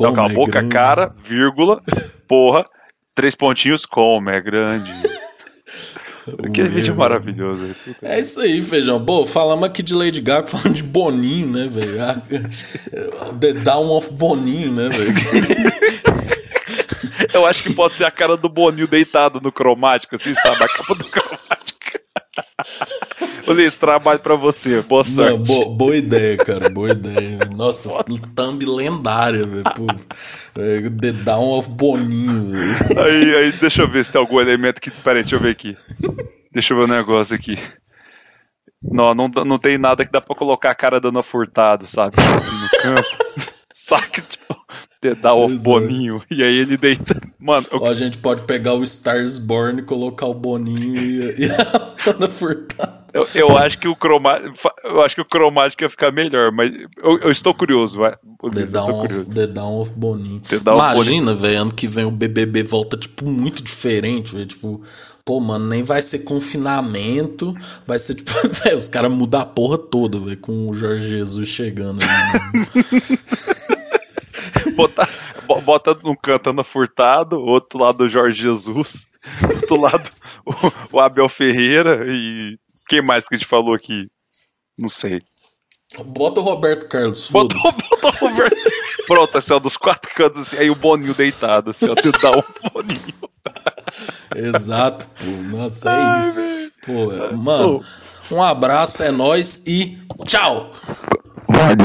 Não, 0.00 0.12
cala 0.12 0.28
a 0.28 0.30
é 0.30 0.34
boca, 0.34 0.52
grande. 0.52 0.68
cara, 0.72 1.14
vírgula, 1.26 1.80
porra, 2.28 2.64
três 3.14 3.34
pontinhos, 3.34 3.84
como 3.84 4.30
é 4.30 4.40
grande. 4.40 4.92
O 6.40 6.68
vídeo 6.68 6.94
maravilhoso. 6.94 7.74
É 8.02 8.20
isso 8.20 8.40
aí, 8.40 8.62
feijão. 8.62 9.04
Pô, 9.04 9.26
falamos 9.26 9.64
aqui 9.64 9.82
de 9.82 9.94
Lady 9.94 10.20
Gaga, 10.20 10.46
falando 10.46 10.74
de 10.74 10.82
Boninho, 10.82 11.48
né, 11.48 11.66
velho? 11.66 12.02
Ah, 12.02 12.20
The 13.40 13.54
Down 13.54 13.90
of 13.90 14.12
Boninho, 14.12 14.72
né, 14.72 14.88
velho? 14.88 15.14
Eu 17.32 17.46
acho 17.46 17.62
que 17.62 17.74
pode 17.74 17.94
ser 17.94 18.04
a 18.04 18.10
cara 18.10 18.36
do 18.36 18.48
Boninho 18.48 18.86
deitado 18.86 19.40
no 19.40 19.50
cromático, 19.50 20.14
assim, 20.16 20.34
sabe? 20.34 20.62
A 20.62 20.68
capa 20.68 20.94
do 20.94 21.04
cromático. 21.04 21.79
Esse 23.58 23.78
trabalho 23.80 24.20
pra 24.20 24.34
você. 24.36 24.80
Boa 24.82 25.04
sorte. 25.04 25.30
Não, 25.30 25.42
bo- 25.42 25.70
boa 25.76 25.96
ideia, 25.96 26.36
cara, 26.38 26.68
boa 26.70 26.90
ideia. 26.90 27.38
Nossa, 27.54 27.90
thumb 28.34 28.64
lendária, 28.64 29.44
velho. 29.44 29.64
pô. 29.74 29.86
É, 30.60 30.80
The 30.88 31.12
Down 31.12 31.58
of 31.58 31.68
Boninho, 31.70 32.50
velho. 32.50 33.00
Aí, 33.02 33.34
aí, 33.36 33.52
deixa 33.52 33.82
eu 33.82 33.90
ver 33.90 34.04
se 34.04 34.12
tem 34.12 34.20
algum 34.20 34.40
elemento 34.40 34.80
que. 34.80 34.90
Pera 34.90 35.18
aí, 35.18 35.22
deixa 35.22 35.36
eu 35.36 35.40
ver 35.40 35.50
aqui. 35.50 35.74
Deixa 36.52 36.72
eu 36.72 36.78
ver 36.78 36.84
um 36.84 36.96
negócio 36.96 37.34
aqui. 37.34 37.58
Não, 38.82 39.14
não, 39.14 39.24
não 39.44 39.58
tem 39.58 39.76
nada 39.76 40.04
que 40.06 40.12
dá 40.12 40.20
pra 40.20 40.34
colocar 40.34 40.70
a 40.70 40.74
cara 40.74 41.00
dando 41.00 41.22
furtado, 41.22 41.86
sabe? 41.86 42.14
Assim, 42.18 42.56
no 42.56 42.82
campo. 42.82 43.08
Saca, 43.74 44.22
tipo, 44.22 44.56
dá 45.22 45.34
o 45.34 45.48
boninho. 45.58 46.22
E 46.30 46.42
aí 46.42 46.58
ele 46.58 46.76
deita. 46.76 47.18
Mano, 47.38 47.66
eu- 47.72 47.80
Ou 47.80 47.86
a 47.88 47.94
gente 47.94 48.18
pode 48.18 48.42
pegar 48.42 48.74
o 48.74 48.82
Stars 48.82 49.38
Born 49.38 49.80
e 49.80 49.82
colocar 49.82 50.26
o 50.26 50.34
Boninho 50.34 51.00
e, 51.00 51.46
e 51.46 51.50
a 51.50 52.10
Ana 52.10 52.28
Furtado. 52.28 53.00
eu, 53.14 53.26
eu 53.34 53.56
acho 53.56 53.78
que 53.78 53.88
o 53.88 53.96
cromático. 53.96 54.52
Eu 54.84 55.00
acho 55.02 55.14
que 55.14 55.20
o 55.22 55.24
cromático 55.24 55.82
ia 55.82 55.88
ficar 55.88 56.12
melhor, 56.12 56.52
mas 56.52 56.70
eu, 57.02 57.18
eu 57.20 57.30
estou 57.32 57.54
curioso, 57.54 57.98
vai. 57.98 58.14
The 58.52 58.66
Down, 58.66 59.04
of. 59.04 59.24
The 59.24 59.46
Down 59.46 59.80
of 59.80 59.92
Boninho. 59.96 60.42
Down 60.62 60.74
Imagina, 60.76 61.34
velho, 61.34 61.62
ano 61.62 61.72
que 61.72 61.88
vem 61.88 62.04
o 62.04 62.10
BBB 62.10 62.62
volta, 62.62 62.96
tipo, 62.98 63.26
muito 63.28 63.62
diferente, 63.62 64.34
velho. 64.34 64.46
Tipo, 64.46 64.82
pô, 65.24 65.40
mano, 65.40 65.66
nem 65.66 65.82
vai 65.82 66.02
ser 66.02 66.20
confinamento. 66.20 67.54
Vai 67.86 67.98
ser, 67.98 68.16
tipo, 68.16 68.30
velho, 68.64 68.76
os 68.76 68.86
caras 68.88 69.10
mudam 69.10 69.40
a 69.40 69.46
porra 69.46 69.78
toda, 69.78 70.18
velho, 70.20 70.38
com 70.38 70.68
o 70.68 70.74
Jorge 70.74 71.06
Jesus 71.08 71.48
chegando 71.48 72.00
aí. 72.02 72.66
né? 74.66 74.72
Bota, 74.76 75.08
bo- 75.46 75.60
bota 75.62 75.98
um 76.04 76.14
cantando 76.16 76.62
furtado, 76.64 77.36
outro 77.38 77.78
lado 77.78 77.98
do 77.98 78.08
Jorge 78.08 78.42
Jesus. 78.42 79.06
Do 79.68 79.76
lado, 79.76 80.08
o, 80.46 80.96
o 80.96 81.00
Abel 81.00 81.28
Ferreira 81.28 82.04
e. 82.08 82.58
Quem 82.88 83.00
mais 83.02 83.28
que 83.28 83.34
a 83.34 83.38
gente 83.38 83.46
falou 83.46 83.74
aqui? 83.74 84.08
Não 84.78 84.88
sei. 84.88 85.20
Bota 86.04 86.40
o 86.40 86.44
Roberto 86.44 86.88
Carlos, 86.88 87.28
Bota, 87.30 87.54
bota 87.54 88.06
o 88.24 88.28
Roberto. 88.28 88.56
Pronto, 89.06 89.38
assim, 89.38 89.52
ó, 89.52 89.58
dos 89.58 89.76
quatro 89.76 90.10
cantos, 90.14 90.40
assim, 90.42 90.58
aí 90.58 90.70
o 90.70 90.74
Boninho 90.76 91.14
deitado, 91.14 91.70
assim, 91.70 91.88
ó, 91.88 91.94
tentar 91.94 92.30
o 92.30 92.44
Boninho. 92.72 93.14
Exato, 94.34 95.08
pô. 95.08 95.24
Nossa, 95.56 95.90
é 95.90 96.20
isso. 96.20 96.72
Pô, 96.86 97.36
mano, 97.36 97.78
um 98.30 98.42
abraço, 98.42 99.02
é 99.02 99.10
nóis 99.10 99.62
e 99.66 99.98
tchau! 100.26 100.70
Vai. 101.48 101.76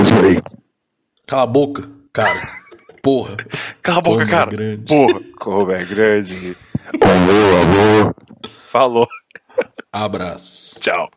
Cala 1.25 1.43
a 1.43 1.47
boca, 1.47 1.89
cara. 2.13 2.64
Porra. 3.05 3.37
Cala 3.83 3.99
a 3.99 4.01
boca, 4.01 4.17
Como 4.17 4.21
é 4.23 4.31
cara. 4.31 4.49
grande. 4.49 4.85
Porra, 4.85 5.19
como 5.37 5.71
é 5.71 5.85
grande. 5.85 6.55
Alô, 7.03 8.01
alô. 8.01 8.15
Falou. 8.47 9.07
Abraço. 9.93 10.79
Tchau. 10.81 11.07